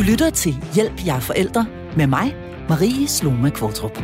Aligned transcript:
Du 0.00 0.04
lytter 0.04 0.30
til 0.30 0.64
Hjælp 0.74 1.06
jer 1.06 1.20
forældre 1.20 1.66
med 1.96 2.06
mig, 2.06 2.34
Marie 2.68 3.08
Sloma 3.08 3.50
Kvartrup. 3.50 3.96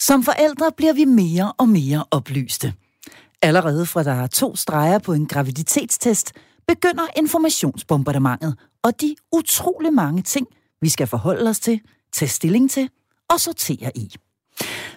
Som 0.00 0.22
forældre 0.22 0.72
bliver 0.76 0.92
vi 0.92 1.04
mere 1.04 1.52
og 1.58 1.68
mere 1.68 2.04
oplyste. 2.10 2.74
Allerede 3.42 3.86
fra 3.86 4.02
der 4.02 4.12
er 4.12 4.26
to 4.26 4.56
streger 4.56 4.98
på 4.98 5.12
en 5.12 5.26
graviditetstest, 5.26 6.32
begynder 6.68 7.02
informationsbombardementet 7.16 8.54
og 8.82 9.00
de 9.00 9.16
utrolig 9.32 9.92
mange 9.92 10.22
ting, 10.22 10.46
vi 10.80 10.88
skal 10.88 11.06
forholde 11.06 11.50
os 11.50 11.60
til, 11.60 11.80
tage 12.12 12.28
stilling 12.28 12.70
til 12.70 12.88
og 13.30 13.40
sortere 13.40 13.90
i. 13.94 14.14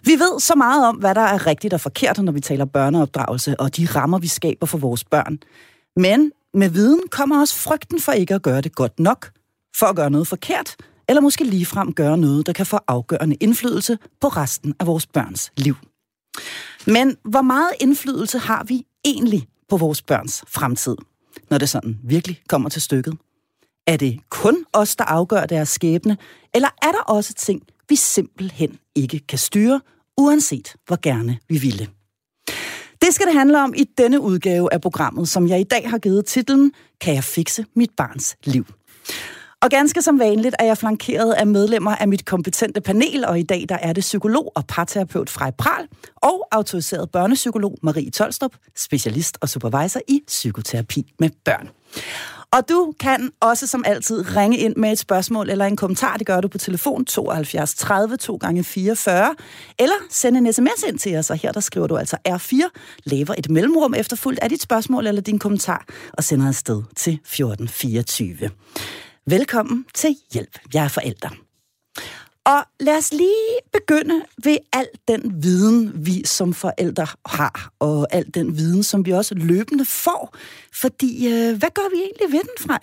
Vi 0.03 0.11
ved 0.11 0.39
så 0.39 0.55
meget 0.55 0.87
om, 0.87 0.95
hvad 0.95 1.15
der 1.15 1.21
er 1.21 1.47
rigtigt 1.47 1.73
og 1.73 1.81
forkert, 1.81 2.17
når 2.17 2.31
vi 2.31 2.41
taler 2.41 2.65
børneopdragelse 2.65 3.59
og 3.59 3.77
de 3.77 3.85
rammer, 3.85 4.19
vi 4.19 4.27
skaber 4.27 4.65
for 4.65 4.77
vores 4.77 5.03
børn. 5.03 5.39
Men 5.95 6.31
med 6.53 6.69
viden 6.69 7.01
kommer 7.11 7.39
også 7.39 7.55
frygten 7.55 7.99
for 8.01 8.11
ikke 8.11 8.35
at 8.35 8.41
gøre 8.41 8.61
det 8.61 8.75
godt 8.75 8.99
nok, 8.99 9.31
for 9.75 9.85
at 9.85 9.95
gøre 9.95 10.09
noget 10.09 10.27
forkert, 10.27 10.75
eller 11.09 11.21
måske 11.21 11.43
ligefrem 11.43 11.93
gøre 11.93 12.17
noget, 12.17 12.45
der 12.45 12.53
kan 12.53 12.65
få 12.65 12.79
afgørende 12.87 13.35
indflydelse 13.35 13.97
på 14.21 14.27
resten 14.27 14.73
af 14.79 14.87
vores 14.87 15.07
børns 15.07 15.51
liv. 15.57 15.75
Men 16.87 17.17
hvor 17.23 17.41
meget 17.41 17.71
indflydelse 17.81 18.39
har 18.39 18.63
vi 18.63 18.85
egentlig 19.05 19.47
på 19.69 19.77
vores 19.77 20.01
børns 20.01 20.43
fremtid, 20.47 20.95
når 21.49 21.57
det 21.57 21.69
sådan 21.69 21.99
virkelig 22.03 22.41
kommer 22.49 22.69
til 22.69 22.81
stykket? 22.81 23.17
Er 23.87 23.97
det 23.97 24.19
kun 24.29 24.65
os, 24.73 24.95
der 24.95 25.03
afgør 25.03 25.45
deres 25.45 25.69
skæbne, 25.69 26.17
eller 26.53 26.69
er 26.81 26.91
der 26.91 27.01
også 27.01 27.33
ting, 27.33 27.61
vi 27.89 27.95
simpelthen 27.95 28.79
ikke 28.95 29.19
kan 29.19 29.37
styre, 29.37 29.81
uanset 30.17 30.75
hvor 30.87 30.99
gerne 31.01 31.37
vi 31.49 31.57
ville? 31.57 31.87
Det 33.01 33.13
skal 33.13 33.25
det 33.25 33.33
handle 33.33 33.63
om 33.63 33.73
i 33.77 33.83
denne 33.97 34.21
udgave 34.21 34.73
af 34.73 34.81
programmet, 34.81 35.29
som 35.29 35.47
jeg 35.47 35.59
i 35.59 35.63
dag 35.63 35.89
har 35.89 35.97
givet 35.97 36.25
titlen 36.25 36.71
Kan 37.01 37.15
jeg 37.15 37.23
fikse 37.23 37.65
mit 37.75 37.89
barns 37.97 38.35
liv? 38.43 38.65
Og 39.61 39.69
ganske 39.69 40.01
som 40.01 40.19
vanligt 40.19 40.55
er 40.59 40.65
jeg 40.65 40.77
flankeret 40.77 41.33
af 41.33 41.47
medlemmer 41.47 41.95
af 41.95 42.07
mit 42.07 42.25
kompetente 42.25 42.81
panel, 42.81 43.25
og 43.25 43.39
i 43.39 43.43
dag 43.43 43.65
der 43.69 43.77
er 43.77 43.93
det 43.93 44.01
psykolog 44.01 44.51
og 44.55 44.65
parterapeut 44.67 45.29
Frej 45.29 45.51
Pral 45.51 45.87
og 46.15 46.47
autoriseret 46.51 47.11
børnepsykolog 47.11 47.77
Marie 47.83 48.11
Tolstrup, 48.11 48.51
specialist 48.77 49.37
og 49.41 49.49
supervisor 49.49 49.99
i 50.07 50.21
psykoterapi 50.27 51.13
med 51.19 51.29
børn. 51.45 51.69
Og 52.51 52.69
du 52.69 52.93
kan 52.99 53.31
også 53.39 53.67
som 53.67 53.83
altid 53.85 54.35
ringe 54.35 54.57
ind 54.57 54.75
med 54.75 54.91
et 54.91 54.99
spørgsmål 54.99 55.49
eller 55.49 55.65
en 55.65 55.75
kommentar. 55.75 56.17
Det 56.17 56.27
gør 56.27 56.41
du 56.41 56.47
på 56.47 56.57
telefon 56.57 57.05
72 57.05 57.73
30 57.75 58.17
2 58.17 58.35
gange 58.35 58.63
44 58.63 59.35
eller 59.79 59.95
send 60.09 60.37
en 60.37 60.53
sms 60.53 60.83
ind 60.87 60.99
til 60.99 61.15
os, 61.17 61.29
og 61.29 61.37
her 61.37 61.51
der 61.51 61.59
skriver 61.59 61.87
du 61.87 61.97
altså 61.97 62.17
R4, 62.27 62.69
laver 63.03 63.35
et 63.37 63.49
mellemrum 63.49 63.93
efterfulgt 63.93 64.39
af 64.39 64.49
dit 64.49 64.61
spørgsmål 64.61 65.07
eller 65.07 65.21
din 65.21 65.39
kommentar 65.39 65.85
og 66.13 66.23
sender 66.23 66.47
afsted 66.47 66.83
til 66.95 67.13
1424. 67.13 68.49
Velkommen 69.27 69.85
til 69.93 70.15
Hjælp, 70.33 70.59
jeg 70.73 70.83
er 70.83 70.87
forældre. 70.87 71.29
Og 72.49 72.65
lad 72.79 72.97
os 72.97 73.11
lige 73.13 73.59
begynde 73.73 74.21
ved 74.43 74.57
al 74.73 74.87
den 75.07 75.43
viden, 75.43 76.05
vi 76.05 76.25
som 76.25 76.53
forældre 76.53 77.07
har, 77.25 77.71
og 77.79 78.07
al 78.11 78.25
den 78.33 78.57
viden, 78.57 78.83
som 78.83 79.05
vi 79.05 79.11
også 79.11 79.35
løbende 79.35 79.85
får. 79.85 80.35
Fordi, 80.73 81.27
øh, 81.27 81.57
hvad 81.57 81.69
gør 81.73 81.89
vi 81.95 81.97
egentlig 82.01 82.31
ved 82.31 82.39
den, 82.39 82.67
Frej? 82.67 82.79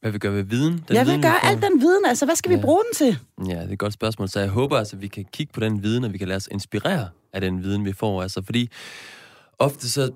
Hvad 0.00 0.10
vi 0.10 0.18
gør 0.18 0.30
ved 0.30 0.42
viden? 0.42 0.84
Den 0.88 0.96
ja, 0.96 1.04
hvad 1.04 1.22
gør 1.22 1.48
al 1.48 1.62
den 1.62 1.80
viden? 1.80 2.04
Altså, 2.06 2.24
hvad 2.24 2.36
skal 2.36 2.50
ja. 2.50 2.56
vi 2.56 2.62
bruge 2.62 2.82
den 2.84 2.94
til? 2.94 3.18
Ja, 3.48 3.60
det 3.60 3.68
er 3.68 3.72
et 3.72 3.78
godt 3.78 3.92
spørgsmål. 3.92 4.28
Så 4.28 4.40
jeg 4.40 4.48
håber 4.48 4.78
altså, 4.78 4.96
at 4.96 5.02
vi 5.02 5.08
kan 5.08 5.24
kigge 5.32 5.52
på 5.52 5.60
den 5.60 5.82
viden, 5.82 6.04
og 6.04 6.12
vi 6.12 6.18
kan 6.18 6.28
lade 6.28 6.36
os 6.36 6.48
inspirere 6.50 7.08
af 7.32 7.40
den 7.40 7.62
viden, 7.62 7.84
vi 7.84 7.92
får. 7.92 8.22
Altså, 8.22 8.42
fordi 8.44 8.70
ofte 9.58 9.90
så 9.90 10.10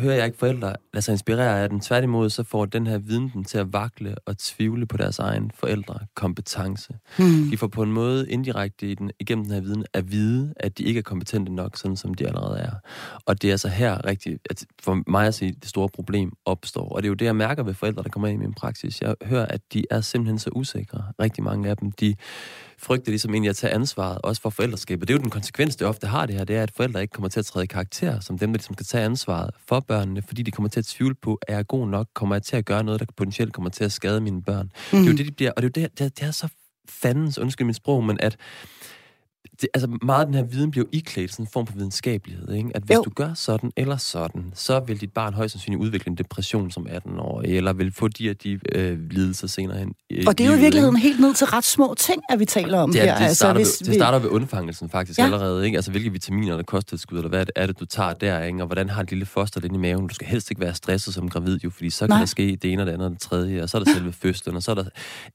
hører 0.00 0.14
jeg 0.14 0.26
ikke 0.26 0.38
forældre 0.38 0.74
lade 0.94 1.02
sig 1.02 1.12
inspirere 1.12 1.62
af 1.62 1.68
den. 1.68 1.80
Tværtimod, 1.80 2.30
så 2.30 2.42
får 2.42 2.64
den 2.64 2.86
her 2.86 2.98
viden 2.98 3.30
dem 3.34 3.44
til 3.44 3.58
at 3.58 3.72
vakle 3.72 4.14
og 4.26 4.38
tvivle 4.38 4.86
på 4.86 4.96
deres 4.96 5.18
egen 5.18 5.50
forældre 5.54 5.98
kompetence. 6.14 6.94
Hmm. 7.18 7.50
De 7.50 7.56
får 7.56 7.66
på 7.66 7.82
en 7.82 7.92
måde 7.92 8.30
indirekte 8.30 8.90
i 8.90 8.94
den, 8.94 9.10
igennem 9.20 9.44
den 9.44 9.54
her 9.54 9.60
viden 9.60 9.84
at 9.94 10.12
vide, 10.12 10.54
at 10.56 10.78
de 10.78 10.82
ikke 10.82 10.98
er 10.98 11.02
kompetente 11.02 11.52
nok, 11.52 11.76
sådan 11.76 11.96
som 11.96 12.14
de 12.14 12.26
allerede 12.26 12.58
er. 12.58 12.72
Og 13.26 13.42
det 13.42 13.48
er 13.48 13.52
altså 13.52 13.68
her 13.68 14.06
rigtig, 14.06 14.38
at 14.50 14.64
for 14.82 15.02
mig 15.06 15.26
at 15.26 15.34
sige, 15.34 15.52
det 15.52 15.68
store 15.68 15.88
problem 15.88 16.32
opstår. 16.44 16.88
Og 16.88 17.02
det 17.02 17.06
er 17.06 17.10
jo 17.10 17.14
det, 17.14 17.26
jeg 17.26 17.36
mærker 17.36 17.62
ved 17.62 17.74
forældre, 17.74 18.02
der 18.02 18.08
kommer 18.08 18.28
ind 18.28 18.42
i 18.42 18.44
min 18.46 18.54
praksis. 18.54 19.00
Jeg 19.00 19.14
hører, 19.22 19.46
at 19.46 19.60
de 19.72 19.84
er 19.90 20.00
simpelthen 20.00 20.38
så 20.38 20.50
usikre. 20.52 21.04
Rigtig 21.20 21.44
mange 21.44 21.70
af 21.70 21.76
dem, 21.76 21.92
de 21.92 22.14
frygter 22.78 23.10
ligesom 23.10 23.34
egentlig 23.34 23.50
at 23.50 23.56
tage 23.56 23.72
ansvaret, 23.72 24.18
også 24.22 24.42
for 24.42 24.50
forældreskabet. 24.50 25.08
Det 25.08 25.14
er 25.14 25.18
jo 25.18 25.22
den 25.22 25.30
konsekvens, 25.30 25.76
det 25.76 25.86
ofte 25.86 26.06
har 26.06 26.26
det 26.26 26.34
her, 26.34 26.44
det 26.44 26.56
er, 26.56 26.62
at 26.62 26.70
forældre 26.76 27.02
ikke 27.02 27.12
kommer 27.12 27.28
til 27.28 27.40
at 27.40 27.46
træde 27.46 27.64
i 27.64 27.66
karakter, 27.66 28.20
som 28.20 28.38
dem, 28.38 28.52
der 28.52 28.58
ligesom 28.58 28.74
skal 28.74 28.86
tage 28.86 29.04
ansvaret 29.04 29.50
for 29.68 29.80
børnene, 29.80 30.22
fordi 30.22 30.42
de 30.42 30.50
kommer 30.50 30.68
til 30.68 30.80
at 30.80 30.86
tvivle 30.86 31.14
på, 31.14 31.38
er 31.48 31.56
jeg 31.56 31.66
god 31.66 31.88
nok, 31.88 32.06
kommer 32.14 32.34
jeg 32.34 32.42
til 32.42 32.56
at 32.56 32.64
gøre 32.64 32.84
noget, 32.84 33.00
der 33.00 33.06
potentielt 33.16 33.52
kommer 33.52 33.70
til 33.70 33.84
at 33.84 33.92
skade 33.92 34.20
mine 34.20 34.42
børn. 34.42 34.70
Mm. 34.92 34.98
Det 34.98 35.06
er 35.06 35.10
jo 35.10 35.16
det, 35.16 35.26
de 35.26 35.32
bliver, 35.32 35.50
og 35.56 35.62
det 35.62 35.76
er 35.76 35.80
jo 35.80 35.84
det, 35.84 35.98
det, 35.98 36.18
det 36.18 36.26
er 36.26 36.30
så 36.30 36.48
fandens, 36.88 37.38
undskyld 37.38 37.66
mit 37.66 37.76
sprog, 37.76 38.04
men 38.04 38.20
at 38.20 38.36
det, 39.60 39.68
altså 39.74 39.98
meget 40.02 40.20
af 40.20 40.26
den 40.26 40.34
her 40.34 40.42
viden 40.42 40.70
bliver 40.70 40.86
iklædt 40.92 41.32
sådan 41.32 41.42
en 41.42 41.48
form 41.52 41.66
for 41.66 41.74
videnskabelighed, 41.74 42.52
ikke? 42.52 42.70
At 42.74 42.82
hvis 42.82 42.94
jo. 42.94 43.02
du 43.02 43.10
gør 43.10 43.34
sådan 43.34 43.72
eller 43.76 43.96
sådan, 43.96 44.52
så 44.54 44.80
vil 44.80 45.00
dit 45.00 45.12
barn 45.12 45.34
højst 45.34 45.52
sandsynligt 45.52 45.82
udvikle 45.82 46.10
en 46.10 46.16
depression 46.16 46.70
som 46.70 46.86
18-årig, 46.86 47.56
eller 47.56 47.72
vil 47.72 47.92
få 47.92 48.08
de 48.08 48.26
her 48.26 48.34
de 48.34 48.60
øh, 48.74 49.10
lidelser 49.10 49.46
senere 49.46 49.78
hen. 49.78 49.94
Øh, 50.10 50.24
og 50.26 50.38
det 50.38 50.46
er 50.46 50.50
jo 50.50 50.56
i 50.56 50.60
virkeligheden 50.60 50.96
helt 50.96 51.20
ned 51.20 51.34
til 51.34 51.46
ret 51.46 51.64
små 51.64 51.94
ting, 51.98 52.22
at 52.28 52.40
vi 52.40 52.44
taler 52.44 52.78
om 52.78 52.92
det, 52.92 53.00
her. 53.00 53.14
Det, 53.14 53.24
altså, 53.24 53.36
starter, 53.36 53.60
hvis, 53.60 53.80
ved, 53.80 53.86
det 53.86 53.94
starter 53.94 54.18
ved 54.18 54.28
undfangelsen 54.28 54.90
faktisk 54.90 55.18
ja. 55.18 55.24
allerede, 55.24 55.66
ikke? 55.66 55.78
Altså 55.78 55.90
hvilke 55.90 56.12
vitaminer 56.12 56.56
der 56.56 56.62
kosttilskud, 56.62 57.18
eller 57.18 57.28
hvad 57.28 57.46
er 57.56 57.66
det, 57.66 57.80
du 57.80 57.84
tager 57.84 58.12
der, 58.12 58.42
ikke? 58.42 58.62
Og 58.62 58.66
hvordan 58.66 58.88
har 58.88 59.02
et 59.02 59.10
lille 59.10 59.26
foster 59.26 59.60
den 59.60 59.74
i 59.74 59.78
maven? 59.78 60.06
Du 60.06 60.14
skal 60.14 60.26
helst 60.26 60.50
ikke 60.50 60.60
være 60.60 60.74
stresset 60.74 61.14
som 61.14 61.28
gravid, 61.28 61.60
jo, 61.64 61.70
fordi 61.70 61.90
så 61.90 62.00
kan 62.00 62.08
Nej. 62.08 62.18
der 62.18 62.26
ske 62.26 62.58
det 62.62 62.72
ene 62.72 62.82
og 62.82 62.86
det 62.86 62.92
andet 62.92 63.06
og 63.06 63.12
det 63.12 63.20
tredje, 63.20 63.62
og 63.62 63.68
så 63.68 63.78
er 63.78 63.84
der 63.84 63.92
selve 63.92 64.12
fødslen, 64.12 64.56
og 64.56 64.62
så 64.62 64.70
er 64.70 64.74
der... 64.74 64.84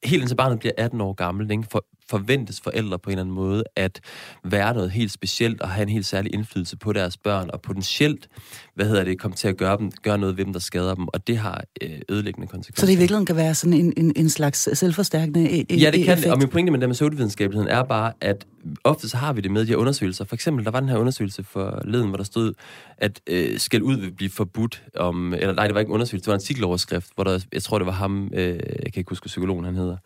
Helt 0.03 0.21
indtil 0.21 0.35
barnet 0.35 0.59
bliver 0.59 0.73
18 0.77 1.01
år 1.01 1.13
gammel, 1.13 1.51
ikke? 1.51 1.63
For, 1.71 1.85
forventes 2.09 2.61
forældre 2.61 2.99
på 2.99 3.09
en 3.09 3.11
eller 3.11 3.23
anden 3.23 3.35
måde 3.35 3.63
at 3.75 3.99
være 4.43 4.73
noget 4.73 4.91
helt 4.91 5.11
specielt 5.11 5.61
og 5.61 5.69
have 5.69 5.83
en 5.83 5.89
helt 5.89 6.05
særlig 6.05 6.33
indflydelse 6.33 6.77
på 6.77 6.93
deres 6.93 7.17
børn, 7.17 7.49
og 7.53 7.61
potentielt, 7.61 8.27
hvad 8.75 8.85
hedder 8.85 9.03
det, 9.03 9.19
komme 9.19 9.35
til 9.35 9.47
at 9.47 9.57
gøre, 9.57 9.77
dem, 9.77 9.91
gøre 10.03 10.17
noget 10.17 10.37
ved 10.37 10.45
dem, 10.45 10.53
der 10.53 10.59
skader 10.59 10.95
dem, 10.95 11.07
og 11.07 11.27
det 11.27 11.37
har 11.37 11.63
øh, 11.81 11.89
ødelæggende 12.09 12.47
konsekvenser. 12.47 12.81
Så 12.81 12.85
det 12.85 12.93
i 12.93 12.95
virkeligheden 12.95 13.25
kan 13.25 13.35
være 13.35 13.55
sådan 13.55 13.73
en, 13.73 13.93
en, 13.97 14.13
en 14.15 14.29
slags 14.29 14.69
selvforstærkende 14.73 15.49
e- 15.49 15.75
Ja, 15.75 15.91
det 15.91 16.05
kan 16.05 16.13
effekt. 16.13 16.31
og 16.31 16.37
min 16.37 16.47
pointe 16.47 16.71
med 16.71 16.93
pseudovidenskabeligheden 16.93 17.71
er 17.71 17.83
bare, 17.83 18.13
at 18.21 18.45
ofte 18.83 19.09
så 19.09 19.17
har 19.17 19.33
vi 19.33 19.41
det 19.41 19.51
med 19.51 19.61
de 19.61 19.67
her 19.67 19.75
undersøgelser. 19.75 20.25
For 20.25 20.35
eksempel, 20.35 20.65
der 20.65 20.71
var 20.71 20.79
den 20.79 20.89
her 20.89 20.97
undersøgelse 20.97 21.43
for 21.43 21.81
leden, 21.85 22.07
hvor 22.07 22.17
der 22.17 22.23
stod, 22.23 22.53
at 22.97 23.21
øh, 23.27 23.59
skal 23.59 23.81
ud 23.81 23.97
vil 23.97 24.11
blive 24.11 24.29
forbudt 24.29 24.83
om, 24.95 25.33
eller 25.33 25.53
nej, 25.53 25.65
det 25.65 25.73
var 25.73 25.79
ikke 25.79 25.89
en 25.89 25.93
undersøgelse, 25.93 26.23
det 26.23 26.27
var 26.27 26.33
en 26.33 26.41
artikeloverskrift, 26.43 27.09
hvor 27.15 27.23
der, 27.23 27.45
jeg 27.53 27.63
tror, 27.63 27.79
det 27.79 27.85
var 27.85 27.91
ham, 27.91 28.29
øh, 28.33 28.47
jeg 28.47 28.57
kan 28.93 28.93
ikke 28.95 29.09
huske, 29.09 29.25
psykologen 29.25 29.65
han 29.65 29.75
hedder, 29.75 29.97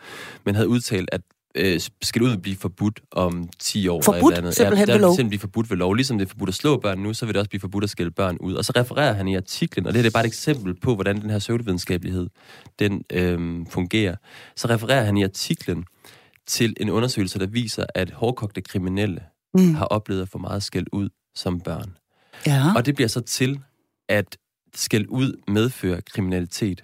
men 0.45 0.55
havde 0.55 0.67
udtalt, 0.67 1.09
at 1.11 1.21
øh, 1.55 1.81
skal 2.01 2.21
ud 2.21 2.37
blive 2.37 2.55
forbudt 2.55 2.99
om 3.11 3.49
10 3.59 3.87
år. 3.87 4.01
Forbudt 4.01 4.33
eller 4.33 4.37
andet. 4.37 4.55
simpelthen 4.55 4.87
ja, 4.87 4.93
ved 4.93 5.01
lov? 5.01 5.11
simpelthen 5.11 5.29
blive 5.29 5.39
forbudt 5.39 5.69
ved 5.69 5.77
lov. 5.77 5.93
Ligesom 5.93 6.17
det 6.17 6.25
er 6.25 6.29
forbudt 6.29 6.49
at 6.49 6.53
slå 6.53 6.77
børn 6.77 6.99
nu, 6.99 7.13
så 7.13 7.25
vil 7.25 7.33
det 7.33 7.39
også 7.39 7.49
blive 7.49 7.61
forbudt 7.61 7.83
at 7.83 7.89
skælde 7.89 8.11
børn 8.11 8.37
ud. 8.39 8.53
Og 8.53 8.65
så 8.65 8.73
refererer 8.75 9.13
han 9.13 9.27
i 9.27 9.35
artiklen, 9.35 9.87
og 9.87 9.93
det 9.93 10.05
er 10.05 10.11
bare 10.11 10.23
et 10.23 10.27
eksempel 10.27 10.75
på, 10.79 10.95
hvordan 10.95 11.21
den 11.21 11.29
her 11.29 11.39
pseudovidenskabelighed 11.39 12.29
den, 12.79 13.03
øh, 13.13 13.65
fungerer. 13.69 14.15
Så 14.55 14.69
refererer 14.69 15.03
han 15.03 15.17
i 15.17 15.23
artiklen 15.23 15.85
til 16.47 16.75
en 16.79 16.89
undersøgelse, 16.89 17.39
der 17.39 17.47
viser, 17.47 17.85
at 17.95 18.11
hårdkogte 18.11 18.61
kriminelle 18.61 19.23
mm. 19.53 19.75
har 19.75 19.85
oplevet 19.85 20.29
få 20.29 20.37
meget 20.37 20.63
skæld 20.63 20.87
ud 20.91 21.09
som 21.35 21.59
børn. 21.59 21.97
Ja. 22.47 22.73
Og 22.75 22.85
det 22.85 22.95
bliver 22.95 23.07
så 23.07 23.21
til, 23.21 23.59
at 24.09 24.37
skæld 24.75 25.05
ud 25.09 25.41
medfører 25.47 26.01
kriminalitet. 26.01 26.83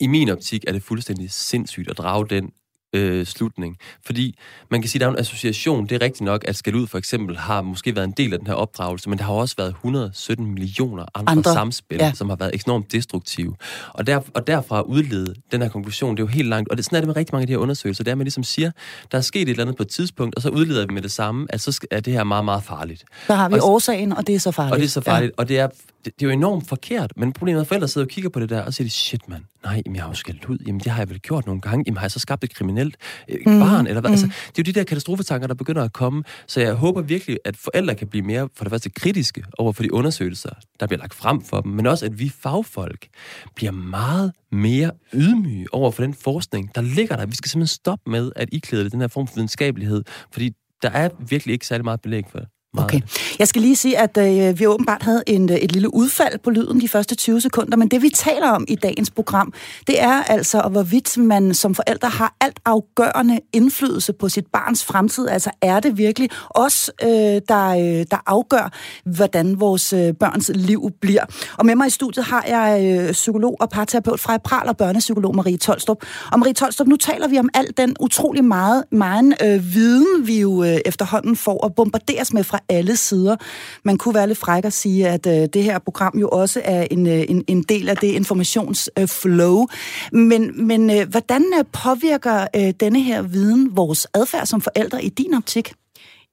I 0.00 0.06
min 0.06 0.28
optik 0.28 0.64
er 0.68 0.72
det 0.72 0.82
fuldstændig 0.82 1.30
sindssygt 1.30 1.90
at 1.90 1.98
drage 1.98 2.26
den 2.28 2.50
øh, 2.92 3.26
slutning. 3.26 3.76
Fordi 4.06 4.38
man 4.70 4.82
kan 4.82 4.88
sige, 4.88 4.98
at 4.98 5.00
der 5.00 5.06
er 5.06 5.12
en 5.12 5.18
association. 5.18 5.86
Det 5.86 5.92
er 5.92 6.00
rigtigt 6.04 6.20
nok, 6.20 6.44
at 6.48 6.56
Skal 6.56 6.74
ud 6.74 6.86
for 6.86 6.98
eksempel 6.98 7.36
har 7.36 7.62
måske 7.62 7.96
været 7.96 8.04
en 8.06 8.14
del 8.16 8.32
af 8.32 8.38
den 8.38 8.46
her 8.46 8.54
opdragelse, 8.54 9.08
men 9.08 9.18
der 9.18 9.24
har 9.24 9.32
også 9.32 9.54
været 9.58 9.68
117 9.68 10.46
millioner 10.46 11.06
andre, 11.14 11.30
andre. 11.32 11.52
samspil, 11.52 11.98
ja. 11.98 12.12
som 12.14 12.28
har 12.28 12.36
været 12.36 12.64
enormt 12.66 12.92
destruktive. 12.92 13.56
Og, 13.92 14.06
der, 14.06 14.20
og 14.34 14.46
derfra 14.46 14.80
udlede 14.80 15.34
den 15.52 15.62
her 15.62 15.68
konklusion, 15.68 16.16
det 16.16 16.22
er 16.22 16.26
jo 16.26 16.26
helt 16.26 16.48
langt. 16.48 16.68
Og 16.68 16.76
det, 16.76 16.84
sådan 16.84 16.96
er 16.96 17.00
det 17.00 17.06
med 17.06 17.16
rigtig 17.16 17.34
mange 17.34 17.42
af 17.42 17.46
de 17.46 17.52
her 17.52 17.58
undersøgelser. 17.58 18.04
Det 18.04 18.10
er, 18.10 18.14
at 18.14 18.18
man 18.18 18.24
ligesom 18.24 18.42
siger, 18.42 18.70
der 19.12 19.18
er 19.18 19.22
sket 19.22 19.42
et 19.42 19.48
eller 19.48 19.62
andet 19.62 19.76
på 19.76 19.82
et 19.82 19.88
tidspunkt, 19.88 20.36
og 20.36 20.42
så 20.42 20.48
udleder 20.48 20.86
vi 20.86 20.94
med 20.94 21.02
det 21.02 21.12
samme, 21.12 21.46
at 21.48 21.60
så 21.60 21.86
er 21.90 22.00
det 22.00 22.12
her 22.12 22.24
meget, 22.24 22.44
meget 22.44 22.62
farligt. 22.62 23.04
Der 23.28 23.34
har 23.34 23.48
vi 23.48 23.54
og, 23.54 23.68
årsagen, 23.68 24.12
og 24.12 24.26
det 24.26 24.34
er 24.34 24.40
så 24.40 24.50
farligt. 24.50 24.72
Og 24.72 24.78
det 24.78 24.84
er 24.84 24.88
så 24.88 25.00
farligt. 25.00 25.30
Ja. 25.30 25.42
Og 25.42 25.48
det 25.48 25.58
er, 25.58 25.68
det, 26.04 26.14
det 26.20 26.26
er 26.26 26.26
jo 26.26 26.30
enormt 26.30 26.68
forkert. 26.68 27.12
Men 27.16 27.32
problemet 27.32 27.58
er, 27.58 27.60
at 27.60 27.68
forældre 27.68 27.88
sidder 27.88 28.06
og 28.06 28.10
kigger 28.10 28.30
på 28.30 28.40
det 28.40 28.48
der, 28.48 28.62
og 28.62 28.74
siger, 28.74 28.88
shit 28.88 29.28
mand, 29.28 29.44
nej, 29.64 29.82
jamen, 29.86 29.96
jeg 29.96 30.04
har 30.04 30.10
jo 30.10 30.14
skældt 30.14 30.44
ud. 30.44 30.58
Jamen, 30.66 30.80
det 30.80 30.92
har 30.92 30.98
jeg 30.98 31.10
vel 31.10 31.20
gjort 31.20 31.46
nogle 31.46 31.60
gange. 31.60 31.84
Jamen, 31.86 31.96
har 31.96 32.04
jeg 32.04 32.10
så 32.10 32.18
skabt 32.18 32.44
et 32.44 32.54
kriminelt 32.54 32.96
øh, 33.28 33.38
mm. 33.46 33.60
barn? 33.60 33.86
Eller 33.86 34.00
hvad? 34.00 34.10
Mm. 34.10 34.12
Altså, 34.12 34.26
det 34.26 34.58
er 34.58 34.62
jo 34.62 34.62
de 34.62 34.72
der 34.72 34.84
katastrofetanker, 34.84 35.46
der 35.46 35.54
begynder 35.54 35.82
at 35.84 35.92
komme. 35.92 36.24
Så 36.46 36.60
jeg 36.60 36.74
håber 36.74 37.02
virkelig, 37.02 37.38
at 37.44 37.56
forældre 37.56 37.94
kan 37.94 38.08
blive 38.08 38.24
mere, 38.24 38.48
for 38.56 38.64
det 38.64 38.70
første, 38.70 38.90
kritiske 38.90 39.44
over 39.58 39.72
for 39.72 39.82
de 39.82 39.92
undersøgelser, 39.92 40.50
der 40.80 40.86
bliver 40.86 41.00
lagt 41.00 41.14
frem 41.14 41.42
for 41.42 41.60
dem, 41.60 41.72
men 41.72 41.86
også, 41.86 42.06
at 42.06 42.18
vi 42.18 42.28
fagfolk 42.28 43.08
bliver 43.54 43.72
meget 43.72 44.32
mere 44.52 44.90
ydmyge 45.14 45.66
over 45.72 45.90
for 45.90 46.02
den 46.02 46.14
forskning, 46.14 46.74
der 46.74 46.80
ligger 46.80 47.16
der. 47.16 47.26
Vi 47.26 47.36
skal 47.36 47.50
simpelthen 47.50 47.74
stoppe 47.74 48.10
med 48.10 48.32
at 48.36 48.48
iklæde 48.52 48.90
den 48.90 49.00
her 49.00 49.08
form 49.08 49.26
for 49.26 49.34
videnskabelighed, 49.34 50.04
fordi 50.32 50.50
der 50.82 50.90
er 50.90 51.08
virkelig 51.28 51.52
ikke 51.52 51.66
særlig 51.66 51.84
meget 51.84 52.00
belæg 52.00 52.24
for 52.30 52.38
det. 52.38 52.48
Okay. 52.78 53.00
Jeg 53.38 53.48
skal 53.48 53.62
lige 53.62 53.76
sige, 53.76 53.98
at 53.98 54.16
øh, 54.16 54.58
vi 54.58 54.66
åbenbart 54.66 55.02
havde 55.02 55.22
en, 55.26 55.50
øh, 55.50 55.56
et 55.56 55.72
lille 55.72 55.94
udfald 55.94 56.38
på 56.38 56.50
lyden 56.50 56.80
de 56.80 56.88
første 56.88 57.14
20 57.14 57.40
sekunder, 57.40 57.76
men 57.76 57.88
det 57.88 58.02
vi 58.02 58.10
taler 58.10 58.50
om 58.50 58.64
i 58.68 58.74
dagens 58.74 59.10
program, 59.10 59.52
det 59.86 60.02
er 60.02 60.22
altså, 60.22 60.68
hvorvidt 60.70 61.18
man 61.18 61.54
som 61.54 61.74
forældre 61.74 62.08
har 62.08 62.34
alt 62.40 62.60
afgørende 62.64 63.40
indflydelse 63.52 64.12
på 64.12 64.28
sit 64.28 64.46
barns 64.52 64.84
fremtid. 64.84 65.28
Altså 65.28 65.50
er 65.62 65.80
det 65.80 65.98
virkelig 65.98 66.30
os, 66.50 66.90
øh, 67.02 67.10
der, 67.48 67.68
øh, 67.68 68.06
der 68.10 68.22
afgør, 68.26 68.72
hvordan 69.04 69.60
vores 69.60 69.92
øh, 69.92 70.14
børns 70.14 70.50
liv 70.54 70.90
bliver. 71.00 71.24
Og 71.58 71.66
med 71.66 71.74
mig 71.74 71.86
i 71.86 71.90
studiet 71.90 72.24
har 72.24 72.44
jeg 72.48 72.98
øh, 73.00 73.12
psykolog 73.12 73.56
og 73.60 73.70
parterapeut 73.70 74.20
fra 74.20 74.38
Pral 74.38 74.68
og 74.68 74.76
børnepsykolog 74.76 75.36
Marie 75.36 75.56
Tolstrup. 75.56 76.04
Og 76.32 76.38
Marie 76.38 76.54
Tolstrup, 76.54 76.86
nu 76.86 76.96
taler 76.96 77.28
vi 77.28 77.38
om 77.38 77.48
al 77.54 77.66
den 77.76 77.96
utrolig 78.00 78.44
meget, 78.44 78.84
meget 78.92 79.34
øh, 79.44 79.74
viden, 79.74 80.26
vi 80.26 80.40
jo 80.40 80.64
øh, 80.64 80.78
efterhånden 80.84 81.36
får 81.36 81.58
og 81.58 81.74
bombarderes 81.74 82.32
med 82.32 82.44
fra 82.44 82.59
alle 82.68 82.96
sider. 82.96 83.36
Man 83.84 83.98
kunne 83.98 84.14
være 84.14 84.26
lidt 84.26 84.38
fræk 84.38 84.64
at 84.64 84.72
sige, 84.72 85.08
at 85.08 85.26
øh, 85.26 85.48
det 85.52 85.64
her 85.64 85.78
program 85.78 86.18
jo 86.18 86.28
også 86.28 86.60
er 86.64 86.86
en, 86.90 87.06
øh, 87.06 87.24
en, 87.28 87.44
en 87.46 87.62
del 87.62 87.88
af 87.88 87.96
det 87.96 88.08
informationsflow. 88.08 89.66
Øh, 90.14 90.18
men 90.18 90.66
men 90.66 90.90
øh, 90.90 91.08
hvordan 91.08 91.44
øh, 91.58 91.64
påvirker 91.72 92.46
øh, 92.56 92.72
denne 92.80 93.00
her 93.00 93.22
viden 93.22 93.76
vores 93.76 94.06
adfærd 94.14 94.46
som 94.46 94.60
forældre 94.60 95.04
i 95.04 95.08
din 95.08 95.34
optik? 95.34 95.72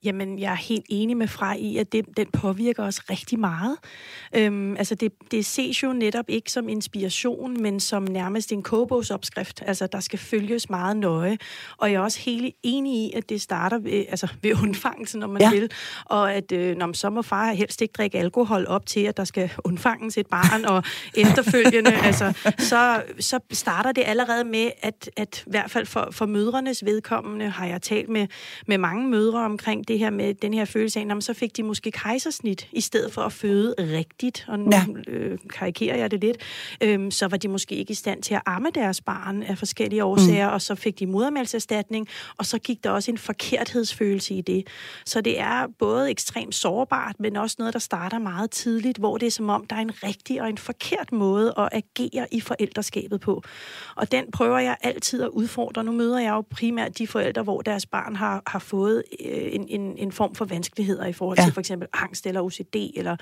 Jamen, 0.07 0.39
jeg 0.39 0.51
er 0.51 0.55
helt 0.55 0.85
enig 0.89 1.17
med 1.17 1.27
Frej 1.27 1.57
i, 1.59 1.77
at 1.77 1.91
det, 1.91 2.05
den 2.17 2.27
påvirker 2.33 2.83
os 2.83 3.09
rigtig 3.09 3.39
meget. 3.39 3.77
Øhm, 4.35 4.77
altså, 4.77 4.95
det, 4.95 5.11
det 5.31 5.45
ses 5.45 5.83
jo 5.83 5.93
netop 5.93 6.25
ikke 6.27 6.51
som 6.51 6.69
inspiration, 6.69 7.61
men 7.61 7.79
som 7.79 8.03
nærmest 8.03 8.51
en 8.51 8.63
kobogsopskrift. 8.63 9.63
Altså, 9.65 9.87
der 9.87 9.99
skal 9.99 10.19
følges 10.19 10.69
meget 10.69 10.97
nøje. 10.97 11.37
Og 11.77 11.91
jeg 11.91 11.97
er 11.97 12.01
også 12.01 12.19
helt 12.19 12.55
enig 12.63 12.93
i, 12.93 13.11
at 13.15 13.29
det 13.29 13.41
starter 13.41 13.77
ved, 13.77 14.05
altså, 14.09 14.27
ved 14.41 14.63
undfangelsen, 14.63 15.19
når 15.19 15.27
man 15.27 15.41
ja. 15.41 15.51
vil. 15.51 15.71
Og 16.05 16.33
at 16.33 16.51
øh, 16.51 16.77
når 16.77 16.93
så 16.93 17.09
må 17.09 17.21
far 17.21 17.51
helst 17.51 17.81
ikke 17.81 17.91
drikke 17.97 18.19
alkohol 18.19 18.65
op 18.67 18.85
til, 18.85 18.99
at 18.99 19.17
der 19.17 19.23
skal 19.23 19.51
undfanges 19.63 20.17
et 20.17 20.27
barn, 20.27 20.65
og 20.65 20.83
efterfølgende, 21.15 21.91
altså, 22.09 22.33
så, 22.57 23.03
så 23.19 23.39
starter 23.51 23.91
det 23.91 24.03
allerede 24.05 24.43
med, 24.43 24.71
at, 24.81 25.09
at 25.17 25.43
i 25.47 25.49
hvert 25.49 25.71
fald 25.71 25.85
for, 25.85 26.07
for 26.11 26.25
mødrenes 26.25 26.85
vedkommende 26.85 27.49
har 27.49 27.65
jeg 27.65 27.81
talt 27.81 28.09
med, 28.09 28.27
med 28.67 28.77
mange 28.77 29.07
mødre 29.07 29.39
omkring 29.45 29.87
det 29.87 29.96
her 29.97 30.09
med 30.09 30.33
den 30.33 30.53
her 30.53 30.65
følelse 30.65 30.99
af, 30.99 31.15
at 31.15 31.23
så 31.23 31.33
fik 31.33 31.57
de 31.57 31.63
måske 31.63 31.91
kejsersnit, 31.91 32.67
i 32.71 32.81
stedet 32.81 33.13
for 33.13 33.21
at 33.21 33.33
føde 33.33 33.75
rigtigt, 33.79 34.45
og 34.47 34.59
nu 34.59 34.71
ja. 34.71 35.11
øh, 35.11 35.37
karikerer 35.49 35.97
jeg 35.97 36.11
det 36.11 36.21
lidt, 36.21 36.37
øhm, 36.81 37.11
så 37.11 37.27
var 37.27 37.37
de 37.37 37.47
måske 37.47 37.75
ikke 37.75 37.91
i 37.91 37.95
stand 37.95 38.23
til 38.23 38.33
at 38.33 38.41
amme 38.45 38.69
deres 38.75 39.01
barn 39.01 39.43
af 39.43 39.57
forskellige 39.57 40.03
årsager, 40.03 40.47
mm. 40.47 40.53
og 40.53 40.61
så 40.61 40.75
fik 40.75 40.99
de 40.99 41.05
modermælserstatning, 41.05 42.07
og 42.37 42.45
så 42.45 42.59
gik 42.59 42.83
der 42.83 42.89
også 42.89 43.11
en 43.11 43.17
forkerthedsfølelse 43.17 44.33
i 44.33 44.41
det. 44.41 44.67
Så 45.05 45.21
det 45.21 45.39
er 45.39 45.67
både 45.79 46.11
ekstremt 46.11 46.55
sårbart, 46.55 47.15
men 47.19 47.35
også 47.35 47.55
noget, 47.59 47.73
der 47.73 47.79
starter 47.79 48.19
meget 48.19 48.51
tidligt, 48.51 48.97
hvor 48.97 49.17
det 49.17 49.25
er 49.25 49.31
som 49.31 49.49
om, 49.49 49.65
der 49.67 49.75
er 49.75 49.81
en 49.81 50.03
rigtig 50.03 50.41
og 50.41 50.49
en 50.49 50.57
forkert 50.57 51.11
måde 51.11 51.53
at 51.57 51.69
agere 51.71 52.27
i 52.31 52.41
forældreskabet 52.41 53.21
på. 53.21 53.43
Og 53.95 54.11
den 54.11 54.31
prøver 54.31 54.59
jeg 54.59 54.77
altid 54.81 55.23
at 55.23 55.29
udfordre. 55.29 55.83
Nu 55.83 55.91
møder 55.91 56.19
jeg 56.19 56.29
jo 56.29 56.41
primært 56.41 56.97
de 56.97 57.07
forældre, 57.07 57.43
hvor 57.43 57.61
deres 57.61 57.85
barn 57.85 58.15
har, 58.15 58.43
har 58.47 58.59
fået 58.59 59.03
øh, 59.25 59.49
en, 59.51 59.67
en 59.81 59.97
en, 59.97 60.11
form 60.11 60.35
for 60.35 60.45
vanskeligheder 60.45 61.05
i 61.05 61.13
forhold 61.13 61.37
ja. 61.37 61.43
til 61.43 61.53
for 61.53 61.59
eksempel 61.59 61.87
angst 61.93 62.27
eller 62.27 62.41
OCD 62.41 62.75
eller 62.95 63.15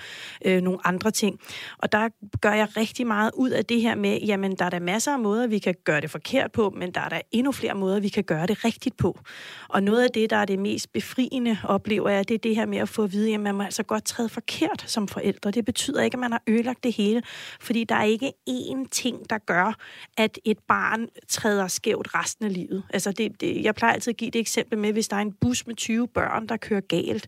øh, 0.46 0.62
nogle 0.62 0.80
andre 0.88 1.12
ting. 1.12 1.40
Og 1.78 1.92
der 1.92 2.10
gør 2.42 2.54
jeg 2.54 2.78
rigtig 2.78 3.08
meget 3.08 3.32
ud 3.34 3.50
af 3.50 3.66
det 3.66 3.82
her 3.82 3.96
med, 3.96 4.20
jamen 4.20 4.56
der 4.56 4.66
er 4.66 4.70
der 4.70 4.80
masser 4.80 5.14
af 5.14 5.20
måder, 5.20 5.48
vi 5.48 5.60
kan 5.60 5.76
gøre 5.84 6.02
det 6.02 6.12
forkert 6.12 6.52
på, 6.52 6.74
men 6.78 6.92
der 6.92 7.02
er 7.02 7.10
der 7.10 7.22
endnu 7.32 7.52
flere 7.52 7.76
måder, 7.76 8.00
vi 8.00 8.10
kan 8.10 8.24
gøre 8.24 8.48
det 8.48 8.66
rigtigt 8.66 8.98
på. 8.98 9.20
Og 9.68 9.84
noget 9.84 10.04
af 10.04 10.10
det, 10.14 10.30
der 10.30 10.36
er 10.36 10.46
det 10.46 10.60
mest 10.60 10.94
befriende, 10.94 11.58
oplever 11.64 12.10
jeg, 12.10 12.28
det 12.28 12.36
er 12.36 12.40
det 12.40 12.56
her 12.56 12.66
med 12.66 12.78
at 12.78 12.90
få 12.90 13.04
at 13.04 13.12
vide, 13.12 13.34
at 13.34 13.40
man 13.40 13.56
må 13.56 13.64
altså 13.64 13.84
godt 13.84 14.06
træde 14.06 14.30
forkert 14.30 14.84
som 14.88 15.08
forældre. 15.08 15.52
Det 15.52 15.66
betyder 15.66 16.02
ikke, 16.02 16.16
at 16.16 16.20
man 16.20 16.32
har 16.32 16.42
ødelagt 16.48 16.84
det 16.84 16.94
hele, 16.94 17.22
fordi 17.60 17.84
der 17.84 17.96
er 17.96 18.04
ikke 18.04 18.34
én 18.50 18.88
ting, 18.92 19.30
der 19.30 19.38
gør, 19.38 19.78
at 20.18 20.40
et 20.46 20.58
barn 20.68 21.08
træder 21.28 21.68
skævt 21.68 22.16
resten 22.16 22.46
af 22.46 22.54
livet. 22.54 22.84
Altså 22.94 23.12
det, 23.12 23.42
det, 23.42 23.64
jeg 23.64 23.76
plejer 23.76 23.94
altid 23.94 24.10
at 24.10 24.18
give 24.18 24.32
det 24.32 24.40
eksempel 24.40 24.78
med, 24.78 24.94
hvis 24.94 25.08
der 25.08 25.16
er 25.16 25.22
en 25.22 25.34
bus 25.34 25.68
med 25.68 25.76
20 25.76 26.08
børn, 26.08 26.45
der 26.48 26.58
kører 26.58 26.82
galt, 26.82 27.28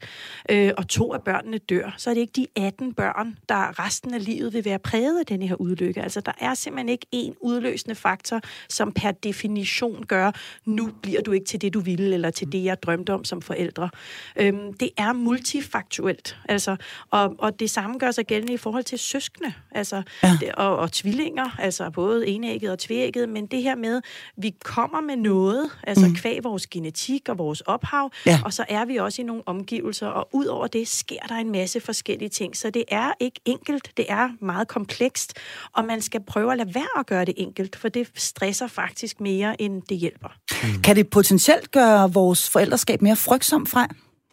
øh, 0.49 0.71
og 0.77 0.87
to 0.87 1.13
af 1.13 1.21
børnene 1.21 1.57
dør, 1.57 1.93
så 1.97 2.09
er 2.09 2.13
det 2.13 2.21
ikke 2.21 2.33
de 2.35 2.47
18 2.55 2.93
børn, 2.93 3.37
der 3.49 3.85
resten 3.85 4.13
af 4.13 4.25
livet 4.25 4.53
vil 4.53 4.65
være 4.65 4.79
præget 4.79 5.19
af 5.19 5.25
denne 5.25 5.47
her 5.47 5.61
ulykke. 5.61 6.01
Altså, 6.01 6.21
der 6.21 6.31
er 6.39 6.53
simpelthen 6.53 6.89
ikke 6.89 7.05
en 7.11 7.35
udløsende 7.41 7.95
faktor, 7.95 8.41
som 8.69 8.91
per 8.91 9.11
definition 9.11 10.05
gør, 10.05 10.31
nu 10.65 10.89
bliver 11.01 11.21
du 11.21 11.31
ikke 11.31 11.45
til 11.45 11.61
det, 11.61 11.73
du 11.73 11.79
ville, 11.79 12.13
eller 12.13 12.29
til 12.29 12.51
det, 12.51 12.63
jeg 12.63 12.83
drømte 12.83 13.13
om 13.13 13.23
som 13.23 13.41
forældre. 13.41 13.89
Øhm, 14.35 14.73
det 14.73 14.89
er 14.97 15.13
multifaktuelt, 15.13 16.37
altså, 16.49 16.75
og, 17.11 17.35
og 17.39 17.59
det 17.59 17.69
samme 17.69 17.97
gør 17.97 18.11
sig 18.11 18.25
gældende 18.25 18.53
i 18.53 18.57
forhold 18.57 18.83
til 18.83 18.99
søskende, 18.99 19.53
altså, 19.71 20.03
ja. 20.23 20.37
det, 20.39 20.51
og, 20.51 20.77
og 20.77 20.91
tvillinger, 20.91 21.59
altså 21.59 21.89
både 21.89 22.27
enægget 22.27 22.71
og 22.71 22.79
tvægget, 22.79 23.29
men 23.29 23.45
det 23.45 23.63
her 23.63 23.75
med, 23.75 24.01
vi 24.37 24.55
kommer 24.63 25.01
med 25.01 25.15
noget, 25.15 25.69
altså 25.83 26.07
mm. 26.07 26.15
kvæg 26.15 26.43
vores 26.43 26.67
genetik 26.67 27.29
og 27.29 27.37
vores 27.37 27.61
ophav, 27.61 28.11
ja. 28.25 28.39
og 28.45 28.53
så 28.53 28.65
er 28.69 28.85
vi 28.85 28.95
også 28.95 29.06
i 29.19 29.23
nogle 29.23 29.43
omgivelser, 29.45 30.07
og 30.07 30.29
ud 30.33 30.45
over 30.45 30.67
det 30.67 30.87
sker 30.87 31.19
der 31.29 31.35
en 31.35 31.51
masse 31.51 31.79
forskellige 31.79 32.29
ting. 32.29 32.57
Så 32.57 32.69
det 32.69 32.83
er 32.87 33.11
ikke 33.19 33.39
enkelt, 33.45 33.91
det 33.97 34.05
er 34.09 34.29
meget 34.41 34.67
komplekst, 34.67 35.33
og 35.73 35.85
man 35.85 36.01
skal 36.01 36.23
prøve 36.23 36.51
at 36.51 36.57
lade 36.57 36.75
være 36.75 36.99
at 36.99 37.05
gøre 37.05 37.25
det 37.25 37.33
enkelt, 37.37 37.75
for 37.75 37.89
det 37.89 38.07
stresser 38.15 38.67
faktisk 38.67 39.21
mere, 39.21 39.61
end 39.61 39.81
det 39.89 39.97
hjælper. 39.97 40.29
Mm. 40.63 40.81
Kan 40.81 40.95
det 40.95 41.09
potentielt 41.09 41.71
gøre 41.71 42.13
vores 42.13 42.49
forældreskab 42.49 43.01
mere 43.01 43.15
frygtsomt 43.15 43.69
fra? 43.69 43.87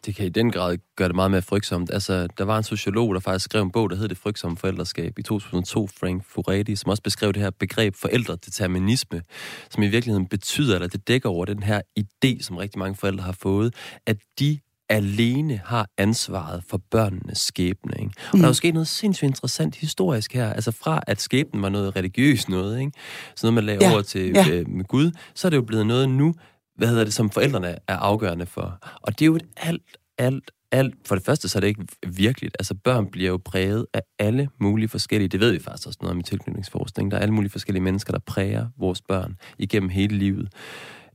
Det 0.06 0.14
kan 0.14 0.26
i 0.26 0.28
den 0.28 0.50
grad 0.52 0.76
gøre 0.96 1.08
det 1.08 1.14
meget 1.14 1.30
mere 1.30 1.42
frygtsomt. 1.42 1.90
Altså, 1.92 2.28
der 2.38 2.44
var 2.44 2.58
en 2.58 2.64
sociolog, 2.64 3.14
der 3.14 3.20
faktisk 3.20 3.44
skrev 3.44 3.62
en 3.62 3.70
bog, 3.70 3.90
der 3.90 3.96
hed 3.96 4.08
Det 4.08 4.18
frygtsomme 4.18 4.56
forældreskab 4.56 5.18
i 5.18 5.22
2002, 5.22 5.88
Frank 6.00 6.24
Furedi, 6.28 6.76
som 6.76 6.90
også 6.90 7.02
beskrev 7.02 7.32
det 7.32 7.42
her 7.42 7.50
begreb 7.50 7.94
forældredeterminisme, 7.96 9.22
som 9.70 9.82
i 9.82 9.88
virkeligheden 9.88 10.26
betyder, 10.26 10.74
eller 10.74 10.88
det 10.88 11.08
dækker 11.08 11.28
over 11.28 11.44
den 11.44 11.62
her 11.62 11.80
idé, 12.00 12.42
som 12.42 12.56
rigtig 12.56 12.78
mange 12.78 12.96
forældre 12.96 13.24
har 13.24 13.36
fået, 13.42 13.74
at 14.06 14.16
de 14.38 14.58
alene 14.88 15.60
har 15.64 15.88
ansvaret 15.98 16.62
for 16.68 16.80
børnenes 16.90 17.38
skæbne. 17.38 17.92
Ikke? 17.98 18.10
Og 18.16 18.30
mm. 18.32 18.38
der 18.38 18.46
er 18.46 18.50
jo 18.50 18.54
sket 18.54 18.74
noget 18.74 18.88
sindssygt 18.88 19.28
interessant 19.28 19.76
historisk 19.76 20.34
her. 20.34 20.52
Altså 20.52 20.70
fra 20.70 21.00
at 21.06 21.20
skæbnen 21.20 21.62
var 21.62 21.68
noget 21.68 21.96
religiøst 21.96 22.48
noget, 22.48 22.80
ikke? 22.80 22.92
så 23.36 23.46
noget 23.46 23.54
man 23.54 23.64
lagde 23.64 23.84
ja. 23.84 23.92
over 23.92 24.02
til 24.02 24.30
ja. 24.34 24.48
øh, 24.50 24.68
med 24.68 24.84
Gud, 24.84 25.10
så 25.34 25.48
er 25.48 25.50
det 25.50 25.56
jo 25.56 25.62
blevet 25.62 25.86
noget 25.86 26.08
nu, 26.08 26.34
hvad 26.76 26.88
hedder 26.88 27.04
det, 27.04 27.14
som 27.14 27.30
forældrene 27.30 27.68
er 27.88 27.96
afgørende 27.96 28.46
for. 28.46 28.78
Og 29.02 29.18
det 29.18 29.22
er 29.22 29.26
jo 29.26 29.36
et 29.36 29.46
alt, 29.56 29.98
alt, 30.18 30.50
alt, 30.72 30.94
for 31.06 31.14
det 31.14 31.24
første 31.24 31.48
så 31.48 31.58
er 31.58 31.60
det 31.60 31.68
ikke 31.68 31.86
virkeligt. 32.06 32.56
Altså 32.58 32.74
børn 32.74 33.06
bliver 33.06 33.30
jo 33.30 33.40
præget 33.44 33.86
af 33.94 34.02
alle 34.18 34.48
mulige 34.58 34.88
forskellige, 34.88 35.28
det 35.28 35.40
ved 35.40 35.52
vi 35.52 35.58
faktisk 35.58 35.86
også 35.86 35.98
noget 36.02 36.12
om 36.12 36.20
i 36.20 36.22
tilknytningsforskning, 36.22 37.10
der 37.10 37.16
er 37.16 37.22
alle 37.22 37.34
mulige 37.34 37.50
forskellige 37.50 37.82
mennesker, 37.82 38.12
der 38.12 38.20
præger 38.26 38.66
vores 38.76 39.02
børn 39.02 39.36
igennem 39.58 39.88
hele 39.88 40.18
livet. 40.18 40.52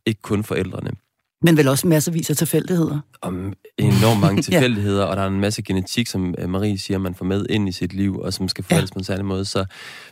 Ikke 0.06 0.22
kun 0.22 0.44
forældrene. 0.44 0.92
Men 1.42 1.58
vel 1.58 1.68
også 1.68 1.88
masservis 1.88 2.30
af 2.30 2.38
tilfældigheder. 2.38 3.00
Om 3.22 3.54
enormt 3.78 4.22
mange 4.22 4.42
tilfældigheder, 4.48 5.02
ja. 5.04 5.10
og 5.10 5.18
der 5.18 5.24
er 5.24 5.28
en 5.28 5.40
masse 5.40 5.62
genetik, 5.62 6.08
som 6.08 6.36
øh, 6.38 6.50
Marie 6.50 6.80
siger, 6.80 6.98
man 6.98 7.16
får 7.16 7.26
med 7.26 7.46
ind 7.50 7.70
i 7.70 7.72
sit 7.72 7.94
liv, 7.94 8.20
og 8.20 8.34
som 8.34 8.48
skal 8.48 8.64
forvaltes 8.64 8.90
ja. 8.90 8.94
på 8.94 9.00
en 9.00 9.04
særlig 9.04 9.26
måde. 9.26 9.46
Så 9.46 9.66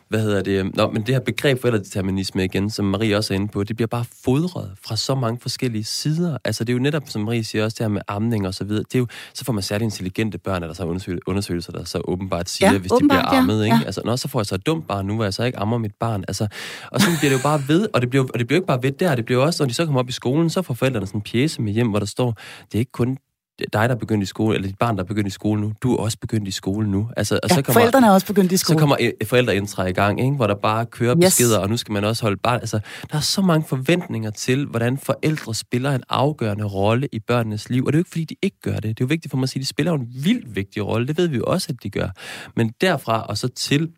hvad 0.09 0.19
hedder 0.19 0.41
det? 0.41 0.75
Nå, 0.75 0.89
men 0.89 1.01
det 1.01 1.15
her 1.15 1.19
begreb 1.19 1.61
forældredeterminisme 1.61 2.45
igen, 2.45 2.69
som 2.69 2.85
Marie 2.85 3.17
også 3.17 3.33
er 3.33 3.35
inde 3.35 3.47
på, 3.47 3.63
det 3.63 3.75
bliver 3.75 3.87
bare 3.87 4.05
fodret 4.25 4.71
fra 4.87 4.95
så 4.95 5.15
mange 5.15 5.39
forskellige 5.41 5.83
sider. 5.83 6.37
Altså 6.45 6.63
det 6.63 6.73
er 6.73 6.73
jo 6.73 6.79
netop, 6.79 7.03
som 7.05 7.21
Marie 7.21 7.43
siger 7.43 7.63
også, 7.63 7.75
det 7.79 7.83
her 7.83 7.89
med 7.89 8.01
amning 8.07 8.47
og 8.47 8.53
så 8.53 8.63
videre. 8.63 8.83
Det 8.83 8.95
er 8.95 8.99
jo, 8.99 9.07
så 9.33 9.45
får 9.45 9.53
man 9.53 9.63
særligt 9.63 9.85
intelligente 9.85 10.37
børn, 10.37 10.63
eller 10.63 10.73
så 10.73 10.83
er 10.83 11.19
undersøgelser, 11.27 11.71
der 11.71 11.83
så 11.83 12.01
åbenbart 12.05 12.49
siger, 12.49 12.71
ja, 12.71 12.77
hvis 12.77 12.91
åbenbart, 12.91 13.17
de 13.17 13.27
bliver 13.29 13.39
ammet. 13.39 13.59
Ja. 13.59 13.63
Ikke? 13.63 13.77
Ja. 13.77 13.85
Altså, 13.85 14.01
nå, 14.05 14.17
så 14.17 14.27
får 14.27 14.39
jeg 14.39 14.45
så 14.45 14.55
et 14.55 14.65
dumt 14.65 14.87
barn 14.87 15.05
nu, 15.05 15.15
hvor 15.15 15.23
jeg 15.23 15.33
så 15.33 15.43
ikke 15.43 15.59
ammer 15.59 15.77
mit 15.77 15.95
barn. 15.99 16.23
Altså, 16.27 16.47
og 16.91 17.01
så 17.01 17.07
bliver 17.19 17.31
det 17.31 17.37
jo 17.37 17.43
bare 17.43 17.63
ved, 17.67 17.87
og 17.93 18.01
det 18.01 18.09
bliver, 18.09 18.23
og 18.33 18.39
det 18.39 18.47
bliver 18.47 18.57
jo 18.57 18.61
ikke 18.61 18.67
bare 18.67 18.83
ved 18.83 18.91
der, 18.91 19.15
det 19.15 19.25
bliver 19.25 19.41
også, 19.43 19.63
når 19.63 19.67
de 19.67 19.73
så 19.73 19.85
kommer 19.85 19.99
op 19.99 20.09
i 20.09 20.11
skolen, 20.11 20.49
så 20.49 20.61
får 20.61 20.73
forældrene 20.73 21.07
en 21.17 21.21
pjæse 21.21 21.61
med 21.61 21.73
hjem, 21.73 21.89
hvor 21.89 21.99
der 21.99 22.05
står, 22.05 22.37
det 22.71 22.75
er 22.75 22.79
ikke 22.79 22.91
kun 22.91 23.17
dig, 23.59 23.71
der 23.73 23.79
er 23.79 23.95
begyndt 23.95 24.23
i 24.23 24.25
skole, 24.25 24.55
eller 24.55 24.67
dit 24.67 24.77
barn, 24.77 24.97
der 24.97 25.03
er 25.03 25.07
begyndt 25.07 25.27
i 25.27 25.31
skole 25.31 25.61
nu, 25.61 25.73
du 25.81 25.95
er 25.95 25.97
også 25.97 26.17
begyndt 26.21 26.47
i 26.47 26.51
skole 26.51 26.89
nu. 26.89 27.09
Altså, 27.17 27.39
og 27.43 27.49
ja, 27.49 27.55
så 27.55 27.61
kommer, 27.61 27.81
forældrene 27.81 28.07
er 28.07 28.11
også 28.11 28.27
begyndt 28.27 28.51
i 28.51 28.57
skole. 28.57 28.75
Så 28.75 28.79
kommer 28.79 29.11
forældreintra 29.25 29.85
i 29.85 29.91
gang, 29.91 30.21
ikke? 30.21 30.35
hvor 30.35 30.47
der 30.47 30.55
bare 30.55 30.85
kører 30.85 31.15
yes. 31.17 31.25
beskeder, 31.25 31.59
og 31.59 31.69
nu 31.69 31.77
skal 31.77 31.93
man 31.93 32.03
også 32.03 32.23
holde 32.23 32.37
barn. 32.37 32.59
Altså, 32.59 32.79
der 33.11 33.17
er 33.17 33.21
så 33.21 33.41
mange 33.41 33.67
forventninger 33.67 34.29
til, 34.29 34.65
hvordan 34.65 34.97
forældre 34.97 35.55
spiller 35.55 35.91
en 35.91 36.03
afgørende 36.09 36.65
rolle 36.65 37.07
i 37.11 37.19
børnenes 37.19 37.69
liv. 37.69 37.85
Og 37.85 37.93
det 37.93 37.97
er 37.97 37.99
jo 37.99 38.01
ikke, 38.01 38.09
fordi 38.09 38.25
de 38.25 38.35
ikke 38.41 38.57
gør 38.61 38.75
det. 38.75 38.83
Det 38.83 38.89
er 38.89 38.95
jo 39.01 39.05
vigtigt 39.05 39.29
for 39.31 39.37
mig 39.37 39.43
at 39.43 39.49
sige, 39.49 39.59
at 39.59 39.63
de 39.63 39.67
spiller 39.67 39.93
en 39.93 40.07
vildt 40.23 40.55
vigtig 40.55 40.85
rolle. 40.85 41.07
Det 41.07 41.17
ved 41.17 41.27
vi 41.27 41.37
jo 41.37 41.43
også, 41.47 41.67
at 41.69 41.83
de 41.83 41.89
gør. 41.89 42.09
Men 42.55 42.73
derfra 42.81 43.21
og 43.21 43.37
så 43.37 43.47
til, 43.47 43.91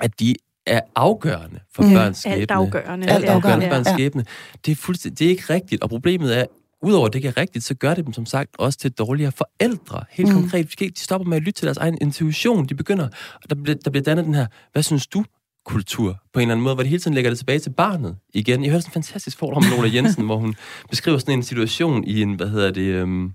at 0.00 0.20
de 0.20 0.34
er 0.68 0.80
afgørende 0.94 1.60
for 1.74 1.82
mm. 1.82 1.92
børns 1.92 2.18
skæbne. 2.18 2.40
Alt 2.40 2.50
afgørende. 2.50 3.10
Alt 3.10 3.24
afgørende 3.24 3.66
for 3.66 3.70
børns 3.70 3.88
skæbne. 3.88 4.24
Det 4.66 4.72
er, 4.72 4.76
fuldstændig, 4.76 5.18
det 5.18 5.24
er 5.24 5.28
ikke 5.30 5.54
rigtigt. 5.54 5.82
Og 5.82 5.88
problemet 5.88 6.38
er, 6.38 6.44
Udover 6.82 7.06
at 7.06 7.12
det 7.12 7.18
ikke 7.18 7.28
er 7.28 7.36
rigtigt, 7.36 7.64
så 7.64 7.74
gør 7.74 7.94
det 7.94 8.06
dem 8.06 8.12
som 8.12 8.26
sagt 8.26 8.50
også 8.58 8.78
til 8.78 8.92
dårligere 8.92 9.32
forældre. 9.32 10.04
Helt 10.10 10.28
mm. 10.28 10.34
konkret, 10.34 10.80
de 10.80 10.92
stopper 10.96 11.28
med 11.28 11.36
at 11.36 11.42
lytte 11.42 11.60
til 11.60 11.66
deres 11.66 11.78
egen 11.78 11.98
intuition. 12.00 12.66
De 12.66 12.74
begynder, 12.74 13.08
der 13.50 13.54
bliver, 13.54 13.78
der 13.84 13.90
bliver 13.90 14.04
dannet 14.04 14.24
den 14.24 14.34
her, 14.34 14.46
hvad 14.72 14.82
synes 14.82 15.06
du, 15.06 15.24
kultur 15.66 16.18
på 16.32 16.40
en 16.40 16.42
eller 16.42 16.54
anden 16.54 16.64
måde, 16.64 16.74
hvor 16.74 16.82
de 16.82 16.88
hele 16.88 17.00
tiden 17.00 17.14
lægger 17.14 17.30
det 17.30 17.38
tilbage 17.38 17.58
til 17.58 17.70
barnet 17.70 18.16
igen. 18.34 18.62
Jeg 18.62 18.70
hørte 18.70 18.82
sådan 18.82 18.90
en 18.90 18.92
fantastisk 18.92 19.38
foredrag 19.38 19.62
med 19.62 19.76
Lola 19.76 19.94
Jensen, 19.94 20.24
hvor 20.28 20.36
hun 20.36 20.54
beskriver 20.90 21.18
sådan 21.18 21.34
en 21.34 21.42
situation 21.42 22.04
i 22.04 22.22
en, 22.22 22.34
hvad 22.34 22.48
hedder 22.48 22.70
det, 22.70 22.82
øhm, 22.82 23.32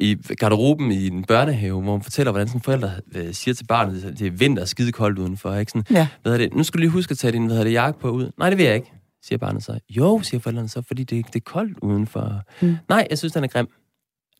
i 0.00 0.16
garderoben 0.36 0.92
i 0.92 1.06
en 1.06 1.24
børnehave, 1.24 1.82
hvor 1.82 1.92
hun 1.92 2.02
fortæller, 2.02 2.32
hvordan 2.32 2.48
sådan 2.48 2.60
forældre 2.60 2.90
øh, 3.14 3.34
siger 3.34 3.54
til 3.54 3.64
barnet, 3.66 4.04
at 4.04 4.18
det 4.18 4.26
er 4.26 4.30
vinter 4.30 4.64
skide 4.64 4.92
koldt 4.92 5.18
udenfor. 5.18 5.54
Ikke? 5.54 5.72
Sådan, 5.72 5.96
Ja. 5.96 6.08
hvad 6.22 6.38
det? 6.38 6.54
Nu 6.54 6.62
skal 6.62 6.78
du 6.78 6.80
lige 6.80 6.90
huske 6.90 7.10
at 7.12 7.18
tage 7.18 7.32
din 7.32 7.46
hvad 7.46 7.64
det, 7.64 7.72
jakke 7.72 8.00
på 8.00 8.10
ud. 8.10 8.30
Nej, 8.38 8.48
det 8.50 8.58
vil 8.58 8.66
jeg 8.66 8.74
ikke, 8.74 8.92
siger 9.24 9.38
barnet 9.38 9.64
så. 9.64 9.78
Jo, 9.90 10.20
siger 10.22 10.40
forældrene 10.40 10.68
så, 10.68 10.82
fordi 10.86 11.04
det, 11.04 11.26
det 11.26 11.36
er 11.36 11.40
koldt 11.44 11.78
udenfor. 11.82 12.42
Mm. 12.62 12.76
Nej, 12.88 13.06
jeg 13.10 13.18
synes, 13.18 13.32
den 13.32 13.44
er 13.44 13.48
grim. 13.48 13.66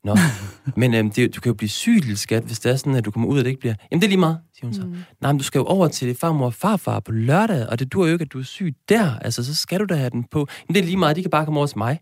Nå, 0.05 0.17
men 0.81 0.95
øhm, 0.95 1.11
det, 1.11 1.35
du 1.37 1.41
kan 1.41 1.51
jo 1.51 1.55
blive 1.55 1.69
syg, 1.69 1.95
lille 2.01 2.17
skat, 2.17 2.43
hvis 2.43 2.61
det 2.61 2.73
er 2.73 2.77
sådan, 2.77 2.95
at 2.95 3.05
du 3.05 3.11
kommer 3.11 3.29
ud, 3.29 3.39
og 3.39 3.45
det 3.45 3.51
ikke 3.51 3.61
bliver... 3.61 3.75
Jamen, 3.91 4.01
det 4.01 4.07
er 4.07 4.09
lige 4.09 4.19
meget, 4.21 4.39
siger 4.55 4.67
hun 4.67 4.75
så. 4.75 4.83
Mm. 4.83 4.95
Nej, 5.21 5.33
men 5.33 5.39
du 5.39 5.45
skal 5.45 5.59
jo 5.59 5.65
over 5.65 5.89
til 5.89 6.15
farmor 6.15 6.47
og 6.47 6.55
farfar 6.55 7.01
på 7.01 7.13
lørdag, 7.13 7.67
og 7.69 7.79
det 7.79 7.93
dur 7.93 8.07
jo 8.07 8.13
ikke, 8.13 8.23
at 8.23 8.33
du 8.33 8.39
er 8.39 8.43
syg 8.43 8.75
der. 8.89 9.19
Altså, 9.19 9.45
så 9.45 9.55
skal 9.55 9.81
du 9.81 9.85
da 9.85 9.95
have 9.95 10.11
den 10.11 10.25
på. 10.31 10.47
Men 10.69 10.75
det 10.75 10.81
er 10.81 10.85
lige 10.85 10.97
meget, 10.97 11.17
de 11.17 11.23
kan 11.23 11.31
bare 11.31 11.45
komme 11.45 11.61
over 11.61 11.67
til 11.67 11.79
mig. 11.79 11.99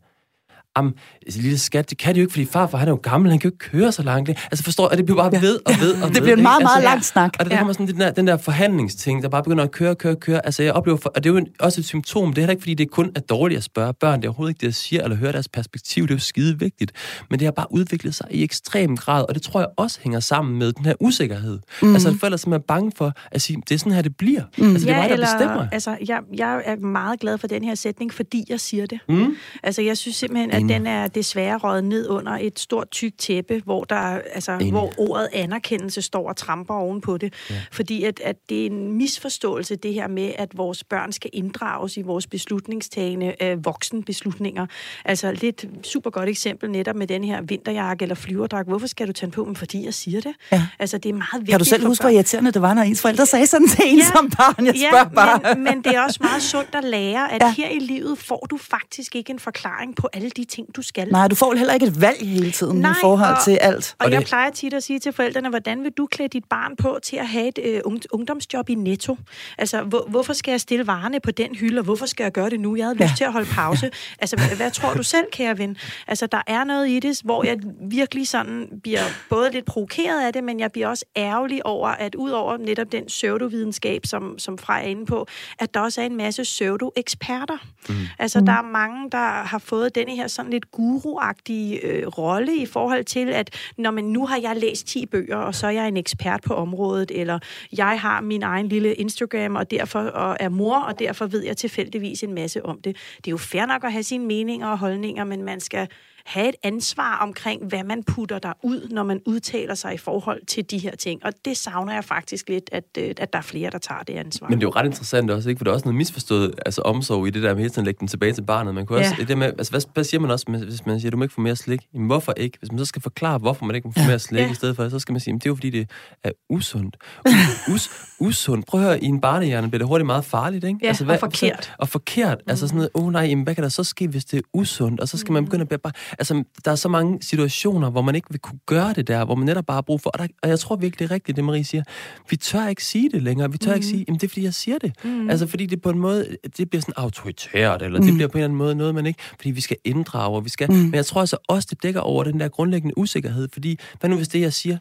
Jamen, 0.76 0.92
lille 1.26 1.58
skat, 1.58 1.90
det 1.90 1.98
kan 1.98 2.14
de 2.14 2.20
jo 2.20 2.24
ikke, 2.24 2.32
fordi 2.32 2.44
farfar, 2.44 2.78
han 2.78 2.88
er 2.88 2.92
jo 2.92 3.00
gammel, 3.02 3.30
han 3.30 3.40
kan 3.40 3.50
jo 3.50 3.54
ikke 3.54 3.70
køre 3.78 3.92
så 3.92 4.02
langt. 4.02 4.28
Altså, 4.28 4.64
forstår 4.64 4.88
jeg, 4.90 4.98
det 4.98 5.06
bliver 5.06 5.30
bare 5.30 5.42
ved 5.42 5.58
og 5.66 5.72
ved 5.80 5.92
og 5.94 6.00
ved. 6.08 6.14
Det 6.14 6.22
bliver 6.22 6.36
en 6.36 6.42
meget, 6.42 6.62
meget 6.62 6.76
altså, 6.76 6.88
lang 6.88 7.04
snak. 7.04 7.34
Og 7.38 7.50
der 7.50 7.56
kommer 7.56 7.72
sådan 7.72 7.86
den 7.86 8.00
der, 8.00 8.10
den 8.10 8.26
der 8.26 8.36
forhandlingsting, 8.36 9.22
der 9.22 9.28
bare 9.28 9.42
begynder 9.42 9.64
at 9.64 9.70
køre, 9.70 9.94
køre, 9.94 10.16
køre. 10.16 10.46
Altså, 10.46 10.62
jeg 10.62 10.72
oplever, 10.72 10.98
for, 10.98 11.12
og 11.14 11.24
det 11.24 11.30
er 11.30 11.34
jo 11.34 11.46
også 11.60 11.80
et 11.80 11.84
symptom. 11.84 12.28
Det 12.28 12.38
er 12.38 12.42
heller 12.42 12.50
ikke, 12.50 12.62
fordi 12.62 12.74
det 12.74 12.90
kun 12.90 13.12
er 13.14 13.20
dårligt 13.20 13.58
at 13.58 13.64
spørge 13.64 13.94
børn. 13.94 14.20
Det 14.20 14.24
er 14.24 14.28
overhovedet 14.28 14.50
ikke 14.50 14.60
det, 14.60 14.66
jeg 14.66 14.74
siger, 14.74 15.02
eller 15.02 15.16
høre 15.16 15.32
deres 15.32 15.48
perspektiv. 15.48 16.02
Det 16.02 16.10
er 16.10 16.14
jo 16.14 16.20
skide 16.20 16.58
vigtigt. 16.58 16.92
Men 17.30 17.38
det 17.38 17.46
har 17.46 17.52
bare 17.52 17.66
udviklet 17.70 18.14
sig 18.14 18.26
i 18.30 18.42
ekstrem 18.42 18.96
grad, 18.96 19.24
og 19.28 19.34
det 19.34 19.42
tror 19.42 19.60
jeg 19.60 19.68
også 19.76 19.98
hænger 20.02 20.20
sammen 20.20 20.58
med 20.58 20.72
den 20.72 20.84
her 20.84 20.94
usikkerhed. 21.00 21.58
Mm. 21.82 21.92
Altså, 21.92 22.08
at 22.08 22.14
forældre 22.20 22.38
simpelthen 22.38 22.62
er 22.62 22.66
bange 22.66 22.92
for 22.96 23.12
at 23.30 23.42
sige, 23.42 23.62
det 23.68 23.74
er 23.74 23.78
sådan 23.78 23.92
her, 23.92 24.02
det 24.02 24.16
bliver. 24.16 24.42
Mm. 24.58 24.70
Altså, 24.70 24.86
det 24.86 24.94
er 24.94 25.00
mig, 25.00 25.10
der 25.10 25.16
bestemmer. 25.16 25.66
Altså, 25.72 25.96
jeg, 26.08 26.20
jeg 26.36 26.62
er 26.64 26.76
meget 26.76 27.20
glad 27.20 27.38
for 27.38 27.46
den 27.46 27.64
her 27.64 27.74
sætning, 27.74 28.12
fordi 28.12 28.44
jeg 28.48 28.60
siger 28.60 28.86
det. 28.86 28.98
Mm. 29.08 29.36
Altså, 29.62 29.82
jeg 29.82 29.96
synes 29.96 30.16
simpelthen, 30.16 30.59
at 30.60 30.68
den 30.68 30.86
er 30.86 31.06
desværre 31.06 31.56
røget 31.56 31.84
ned 31.84 32.08
under 32.08 32.32
et 32.40 32.58
stort, 32.58 32.90
tykt 32.90 33.18
tæppe, 33.18 33.62
hvor, 33.64 33.84
der, 33.84 33.96
altså, 34.34 34.52
Enig. 34.52 34.70
hvor 34.70 34.92
ordet 34.98 35.28
anerkendelse 35.32 36.02
står 36.02 36.28
og 36.28 36.36
tramper 36.36 36.74
ovenpå 36.74 37.16
det. 37.18 37.34
Ja. 37.50 37.54
Fordi 37.72 38.04
at, 38.04 38.20
at 38.24 38.36
det 38.48 38.62
er 38.62 38.66
en 38.66 38.92
misforståelse, 38.92 39.76
det 39.76 39.94
her 39.94 40.08
med, 40.08 40.32
at 40.38 40.56
vores 40.58 40.84
børn 40.84 41.12
skal 41.12 41.30
inddrages 41.32 41.96
i 41.96 42.02
vores 42.02 42.26
beslutningstagende 42.26 43.34
øh, 43.42 43.64
voksenbeslutninger. 43.64 44.66
Altså, 45.04 45.32
lidt 45.32 45.64
super 45.82 46.10
godt 46.10 46.28
eksempel 46.28 46.70
netop 46.70 46.96
med 46.96 47.06
den 47.06 47.24
her 47.24 47.42
vinterjakke 47.42 48.02
eller 48.02 48.14
flyverdragt. 48.14 48.68
Hvorfor 48.68 48.86
skal 48.86 49.06
du 49.08 49.12
tage 49.12 49.30
på? 49.32 49.44
Men 49.44 49.56
fordi 49.56 49.84
jeg 49.84 49.94
siger 49.94 50.20
det. 50.20 50.34
Ja. 50.52 50.66
Altså, 50.78 50.98
det 50.98 51.08
er 51.08 51.12
meget 51.12 51.28
vigtigt 51.34 51.50
Kan 51.50 51.58
du 51.58 51.64
selv 51.64 51.86
huske, 51.86 52.02
hvor 52.02 52.10
irriterende 52.10 52.52
det 52.52 52.62
var, 52.62 52.74
når 52.74 52.82
ens 52.82 53.00
forældre 53.02 53.26
sagde 53.26 53.46
sådan 53.46 53.68
til 53.68 53.84
en 53.86 53.98
Ja. 53.98 54.04
som 54.04 54.30
barn? 54.30 54.66
Jeg 54.66 54.74
spørger 54.90 55.08
bare. 55.08 55.54
Men, 55.54 55.64
men 55.64 55.82
det 55.84 55.94
er 55.96 56.00
også 56.00 56.18
meget 56.22 56.42
sundt 56.42 56.74
at 56.74 56.84
lære, 56.84 57.32
at 57.32 57.40
Ja. 57.42 57.46
ja. 57.46 57.54
her 57.56 57.68
i 57.68 57.78
livet 57.78 58.18
får 58.18 58.46
du 58.50 58.56
faktisk 58.56 59.16
ikke 59.16 59.30
en 59.30 59.38
forklaring 59.38 59.96
på 59.96 60.08
alle 60.12 60.30
de 60.30 60.44
ting, 60.50 60.76
du 60.76 60.82
skal. 60.82 61.08
Nej, 61.08 61.28
du 61.28 61.34
får 61.34 61.54
heller 61.54 61.74
ikke 61.74 61.86
et 61.86 62.00
valg 62.00 62.18
hele 62.28 62.50
tiden 62.50 62.80
Nej, 62.80 62.90
i 62.90 62.94
forhold 63.00 63.34
og- 63.34 63.44
til 63.44 63.58
alt. 63.60 63.96
Og, 63.98 64.04
Og 64.06 64.12
jeg 64.12 64.20
det- 64.20 64.28
plejer 64.28 64.50
tit 64.50 64.74
at 64.74 64.82
sige 64.82 64.98
til 64.98 65.12
forældrene, 65.12 65.48
hvordan 65.48 65.82
vil 65.84 65.92
du 65.92 66.06
klæde 66.06 66.28
dit 66.28 66.44
barn 66.50 66.76
på 66.76 66.98
til 67.02 67.16
at 67.16 67.26
have 67.28 67.48
et 67.48 67.58
øh, 67.64 67.80
ung- 67.86 68.02
ungdomsjob 68.12 68.68
i 68.68 68.74
Netto? 68.74 69.16
Altså, 69.58 69.82
hvor, 69.82 70.04
hvorfor 70.08 70.32
skal 70.32 70.52
jeg 70.52 70.60
stille 70.60 70.86
varerne 70.86 71.20
på 71.20 71.30
den 71.30 71.54
hylde, 71.54 71.78
og 71.78 71.84
hvorfor 71.84 72.06
skal 72.06 72.24
jeg 72.24 72.32
gøre 72.32 72.50
det 72.50 72.60
nu? 72.60 72.76
Jeg 72.76 72.84
havde 72.86 72.96
Ja. 73.00 73.04
lyst 73.04 73.16
til 73.16 73.24
at 73.24 73.32
holde 73.32 73.48
pause. 73.50 73.90
Altså, 74.18 74.36
hvad, 74.36 74.56
hvad 74.56 74.70
tror 74.70 74.94
du 74.94 75.02
selv, 75.02 75.24
kære 75.32 75.58
ven? 75.58 75.76
Altså, 76.06 76.26
der 76.26 76.42
er 76.46 76.64
noget 76.64 76.88
i 76.88 76.98
det, 77.00 77.20
hvor 77.24 77.44
jeg 77.44 77.56
virkelig 77.90 78.28
sådan 78.28 78.68
bliver 78.82 79.00
både 79.30 79.50
lidt 79.52 79.64
provokeret 79.64 80.26
af 80.26 80.32
det, 80.32 80.44
men 80.44 80.60
jeg 80.60 80.72
bliver 80.72 80.88
også 80.88 81.04
ærgerlig 81.16 81.66
over, 81.66 81.88
at 81.88 82.14
ud 82.14 82.30
over 82.30 82.56
netop 82.56 82.92
den 82.92 83.04
pseudovidenskab, 83.06 84.06
som, 84.06 84.38
som 84.38 84.58
Frej 84.58 84.78
er 84.80 84.86
inde 84.86 85.06
på, 85.06 85.26
at 85.58 85.74
der 85.74 85.80
også 85.80 86.00
er 86.00 86.06
en 86.06 86.16
masse 86.16 86.42
pseudo-eksperter. 86.42 87.56
Mm. 87.88 87.94
Altså, 88.18 88.40
der 88.40 88.52
er 88.52 88.62
mange, 88.62 89.10
der 89.12 89.28
har 89.42 89.58
fået 89.58 89.94
denne 89.94 90.16
her 90.16 90.26
sådan 90.40 90.52
lidt 90.52 90.70
guruagtig 90.70 91.80
øh, 91.82 92.06
rolle 92.06 92.56
i 92.56 92.66
forhold 92.66 93.04
til, 93.04 93.28
at 93.28 93.54
når 93.78 93.90
man 93.90 94.04
nu 94.04 94.26
har 94.26 94.38
jeg 94.42 94.56
læst 94.56 94.86
10 94.86 95.06
bøger, 95.06 95.36
og 95.36 95.54
så 95.54 95.66
er 95.66 95.70
jeg 95.70 95.88
en 95.88 95.96
ekspert 95.96 96.40
på 96.46 96.54
området, 96.54 97.10
eller 97.14 97.38
jeg 97.72 98.00
har 98.00 98.20
min 98.20 98.42
egen 98.42 98.68
lille 98.68 98.94
Instagram, 98.94 99.56
og 99.56 99.70
derfor 99.70 100.00
og 100.00 100.36
er 100.40 100.48
mor, 100.48 100.76
og 100.76 100.98
derfor 100.98 101.26
ved 101.26 101.44
jeg 101.44 101.56
tilfældigvis 101.56 102.22
en 102.22 102.34
masse 102.34 102.66
om 102.66 102.80
det. 102.80 102.96
Det 103.16 103.26
er 103.26 103.30
jo 103.30 103.36
fair 103.36 103.66
nok 103.66 103.84
at 103.84 103.92
have 103.92 104.02
sine 104.02 104.26
meninger 104.26 104.68
og 104.68 104.78
holdninger, 104.78 105.24
men 105.24 105.42
man 105.42 105.60
skal 105.60 105.88
have 106.24 106.48
et 106.48 106.54
ansvar 106.62 107.18
omkring, 107.22 107.64
hvad 107.68 107.84
man 107.84 108.02
putter 108.04 108.38
der 108.38 108.52
ud, 108.62 108.88
når 108.90 109.02
man 109.02 109.20
udtaler 109.26 109.74
sig 109.74 109.94
i 109.94 109.98
forhold 109.98 110.46
til 110.46 110.70
de 110.70 110.78
her 110.78 110.96
ting. 110.96 111.24
Og 111.24 111.32
det 111.44 111.56
savner 111.56 111.92
jeg 111.94 112.04
faktisk 112.04 112.48
lidt, 112.48 112.70
at, 112.72 112.84
øh, 112.98 113.14
at 113.16 113.32
der 113.32 113.38
er 113.38 113.42
flere, 113.42 113.70
der 113.70 113.78
tager 113.78 114.02
det 114.02 114.12
ansvar. 114.14 114.48
Men 114.48 114.58
det 114.60 114.64
er 114.64 114.68
jo 114.68 114.72
ret 114.76 114.86
interessant 114.86 115.30
også, 115.30 115.48
ikke? 115.48 115.58
For 115.58 115.64
der 115.64 115.70
er 115.70 115.74
også 115.74 115.84
noget 115.86 115.96
misforstået 115.96 116.54
altså 116.66 116.82
omsorg 116.82 117.26
i 117.26 117.30
det 117.30 117.42
der 117.42 117.48
med 117.54 117.58
hele 117.58 117.70
tiden 117.70 117.80
at 117.82 117.86
lægge 117.86 118.00
den 118.00 118.08
tilbage 118.08 118.32
til 118.32 118.42
barnet. 118.42 118.74
Man 118.74 118.86
kan 118.86 118.96
også, 118.96 119.14
Ja. 119.18 119.24
det 119.24 119.38
med, 119.38 119.46
altså, 119.46 119.70
hvad, 119.72 119.80
hvad, 119.94 120.04
siger 120.04 120.20
man 120.20 120.30
også, 120.30 120.44
hvis 120.64 120.86
man 120.86 121.00
siger, 121.00 121.10
du 121.10 121.16
må 121.16 121.22
ikke 121.24 121.34
få 121.34 121.40
mere 121.40 121.56
slik? 121.56 121.80
Jamen, 121.94 122.06
hvorfor 122.06 122.32
ikke? 122.36 122.58
Hvis 122.58 122.72
man 122.72 122.78
så 122.78 122.84
skal 122.84 123.02
forklare, 123.02 123.38
hvorfor 123.38 123.64
man 123.64 123.76
ikke 123.76 123.88
må 123.88 123.92
få 123.92 124.06
mere 124.06 124.18
slik 124.18 124.40
Ja. 124.40 124.50
i 124.50 124.54
stedet 124.54 124.76
for, 124.76 124.88
så 124.88 124.98
skal 124.98 125.12
man 125.12 125.20
sige, 125.20 125.34
at 125.34 125.40
det 125.42 125.46
er 125.46 125.50
jo 125.50 125.54
fordi, 125.54 125.70
det 125.70 125.90
er 126.24 126.30
usundt. 126.50 126.96
U- 127.28 127.72
us, 127.74 127.90
usundt. 128.20 128.66
Prøv 128.66 128.80
at 128.80 128.86
høre, 128.86 129.00
i 129.02 129.06
en 129.06 129.20
barnehjerne 129.20 129.70
bliver 129.70 129.78
det 129.78 129.88
hurtigt 129.88 130.06
meget 130.06 130.24
farligt, 130.24 130.64
ikke? 130.64 130.78
Ja, 130.82 130.94
og 131.08 131.18
forkert. 131.20 131.72
Og 131.78 131.88
forkert. 131.88 132.38
Mm. 132.46 132.50
Altså 132.50 132.66
sådan 132.66 132.76
noget, 132.76 132.90
åh 132.94 133.04
oh, 133.06 133.12
nej, 133.12 133.22
jamen, 133.22 133.44
hvad 133.44 133.54
kan 133.54 133.62
der 133.64 133.70
så 133.70 133.84
ske, 133.84 134.08
hvis 134.08 134.24
det 134.24 134.36
er 134.38 134.42
usundt? 134.54 135.00
Og 135.00 135.08
så 135.08 135.18
skal 135.18 135.30
mm. 135.30 135.34
man 135.34 135.44
begynde 135.44 135.62
at 135.62 135.68
bearbejde. 135.68 135.98
Altså, 136.18 136.44
der 136.64 136.70
er 136.70 136.74
så 136.74 136.88
mange 136.88 137.22
situationer, 137.22 137.90
hvor 137.90 138.02
man 138.02 138.14
ikke 138.14 138.26
vil 138.30 138.40
kunne 138.40 138.58
gøre 138.66 138.92
det 138.92 139.08
der, 139.08 139.24
hvor 139.24 139.34
man 139.34 139.46
netop 139.46 139.66
bare 139.66 139.74
har 139.74 139.82
brug 139.82 140.00
for, 140.00 140.10
og, 140.10 140.18
der, 140.18 140.26
og 140.42 140.48
jeg 140.48 140.58
tror 140.58 140.76
virkelig, 140.76 140.98
det 140.98 141.04
er 141.04 141.14
rigtigt, 141.14 141.36
det 141.36 141.44
Marie 141.44 141.64
siger. 141.64 141.82
Vi 142.30 142.36
tør 142.36 142.68
ikke 142.68 142.84
sige 142.84 143.10
det 143.10 143.22
længere. 143.22 143.52
Vi 143.52 143.58
tør 143.58 143.70
mm. 143.70 143.74
ikke 143.74 143.86
sige, 143.86 144.04
jamen 144.08 144.20
det 144.20 144.26
er 144.26 144.28
fordi, 144.28 144.44
jeg 144.44 144.54
siger 144.54 144.78
det. 144.78 144.92
Mm. 145.04 145.30
Altså 145.30 145.46
fordi 145.46 145.66
det 145.66 145.82
på 145.82 145.90
en 145.90 145.98
måde, 145.98 146.36
det 146.56 146.70
bliver 146.70 146.80
sådan 146.80 146.94
autoritært, 146.96 147.82
eller 147.82 148.00
mm. 148.00 148.06
det 148.06 148.14
bliver 148.14 148.28
på 148.28 148.38
en 148.38 148.38
eller 148.38 148.44
anden 148.44 148.58
måde 148.58 148.74
noget, 148.74 148.94
man 148.94 149.06
ikke, 149.06 149.20
fordi 149.36 149.50
vi 149.50 149.60
skal 149.60 149.76
inddrage, 149.84 150.36
og 150.36 150.44
vi 150.44 150.50
skal, 150.50 150.70
mm. 150.70 150.76
men 150.76 150.94
jeg 150.94 151.06
tror 151.06 151.20
altså 151.20 151.36
også, 151.48 151.68
det 151.70 151.82
dækker 151.82 152.00
over 152.00 152.24
den 152.24 152.40
der 152.40 152.48
grundlæggende 152.48 152.98
usikkerhed, 152.98 153.48
fordi 153.52 153.78
hvad 154.00 154.10
nu 154.10 154.16
hvis 154.16 154.28
det, 154.28 154.40
jeg 154.40 154.52
siger, 154.52 154.78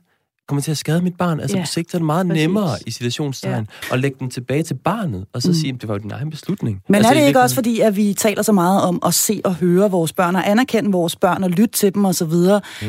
kommer 0.49 0.61
til 0.61 0.71
at 0.71 0.77
skade 0.77 1.01
mit 1.01 1.15
barn. 1.17 1.39
Altså 1.39 1.57
Ja, 1.57 1.63
på 1.63 1.67
sigt 1.67 1.93
er 1.93 1.97
det 1.97 2.05
meget 2.05 2.27
præcis. 2.27 2.41
nemmere 2.41 2.69
i 2.85 2.91
situationstegn 2.91 3.67
at 3.91 3.99
lægge 3.99 4.17
den 4.19 4.29
tilbage 4.29 4.63
til 4.63 4.73
barnet, 4.73 5.25
og 5.33 5.41
så 5.41 5.47
mm. 5.47 5.53
sige, 5.53 5.73
at 5.73 5.81
det 5.81 5.89
var 5.89 5.95
jo 5.95 5.97
din 5.97 6.11
egen 6.11 6.29
beslutning. 6.29 6.81
Men 6.87 6.95
altså, 6.95 7.13
er 7.13 7.19
det 7.19 7.27
ikke 7.27 7.39
også 7.39 7.55
fordi, 7.55 7.79
at 7.79 7.95
vi 7.95 8.13
taler 8.13 8.41
så 8.41 8.51
meget 8.51 8.81
om 8.81 8.99
at 9.05 9.13
se 9.13 9.41
og 9.43 9.55
høre 9.55 9.91
vores 9.91 10.13
børn, 10.13 10.35
og 10.35 10.49
anerkende 10.49 10.91
vores 10.91 11.15
børn, 11.15 11.43
og 11.43 11.49
lytte 11.49 11.77
til 11.77 11.93
dem 11.93 12.05
osv., 12.05 12.33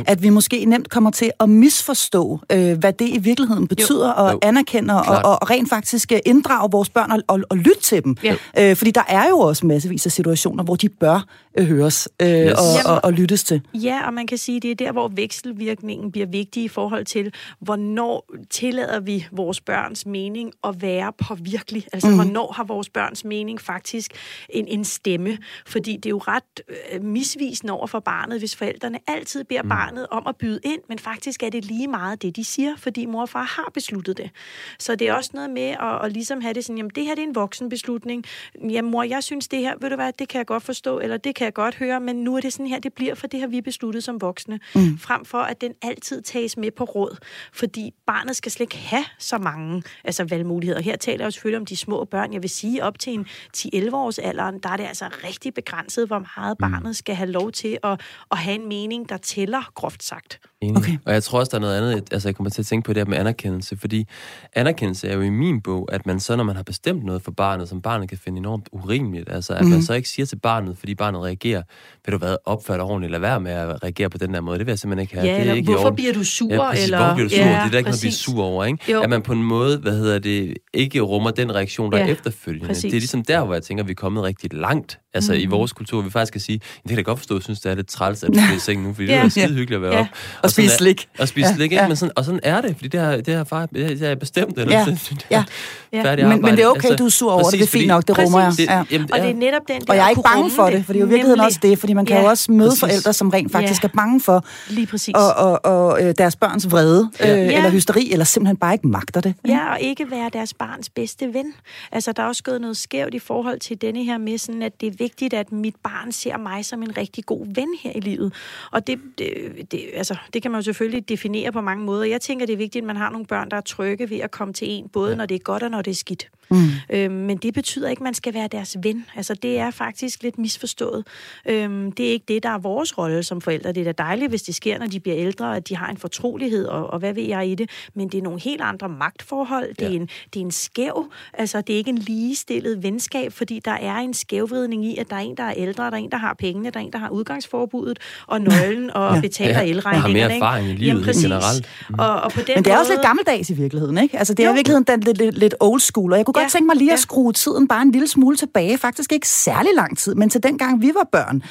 at 0.07 0.23
vi 0.23 0.29
måske 0.29 0.65
nemt 0.65 0.91
kommer 0.91 1.11
til 1.11 1.31
at 1.41 1.49
misforstå, 1.49 2.41
øh, 2.53 2.79
hvad 2.79 2.93
det 2.93 3.09
i 3.09 3.19
virkeligheden 3.19 3.69
betyder, 3.69 4.11
og 4.11 4.33
Jo. 4.33 4.39
anerkende 4.43 4.95
og, 5.03 5.25
og, 5.25 5.41
og 5.43 5.51
rent 5.51 5.69
faktisk 5.69 6.13
øh, 6.13 6.19
inddrage 6.27 6.71
vores 6.71 6.89
børn 6.89 7.11
og, 7.11 7.19
og, 7.27 7.41
og 7.51 7.57
lytte 7.57 7.81
til 7.83 8.05
dem. 8.05 8.17
Ja. 8.25 8.35
Øh, 8.59 8.77
fordi 8.77 8.91
der 8.91 9.03
er 9.09 9.29
jo 9.29 9.39
også 9.39 9.67
massevis 9.67 10.07
af 10.07 10.13
situationer, 10.13 10.65
hvor 10.65 10.77
de 10.77 10.89
bør 10.89 11.25
høres 11.59 12.09
øh, 12.23 12.29
Yes. 12.31 12.53
og, 12.85 12.95
og, 12.95 13.01
og 13.05 13.13
lyttes 13.13 13.45
til. 13.45 13.63
Ja, 13.75 14.07
og 14.07 14.15
man 14.15 14.27
kan 14.27 14.39
sige, 14.39 14.61
det 14.61 14.71
er 14.71 14.75
der, 14.75 14.93
hvor 14.93 15.09
vekselvirkningen 15.09 16.13
bliver 16.13 16.27
vigtig 16.27 16.63
i 16.63 16.69
forhold 16.69 17.05
til, 17.05 17.35
hvornår 17.61 18.31
tillader 18.51 19.01
vi 19.01 19.27
vores 19.33 19.61
børns 19.61 20.07
mening 20.07 20.53
at 20.65 20.83
være 20.83 21.13
påvirkelig. 21.13 21.87
Altså, 21.93 22.09
mm. 22.09 22.15
hvornår 22.15 22.53
har 22.53 22.65
vores 22.65 22.89
børns 22.89 23.25
mening 23.25 23.61
faktisk 23.61 24.13
en, 24.49 24.69
en 24.69 24.85
stemme? 24.85 25.39
Fordi 25.67 25.97
det 25.97 26.07
er 26.07 26.11
jo 26.11 26.19
ret 26.19 26.61
øh, 26.93 27.05
misvisende 27.05 27.73
over 27.73 27.87
for 27.87 28.01
barnet, 28.01 28.39
hvis 28.39 28.57
forældrene 28.57 28.99
altid 29.07 29.45
beder 29.45 29.63
mm. 29.63 29.69
barnet 29.69 30.07
om 30.11 30.27
at 30.27 30.37
byde 30.37 30.61
ind, 30.65 30.81
men 30.89 30.99
faktisk 30.99 31.43
er 31.43 31.51
det 31.51 31.65
lige 31.65 31.89
meget 31.89 32.23
det, 32.23 32.37
de 32.37 32.45
siger, 32.45 32.77
fordi 32.77 33.07
mor 33.07 33.23
og 33.23 33.29
far 33.29 33.45
har 33.45 33.71
besluttet 33.75 34.17
det. 34.17 34.31
Så 34.79 34.97
det 34.97 35.09
er 35.09 35.15
også 35.15 35.31
noget 35.35 35.51
med 35.51 35.63
at, 35.63 36.05
at 36.05 36.13
ligesom 36.13 36.41
have 36.41 36.55
det 36.55 36.65
sådan, 36.65 36.77
jamen 36.77 36.91
det 36.95 37.05
her 37.05 37.15
det 37.15 37.23
er 37.23 37.29
en 37.29 37.35
voksen 37.35 37.69
beslutning. 37.69 38.25
Jamen 38.71 38.91
mor, 38.91 39.03
jeg 39.03 39.25
synes 39.25 39.49
det 39.49 39.59
her, 39.59 39.75
ved 39.81 39.91
du 39.91 39.97
hvad, 39.97 40.13
det 40.19 40.29
kan 40.29 40.39
jeg 40.39 40.47
godt 40.47 40.63
forstå, 40.63 40.99
eller 40.99 41.17
det 41.17 41.35
kan 41.41 41.45
jeg 41.45 41.55
godt 41.55 41.75
høre, 41.75 42.01
men 42.01 42.17
nu 42.17 42.37
er 42.37 42.41
det 42.41 42.53
sådan 42.53 42.67
her, 42.67 42.79
det 42.79 42.93
bliver, 42.93 43.15
for 43.15 43.27
det 43.27 43.41
har 43.41 43.47
vi 43.47 43.61
besluttet 43.61 44.05
som 44.05 44.21
voksne. 44.21 44.61
Mm. 44.75 44.99
Frem 44.99 45.25
for, 45.25 45.39
at 45.39 45.61
den 45.61 45.73
altid 45.83 46.23
tages 46.23 46.57
med 46.57 46.71
på 46.71 46.85
råd. 46.85 47.17
Fordi 47.53 47.91
barnet 48.07 48.37
skal 48.37 48.53
slet 48.53 48.65
ikke 48.65 48.77
have 48.77 49.05
så 49.19 49.39
mange 49.39 49.83
altså 50.05 50.25
valgmuligheder. 50.25 50.83
Her 50.83 50.97
taler 50.97 51.19
jeg 51.19 51.27
jo 51.27 51.31
selvfølgelig 51.31 51.61
om 51.61 51.67
de 51.67 51.77
små 51.77 52.05
børn. 52.05 52.33
Jeg 52.33 52.43
vil 52.43 52.51
sige, 52.51 52.85
op 52.85 52.99
til 52.99 53.13
en 53.13 53.27
10-11 53.57 53.95
års 53.95 54.19
alderen, 54.19 54.59
der 54.63 54.69
er 54.69 54.77
det 54.77 54.85
altså 54.85 55.05
rigtig 55.25 55.55
begrænset, 55.55 56.07
hvor 56.07 56.25
meget 56.37 56.59
barnet 56.59 56.97
skal 56.97 57.15
have 57.15 57.31
lov 57.31 57.53
til 57.53 57.79
at, 57.85 58.01
at 58.31 58.39
have 58.39 58.55
en 58.55 58.69
mening, 58.69 59.09
der 59.09 59.17
tæller, 59.17 59.73
groft 59.75 60.03
sagt. 60.03 60.41
Enig. 60.61 60.77
Okay. 60.77 60.99
Og 61.07 61.13
jeg 61.13 61.23
tror 61.23 61.39
også, 61.39 61.51
der 61.51 61.57
er 61.57 61.61
noget 61.61 61.77
andet, 61.77 62.13
altså 62.13 62.29
jeg 62.29 62.37
kommer 62.37 62.51
til 62.51 62.63
at 62.63 62.67
tænke 62.67 62.87
på 62.87 62.93
det 62.93 63.01
her 63.01 63.07
med 63.11 63.19
anerkendelse, 63.19 63.77
fordi 63.77 64.07
anerkendelse 64.53 65.09
er 65.09 65.15
jo 65.15 65.21
i 65.21 65.31
min 65.31 65.61
bog, 65.61 65.89
at 65.93 66.07
man 66.07 66.21
så, 66.21 66.37
når 66.37 66.45
man 66.45 66.57
har 66.57 66.63
bestemt 66.63 67.05
noget 67.05 67.23
for 67.23 67.31
barnet, 67.31 67.69
som 67.69 67.83
barnet 67.83 68.09
kan 68.09 68.19
finde 68.19 68.39
enormt 68.39 68.69
urimeligt, 68.73 69.29
altså 69.29 69.55
at 69.55 69.65
mm. 69.65 69.71
man 69.71 69.83
så 69.83 69.95
ikke 69.95 70.09
siger 70.09 70.27
til 70.27 70.37
barnet, 70.37 70.79
fordi 70.79 70.95
barnet 70.95 71.21
reagerer, 71.31 71.63
vil 72.07 72.13
du 72.13 72.19
hvad, 72.19 72.37
dig 72.69 72.81
ordentligt, 72.83 73.11
lad 73.11 73.21
være 73.21 73.41
med 73.41 73.53
at 73.53 73.83
reagere 73.83 74.11
på 74.11 74.19
den 74.19 74.35
der 74.35 74.41
måde, 74.41 74.59
det 74.59 74.67
vil 74.67 74.71
jeg 74.73 74.79
simpelthen 74.79 75.03
ikke 75.03 75.15
have. 75.15 75.25
Ja, 75.27 75.31
det 75.31 75.37
er 75.37 75.41
eller 75.41 75.55
ikke 75.55 75.73
hvorfor 75.73 75.91
bliver 75.91 76.13
du 76.13 76.25
sur? 76.25 76.53
Ja, 76.55 76.69
præcis. 76.71 76.85
eller, 76.85 76.99
Hvorfor 76.99 77.15
bliver 77.15 77.29
du 77.29 77.35
sur? 77.35 77.45
Ja, 77.45 77.49
det 77.49 77.55
er 77.57 77.59
der 77.59 77.65
ikke 77.65 77.73
noget 77.73 77.87
præcis. 77.87 78.15
sur 78.15 78.43
over, 78.45 78.65
ikke? 78.65 78.93
Jo. 78.93 79.01
At 79.03 79.11
man 79.11 79.23
på 79.23 79.33
en 79.33 79.43
måde, 79.43 79.79
hvad 79.79 79.93
hedder 79.93 80.19
det, 80.19 80.55
ikke 80.75 81.01
rummer 81.01 81.31
den 81.31 81.55
reaktion, 81.55 81.93
der 81.93 81.99
Ja, 81.99 82.05
er 82.07 82.09
efterfølgende. 82.13 82.67
præcis. 82.67 82.83
Det 82.83 82.97
er 82.97 83.01
ligesom 83.01 83.25
der, 83.25 83.45
hvor 83.45 83.55
jeg 83.55 83.63
tænker, 83.63 83.85
at 83.85 83.89
vi 83.89 83.93
er 83.93 83.95
kommet 83.95 84.23
rigtig 84.25 84.55
langt. 84.55 84.99
Altså 85.15 85.33
mm. 85.33 85.39
i 85.39 85.47
vores 85.47 85.73
kultur, 85.73 86.03
vi 86.03 86.11
faktisk 86.11 86.33
kan 86.33 86.41
sige, 86.41 86.59
det 86.59 86.89
kan 86.89 86.97
jeg 86.97 87.05
godt 87.05 87.19
forstå, 87.19 87.35
at 87.35 87.39
jeg 87.39 87.43
synes, 87.45 87.61
det 87.61 87.71
er 87.71 87.75
lidt 87.75 87.89
træls, 87.89 88.23
at 88.23 88.29
du 88.35 88.39
skal 88.45 88.57
i 88.57 88.61
seng 88.61 88.83
nu, 88.83 88.95
fordi 88.95 89.07
Ja. 89.09 89.15
det 89.17 89.25
er 89.25 89.29
skide 89.29 89.47
hyggeligt 89.55 89.73
at 89.77 89.83
være 89.83 89.95
Ja. 89.95 90.01
op. 90.01 90.07
Og 90.43 90.51
sådan 90.51 90.65
spise 90.65 90.75
er- 90.75 90.79
slik. 90.79 91.09
Og 91.19 91.29
spise 91.29 91.49
Ja, 91.49 91.55
slik, 91.55 91.73
ikke? 91.73 91.85
Men 91.89 91.97
sådan, 91.97 92.13
og 92.17 92.25
sådan 92.25 92.41
er 92.43 92.61
det, 92.61 92.77
fordi 92.77 92.89
det 92.89 93.01
har, 93.01 93.17
det 93.17 93.35
har 93.35 93.45
far 93.45 93.67
det 93.67 93.99
har 94.01 94.07
jeg 94.07 94.19
bestemt. 94.19 94.59
Eller 94.59 94.79
Ja, 94.79 94.85
sådan, 94.97 95.19
ja. 95.31 95.45
Ja. 95.93 96.03
færdig 96.03 96.25
arbejde. 96.25 96.43
Men, 96.43 96.51
men 96.51 96.57
det 96.57 96.65
er 96.65 96.69
okay, 96.69 96.89
altså, 96.89 96.97
du 96.97 97.05
er 97.05 97.11
sur 97.11 97.33
over 97.33 97.43
præcis, 97.43 97.61
det. 97.61 97.61
Det 97.61 97.75
er 97.75 97.79
fint 97.79 97.89
nok, 97.89 98.09
det 98.09 98.19
rummer 98.19 98.41
jeg. 98.41 98.53
Det, 98.57 98.67
ja. 98.67 98.83
jamen, 98.91 99.13
og 99.13 99.19
det 99.19 99.31
er 99.31 99.35
netop 99.35 99.69
den 99.69 99.81
der 99.81 99.87
Og 99.89 99.97
jeg 99.97 100.05
er 100.05 100.09
ikke 100.09 100.23
bange 100.23 100.51
for 100.51 100.71
det, 100.71 100.85
for 100.87 100.93
det 100.93 100.99
er 100.99 101.05
jo 101.05 101.07
virkeligheden 101.07 101.41
også 101.41 101.59
det, 101.63 101.79
fordi 101.79 101.93
man 101.93 102.07
kan 102.07 102.17
ja. 102.17 102.23
jo 102.23 102.29
også 102.29 102.53
møde 102.53 102.69
præcis. 102.69 102.81
forældre, 102.81 103.13
som 103.13 103.29
rent 103.29 103.53
faktisk 103.53 103.83
ja. 103.83 103.89
er 103.89 103.93
bange 103.97 104.21
for 104.21 104.45
Lige 104.69 104.87
præcis. 104.87 105.15
Og, 105.15 105.35
og, 105.35 105.65
og, 105.65 106.03
øh, 106.03 106.15
deres 106.19 106.37
børns 106.37 106.71
vrede, 106.71 107.11
ja. 107.21 107.47
øh, 107.47 107.55
eller 107.57 107.71
hysteri, 107.71 108.13
eller 108.13 108.25
simpelthen 108.25 108.57
bare 108.57 108.73
ikke 108.75 108.89
magter 108.89 109.21
det. 109.21 109.35
Ja, 109.49 109.73
og 109.73 109.81
ikke 109.81 110.11
være 110.11 110.31
deres 110.33 110.55
barns 110.55 110.89
bedste 110.89 111.35
ven. 111.35 111.55
Altså, 111.93 112.13
der 112.13 112.23
er 112.23 112.27
også 112.27 112.43
gået 112.43 112.61
noget 112.61 112.77
skævt 112.77 113.15
i 113.15 113.19
forhold 113.19 113.61
til 113.61 113.81
denne 113.83 114.05
her 114.05 114.19
med, 114.19 114.39
sådan, 114.39 114.63
at 114.63 114.81
det 114.81 114.87
er 114.87 114.93
vigtigt, 114.99 115.35
at 115.35 115.53
mit 115.53 115.75
barn 115.83 116.13
ser 116.13 116.39
mig 116.39 116.65
som 116.65 116.83
en 116.83 116.97
rigtig 116.97 117.27
god 117.27 117.47
ven 117.55 117.69
her 117.83 117.93
i 117.95 118.01
livet. 118.01 118.33
Og 118.71 118.87
det, 118.87 118.99
det, 119.19 119.29
det, 119.71 119.81
altså, 119.95 120.17
det 120.35 120.43
kan 120.43 120.51
man 120.51 120.61
jo 120.61 120.65
selvfølgelig 120.65 121.09
definere 121.09 121.53
på 121.53 121.61
mange 121.61 121.85
måder. 121.85 122.05
Jeg 122.05 122.21
tænker, 122.21 122.47
det 122.47 122.53
er 122.53 122.57
vigtigt, 122.57 122.83
at 122.83 122.87
man 122.87 122.97
har 122.97 123.11
nogle 123.11 123.27
børn, 123.27 123.51
der 123.51 123.57
er 123.57 123.61
trygge 123.61 124.11
ved 124.11 124.19
at 124.19 124.31
komme 124.31 124.55
til 124.55 124.71
en, 124.71 124.89
både 124.93 125.11
ja. 125.11 125.17
når 125.17 125.27
det 125.27 125.35
er 125.35 125.39
godt 125.39 125.63
og 125.63 125.71
når 125.71 125.80
når 125.81 125.83
det 125.83 125.91
er 125.91 125.95
skidt. 125.95 126.29
Mm. 126.51 126.69
Øhm, 126.91 127.15
men 127.15 127.37
det 127.37 127.55
betyder 127.55 127.89
ikke, 127.89 128.01
at 128.01 128.05
man 128.05 128.15
skal 128.15 128.35
være 128.35 128.49
deres 128.49 128.77
ven. 128.83 129.07
Altså, 129.17 129.35
det 129.35 129.59
er 129.59 129.71
faktisk 129.71 130.23
lidt 130.23 130.39
misforstået. 130.39 131.07
Øhm, 131.49 131.93
det 131.93 132.09
er 132.09 132.11
ikke 132.11 132.25
det, 132.29 132.43
der 132.43 132.49
er 132.49 132.59
vores 132.59 132.99
rolle 132.99 133.23
som 133.23 133.41
forældre. 133.41 133.73
Det 133.73 133.81
er 133.81 133.93
da 133.93 134.03
dejligt, 134.03 134.31
hvis 134.31 134.43
det 134.43 134.55
sker, 134.55 134.79
når 134.79 134.87
de 134.87 135.01
bliver 135.01 135.19
ældre, 135.19 135.57
at 135.57 135.69
de 135.69 135.77
har 135.77 135.89
en 135.89 135.97
fortrolighed, 135.97 136.67
og, 136.67 136.87
og 136.87 136.99
hvad 136.99 137.13
ved 137.15 137.23
jeg 137.23 137.49
i 137.49 137.55
det. 137.55 137.71
Men 137.95 138.09
det 138.09 138.19
er 138.19 138.23
nogle 138.23 138.41
helt 138.41 138.61
andre 138.61 138.89
magtforhold. 138.89 139.69
Det, 139.69 139.83
ja. 139.83 139.87
er 139.87 139.91
en, 139.91 140.09
det 140.35 140.41
er 140.41 140.45
en 140.45 140.51
skæv, 140.51 141.13
altså 141.35 141.61
det 141.61 141.73
er 141.73 141.77
ikke 141.77 141.91
en 141.91 141.99
ligestillet 141.99 142.83
venskab, 142.83 143.33
fordi 143.33 143.61
der 143.65 143.71
er 143.71 143.97
en 143.97 144.15
skævvridning 144.15 144.85
i, 144.87 144.97
at 144.97 145.11
der 145.11 145.17
er 145.17 145.21
en, 145.21 145.37
der 145.37 145.43
er 145.43 145.55
ældre, 145.57 145.85
der 145.85 145.91
er 145.91 145.97
en, 145.97 146.11
der 146.11 146.17
har 146.17 146.35
pengene, 146.35 146.71
der 146.71 146.81
er 146.81 146.85
en, 146.85 146.93
der 146.93 146.99
har 146.99 147.09
udgangsforbuddet, 147.09 147.99
og 148.27 148.41
nøglen, 148.41 148.91
og 148.91 149.15
ja. 149.15 149.21
betaler 149.21 149.61
ja. 149.61 149.67
elregningerne. 149.67 150.21
har 150.21 150.29
mere 150.29 150.37
erfaring 150.37 150.69
i 150.69 150.73
livet 150.73 151.07
Jamen, 151.07 151.15
generelt. 151.15 151.67
Mm. 151.89 151.95
Og, 151.99 152.21
og 152.21 152.31
på 152.33 152.41
den 152.41 152.53
Men 152.57 152.65
det 152.65 152.71
er 152.71 152.75
måde... 152.75 152.81
også 152.81 152.93
lidt 152.93 153.03
gammeldags 153.03 153.51
i 153.51 153.55
virkeligheden, 153.55 153.99
ikke? 153.99 154.19
Altså 154.19 154.35
det 154.35 154.43
er 154.43 154.49
jo. 154.49 154.55
i 154.55 154.57
virkeligheden 154.57 154.85
den, 154.85 155.01
lidt, 155.01 155.19
lidt, 155.19 155.39
lidt 155.39 155.55
old 155.61 155.81
school, 155.81 156.13
og 156.13 156.19
jeg 156.19 156.27
kunne 156.27 156.35
ja. 156.41 156.45
godt 156.45 156.53
tænke 156.53 156.67
mig 156.67 156.77
lige 156.77 156.93
at 156.93 156.99
skrue 156.99 157.33
tiden 157.33 157.69
bare 157.69 157.83
en 157.83 157.93
lille 157.93 158.09
smule 158.09 158.37
tilbage, 158.37 158.79
faktisk 158.79 159.13
ikke 159.13 159.29
særlig 159.29 159.71
lang 159.75 159.99
tid, 159.99 160.15
men 160.15 160.31
til 160.31 160.43
dengang 160.43 160.83
vi 160.83 160.93
var 160.95 161.09
børn 161.13 161.43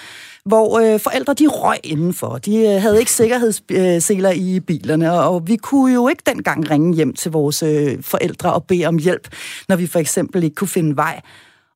hvor 0.46 0.80
øh, 0.80 1.00
forældre 1.00 1.34
de 1.34 1.48
røg 1.48 1.78
indenfor. 1.84 2.38
De 2.38 2.58
øh, 2.58 2.82
havde 2.82 3.00
ikke 3.00 3.12
sikkerhedsseler 3.12 4.32
i 4.32 4.60
bilerne, 4.60 5.14
og 5.14 5.48
vi 5.48 5.56
kunne 5.56 5.94
jo 5.94 6.08
ikke 6.08 6.24
dengang 6.26 6.72
ringe 6.72 6.96
hjem 6.96 7.14
til 7.14 7.32
vores 7.32 7.64
øh, 7.64 8.04
forældre 8.04 8.54
og 8.54 8.64
bede 8.64 8.86
om 8.86 8.98
hjælp, 8.98 9.36
når 9.70 9.76
vi 9.76 9.88
for 9.88 10.00
eksempel 10.00 10.44
ikke 10.44 10.56
kunne 10.56 10.68
finde 10.68 10.96
vej. 10.96 11.22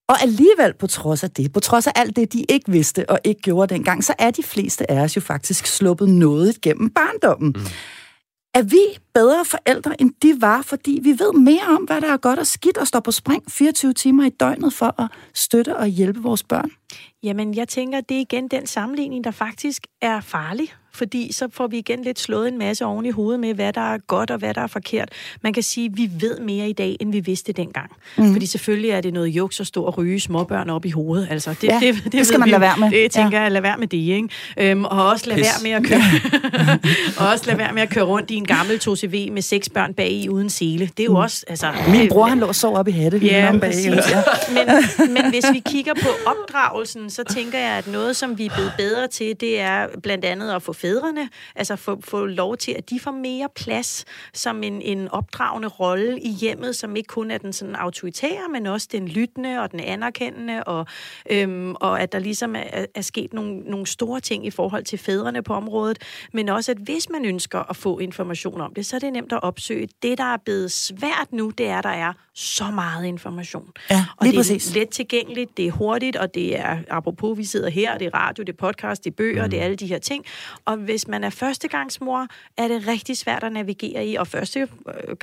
Og 0.08 0.22
alligevel, 0.22 0.74
på 0.80 0.88
trods 0.88 1.24
af 1.24 1.32
det, 1.32 1.54
på 1.54 1.60
trods 1.60 1.88
af 1.88 1.92
alt 1.96 2.16
det, 2.16 2.34
de 2.34 2.46
ikke 2.50 2.72
vidste 2.72 3.10
og 3.10 3.20
ikke 3.24 3.42
gjorde 3.42 3.74
dengang, 3.74 4.04
så 4.04 4.14
er 4.20 4.32
de 4.32 4.44
fleste 4.44 4.92
af 4.92 5.02
os 5.02 5.16
jo 5.16 5.22
faktisk 5.22 5.66
sluppet 5.66 6.10
noget 6.10 6.62
gennem 6.62 6.90
barndommen. 6.90 7.56
Mm. 7.56 7.66
Er 8.56 8.62
vi 8.64 9.00
bedre 9.14 9.46
forældre, 9.46 10.02
end 10.02 10.14
de 10.22 10.42
var, 10.42 10.62
fordi 10.62 11.00
vi 11.04 11.10
ved 11.10 11.34
mere 11.34 11.68
om, 11.68 11.84
hvad 11.84 12.02
der 12.02 12.14
er 12.14 12.18
godt 12.18 12.40
og 12.40 12.48
skidt, 12.48 12.78
og 12.78 12.88
står 12.88 13.00
på 13.00 13.12
spring 13.12 13.52
24 13.52 13.94
timer 13.94 14.26
i 14.26 14.30
døgnet 14.30 14.74
for 14.74 15.02
at 15.02 15.08
støtte 15.34 15.78
og 15.78 15.88
hjælpe 15.88 16.22
vores 16.22 16.44
børn? 16.44 16.72
Jamen, 17.24 17.56
jeg 17.56 17.68
tænker, 17.68 18.02
det 18.02 18.18
er 18.18 18.22
igen 18.22 18.48
den 18.48 18.68
sammenligning, 18.68 19.24
der 19.24 19.32
faktisk 19.32 19.88
er 20.02 20.22
farlig 20.22 20.74
fordi 20.96 21.32
så 21.32 21.48
får 21.52 21.68
vi 21.68 21.78
igen 21.78 22.04
lidt 22.04 22.20
slået 22.20 22.48
en 22.48 22.58
masse 22.58 22.86
oven 22.86 23.06
i 23.06 23.12
hovedet 23.12 23.40
med, 23.40 23.54
hvad 23.54 23.74
der 23.74 23.94
er 23.94 23.98
godt 23.98 24.32
og 24.32 24.38
hvad 24.38 24.54
der 24.54 24.62
er 24.62 24.68
forkert. 24.68 25.10
Man 25.42 25.54
kan 25.54 25.64
sige, 25.64 25.86
at 25.86 25.98
vi 25.98 26.10
ved 26.20 26.40
mere 26.40 26.70
i 26.70 26.74
dag, 26.74 26.98
end 27.00 27.12
vi 27.12 27.20
vidste 27.20 27.54
dengang. 27.54 27.92
Mm. 28.18 28.34
Fordi 28.34 28.46
selvfølgelig 28.46 28.90
er 28.90 29.02
det 29.02 29.14
noget 29.14 29.28
juks 29.28 29.60
at 29.60 29.68
stå 29.68 29.84
og 29.84 29.98
ryge 29.98 30.20
småbørn 30.20 30.70
op 30.70 30.86
i 30.86 30.90
hovedet. 30.90 31.28
Altså, 31.32 31.56
det, 31.62 31.64
ja, 31.64 31.80
det, 31.82 32.04
det, 32.04 32.12
det 32.12 32.28
skal 32.28 32.40
man 32.40 32.46
vi, 32.46 32.52
lade 32.52 32.62
være 32.62 32.78
med. 32.78 32.92
Det 32.92 33.12
tænker 33.12 33.38
ja. 33.38 33.44
jeg, 33.44 33.52
lad 33.52 33.62
være 33.62 33.78
med 33.78 33.88
det, 33.88 33.98
ikke? 33.98 34.30
Øhm, 34.58 34.86
og 34.86 35.10
også 35.10 35.30
lade 35.30 35.40
være 35.42 35.64
med 35.64 35.72
at 35.72 35.84
køre 35.84 36.02
og 37.20 37.28
også 37.28 37.46
lade 37.46 37.58
være 37.58 37.74
med 37.74 37.82
at 37.82 37.90
køre 37.90 38.04
rundt 38.04 38.32
i 38.32 38.36
en 38.36 38.46
gammel 38.46 38.76
2CV 38.76 39.32
med 39.32 39.42
seks 39.42 39.70
børn 39.70 39.94
bag 39.94 40.12
i 40.12 40.30
uden 40.30 40.50
sele. 40.50 40.90
Det 40.98 41.00
er 41.00 41.04
jo 41.04 41.12
mm. 41.12 41.16
også... 41.16 41.46
Altså, 41.48 41.72
Min 41.88 42.10
bror, 42.10 42.26
han 42.26 42.40
lå 42.40 42.48
og 42.48 42.56
sov 42.56 42.78
op 42.78 42.88
i 42.88 42.92
hatte. 42.92 43.18
Ja, 43.18 43.58
bag, 43.62 43.74
ja. 43.86 43.96
men, 44.56 45.14
men 45.14 45.30
hvis 45.30 45.46
vi 45.54 45.62
kigger 45.66 45.94
på 45.94 46.10
opdragelsen, 46.26 47.10
så 47.10 47.24
tænker 47.24 47.60
jeg, 47.60 47.78
at 47.78 47.88
noget, 47.88 48.16
som 48.16 48.38
vi 48.38 48.46
er 48.46 48.50
blevet 48.56 48.72
bedre 48.78 49.08
til, 49.08 49.36
det 49.40 49.60
er 49.60 49.88
blandt 50.04 50.26
andet 50.26 50.52
at 50.52 50.62
få 50.62 50.74
fædrene, 50.84 51.30
altså 51.56 51.76
få, 51.76 52.02
få 52.02 52.26
lov 52.26 52.58
til, 52.58 52.72
at 52.72 52.90
de 52.90 53.00
får 53.00 53.12
mere 53.12 53.50
plads 53.56 54.06
som 54.34 54.64
en, 54.64 54.82
en 54.82 55.08
opdragende 55.08 55.68
rolle 55.68 56.20
i 56.20 56.30
hjemmet, 56.30 56.76
som 56.76 56.96
ikke 56.96 57.08
kun 57.08 57.32
er 57.32 57.38
den 57.38 57.54
sådan 57.54 57.76
autoritære, 57.76 58.50
men 58.52 58.68
også 58.68 58.88
den 58.92 59.08
lyttende 59.08 59.62
og 59.62 59.72
den 59.72 59.80
anerkendende, 59.80 60.64
og, 60.64 60.86
øhm, 61.32 61.76
og 61.76 62.02
at 62.02 62.12
der 62.12 62.20
ligesom 62.20 62.56
er, 62.56 62.86
er 62.96 63.02
sket 63.02 63.34
nogle, 63.34 63.60
nogle 63.60 63.88
store 63.88 64.20
ting 64.20 64.46
i 64.46 64.52
forhold 64.52 64.84
til 64.84 65.00
fædrene 65.00 65.44
på 65.44 65.54
området, 65.54 65.98
men 66.34 66.50
også 66.50 66.72
at 66.72 66.78
hvis 66.78 67.10
man 67.10 67.26
ønsker 67.26 67.70
at 67.70 67.76
få 67.76 68.00
information 68.00 68.62
om 68.62 68.74
det, 68.74 68.86
så 68.86 68.96
er 68.96 69.00
det 69.00 69.14
nemt 69.14 69.34
at 69.34 69.44
opsøge. 69.44 69.88
Det, 70.04 70.18
der 70.18 70.34
er 70.34 70.38
blevet 70.38 70.72
svært 70.72 71.28
nu, 71.32 71.50
det 71.50 71.68
er, 71.68 71.78
at 71.78 71.84
der 71.84 71.90
er 71.90 72.14
så 72.36 72.72
meget 72.72 73.06
information. 73.06 73.72
Ja, 73.90 74.06
og 74.18 74.26
det 74.26 74.34
er 74.34 74.40
præcis. 74.40 74.76
let 74.76 74.90
tilgængeligt, 74.90 75.58
det 75.58 75.68
er 75.68 75.72
hurtigt, 75.72 76.16
og 76.16 76.34
det 76.34 76.60
er, 76.60 76.78
apropos, 76.90 77.38
vi 77.38 77.44
sidder 77.44 77.70
her, 77.70 77.98
det 77.98 78.06
er 78.06 78.14
radio, 78.14 78.44
det 78.44 78.54
er 78.54 78.58
podcast, 78.58 79.04
det 79.04 79.10
er 79.10 79.16
bøger, 79.16 79.44
mm. 79.44 79.50
det 79.50 79.60
er 79.60 79.64
alle 79.64 79.76
de 79.76 79.88
her 79.88 80.00
ting. 80.00 80.26
Og 80.66 80.78
hvis 80.78 81.08
man 81.08 81.24
er 81.24 81.30
førstegangsmor, 81.30 82.28
er 82.58 82.68
det 82.68 82.88
rigtig 82.88 83.18
svært 83.18 83.44
at 83.44 83.52
navigere 83.52 84.08
i, 84.08 84.16
og 84.16 84.28
første 84.28 84.60
øh, 84.60 84.68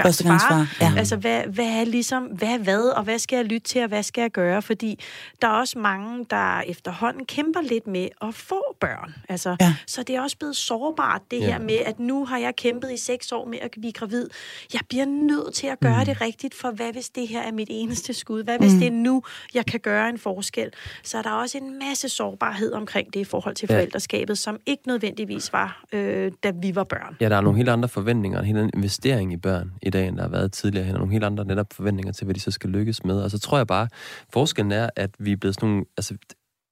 far, 0.04 0.76
ja. 0.80 0.92
altså 0.96 1.16
hvad, 1.16 1.42
hvad 1.42 1.66
er 1.66 1.84
ligesom, 1.84 2.24
hvad 2.24 2.58
hvad, 2.58 2.88
og 2.88 3.02
hvad 3.02 3.18
skal 3.18 3.36
jeg 3.36 3.44
lytte 3.44 3.68
til, 3.68 3.82
og 3.82 3.88
hvad 3.88 4.02
skal 4.02 4.22
jeg 4.22 4.30
gøre? 4.30 4.62
Fordi 4.62 4.98
der 5.42 5.48
er 5.48 5.52
også 5.52 5.78
mange, 5.78 6.26
der 6.30 6.60
efterhånden 6.60 7.24
kæmper 7.26 7.60
lidt 7.60 7.86
med 7.86 8.08
at 8.22 8.34
få 8.34 8.76
børn. 8.80 9.14
Altså, 9.28 9.56
ja. 9.60 9.74
Så 9.86 10.02
det 10.02 10.16
er 10.16 10.20
også 10.20 10.36
blevet 10.38 10.56
sårbart, 10.56 11.22
det 11.30 11.40
ja. 11.40 11.46
her 11.46 11.58
med, 11.58 11.78
at 11.86 12.00
nu 12.00 12.24
har 12.24 12.38
jeg 12.38 12.56
kæmpet 12.56 12.92
i 12.92 12.96
seks 12.96 13.32
år 13.32 13.46
med 13.46 13.58
at 13.58 13.70
blive 13.70 13.92
gravid. 13.92 14.28
Jeg 14.72 14.80
bliver 14.88 15.04
nødt 15.04 15.54
til 15.54 15.66
at 15.66 15.80
gøre 15.80 15.98
mm. 15.98 16.04
det 16.04 16.20
rigtigt, 16.20 16.54
for 16.54 16.70
hvad 16.70 16.92
hvis 17.00 17.10
det 17.10 17.28
her 17.28 17.42
er 17.42 17.52
mit 17.52 17.68
eneste 17.70 18.14
skud? 18.14 18.44
Hvad 18.44 18.58
hvis 18.58 18.72
mm. 18.72 18.78
det 18.78 18.86
er 18.86 18.92
nu, 18.92 19.22
jeg 19.54 19.66
kan 19.66 19.80
gøre 19.80 20.08
en 20.08 20.18
forskel? 20.18 20.70
Så 21.02 21.18
er 21.18 21.22
der 21.22 21.30
også 21.30 21.58
en 21.58 21.78
masse 21.78 22.08
sårbarhed 22.08 22.72
omkring 22.72 23.14
det 23.14 23.20
i 23.20 23.24
forhold 23.24 23.54
til 23.54 23.68
forældreskabet, 23.68 24.38
som 24.38 24.58
ikke 24.66 24.82
nødvendigvis 24.86 25.52
var, 25.52 25.84
øh, 25.92 26.32
da 26.42 26.52
vi 26.62 26.74
var 26.74 26.84
børn. 26.84 27.16
Ja, 27.20 27.28
der 27.28 27.36
er 27.36 27.40
nogle 27.40 27.56
helt 27.56 27.68
andre 27.68 27.88
forventninger, 27.88 28.38
en 28.38 28.44
helt 28.44 28.58
anden 28.58 28.70
investering 28.74 29.32
i 29.32 29.36
børn 29.36 29.72
i 29.82 29.90
dag, 29.90 30.08
end 30.08 30.16
der 30.16 30.22
har 30.22 30.30
været 30.30 30.52
tidligere. 30.52 30.86
Der 30.86 30.92
er 30.94 30.98
nogle 30.98 31.12
helt 31.12 31.24
andre 31.24 31.44
netop 31.44 31.72
forventninger 31.72 32.12
til, 32.12 32.24
hvad 32.24 32.34
de 32.34 32.40
så 32.40 32.50
skal 32.50 32.70
lykkes 32.70 33.04
med. 33.04 33.22
Og 33.22 33.30
så 33.30 33.38
tror 33.38 33.56
jeg 33.56 33.66
bare, 33.66 33.88
forskellen 34.32 34.72
er, 34.72 34.90
at 34.96 35.10
vi 35.18 35.32
er 35.32 35.36
blevet 35.36 35.54
sådan 35.54 35.68
nogle... 35.68 35.84
Altså, 35.96 36.14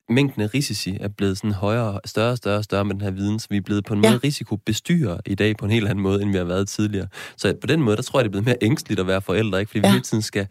mængden 0.09 0.43
af 0.43 0.55
risici 0.55 0.97
er 1.01 1.09
blevet 1.09 1.39
sådan 1.39 1.53
højere, 1.53 2.01
større 2.05 2.31
og 2.31 2.37
større 2.37 2.59
og 2.59 2.65
større 2.65 2.85
med 2.85 2.95
den 2.95 3.01
her 3.01 3.11
viden, 3.11 3.39
så 3.39 3.47
vi 3.51 3.57
er 3.57 3.61
blevet 3.61 3.85
på 3.85 3.95
en 3.95 4.05
ja. 4.05 4.11
måde 4.11 4.21
risikobestyrer 4.25 5.19
i 5.27 5.35
dag 5.35 5.57
på 5.57 5.65
en 5.65 5.71
helt 5.71 5.89
anden 5.89 6.03
måde, 6.03 6.23
end 6.23 6.31
vi 6.31 6.37
har 6.37 6.45
været 6.45 6.69
tidligere. 6.69 7.07
Så 7.37 7.55
på 7.61 7.67
den 7.67 7.83
måde, 7.83 7.97
der 7.97 8.03
tror 8.03 8.19
jeg, 8.19 8.25
det 8.25 8.29
er 8.29 8.33
blevet 8.33 8.47
mere 8.47 8.57
ængstligt 8.63 9.01
at 9.01 9.07
være 9.07 9.23
forældre, 9.23 9.61
ikke? 9.61 9.71
fordi 9.71 9.81
ja. 9.81 9.89
vi 9.89 9.93
hele 9.93 10.03
tiden 10.03 10.23
skal 10.23 10.47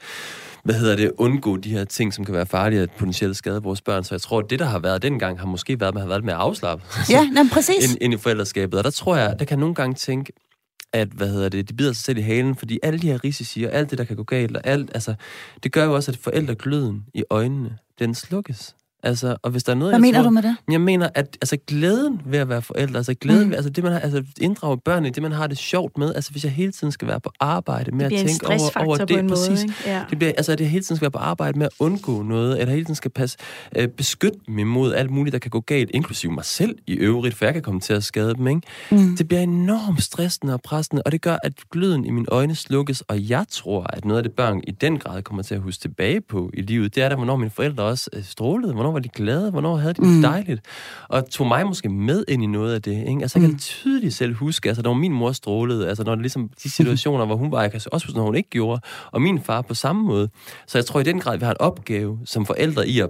hvad 0.64 0.76
hedder 0.76 0.96
det, 0.96 1.12
undgå 1.18 1.58
de 1.58 1.70
her 1.70 1.86
ting, 1.86 2.14
som 2.14 2.26
kan 2.26 2.34
være 2.34 2.46
farlige 2.46 2.82
at 2.82 2.92
potentielt 2.92 3.38
skade 3.38 3.64
vores 3.64 3.82
børn. 3.82 4.04
Så 4.04 4.16
jeg 4.16 4.22
tror, 4.22 4.40
at 4.40 4.50
det, 4.50 4.60
der 4.60 4.66
har 4.66 4.80
været 4.80 5.02
dengang, 5.02 5.40
har 5.40 5.46
måske 5.46 5.80
været, 5.80 5.88
at 5.88 5.94
man 5.94 6.02
har 6.02 6.08
været 6.08 6.24
mere 6.24 6.36
afslappet. 6.36 7.10
Ja, 7.10 7.30
jamen, 7.36 7.50
præcis. 7.50 7.92
ind, 7.92 7.98
ind 8.02 8.14
i 8.14 8.18
forældreskabet. 8.18 8.78
Og 8.78 8.84
der 8.84 8.90
tror 8.90 9.16
jeg, 9.16 9.36
der 9.40 9.46
kan 9.46 9.60
nogle 9.60 9.76
gange 9.76 9.96
tænke, 9.96 10.34
at, 10.94 11.08
hvad 11.08 11.30
hedder 11.30 11.50
det, 11.50 11.70
de 11.70 11.74
bider 11.74 11.94
sig 11.94 12.04
selv 12.04 12.18
i 12.18 12.22
halen, 12.22 12.56
fordi 12.56 12.80
alle 12.84 13.00
de 13.00 13.08
her 13.08 13.24
risici 13.24 13.64
og 13.64 13.74
alt 13.74 13.90
det, 13.90 13.98
der 13.98 14.04
kan 14.04 14.16
gå 14.16 14.24
galt, 14.24 14.58
og 14.58 14.68
alt, 14.68 14.92
altså, 14.94 15.16
det 15.64 15.72
gør 15.72 15.84
jo 15.86 15.96
også, 15.96 16.12
at 16.12 16.18
forældregløden 16.18 17.06
i 17.14 17.24
øjnene, 17.30 17.78
den 18.00 18.16
slukkes. 18.16 18.76
Altså, 19.08 19.36
og 19.42 19.52
hvis 19.52 19.64
der 19.64 19.72
er 19.72 19.76
noget, 19.76 19.92
Hvad 19.92 20.00
mener 20.00 20.20
tror, 20.20 20.24
du 20.24 20.34
med 20.34 20.42
det? 20.42 20.56
Jeg 20.72 20.82
mener, 20.82 21.10
at 21.16 21.38
altså, 21.42 21.58
glæden 21.68 22.22
ved 22.26 22.40
at 22.40 22.50
være 22.50 22.62
forældre, 22.62 22.98
altså 22.98 23.14
glæden 23.14 23.44
mm. 23.44 23.50
ved, 23.50 23.56
altså 23.56 23.70
det, 23.70 23.84
man 23.84 23.94
har, 23.94 24.00
altså 24.00 24.24
inddrage 24.42 24.78
børnene, 24.78 25.10
det 25.10 25.24
man 25.24 25.32
har 25.32 25.48
det 25.48 25.58
sjovt 25.58 25.98
med, 25.98 26.16
altså 26.16 26.32
hvis 26.32 26.44
jeg 26.44 26.52
hele 26.52 26.72
tiden 26.72 26.92
skal 26.92 27.08
være 27.08 27.20
på 27.20 27.32
arbejde 27.40 27.92
med 27.92 28.06
at 28.06 28.12
tænke 28.12 28.48
over, 28.48 28.86
over 28.86 28.98
det, 28.98 29.10
på 29.10 29.18
en 29.18 29.30
præcis, 29.30 29.50
måde, 29.50 29.74
ja. 29.86 30.04
det 30.10 30.20
bliver, 30.20 30.34
altså 30.38 30.52
at 30.52 30.62
jeg 30.62 30.70
hele 30.70 30.84
tiden 30.84 30.96
skal 30.96 31.06
være 31.06 31.12
på 31.12 31.18
arbejde 31.18 31.60
med 31.60 31.66
at 31.66 31.72
undgå 31.80 32.22
noget, 32.22 32.62
eller 32.62 32.74
hele 32.74 32.86
tiden 32.86 32.96
skal 32.96 33.12
passe, 33.12 33.38
øh, 33.76 33.88
beskytte 33.88 34.40
mig 34.48 34.68
mod 34.68 34.94
alt 34.94 35.12
muligt, 35.12 35.34
der 35.34 35.40
kan 35.40 35.52
gå 35.52 35.60
galt, 35.60 35.92
inklusive 35.94 36.32
mig 36.32 36.46
selv 36.46 36.76
i 36.88 36.94
øvrigt, 36.94 37.36
for 37.36 37.46
jeg 37.46 37.54
kan 37.54 37.64
komme 37.64 37.80
til 37.80 37.94
at 37.94 38.04
skade 38.04 38.34
dem, 38.34 38.48
ikke? 38.48 38.62
Mm. 38.92 39.18
Det 39.18 39.28
bliver 39.28 39.42
enormt 39.42 40.04
stressende 40.04 40.54
og 40.54 40.62
pressende, 40.62 41.02
og 41.06 41.12
det 41.12 41.22
gør, 41.22 41.38
at 41.44 41.54
gløden 41.72 42.06
i 42.06 42.10
mine 42.10 42.26
øjne 42.28 42.56
slukkes, 42.56 43.02
og 43.02 43.30
jeg 43.30 43.46
tror, 43.52 43.86
at 43.94 44.06
noget 44.06 44.18
af 44.18 44.24
det 44.24 44.34
børn 44.34 44.62
i 44.68 44.72
den 44.72 45.00
grad 45.00 45.22
kommer 45.22 45.44
til 45.44 45.56
at 45.56 45.62
huske 45.62 45.82
tilbage 45.82 46.22
på 46.22 46.52
i 46.54 46.62
livet, 46.62 46.96
det 46.96 47.04
er 47.04 47.10
der, 47.10 47.16
hvornår 47.16 47.36
mine 47.36 47.52
forældre 47.52 47.84
også 47.84 48.10
øh, 48.14 48.24
strålede, 48.24 48.74
hvornår 48.74 48.97
var 48.98 49.02
de 49.02 49.10
glade, 49.10 49.52
hvornår 49.52 49.78
havde 49.78 49.94
de 49.94 50.02
det 50.02 50.16
mm. 50.16 50.22
dejligt, 50.22 50.62
og 51.10 51.30
tog 51.30 51.48
mig 51.48 51.66
måske 51.66 51.90
med 51.90 52.24
ind 52.28 52.44
i 52.44 52.46
noget 52.46 52.74
af 52.74 52.82
det. 52.82 53.08
Ikke? 53.08 53.22
Altså, 53.22 53.40
jeg 53.40 53.44
kan 53.44 53.52
mm. 53.52 53.60
tydeligt 53.60 54.14
selv 54.14 54.34
huske, 54.34 54.70
altså, 54.70 54.84
når 54.84 54.94
min 54.94 55.14
mor 55.14 55.32
strålede, 55.32 55.90
altså, 55.90 56.04
når 56.04 56.16
det 56.16 56.22
ligesom 56.22 56.50
de 56.64 56.70
situationer, 56.80 57.26
hvor 57.26 57.36
hun 57.36 57.52
var, 57.52 57.62
jeg 57.62 57.72
kan 57.72 57.82
også 57.92 58.08
huske, 58.08 58.18
når 58.18 58.26
hun 58.26 58.36
ikke 58.36 58.50
gjorde, 58.50 58.82
og 59.12 59.22
min 59.22 59.42
far 59.42 59.62
på 59.62 59.74
samme 59.74 60.04
måde. 60.04 60.30
Så 60.68 60.78
jeg 60.78 60.86
tror 60.86 61.00
i 61.00 61.04
den 61.04 61.20
grad, 61.20 61.38
vi 61.38 61.46
har 61.46 61.52
en 61.52 61.62
opgave 61.62 62.20
som 62.26 62.46
forældre 62.46 62.88
i 62.88 63.00
at 63.00 63.10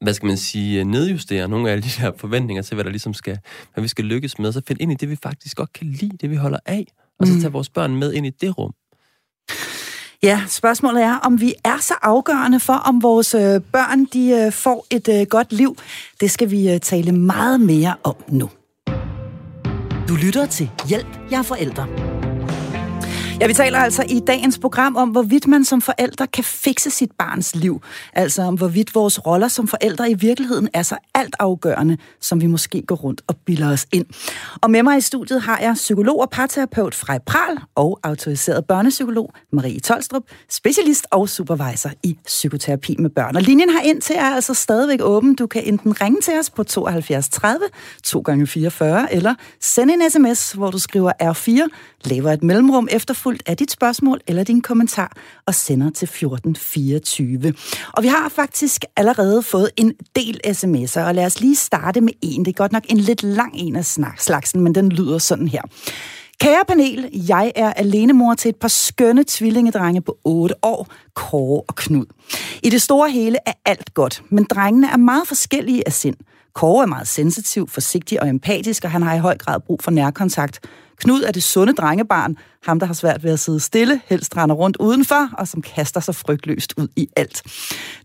hvad 0.00 0.14
skal 0.14 0.26
man 0.26 0.36
sige, 0.36 0.84
nedjustere 0.84 1.48
nogle 1.48 1.70
af 1.70 1.82
de 1.82 1.88
her 1.88 2.12
forventninger 2.16 2.62
til, 2.62 2.74
hvad 2.74 2.84
der 2.84 2.90
ligesom 2.90 3.14
skal, 3.14 3.38
hvad 3.74 3.82
vi 3.82 3.88
skal 3.88 4.04
lykkes 4.04 4.38
med, 4.38 4.52
så 4.52 4.62
finde 4.66 4.82
ind 4.82 4.92
i 4.92 4.94
det, 4.94 5.10
vi 5.10 5.16
faktisk 5.16 5.56
godt 5.56 5.72
kan 5.72 5.86
lide, 5.86 6.16
det 6.20 6.30
vi 6.30 6.36
holder 6.36 6.58
af, 6.66 6.86
og 7.18 7.26
så 7.26 7.32
mm. 7.32 7.40
tage 7.40 7.52
vores 7.52 7.68
børn 7.68 7.96
med 7.96 8.12
ind 8.12 8.26
i 8.26 8.30
det 8.30 8.58
rum. 8.58 8.72
Ja, 10.22 10.42
spørgsmålet 10.48 11.02
er, 11.02 11.16
om 11.16 11.40
vi 11.40 11.54
er 11.64 11.78
så 11.80 11.94
afgørende 12.02 12.60
for, 12.60 12.72
om 12.72 13.02
vores 13.02 13.34
øh, 13.34 13.60
børn 13.72 14.04
de 14.04 14.30
øh, 14.30 14.52
får 14.52 14.86
et 14.90 15.08
øh, 15.08 15.26
godt 15.26 15.52
liv. 15.52 15.76
Det 16.20 16.30
skal 16.30 16.50
vi 16.50 16.78
tale 16.82 17.12
meget 17.12 17.60
mere 17.60 17.94
om 18.04 18.14
nu. 18.28 18.50
Du 20.08 20.14
lytter 20.14 20.46
til 20.46 20.70
Hjælp, 20.88 21.18
jeg 21.30 21.38
er 21.38 21.42
forældre. 21.42 22.05
Ja, 23.40 23.46
vi 23.46 23.54
taler 23.54 23.78
altså 23.78 24.04
i 24.08 24.20
dagens 24.26 24.58
program 24.58 24.96
om, 24.96 25.08
hvorvidt 25.08 25.46
man 25.46 25.64
som 25.64 25.82
forældre 25.82 26.26
kan 26.26 26.44
fikse 26.44 26.90
sit 26.90 27.10
barns 27.18 27.54
liv. 27.54 27.82
Altså 28.12 28.42
om, 28.42 28.54
hvorvidt 28.54 28.94
vores 28.94 29.26
roller 29.26 29.48
som 29.48 29.68
forældre 29.68 30.10
i 30.10 30.14
virkeligheden 30.14 30.68
er 30.72 30.82
så 30.82 30.96
altafgørende, 31.14 31.96
som 32.20 32.40
vi 32.40 32.46
måske 32.46 32.82
går 32.82 32.94
rundt 32.94 33.22
og 33.26 33.36
bilder 33.46 33.72
os 33.72 33.86
ind. 33.92 34.06
Og 34.62 34.70
med 34.70 34.82
mig 34.82 34.98
i 34.98 35.00
studiet 35.00 35.42
har 35.42 35.58
jeg 35.58 35.74
psykolog 35.74 36.20
og 36.20 36.30
parterapeut 36.30 36.94
Frej 36.94 37.18
Pral 37.18 37.58
og 37.74 38.00
autoriseret 38.02 38.64
børnepsykolog 38.64 39.32
Marie 39.52 39.80
Tolstrup, 39.80 40.22
specialist 40.50 41.06
og 41.10 41.28
supervisor 41.28 41.90
i 42.02 42.18
psykoterapi 42.24 42.96
med 42.98 43.10
børn. 43.10 43.36
Og 43.36 43.42
linjen 43.42 43.70
her 43.70 43.80
ind 43.80 44.00
til 44.00 44.16
er 44.16 44.34
altså 44.34 44.54
stadigvæk 44.54 45.00
åben. 45.02 45.34
Du 45.34 45.46
kan 45.46 45.64
enten 45.64 46.00
ringe 46.00 46.20
til 46.20 46.38
os 46.38 46.50
på 46.50 46.64
72 46.64 47.28
30 47.28 47.64
2 48.04 48.20
gange 48.20 48.46
44 48.46 49.14
eller 49.14 49.34
sende 49.60 49.94
en 49.94 50.10
sms, 50.10 50.52
hvor 50.52 50.70
du 50.70 50.78
skriver 50.78 51.12
R4, 51.22 51.68
laver 52.04 52.32
et 52.32 52.42
mellemrum 52.42 52.88
efter 52.90 53.14
efterfulgt 53.26 53.48
af 53.48 53.56
dit 53.56 53.70
spørgsmål 53.70 54.20
eller 54.26 54.44
din 54.44 54.60
kommentar 54.62 55.12
og 55.46 55.54
sender 55.54 55.90
til 55.90 56.06
1424. 56.06 57.54
Og 57.92 58.02
vi 58.02 58.08
har 58.08 58.28
faktisk 58.28 58.84
allerede 58.96 59.42
fået 59.42 59.70
en 59.76 59.92
del 60.16 60.40
sms'er, 60.46 61.00
og 61.00 61.14
lad 61.14 61.26
os 61.26 61.40
lige 61.40 61.56
starte 61.56 62.00
med 62.00 62.12
en. 62.22 62.44
Det 62.44 62.50
er 62.50 62.56
godt 62.56 62.72
nok 62.72 62.82
en 62.88 62.96
lidt 62.96 63.22
lang 63.22 63.52
en 63.54 63.76
af 63.76 63.84
slagsen, 64.18 64.60
men 64.60 64.74
den 64.74 64.88
lyder 64.88 65.18
sådan 65.18 65.48
her. 65.48 65.62
Kære 66.40 66.64
panel, 66.68 67.08
jeg 67.28 67.52
er 67.56 67.72
alenemor 67.72 68.34
til 68.34 68.48
et 68.48 68.56
par 68.56 68.68
skønne 68.68 69.24
tvillingedrenge 69.26 70.02
på 70.02 70.18
8 70.24 70.54
år, 70.62 70.88
Kåre 71.14 71.62
og 71.68 71.74
Knud. 71.74 72.06
I 72.62 72.70
det 72.70 72.82
store 72.82 73.10
hele 73.10 73.38
er 73.46 73.52
alt 73.64 73.94
godt, 73.94 74.22
men 74.30 74.44
drengene 74.44 74.88
er 74.92 74.96
meget 74.96 75.28
forskellige 75.28 75.82
af 75.86 75.92
sind. 75.92 76.16
Kåre 76.56 76.82
er 76.82 76.86
meget 76.86 77.08
sensitiv, 77.08 77.68
forsigtig 77.68 78.22
og 78.22 78.28
empatisk, 78.28 78.84
og 78.84 78.90
han 78.90 79.02
har 79.02 79.14
i 79.14 79.18
høj 79.18 79.38
grad 79.38 79.60
brug 79.60 79.82
for 79.82 79.90
nærkontakt. 79.90 80.60
Knud 80.96 81.22
er 81.22 81.32
det 81.32 81.42
sunde 81.42 81.72
drengebarn, 81.72 82.36
ham 82.64 82.78
der 82.78 82.86
har 82.86 82.94
svært 82.94 83.24
ved 83.24 83.30
at 83.30 83.40
sidde 83.40 83.60
stille, 83.60 84.00
helst 84.06 84.36
render 84.36 84.54
rundt 84.54 84.76
udenfor, 84.76 85.30
og 85.38 85.48
som 85.48 85.62
kaster 85.62 86.00
sig 86.00 86.14
frygtløst 86.14 86.74
ud 86.76 86.88
i 86.96 87.08
alt. 87.16 87.42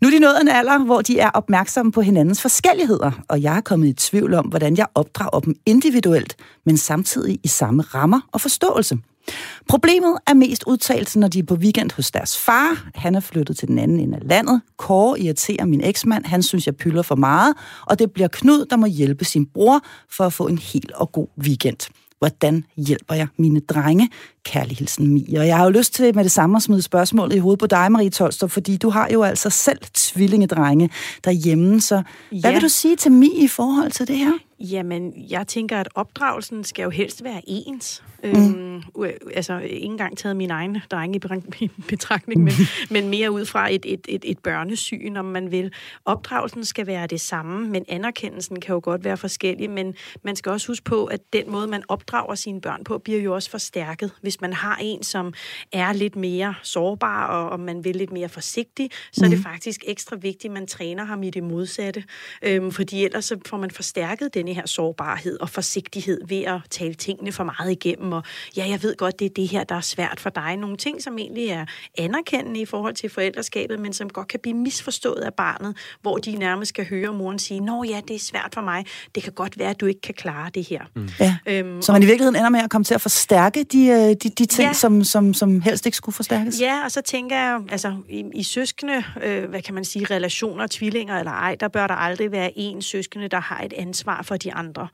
Nu 0.02 0.08
er 0.08 0.12
de 0.12 0.20
nået 0.20 0.42
en 0.42 0.48
alder, 0.48 0.78
hvor 0.78 1.02
de 1.02 1.20
er 1.20 1.30
opmærksomme 1.30 1.92
på 1.92 2.02
hinandens 2.02 2.42
forskelligheder, 2.42 3.12
og 3.30 3.42
jeg 3.42 3.58
er 3.58 3.62
kommet 3.62 3.88
i 3.88 3.94
tvivl 3.94 4.34
om, 4.34 4.46
hvordan 4.46 4.78
jeg 4.78 4.88
opdrager 4.96 5.40
dem 5.40 5.56
individuelt, 5.66 6.36
men 6.66 6.78
samtidig 6.78 7.40
i 7.44 7.48
samme 7.48 7.84
rammer 7.84 8.20
og 8.32 8.42
forståelse. 8.42 8.98
Problemet 9.70 10.18
er 10.28 10.34
mest 10.34 10.64
udtalt, 10.68 11.16
når 11.16 11.28
de 11.28 11.40
er 11.40 11.44
på 11.44 11.56
weekend 11.56 11.92
hos 11.96 12.12
deres 12.12 12.38
far. 12.38 12.90
Han 12.96 13.16
er 13.16 13.20
flyttet 13.20 13.58
til 13.58 13.68
den 13.68 13.80
anden 13.80 14.00
ende 14.00 14.18
af 14.18 14.28
landet. 14.30 14.62
Kåre 14.78 15.20
irriterer 15.20 15.66
min 15.66 15.84
eksmand. 15.84 16.26
Han 16.26 16.44
synes, 16.44 16.66
jeg 16.66 16.76
pylder 16.76 17.02
for 17.02 17.16
meget. 17.16 17.54
Og 17.86 18.00
det 18.00 18.12
bliver 18.12 18.28
Knud, 18.28 18.66
der 18.66 18.76
må 18.76 18.86
hjælpe 18.86 19.26
sin 19.26 19.46
bror 19.46 19.80
for 20.10 20.24
at 20.24 20.34
få 20.34 20.48
en 20.48 20.58
hel 20.58 20.90
og 20.96 21.12
god 21.12 21.28
weekend. 21.44 21.78
Hvordan 22.22 22.64
hjælper 22.78 23.16
jeg 23.16 23.28
mine 23.38 23.60
drenge? 23.60 24.10
Kærlig 24.44 24.78
hilsen, 24.78 25.08
Mia. 25.08 25.40
Og 25.40 25.48
jeg 25.48 25.58
har 25.58 25.64
jo 25.64 25.70
lyst 25.70 25.94
til 25.94 26.16
med 26.16 26.24
det 26.24 26.32
samme 26.32 26.56
at 26.56 26.64
smide 26.64 26.82
spørgsmålet 26.82 27.36
i 27.36 27.40
hovedet 27.40 27.60
på 27.60 27.68
dig, 27.68 27.92
Marie 27.92 28.10
Tolstrup, 28.10 28.52
fordi 28.52 28.78
du 28.78 28.90
har 28.90 29.10
jo 29.14 29.24
altså 29.24 29.50
selv 29.50 29.78
tvillingedrenge 29.94 30.90
derhjemme. 31.24 31.82
Så 31.82 31.96
ja. 32.32 32.40
hvad 32.42 32.52
vil 32.52 32.62
du 32.62 32.70
sige 32.70 32.96
til 32.96 33.12
Mia 33.12 33.44
i 33.44 33.48
forhold 33.48 33.92
til 33.92 34.08
det 34.08 34.18
her? 34.18 34.32
Jamen, 34.62 35.14
jeg 35.30 35.48
tænker, 35.48 35.80
at 35.80 35.90
opdragelsen 35.96 36.64
skal 36.64 36.84
jo 36.84 36.90
helst 36.90 37.24
være 37.24 37.42
ens. 37.48 38.04
Mm. 38.24 38.30
Øhm, 38.30 38.84
altså, 39.34 39.60
ikke 39.60 39.86
engang 39.86 40.18
taget 40.18 40.36
min 40.36 40.52
egen 40.52 40.82
drenge 40.92 41.22
i 41.62 41.70
betragtning, 41.90 42.44
men, 42.44 42.54
men 42.92 43.10
mere 43.10 43.32
ud 43.32 43.46
fra 43.46 43.74
et, 43.74 43.86
et, 43.86 44.06
et, 44.10 44.26
et 44.26 44.40
børnesyn, 44.40 45.16
om 45.16 45.26
man 45.26 45.52
vil. 45.52 45.74
Opdragelsen 46.06 46.66
skal 46.66 46.88
være 46.88 47.08
det 47.08 47.22
samme, 47.22 47.70
men 47.70 47.86
anerkendelsen 47.90 48.60
kan 48.60 48.74
jo 48.74 48.82
godt 48.84 49.04
være 49.04 49.18
forskellig, 49.18 49.70
men 49.70 49.96
man 50.24 50.36
skal 50.36 50.52
også 50.52 50.68
huske 50.68 50.84
på, 50.84 51.06
at 51.06 51.20
den 51.34 51.52
måde, 51.52 51.68
man 51.68 51.84
opdrager 51.88 52.36
sine 52.36 52.62
børn 52.62 52.84
på, 52.84 52.98
bliver 52.98 53.22
jo 53.22 53.36
også 53.36 53.50
forstærket. 53.50 54.12
Hvis 54.22 54.42
man 54.42 54.54
har 54.54 54.78
en, 54.82 55.04
som 55.04 55.34
er 55.72 55.94
lidt 55.94 56.16
mere 56.16 56.56
sårbar, 56.64 57.28
og, 57.28 57.50
og 57.50 57.60
man 57.60 57.84
vil 57.84 57.96
lidt 57.96 58.12
mere 58.12 58.30
forsigtig, 58.30 58.90
så 59.12 59.22
mm. 59.22 59.26
er 59.26 59.30
det 59.30 59.38
mm. 59.38 59.44
faktisk 59.44 59.84
ekstra 59.88 60.16
vigtigt, 60.16 60.46
at 60.46 60.52
man 60.52 60.68
træner 60.68 61.04
ham 61.04 61.24
i 61.24 61.30
det 61.30 61.44
modsatte. 61.44 62.04
Øhm, 62.42 62.72
fordi 62.72 63.06
ellers 63.06 63.26
så 63.26 63.40
får 63.46 63.58
man 63.58 63.72
forstærket 63.72 64.34
denne 64.52 64.62
her 64.62 64.68
sårbarhed 64.68 65.40
og 65.40 65.50
forsigtighed 65.50 66.22
ved 66.28 66.44
at 66.44 66.60
tale 66.70 66.94
tingene 66.94 67.32
for 67.32 67.44
meget 67.44 67.72
igennem 67.72 68.12
og 68.12 68.24
ja, 68.58 68.66
jeg 68.70 68.84
ved 68.84 68.96
godt, 68.98 69.20
det 69.20 69.26
er 69.26 69.30
det 69.30 69.48
her, 69.48 69.64
der 69.64 69.76
er 69.76 69.82
svært 69.82 70.20
for 70.20 70.30
dig. 70.30 70.58
Nogle 70.58 70.78
ting, 70.78 71.04
som 71.04 71.18
egentlig 71.18 71.48
er 71.48 71.66
anerkendende 71.98 72.60
i 72.60 72.66
forhold 72.66 72.94
til 72.94 73.10
forældreskabet, 73.10 73.80
men 73.80 73.94
som 73.94 74.10
godt 74.10 74.28
kan 74.28 74.40
blive 74.40 74.58
misforstået 74.58 75.22
af 75.22 75.34
barnet, 75.34 75.78
hvor 76.02 76.18
de 76.18 76.36
nærmest 76.36 76.70
skal 76.70 76.90
høre 76.90 77.14
moren 77.14 77.40
sige, 77.40 77.60
nå 77.60 77.84
ja, 77.84 78.02
det 78.08 78.16
er 78.16 78.20
svært 78.20 78.50
for 78.54 78.62
mig, 78.62 78.86
det 79.16 79.24
kan 79.24 79.34
godt 79.34 79.60
være, 79.60 79.70
at 79.70 79.82
du 79.82 79.86
ikke 79.86 80.02
kan 80.02 80.14
klare 80.14 80.50
det 80.54 80.64
her. 80.64 80.82
Mm. 80.96 81.10
Ja. 81.20 81.38
Øhm, 81.46 81.82
så 81.82 81.92
man 81.92 82.04
i 82.04 82.06
virkeligheden 82.06 82.36
ender 82.36 82.50
med 82.50 82.60
at 82.60 82.70
komme 82.70 82.86
til 82.86 82.94
at 82.94 83.02
forstærke 83.02 83.64
de, 83.64 83.88
øh, 83.88 83.98
de, 83.98 84.16
de 84.16 84.46
ting, 84.46 84.68
ja. 84.68 84.74
som, 84.74 85.04
som, 85.04 85.34
som 85.34 85.62
helst 85.62 85.86
ikke 85.86 85.98
skulle 85.98 86.16
forstærkes? 86.16 86.62
Ja, 86.62 86.84
og 86.86 86.92
så 86.92 87.02
tænker 87.02 87.36
jeg, 87.38 87.60
altså 87.70 87.96
i, 88.10 88.24
i 88.34 88.44
søskende, 88.44 89.04
øh, 89.24 89.50
hvad 89.50 89.62
kan 89.62 89.76
man 89.76 89.86
sige, 89.86 90.06
relationer, 90.06 90.68
tvillinger 90.72 91.20
eller 91.20 91.32
ej, 91.32 91.56
der 91.56 91.68
bør 91.68 91.88
der 91.88 91.94
aldrig 91.94 92.32
være 92.32 92.52
en 92.56 92.82
søskende, 92.82 93.28
der 93.28 93.40
har 93.40 93.62
et 93.64 93.74
ansvar 93.74 94.22
for 94.22 94.38
de 94.44 94.54
andre. 94.54 94.88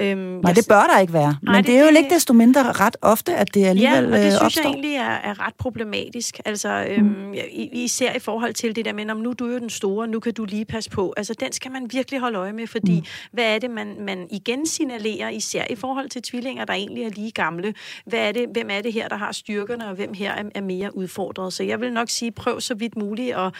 Øhm, 0.00 0.18
Nej, 0.18 0.52
det 0.52 0.66
bør 0.68 0.82
der 0.82 0.98
ikke 0.98 1.12
være. 1.12 1.36
Men 1.42 1.52
Nej, 1.52 1.56
det, 1.56 1.66
det 1.66 1.76
er 1.76 1.80
jo 1.90 1.96
ikke 1.96 2.14
desto 2.14 2.32
mindre 2.32 2.72
ret 2.72 2.96
ofte, 3.02 3.34
at 3.34 3.54
det 3.54 3.64
alligevel 3.64 4.04
Ja, 4.04 4.06
og 4.06 4.18
det 4.18 4.26
øh, 4.26 4.30
synes 4.30 4.42
opstår. 4.42 4.62
jeg 4.62 4.70
egentlig 4.70 4.94
er, 4.94 5.02
er 5.02 5.46
ret 5.46 5.54
problematisk. 5.54 6.40
Altså, 6.44 6.86
øhm, 6.88 7.04
mm. 7.04 7.34
især 7.72 8.12
i 8.12 8.18
forhold 8.18 8.54
til 8.54 8.76
det 8.76 8.84
der 8.84 8.92
med, 8.92 9.10
om 9.10 9.16
nu 9.16 9.32
du 9.32 9.46
er 9.48 9.52
jo 9.52 9.58
den 9.58 9.70
store, 9.70 10.08
nu 10.08 10.20
kan 10.20 10.34
du 10.34 10.44
lige 10.44 10.64
passe 10.64 10.90
på. 10.90 11.14
Altså, 11.16 11.34
den 11.40 11.52
skal 11.52 11.70
man 11.70 11.88
virkelig 11.92 12.20
holde 12.20 12.38
øje 12.38 12.52
med, 12.52 12.66
fordi 12.66 13.00
mm. 13.00 13.06
hvad 13.32 13.54
er 13.54 13.58
det, 13.58 13.70
man, 13.70 13.96
man 14.00 14.26
igen 14.30 14.66
signalerer, 14.66 15.28
især 15.28 15.64
i 15.70 15.76
forhold 15.76 16.08
til 16.08 16.22
tvillinger, 16.22 16.64
der 16.64 16.72
egentlig 16.74 17.04
er 17.04 17.10
lige 17.10 17.30
gamle. 17.30 17.74
Hvad 18.06 18.18
er 18.18 18.32
det, 18.32 18.46
hvem 18.52 18.68
er 18.70 18.80
det 18.80 18.92
her, 18.92 19.08
der 19.08 19.16
har 19.16 19.32
styrkerne, 19.32 19.88
og 19.88 19.94
hvem 19.94 20.14
her 20.14 20.32
er, 20.32 20.44
er 20.54 20.60
mere 20.60 20.96
udfordret? 20.96 21.52
Så 21.52 21.62
jeg 21.62 21.80
vil 21.80 21.92
nok 21.92 22.10
sige, 22.10 22.32
prøv 22.32 22.60
så 22.60 22.74
vidt 22.74 22.96
muligt 22.96 23.34
at, 23.36 23.46
at 23.46 23.52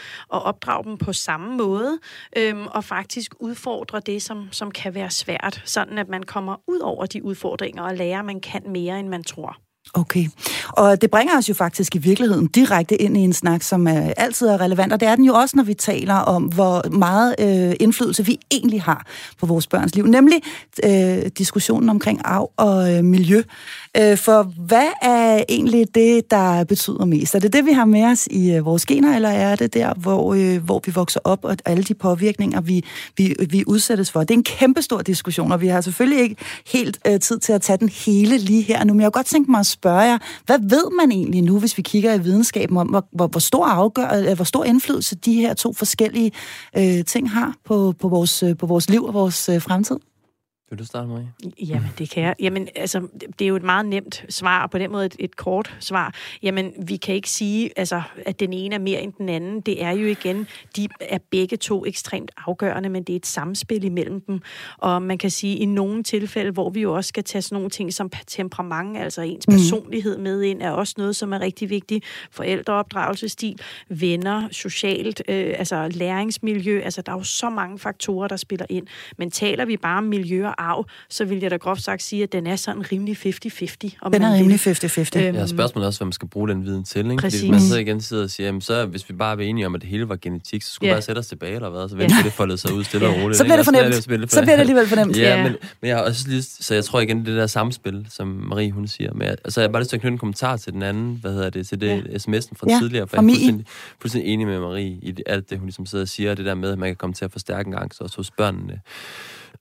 opdrage 0.45 0.85
dem 0.85 0.99
på 0.99 1.13
samme 1.13 1.57
måde, 1.57 1.99
øhm, 2.37 2.67
og 2.67 2.85
faktisk 2.85 3.35
udfordre 3.41 4.01
det, 4.01 4.23
som, 4.23 4.49
som 4.51 4.71
kan 4.71 4.95
være 4.95 5.11
svært, 5.25 5.63
sådan 5.65 5.99
at 5.99 6.09
man 6.09 6.23
kommer 6.23 6.57
ud 6.69 6.79
over 6.79 7.07
de 7.07 7.25
udfordringer 7.25 7.83
og 7.83 7.95
lærer, 7.95 8.19
at 8.19 8.25
man 8.25 8.41
kan 8.41 8.63
mere, 8.67 9.01
end 9.01 9.09
man 9.09 9.25
tror. 9.25 9.57
Okay, 9.95 10.27
og 10.69 11.03
det 11.03 11.11
bringer 11.11 11.39
os 11.39 11.49
jo 11.49 11.55
faktisk 11.55 11.95
i 11.95 11.99
virkeligheden 11.99 12.47
direkte 12.47 12.97
ind 12.97 13.17
i 13.17 13.21
en 13.21 13.33
snak, 13.33 13.63
som 13.63 13.87
er, 13.87 14.13
altid 14.17 14.49
er 14.49 14.61
relevant, 14.61 14.93
og 14.93 15.01
det 15.01 15.09
er 15.09 15.17
den 15.17 15.25
jo 15.25 15.35
også, 15.35 15.57
når 15.57 15.63
vi 15.63 15.75
taler 15.75 16.15
om, 16.15 16.43
hvor 16.45 16.89
meget 16.89 17.35
øh, 17.39 17.77
indflydelse 17.81 18.27
vi 18.27 18.39
egentlig 18.51 18.83
har 18.83 19.07
på 19.39 19.47
vores 19.47 19.67
børns 19.67 19.95
liv, 19.95 20.07
nemlig 20.07 20.43
øh, 20.85 21.27
diskussionen 21.39 21.89
omkring 21.89 22.21
arv 22.25 22.51
og 22.57 22.95
øh, 22.95 23.05
miljø. 23.05 23.43
Øh, 23.97 24.19
for 24.19 24.43
hvad 24.43 24.89
er 25.03 25.45
egentlig 25.49 25.95
det, 25.95 26.31
der 26.31 26.65
betyder 26.65 27.05
mest? 27.05 27.35
Er 27.35 27.39
det 27.39 27.53
det, 27.53 27.67
vi 27.67 27.73
har 27.73 27.85
med 27.85 28.05
os 28.05 28.27
i 28.27 28.53
øh, 28.53 28.65
vores 28.65 28.87
gener, 28.87 29.17
eller 29.17 29.29
er 29.29 29.57
det 29.57 29.75
der, 29.75 29.95
hvor, 29.95 30.35
øh, 30.35 30.65
hvor 30.65 30.81
vi 30.87 30.93
vokser 30.93 31.21
op, 31.25 31.45
og 31.45 31.57
alle 31.65 31.83
de 31.83 31.95
påvirkninger, 31.95 32.61
vi, 32.61 32.85
vi, 33.17 33.35
vi 33.51 33.65
udsættes 33.67 34.11
for? 34.11 34.21
Det 34.21 34.31
er 34.31 34.39
en 34.39 34.45
kæmpestor 34.45 34.99
diskussion, 34.99 35.53
og 35.53 35.61
vi 35.61 35.67
har 35.67 35.81
selvfølgelig 35.81 36.23
ikke 36.23 36.37
helt 36.67 36.99
øh, 37.07 37.21
tid 37.21 37.39
til 37.39 37.53
at 37.53 37.63
tage 37.63 37.77
den 37.77 37.89
hele 37.89 38.39
lige 38.39 38.63
her 38.63 38.85
nu, 38.85 38.93
men 38.93 39.01
jeg 39.01 39.07
har 39.07 39.11
godt 39.11 39.27
tænkt 39.27 39.49
mig 39.49 39.61
at 39.61 39.67
spørge 39.67 40.01
jer, 40.01 40.19
hvad 40.47 40.59
ved 40.59 40.97
man 41.01 41.13
egentlig 41.13 41.43
nu, 41.43 41.59
hvis 41.59 41.77
vi 41.77 41.83
kigger 41.83 42.15
i 42.15 42.21
videnskaben 42.21 42.77
om, 42.77 42.89
hvor, 42.89 43.05
hvor, 43.13 43.27
hvor, 43.27 43.41
stor, 43.41 43.67
afgør, 43.67 44.25
øh, 44.29 44.35
hvor 44.37 44.45
stor 44.45 44.65
indflydelse 44.65 45.17
de 45.17 45.35
her 45.35 45.55
to 45.55 45.73
forskellige 45.73 46.33
øh, 46.77 47.05
ting 47.05 47.31
har 47.31 47.55
på, 47.65 47.95
på, 48.01 48.09
vores, 48.09 48.43
øh, 48.43 48.57
på 48.57 48.67
vores 48.67 48.91
liv 48.91 49.05
og 49.05 49.15
vores 49.15 49.49
øh, 49.49 49.63
fremtid? 49.63 49.97
Vil 50.73 50.79
du 50.79 50.85
starte, 50.85 51.09
Marie? 51.09 51.29
Jamen, 51.69 51.89
det 51.99 52.11
kan 52.11 52.23
jeg. 52.23 52.35
Jamen, 52.41 52.69
altså, 52.77 53.09
det 53.39 53.45
er 53.45 53.49
jo 53.49 53.57
et 53.57 53.63
meget 53.63 53.87
nemt 53.87 54.25
svar, 54.29 54.63
og 54.63 54.71
på 54.71 54.79
den 54.79 54.93
måde 54.93 55.07
et, 55.07 55.17
et 55.19 55.37
kort 55.37 55.77
svar. 55.81 56.15
Jamen, 56.43 56.73
vi 56.87 56.97
kan 56.97 57.15
ikke 57.15 57.31
sige, 57.31 57.71
altså, 57.77 58.03
at 58.27 58.41
den 58.41 58.53
ene 58.53 58.75
er 58.75 58.79
mere 58.79 59.03
end 59.03 59.13
den 59.13 59.29
anden. 59.29 59.61
Det 59.61 59.83
er 59.83 59.91
jo 59.91 60.07
igen, 60.07 60.47
de 60.77 60.89
er 61.01 61.19
begge 61.31 61.57
to 61.57 61.87
ekstremt 61.87 62.31
afgørende, 62.47 62.89
men 62.89 63.03
det 63.03 63.13
er 63.13 63.17
et 63.17 63.27
samspil 63.27 63.85
imellem 63.85 64.21
dem. 64.21 64.41
Og 64.79 65.03
man 65.03 65.19
kan 65.19 65.31
sige, 65.31 65.57
i 65.57 65.65
nogle 65.65 66.03
tilfælde, 66.03 66.51
hvor 66.51 66.71
vi 66.71 66.81
jo 66.81 66.95
også 66.95 67.09
skal 67.09 67.25
tage 67.25 67.43
sådan 67.43 67.57
nogle 67.57 67.71
ting 67.71 67.93
som 67.93 68.11
temperament, 68.27 68.99
altså 68.99 69.23
ens 69.23 69.49
mhm. 69.49 69.57
personlighed 69.57 70.19
med 70.19 70.43
ind, 70.43 70.63
er 70.63 70.71
også 70.71 70.95
noget, 70.99 71.17
som 71.17 71.33
er 71.33 71.41
rigtig 71.41 71.71
vigtigt. 71.71 72.05
Forældreopdragelsesstil, 72.31 73.61
venner, 73.89 74.49
socialt, 74.51 75.23
øh, 75.29 75.55
altså 75.59 75.89
læringsmiljø. 75.89 76.81
Altså, 76.81 77.03
der 77.03 77.13
er 77.13 77.17
jo 77.17 77.25
så 77.25 77.51
mange 77.51 77.79
faktorer, 77.79 78.29
der 78.29 78.37
spiller 78.37 78.67
ind. 78.69 78.87
Men 79.19 79.31
taler 79.31 79.65
vi 79.65 79.77
bare 79.77 79.99
om 79.99 80.05
miljø 80.05 80.47
og 80.47 80.62
arv, 80.63 80.87
så 81.09 81.25
vil 81.25 81.39
jeg 81.39 81.51
da 81.51 81.57
groft 81.57 81.83
sagt 81.83 82.03
sige, 82.03 82.23
at 82.23 82.33
den 82.33 82.47
er 82.47 82.57
sådan 82.57 82.93
rimelig 82.93 83.17
50-50. 83.17 83.99
Om 84.03 84.13
den 84.13 84.23
er 84.23 84.35
rimelig 84.35 84.61
50-50. 84.61 85.19
Øhm, 85.19 85.37
ja, 85.37 85.47
spørgsmålet 85.47 85.85
er 85.85 85.87
også, 85.87 85.99
hvad 86.01 86.07
man 86.07 86.13
skal 86.13 86.29
bruge 86.29 86.49
den 86.49 86.65
viden 86.65 86.85
til. 86.85 87.11
Ikke? 87.11 87.17
Præcis. 87.17 87.41
Fordi 87.41 87.51
man 87.51 87.61
så 87.61 87.77
igen 87.77 88.01
sidder 88.01 88.23
og 88.23 88.31
siger, 88.31 88.47
jamen, 88.47 88.61
så 88.61 88.87
hvis 88.87 89.09
vi 89.09 89.15
bare 89.15 89.43
er 89.43 89.49
enige 89.49 89.67
om, 89.67 89.75
at 89.75 89.81
det 89.81 89.91
hele 89.91 90.09
var 90.09 90.17
genetik, 90.17 90.63
så 90.63 90.73
skulle 90.73 90.89
ja. 90.89 90.95
vi 90.95 90.97
bare 90.97 91.03
sætte 91.03 91.19
os 91.19 91.27
tilbage, 91.27 91.55
eller 91.55 91.71
hvad? 91.71 91.89
Så 91.89 91.97
venter 91.97 92.17
ja. 92.17 92.23
det 92.23 92.33
foldet 92.33 92.61
sig 92.61 92.73
ud 92.73 92.85
stille 92.85 93.07
og 93.09 93.15
roligt. 93.15 93.39
Så 93.39 93.45
bliver 93.45 93.57
det 93.57 93.65
fornemt. 93.65 93.95
Så, 93.95 94.03
så 94.03 94.43
bliver 94.43 94.57
det 94.57 94.61
alligevel 94.61 94.87
fornemt. 94.87 95.19
ja, 95.19 95.37
ja. 95.37 95.43
Men, 95.43 95.57
men 95.81 95.89
jeg 95.89 95.97
har 95.97 96.05
også 96.05 96.29
lige, 96.29 96.43
så 96.43 96.75
jeg 96.75 96.85
tror 96.85 97.01
igen, 97.01 97.27
det 97.27 97.37
der 97.37 97.47
samspil, 97.47 98.07
som 98.11 98.27
Marie 98.27 98.71
hun 98.71 98.89
siger. 98.89 99.13
Men, 99.15 99.23
altså, 99.23 99.61
jeg 99.61 99.69
har 99.69 99.73
bare 99.73 99.83
lyst 99.83 99.91
til 99.91 99.97
at 99.97 100.01
knytte 100.01 100.13
en 100.13 100.19
kommentar 100.19 100.57
til 100.57 100.73
den 100.73 100.83
anden, 100.83 101.19
hvad 101.21 101.33
hedder 101.33 101.51
det, 101.51 101.69
til 101.69 101.81
det 101.81 101.89
ja. 101.89 101.95
sms'en 101.97 102.55
fra 102.57 102.67
ja, 102.71 102.79
tidligere. 102.79 103.09
For 103.09 103.17
jeg 103.17 103.25
er 103.25 103.29
fuldstændig, 103.29 103.67
fuldstændig 104.01 104.33
enig 104.33 104.47
med 104.47 104.61
Marie 104.61 104.99
i 105.03 105.11
det, 105.11 105.25
alt 105.27 105.51
det, 105.51 105.59
hun 105.59 105.67
ligesom 105.67 105.87
sidder 105.87 106.05
og 106.05 106.09
siger, 106.09 106.35
det 106.35 106.45
der 106.45 106.55
med, 106.55 106.73
at 106.73 106.79
man 106.79 106.89
kan 106.89 106.97
komme 106.97 107.15
til 107.15 107.25
at 107.25 107.33
forstærke 107.33 107.69
en 107.69 107.75
angst 107.75 108.01
også 108.01 108.17
hos 108.17 108.31
børnene. 108.31 108.81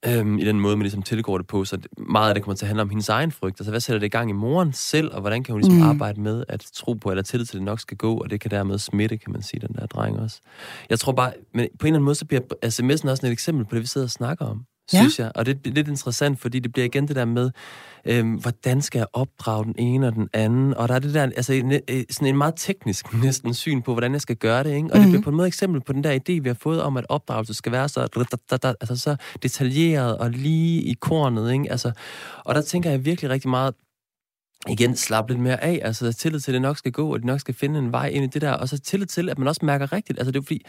Øhm, 0.06 0.38
i 0.38 0.46
den 0.46 0.60
måde, 0.60 0.78
man 0.78 0.84
ligesom 0.84 1.02
tilgår 1.02 1.38
det 1.38 1.48
på. 1.48 1.66
Så 1.66 1.78
meget 1.98 2.30
af 2.30 2.36
det 2.36 2.44
kommer 2.44 2.56
til 2.56 2.66
at 2.66 2.68
handle 2.68 2.82
om 2.82 2.90
hendes 2.90 3.10
egen 3.10 3.32
frygt. 3.32 3.60
Altså, 3.60 3.72
hvad 3.72 3.80
sætter 3.80 4.00
det 4.00 4.06
i 4.06 4.10
gang 4.10 4.30
i 4.30 4.34
moren 4.34 4.74
selv, 4.74 5.14
og 5.14 5.22
hvordan 5.22 5.44
kan 5.44 5.54
hun 5.54 5.62
ligesom 5.62 5.78
mm. 5.78 5.90
arbejde 5.90 6.22
med 6.22 6.44
at 6.48 6.68
tro 6.74 6.94
på, 6.94 7.10
eller 7.10 7.24
tillid 7.24 7.46
til, 7.46 7.58
at 7.58 7.60
det 7.60 7.66
nok 7.66 7.80
skal 7.80 7.98
gå, 7.98 8.18
og 8.18 8.30
det 8.30 8.40
kan 8.40 8.52
dermed 8.52 8.78
smitte, 8.78 9.18
kan 9.18 9.32
man 9.32 9.42
sige, 9.42 9.68
den 9.68 9.76
der 9.76 9.86
dreng 9.86 10.20
også. 10.20 10.40
Jeg 10.90 11.00
tror 11.00 11.12
bare, 11.12 11.34
men 11.54 11.68
på 11.80 11.88
en 11.88 11.88
eller 11.88 11.98
anden 11.98 12.06
måde, 12.06 12.16
så 12.16 12.26
bliver 12.26 12.42
sms'en 12.66 13.10
også 13.10 13.26
et 13.26 13.32
eksempel 13.32 13.66
på 13.66 13.76
det, 13.76 13.82
vi 13.82 13.88
sidder 13.88 14.08
og 14.08 14.12
snakker 14.12 14.46
om 14.46 14.66
synes 14.98 15.20
ja. 15.20 15.24
jeg. 15.24 15.32
Og 15.36 15.46
det 15.46 15.68
er 15.68 15.72
lidt 15.72 15.88
interessant, 15.88 16.40
fordi 16.40 16.60
det 16.60 16.74
bliver 16.74 16.86
igen 16.86 17.08
det 17.08 17.16
der 17.16 17.26
med, 17.26 17.52
øhm, 18.06 18.34
hvordan 18.34 18.82
skal 18.82 19.00
jeg 19.00 19.08
opdrage 19.14 19.66
den 19.66 19.76
ene 19.78 20.08
og 20.08 20.14
den 20.14 20.30
anden? 20.34 20.74
Og 20.74 20.88
der 20.88 20.96
er 20.96 21.00
det 21.00 21.14
der, 21.14 21.22
altså 21.22 21.54
en, 21.54 21.72
øh, 21.72 22.04
sådan 22.10 22.28
en 22.28 22.38
meget 22.38 22.54
teknisk 22.58 23.14
næsten 23.24 23.54
syn 23.54 23.82
på, 23.82 23.94
hvordan 23.94 24.14
jeg 24.14 24.22
skal 24.22 24.36
gøre 24.36 24.64
det, 24.64 24.70
ikke? 24.70 24.78
Og 24.78 24.84
mm-hmm. 24.84 25.02
det 25.02 25.02
bliver 25.02 25.18
mhm. 25.18 25.24
på 25.24 25.30
en 25.30 25.36
måde 25.36 25.48
eksempel 25.48 25.82
på 25.82 25.94
den 25.94 26.04
der 26.04 26.16
idé, 26.16 26.42
vi 26.42 26.50
har 26.50 26.58
fået 26.62 26.82
om, 26.82 26.98
at 26.98 27.06
opdragelse 27.10 27.54
skal 27.54 27.72
være 27.72 27.90
så, 27.90 28.08
altså 28.82 28.96
så 28.96 29.16
detaljeret 29.44 30.18
og 30.18 30.30
lige 30.30 30.82
i 30.82 30.94
kornet, 30.94 31.54
ikke? 31.54 31.72
Altså, 31.72 31.92
og 32.46 32.56
der 32.56 32.62
tænker 32.62 32.90
jeg 32.90 33.06
virkelig 33.06 33.30
rigtig 33.30 33.50
meget, 33.50 33.74
igen 34.70 34.96
slappe 34.96 35.34
lidt 35.34 35.44
mere 35.44 35.64
af, 35.64 35.80
altså 35.84 36.14
tillid 36.14 36.40
til, 36.40 36.52
at 36.52 36.54
det 36.54 36.62
nok 36.62 36.78
skal 36.78 36.92
gå, 36.92 37.14
og 37.14 37.20
det 37.20 37.26
nok 37.26 37.40
skal 37.40 37.54
finde 37.54 37.80
en 37.80 37.92
vej 37.92 38.08
ind 38.08 38.24
i 38.24 38.28
det 38.28 38.42
der, 38.42 38.52
og 38.52 38.70
så 38.70 38.80
tillid 38.80 39.08
til, 39.08 39.30
at 39.30 39.38
man 39.38 39.48
også 39.48 39.66
mærker 39.66 39.94
rigtigt. 39.94 40.20
Altså 40.20 40.32
det 40.32 40.40
er 40.40 40.44
fordi, 40.44 40.66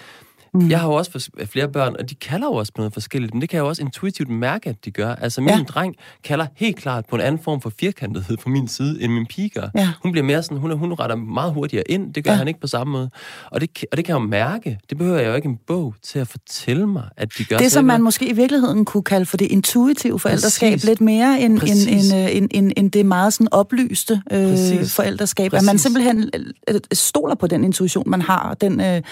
Mm. 0.54 0.70
Jeg 0.70 0.80
har 0.80 0.88
jo 0.88 0.94
også 0.94 1.30
flere 1.46 1.68
børn, 1.68 1.96
og 1.98 2.10
de 2.10 2.14
kalder 2.14 2.46
jo 2.46 2.52
også 2.52 2.72
på 2.72 2.80
noget 2.80 2.92
forskelligt, 2.92 3.34
men 3.34 3.40
det 3.40 3.48
kan 3.48 3.56
jeg 3.56 3.62
jo 3.62 3.68
også 3.68 3.82
intuitivt 3.82 4.28
mærke, 4.28 4.70
at 4.70 4.84
de 4.84 4.90
gør. 4.90 5.14
Altså, 5.14 5.40
min 5.40 5.50
ja. 5.50 5.62
dreng 5.62 5.94
kalder 6.24 6.46
helt 6.56 6.76
klart 6.76 7.04
på 7.06 7.16
en 7.16 7.22
anden 7.22 7.42
form 7.44 7.60
for 7.60 7.72
firkantethed 7.80 8.36
på 8.36 8.48
min 8.48 8.68
side, 8.68 9.02
end 9.02 9.12
min 9.12 9.26
pige 9.26 9.48
gør. 9.48 9.68
Ja. 9.74 9.88
Hun 10.02 10.12
bliver 10.12 10.24
mere 10.24 10.42
sådan, 10.42 10.58
hun, 10.58 10.78
hun 10.78 10.92
retter 10.92 11.16
meget 11.16 11.52
hurtigere 11.52 11.90
ind, 11.90 12.14
det 12.14 12.24
gør 12.24 12.30
ja. 12.30 12.36
han 12.36 12.48
ikke 12.48 12.60
på 12.60 12.66
samme 12.66 12.92
måde. 12.92 13.10
Og 13.50 13.60
det, 13.60 13.84
og 13.92 13.96
det 13.96 14.04
kan 14.04 14.14
jeg 14.14 14.20
jo 14.22 14.26
mærke. 14.26 14.78
Det 14.90 14.98
behøver 14.98 15.18
jeg 15.18 15.28
jo 15.28 15.34
ikke 15.34 15.48
en 15.48 15.58
bog 15.66 15.94
til 16.02 16.18
at 16.18 16.28
fortælle 16.28 16.86
mig, 16.86 17.08
at 17.16 17.28
de 17.38 17.44
gør 17.44 17.56
Det, 17.58 17.72
som 17.72 17.84
man 17.84 18.02
måske 18.02 18.28
i 18.28 18.32
virkeligheden 18.32 18.84
kunne 18.84 19.02
kalde 19.02 19.26
for 19.26 19.36
det 19.36 19.46
intuitive 19.46 20.18
forældreskab, 20.18 20.72
Præcis. 20.72 20.84
lidt 20.84 21.00
mere 21.00 21.40
end, 21.40 21.52
end, 21.62 21.88
end, 21.88 22.14
øh, 22.14 22.36
end, 22.36 22.48
end, 22.50 22.72
end 22.76 22.90
det 22.90 23.06
meget 23.06 23.32
sådan 23.32 23.48
oplyste 23.50 24.22
øh, 24.32 24.86
forældreskab. 24.86 25.50
Præcis. 25.50 25.68
At 25.68 25.72
man 25.72 25.78
simpelthen 25.78 26.30
øh, 26.68 26.80
stoler 26.92 27.34
på 27.34 27.46
den 27.46 27.64
intuition, 27.64 28.10
man 28.10 28.22
har, 28.22 28.54
den... 28.60 28.80
Øh, 28.80 29.02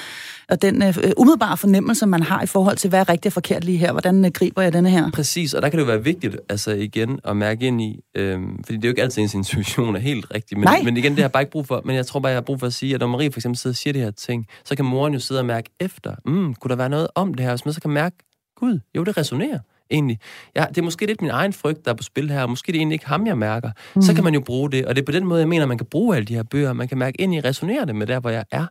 og 0.50 0.62
den 0.62 0.82
øh, 0.82 0.94
umiddelbare 1.30 1.56
fornemmelse, 1.56 2.06
man 2.06 2.22
har 2.22 2.42
i 2.42 2.46
forhold 2.46 2.76
til, 2.76 2.90
hvad 2.90 3.00
er 3.00 3.08
rigtigt 3.08 3.26
og 3.26 3.32
forkert 3.32 3.64
lige 3.64 3.78
her. 3.78 3.92
Hvordan 3.92 4.24
øh, 4.24 4.30
griber 4.30 4.62
jeg 4.62 4.72
denne 4.72 4.90
her? 4.90 5.10
Præcis, 5.10 5.54
og 5.54 5.62
der 5.62 5.68
kan 5.68 5.78
det 5.78 5.84
jo 5.84 5.86
være 5.86 6.04
vigtigt, 6.04 6.36
altså 6.48 6.70
igen, 6.70 7.20
at 7.24 7.36
mærke 7.36 7.66
ind 7.66 7.82
i, 7.82 8.00
øh, 8.14 8.38
fordi 8.64 8.76
det 8.76 8.84
er 8.84 8.88
jo 8.88 8.92
ikke 8.92 9.02
altid 9.02 9.22
ens 9.22 9.34
intuition 9.34 9.96
er 9.96 10.00
helt 10.00 10.26
rigtig, 10.34 10.58
men, 10.58 10.68
men 10.84 10.96
igen, 10.96 11.10
det 11.12 11.18
har 11.18 11.24
jeg 11.24 11.32
bare 11.32 11.42
ikke 11.42 11.52
brug 11.52 11.66
for, 11.66 11.82
men 11.84 11.96
jeg 11.96 12.06
tror 12.06 12.20
bare, 12.20 12.30
jeg 12.30 12.36
har 12.36 12.42
brug 12.42 12.60
for 12.60 12.66
at 12.66 12.74
sige, 12.74 12.94
at 12.94 13.00
når 13.00 13.06
Marie 13.06 13.32
for 13.32 13.38
eksempel 13.38 13.58
sidder 13.58 13.72
og 13.72 13.76
siger 13.76 13.92
de 13.92 13.98
her 13.98 14.10
ting, 14.10 14.46
så 14.64 14.76
kan 14.76 14.84
moren 14.84 15.12
jo 15.12 15.18
sidde 15.18 15.40
og 15.40 15.46
mærke 15.46 15.70
efter, 15.80 16.14
mm, 16.26 16.54
kunne 16.54 16.68
der 16.68 16.76
være 16.76 16.88
noget 16.88 17.08
om 17.14 17.34
det 17.34 17.44
her, 17.46 17.52
hvis 17.52 17.64
man 17.64 17.74
så 17.74 17.80
kan 17.80 17.90
mærke, 17.90 18.16
gud, 18.56 18.80
jo, 18.96 19.04
det 19.04 19.16
resonerer 19.16 19.58
egentlig. 19.90 20.18
Ja, 20.56 20.64
det 20.68 20.78
er 20.78 20.82
måske 20.82 21.06
lidt 21.06 21.22
min 21.22 21.30
egen 21.30 21.52
frygt, 21.52 21.84
der 21.84 21.90
er 21.90 21.94
på 21.94 22.02
spil 22.02 22.30
her, 22.30 22.42
og 22.42 22.50
måske 22.50 22.72
det 22.72 22.76
er 22.76 22.80
egentlig 22.80 22.94
ikke 22.94 23.06
ham, 23.06 23.26
jeg 23.26 23.38
mærker. 23.38 23.70
Mm. 23.94 24.02
Så 24.02 24.14
kan 24.14 24.24
man 24.24 24.34
jo 24.34 24.40
bruge 24.40 24.70
det, 24.70 24.86
og 24.86 24.96
det 24.96 25.02
er 25.02 25.06
på 25.06 25.12
den 25.12 25.26
måde, 25.26 25.40
jeg 25.40 25.48
mener, 25.48 25.66
man 25.66 25.78
kan 25.78 25.86
bruge 25.86 26.16
alle 26.16 26.26
de 26.26 26.34
her 26.34 26.42
bøger. 26.42 26.72
Man 26.72 26.88
kan 26.88 26.98
mærke 26.98 27.20
ind 27.20 27.34
i, 27.34 27.40
resonerer 27.40 27.84
det 27.84 27.96
med 27.96 28.06
der, 28.06 28.20
hvor 28.20 28.30
jeg 28.30 28.44
er. 28.50 28.66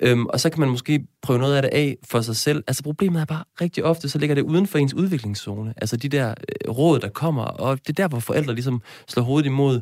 Øhm, 0.00 0.26
og 0.26 0.40
så 0.40 0.50
kan 0.50 0.60
man 0.60 0.68
måske 0.68 1.06
prøve 1.22 1.38
noget 1.38 1.56
af 1.56 1.62
det 1.62 1.68
af 1.68 1.96
for 2.04 2.20
sig 2.20 2.36
selv. 2.36 2.64
Altså 2.66 2.82
problemet 2.82 3.20
er 3.20 3.24
bare, 3.24 3.44
rigtig 3.60 3.84
ofte, 3.84 4.08
så 4.08 4.18
ligger 4.18 4.34
det 4.34 4.42
uden 4.42 4.66
for 4.66 4.78
ens 4.78 4.94
udviklingszone. 4.94 5.74
Altså 5.76 5.96
de 5.96 6.08
der 6.08 6.28
øh, 6.28 6.70
råd, 6.70 7.00
der 7.00 7.08
kommer, 7.08 7.44
og 7.44 7.78
det 7.78 7.88
er 7.88 8.02
der, 8.02 8.08
hvor 8.08 8.18
forældre 8.18 8.54
ligesom 8.54 8.82
slår 9.08 9.22
hovedet 9.22 9.46
imod 9.46 9.80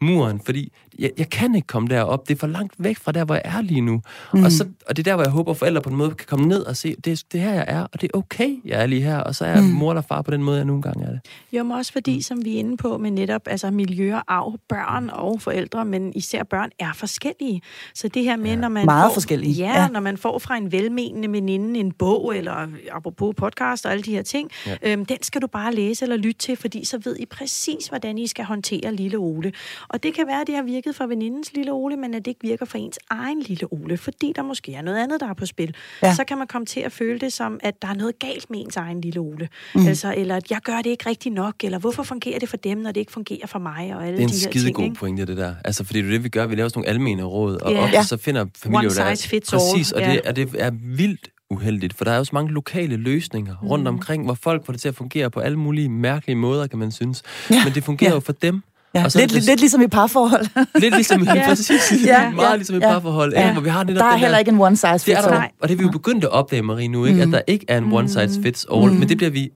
muren, 0.00 0.40
fordi 0.44 0.72
jeg, 0.98 1.10
jeg 1.18 1.30
kan 1.30 1.54
ikke 1.54 1.66
komme 1.66 1.88
derop. 1.88 2.28
Det 2.28 2.34
er 2.34 2.38
for 2.38 2.46
langt 2.46 2.74
væk 2.78 2.98
fra 2.98 3.12
der, 3.12 3.24
hvor 3.24 3.34
jeg 3.34 3.42
er 3.44 3.60
lige 3.60 3.80
nu. 3.80 4.02
Mm. 4.34 4.44
Og, 4.44 4.52
så, 4.52 4.68
og 4.88 4.96
det 4.96 5.06
er 5.06 5.10
der, 5.10 5.14
hvor 5.14 5.24
jeg 5.24 5.32
håber, 5.32 5.50
at 5.50 5.56
forældre 5.56 5.82
på 5.82 5.90
en 5.90 5.96
måde 5.96 6.10
kan 6.10 6.26
komme 6.26 6.46
ned 6.46 6.62
og 6.62 6.76
se, 6.76 6.94
det, 7.04 7.22
det 7.32 7.40
her, 7.40 7.52
jeg 7.52 7.64
er, 7.68 7.82
og 7.82 8.00
det 8.00 8.10
er 8.14 8.18
okay, 8.18 8.56
jeg 8.64 8.82
er 8.82 8.86
lige 8.86 9.02
her, 9.02 9.18
og 9.18 9.34
så 9.34 9.44
er 9.44 9.50
jeg 9.50 9.62
mm. 9.62 9.68
mor 9.68 9.90
eller 9.90 10.02
far 10.02 10.22
på 10.22 10.30
den 10.30 10.42
måde, 10.42 10.56
jeg 10.56 10.64
nogle 10.64 10.82
gange 10.82 11.04
er 11.04 11.10
det. 11.10 11.20
Jo, 11.52 11.62
men 11.62 11.72
også 11.72 11.92
fordi, 11.92 12.22
som 12.22 12.44
vi 12.44 12.54
er 12.54 12.58
inde 12.58 12.76
på 12.76 12.98
med 12.98 13.10
netop 13.10 13.42
altså 13.46 13.70
miljø 13.70 14.14
og 14.14 14.22
arv, 14.28 14.58
børn 14.68 15.10
og 15.12 15.40
forældre, 15.40 15.84
men 15.84 16.12
især 16.14 16.42
børn 16.42 16.70
er 16.78 16.92
forskellige. 16.94 17.62
Så 17.94 18.08
det 18.08 18.24
her 18.24 18.36
med, 18.36 18.50
ja. 18.50 18.56
når 18.56 18.68
man 18.68 18.84
Meget 18.84 19.10
får, 19.10 19.14
forskellige. 19.14 19.52
Ja, 19.52 19.82
ja, 19.82 19.88
når 19.88 20.00
man 20.00 20.16
får 20.16 20.38
fra 20.38 20.56
en 20.56 20.72
velmenende 20.72 21.32
veninde 21.32 21.80
en 21.80 21.92
bog, 21.92 22.36
eller 22.36 22.68
apropos 22.92 23.34
podcast 23.36 23.86
og 23.86 23.92
alle 23.92 24.02
de 24.02 24.10
her 24.10 24.22
ting, 24.22 24.50
ja. 24.66 24.76
øhm, 24.82 25.06
den 25.06 25.22
skal 25.22 25.42
du 25.42 25.46
bare 25.46 25.74
læse 25.74 26.04
eller 26.04 26.16
lytte 26.16 26.38
til, 26.38 26.56
fordi 26.56 26.84
så 26.84 26.98
ved 27.04 27.16
I 27.16 27.26
præcis, 27.26 27.86
hvordan 27.86 28.18
I 28.18 28.26
skal 28.26 28.44
håndtere 28.44 28.94
lille 28.94 29.18
Ole. 29.18 29.52
Og 29.88 30.02
det 30.02 30.14
kan 30.14 30.26
være, 30.26 30.40
at 30.40 30.46
det 30.46 30.54
har 30.54 30.62
virket 30.62 30.85
for 30.92 31.06
venindens 31.06 31.52
lille 31.54 31.72
Ole, 31.72 31.96
men 31.96 32.14
at 32.14 32.24
det 32.24 32.30
ikke 32.30 32.40
virker 32.42 32.66
for 32.66 32.78
ens 32.78 32.98
egen 33.10 33.40
lille 33.40 33.72
Ole, 33.72 33.96
fordi 33.96 34.32
der 34.36 34.42
måske 34.42 34.74
er 34.74 34.82
noget 34.82 34.98
andet, 34.98 35.20
der 35.20 35.28
er 35.28 35.34
på 35.34 35.46
spil. 35.46 35.74
Ja. 36.02 36.14
Så 36.14 36.24
kan 36.24 36.38
man 36.38 36.46
komme 36.46 36.66
til 36.66 36.80
at 36.80 36.92
føle 36.92 37.18
det 37.18 37.32
som, 37.32 37.60
at 37.62 37.82
der 37.82 37.88
er 37.88 37.94
noget 37.94 38.18
galt 38.18 38.50
med 38.50 38.60
ens 38.60 38.76
egen 38.76 39.00
lille 39.00 39.20
Ole. 39.20 39.48
Mm. 39.74 39.86
Altså, 39.86 40.14
eller 40.16 40.36
at 40.36 40.50
jeg 40.50 40.60
gør 40.64 40.76
det 40.76 40.90
ikke 40.90 41.08
rigtig 41.08 41.32
nok, 41.32 41.54
eller 41.64 41.78
hvorfor 41.78 42.02
fungerer 42.02 42.38
det 42.38 42.48
for 42.48 42.56
dem, 42.56 42.78
når 42.78 42.92
det 42.92 43.00
ikke 43.00 43.12
fungerer 43.12 43.46
for 43.46 43.58
mig, 43.58 43.96
og 43.96 44.06
alle 44.06 44.16
de 44.16 44.22
her 44.22 44.28
ting. 44.28 44.28
Det 44.28 44.44
er 44.44 44.48
en 44.48 44.60
skide 44.60 44.72
god 44.72 44.94
pointe, 44.94 45.26
det 45.26 45.36
der. 45.36 45.54
Altså, 45.64 45.84
fordi 45.84 45.98
det 45.98 46.06
er 46.08 46.10
det, 46.10 46.24
vi 46.24 46.28
gør. 46.28 46.46
Vi 46.46 46.54
laver 46.54 46.68
sådan 46.68 46.78
nogle 46.80 46.88
almene 46.88 47.22
råd, 47.22 47.56
og 47.56 47.72
yeah. 47.72 47.84
ofte 47.84 48.04
så 48.04 48.16
finder 48.16 48.46
familier 48.56 49.06
One 49.06 49.16
size 49.16 49.28
fits 49.28 49.52
all. 49.52 49.60
Præcis, 49.60 49.92
og, 49.92 50.00
yeah. 50.00 50.12
det, 50.12 50.20
og 50.20 50.36
det 50.36 50.48
er 50.58 50.70
vildt 50.70 51.28
uheldigt, 51.50 51.94
for 51.94 52.04
der 52.04 52.12
er 52.12 52.16
jo 52.16 52.24
så 52.24 52.30
mange 52.32 52.52
lokale 52.52 52.96
løsninger 52.96 53.54
mm. 53.62 53.68
rundt 53.68 53.88
omkring, 53.88 54.24
hvor 54.24 54.34
folk 54.34 54.66
får 54.66 54.72
det 54.72 54.80
til 54.80 54.88
at 54.88 54.94
fungere 54.94 55.30
på 55.30 55.40
alle 55.40 55.58
mulige 55.58 55.88
mærkelige 55.88 56.36
måder, 56.36 56.66
kan 56.66 56.78
man 56.78 56.92
synes. 56.92 57.22
Ja. 57.50 57.64
Men 57.64 57.74
det 57.74 57.84
fungerer 57.84 58.10
ja. 58.10 58.14
jo 58.14 58.20
for 58.20 58.32
dem. 58.32 58.62
Ja, 58.96 59.04
og 59.04 59.12
så 59.12 59.18
lidt, 59.18 59.32
det, 59.32 59.42
lidt 59.42 59.60
ligesom 59.60 59.82
i 59.82 59.86
parforhold. 59.86 60.46
lidt 60.82 60.94
ligesom 60.94 61.22
i 61.22 61.24
ja. 61.24 61.48
præcis. 61.48 61.92
Ja, 62.04 62.30
meget 62.30 62.50
ja, 62.50 62.56
ligesom 62.56 62.76
i 62.76 62.80
parforhold. 62.80 63.32
Ja. 63.32 63.52
hvor 63.52 63.62
vi 63.62 63.68
har 63.68 63.84
der 63.84 64.04
er 64.04 64.16
heller 64.16 64.38
ikke 64.38 64.50
en 64.50 64.60
one 64.60 64.76
size 64.76 64.98
fits 64.98 65.08
all. 65.08 65.34
Og 65.60 65.68
det 65.68 65.74
er 65.74 65.78
vi 65.78 65.82
jo 65.82 65.90
begyndt 65.90 66.24
at 66.24 66.30
opdage, 66.30 66.62
Marie, 66.62 66.88
nu, 66.88 67.04
ikke? 67.04 67.26
Mm. 67.26 67.34
at 67.34 67.38
der 67.38 67.52
ikke 67.52 67.64
er 67.68 67.78
en 67.78 67.92
one 67.92 68.08
size 68.08 68.42
fits 68.42 68.66
all. 68.72 68.92
Mm. 68.92 68.98
Men 68.98 69.08
det 69.08 69.16
bliver 69.16 69.30
vi 69.30 69.50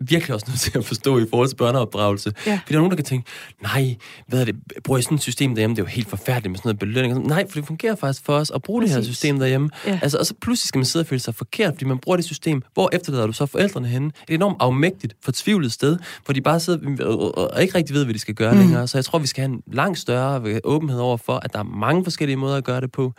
virkelig 0.00 0.34
også 0.34 0.46
nødt 0.48 0.60
til 0.60 0.78
at 0.78 0.84
forstå 0.84 1.18
i 1.18 1.26
forhold 1.30 1.48
til 1.48 1.56
børneopdragelse. 1.56 2.32
Ja. 2.46 2.52
Fordi 2.52 2.72
der 2.72 2.74
er 2.74 2.78
nogen, 2.78 2.90
der 2.90 2.96
kan 2.96 3.04
tænke, 3.04 3.30
nej, 3.62 3.96
hvad 4.26 4.40
er 4.40 4.44
det, 4.44 4.56
bruger 4.84 4.98
I 4.98 5.02
sådan 5.02 5.14
et 5.14 5.22
system 5.22 5.54
derhjemme? 5.54 5.76
Det 5.76 5.82
er 5.82 5.84
jo 5.84 5.88
helt 5.88 6.08
forfærdeligt 6.08 6.50
med 6.50 6.58
sådan 6.58 6.68
noget 6.68 6.78
belønning. 6.78 7.26
Nej, 7.26 7.46
for 7.48 7.58
det 7.58 7.66
fungerer 7.66 7.94
faktisk 7.94 8.24
for 8.24 8.32
os 8.32 8.50
at 8.50 8.62
bruge 8.62 8.82
Præcis. 8.82 8.96
det 8.96 9.04
her 9.04 9.12
system 9.12 9.38
derhjemme. 9.38 9.70
Ja. 9.86 9.98
Altså, 10.02 10.18
og 10.18 10.26
så 10.26 10.34
pludselig 10.40 10.68
skal 10.68 10.78
man 10.78 10.84
sidde 10.84 11.02
og 11.02 11.06
føle 11.06 11.20
sig 11.20 11.34
forkert, 11.34 11.74
fordi 11.74 11.84
man 11.84 11.98
bruger 11.98 12.16
det 12.16 12.24
system. 12.24 12.62
Hvor 12.74 12.90
efterlader 12.92 13.26
du 13.26 13.32
så 13.32 13.46
forældrene 13.46 13.88
henne? 13.88 14.10
Et 14.28 14.34
enormt 14.34 14.56
afmægtigt, 14.60 15.14
fortvivlet 15.22 15.72
sted, 15.72 15.98
hvor 16.24 16.34
de 16.34 16.40
bare 16.40 16.60
sidder 16.60 17.04
og 17.36 17.62
ikke 17.62 17.74
rigtig 17.74 17.94
ved, 17.94 18.04
hvad 18.04 18.14
de 18.14 18.18
skal 18.18 18.34
gøre 18.34 18.52
mm. 18.52 18.60
længere. 18.60 18.88
Så 18.88 18.98
jeg 18.98 19.04
tror, 19.04 19.18
vi 19.18 19.26
skal 19.26 19.42
have 19.42 19.54
en 19.54 19.62
langt 19.66 19.98
større 19.98 20.60
åbenhed 20.64 21.00
over 21.00 21.16
for, 21.16 21.40
at 21.44 21.52
der 21.52 21.58
er 21.58 21.62
mange 21.62 22.04
forskellige 22.04 22.36
måder 22.36 22.56
at 22.56 22.64
gøre 22.64 22.80
det 22.80 22.92
på. 22.92 23.12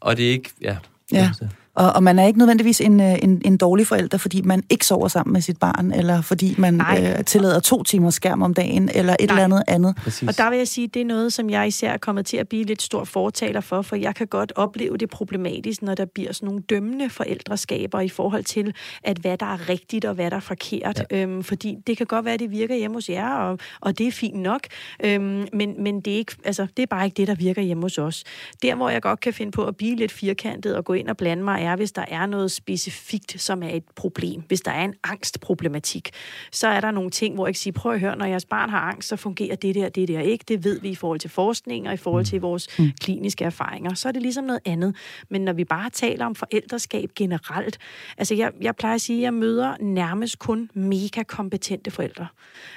Og 0.00 0.16
det 0.16 0.26
er 0.26 0.30
ikke, 0.30 0.50
ja, 0.62 0.76
Ja. 1.12 1.30
Og, 1.74 1.92
og 1.92 2.02
man 2.02 2.18
er 2.18 2.26
ikke 2.26 2.38
nødvendigvis 2.38 2.80
en, 2.80 3.00
øh, 3.00 3.18
en, 3.22 3.42
en 3.44 3.56
dårlig 3.56 3.86
forælder, 3.86 4.18
fordi 4.18 4.42
man 4.42 4.62
ikke 4.70 4.86
sover 4.86 5.08
sammen 5.08 5.32
med 5.32 5.40
sit 5.40 5.58
barn, 5.58 5.92
eller 5.92 6.22
fordi 6.22 6.54
man 6.58 6.80
øh, 6.80 7.24
tillader 7.24 7.60
to 7.60 7.82
timer 7.82 8.10
skærm 8.10 8.42
om 8.42 8.54
dagen, 8.54 8.90
eller 8.94 9.16
et 9.20 9.28
Nej. 9.28 9.34
eller 9.34 9.44
andet 9.44 9.62
andet. 9.66 9.96
Præcis. 9.96 10.28
Og 10.28 10.38
der 10.38 10.50
vil 10.50 10.58
jeg 10.58 10.68
sige, 10.68 10.88
det 10.88 11.02
er 11.02 11.06
noget, 11.06 11.32
som 11.32 11.50
jeg 11.50 11.66
især 11.66 11.92
er 11.92 11.96
kommet 11.96 12.26
til 12.26 12.36
at 12.36 12.48
blive 12.48 12.64
lidt 12.64 12.82
stor 12.82 13.04
fortaler 13.04 13.60
for, 13.60 13.82
for 13.82 13.96
jeg 13.96 14.14
kan 14.14 14.26
godt 14.26 14.52
opleve 14.56 14.96
det 14.96 15.10
problematisk, 15.10 15.82
når 15.82 15.94
der 15.94 16.04
bliver 16.04 16.32
sådan 16.32 16.46
nogle 16.46 16.62
dømmende 16.62 17.10
forældreskaber 17.10 18.00
i 18.00 18.08
forhold 18.08 18.44
til, 18.44 18.74
at 19.04 19.18
hvad 19.18 19.38
der 19.38 19.46
er 19.46 19.68
rigtigt 19.68 20.04
og 20.04 20.14
hvad 20.14 20.30
der 20.30 20.36
er 20.36 20.40
forkert. 20.40 21.02
Ja. 21.10 21.22
Øhm, 21.22 21.42
fordi 21.42 21.76
det 21.86 21.96
kan 21.96 22.06
godt 22.06 22.24
være, 22.24 22.34
at 22.34 22.40
det 22.40 22.50
virker 22.50 22.74
hjemme 22.74 22.96
hos 22.96 23.08
jer, 23.08 23.34
og, 23.34 23.58
og 23.80 23.98
det 23.98 24.06
er 24.06 24.12
fint 24.12 24.40
nok, 24.40 24.60
øhm, 25.04 25.46
men, 25.52 25.82
men 25.82 26.00
det, 26.00 26.12
er 26.12 26.16
ikke, 26.16 26.36
altså, 26.44 26.66
det 26.76 26.82
er 26.82 26.86
bare 26.86 27.04
ikke 27.04 27.16
det, 27.16 27.28
der 27.28 27.34
virker 27.34 27.62
hjemme 27.62 27.82
hos 27.82 27.98
os. 27.98 28.24
Der, 28.62 28.74
hvor 28.74 28.88
jeg 28.88 29.02
godt 29.02 29.20
kan 29.20 29.32
finde 29.32 29.52
på 29.52 29.64
at 29.64 29.76
blive 29.76 29.96
lidt 29.96 30.12
firkantet 30.12 30.76
og 30.76 30.84
gå 30.84 30.92
ind 30.92 31.08
og 31.08 31.16
blande 31.16 31.44
mig, 31.44 31.61
er, 31.62 31.76
hvis 31.76 31.92
der 31.92 32.04
er 32.08 32.26
noget 32.26 32.50
specifikt, 32.50 33.40
som 33.40 33.62
er 33.62 33.68
et 33.68 33.84
problem. 33.96 34.42
Hvis 34.48 34.60
der 34.60 34.70
er 34.70 34.84
en 34.84 34.94
angstproblematik, 35.04 36.10
så 36.52 36.68
er 36.68 36.80
der 36.80 36.90
nogle 36.90 37.10
ting, 37.10 37.34
hvor 37.34 37.46
jeg 37.46 37.54
kan 37.54 37.58
sige, 37.58 37.72
prøv 37.72 37.92
at 37.92 38.00
høre, 38.00 38.16
når 38.16 38.26
jeres 38.26 38.44
barn 38.44 38.70
har 38.70 38.80
angst, 38.80 39.08
så 39.08 39.16
fungerer 39.16 39.56
det 39.56 39.74
der, 39.74 39.88
det 39.88 40.08
der 40.08 40.20
ikke. 40.20 40.44
Det 40.48 40.64
ved 40.64 40.80
vi 40.80 40.88
i 40.88 40.94
forhold 40.94 41.20
til 41.20 41.30
forskning 41.30 41.88
og 41.88 41.94
i 41.94 41.96
forhold 41.96 42.24
til 42.24 42.38
mm. 42.38 42.42
vores 42.42 42.78
mm. 42.78 42.90
kliniske 43.00 43.44
erfaringer. 43.44 43.94
Så 43.94 44.08
er 44.08 44.12
det 44.12 44.22
ligesom 44.22 44.44
noget 44.44 44.60
andet. 44.64 44.96
Men 45.30 45.40
når 45.40 45.52
vi 45.52 45.64
bare 45.64 45.90
taler 45.90 46.26
om 46.26 46.34
forældreskab 46.34 47.10
generelt, 47.16 47.78
altså 48.18 48.34
jeg, 48.34 48.52
jeg 48.60 48.76
plejer 48.76 48.94
at 48.94 49.00
sige, 49.00 49.18
at 49.18 49.22
jeg 49.22 49.34
møder 49.34 49.76
nærmest 49.80 50.38
kun 50.38 50.70
mega 50.74 51.22
kompetente 51.22 51.90
forældre. 51.90 52.26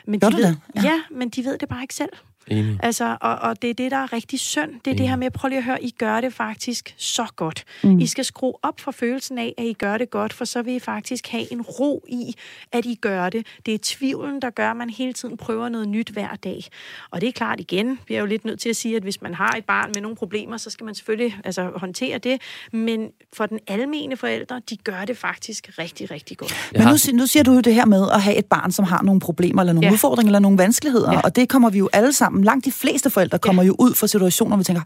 Men 0.06 0.20
de 0.20 0.26
ved, 0.38 0.56
Ja. 0.76 0.82
ja, 0.84 1.02
men 1.12 1.30
de 1.30 1.44
ved 1.46 1.58
det 1.58 1.70
bare 1.70 1.82
ikke 1.82 1.96
selv. 1.96 2.10
Enig. 2.48 2.80
Altså, 2.84 3.18
og, 3.22 3.36
og 3.36 3.62
det 3.62 3.70
er 3.70 3.74
det, 3.74 3.92
der 3.92 3.98
er 3.98 4.14
rigtig 4.14 4.40
synd. 4.40 4.72
Det 4.72 4.88
er 4.88 4.92
Enig. 4.92 4.98
det 4.98 5.10
her 5.10 5.16
med, 5.16 5.32
prøv 5.32 5.50
lige 5.50 5.58
at 5.58 5.64
høre, 5.64 5.84
I 5.84 5.92
gør 5.98 6.22
det 6.22 6.34
faktisk 6.34 6.96
så 6.98 7.26
godt. 7.36 7.64
Mm. 7.84 8.00
I 8.00 8.08
skal 8.08 8.26
skrue 8.26 8.54
op 8.64 8.80
for 8.80 8.92
følelsen 8.92 9.38
af, 9.38 9.54
at 9.58 9.66
I 9.66 9.74
gør 9.74 9.98
det 9.98 10.10
godt, 10.10 10.34
for 10.34 10.46
så 10.46 10.62
vil 10.62 10.74
I 10.74 10.80
faktisk 10.80 11.28
have 11.28 11.52
en 11.52 11.62
ro 11.62 12.06
i, 12.10 12.36
at 12.72 12.86
I 12.86 12.96
gør 12.96 13.30
det. 13.30 13.46
Det 13.66 13.74
er 13.74 13.78
tvivlen, 13.82 14.42
der 14.42 14.50
gør, 14.50 14.72
at 14.72 14.78
man 14.78 14.90
hele 14.90 15.14
tiden 15.14 15.38
prøver 15.38 15.70
noget 15.70 15.90
nyt 15.90 16.10
hver 16.10 16.36
dag. 16.44 16.66
Og 17.12 17.22
det 17.22 17.30
er 17.30 17.34
klart 17.34 17.60
igen, 17.60 18.00
vi 18.08 18.16
er 18.16 18.20
jo 18.20 18.26
lidt 18.26 18.46
nødt 18.46 18.60
til 18.60 18.70
at 18.70 18.76
sige, 18.76 18.96
at 18.96 19.04
hvis 19.04 19.22
man 19.22 19.34
har 19.34 19.56
et 19.58 19.66
barn 19.66 19.92
med 19.96 20.02
nogle 20.02 20.18
problemer, 20.18 20.58
så 20.58 20.70
skal 20.70 20.86
man 20.86 20.96
selvfølgelig 20.96 21.38
altså, 21.44 21.72
håndtere 21.76 22.18
det. 22.18 22.42
Men 22.74 23.10
for 23.34 23.46
den 23.46 23.60
almene 23.68 24.18
forældre, 24.18 24.62
de 24.70 24.78
gør 24.78 25.06
det 25.06 25.18
faktisk 25.18 25.70
rigtig, 25.80 26.12
rigtig 26.12 26.38
godt. 26.38 26.72
Men 26.74 26.82
nu, 26.82 27.18
nu 27.18 27.26
siger 27.26 27.44
du 27.44 27.54
jo 27.54 27.60
det 27.60 27.74
her 27.74 27.86
med 27.86 28.08
at 28.14 28.22
have 28.22 28.36
et 28.36 28.46
barn, 28.46 28.72
som 28.72 28.86
har 28.86 29.02
nogle 29.04 29.20
problemer, 29.20 29.62
eller 29.62 29.74
nogle 29.74 29.88
ja. 29.88 29.94
udfordringer, 29.94 30.30
eller 30.30 30.40
nogle 30.40 30.58
vanskeligheder, 30.58 31.14
ja. 31.14 31.20
og 31.20 31.36
det 31.36 31.50
kommer 31.50 31.70
vi 31.70 31.78
jo 31.78 31.90
alle 31.94 32.14
sammen 32.14 32.35
sammen. 32.36 32.44
Langt 32.44 32.66
de 32.66 32.72
fleste 32.72 33.10
forældre 33.10 33.40
kommer 33.40 33.64
ja. 33.64 33.68
jo 33.68 33.76
ud 33.80 33.94
for 33.96 34.08
situationer, 34.08 34.50
hvor 34.50 34.58
vi 34.58 34.64
tænker, 34.64 34.82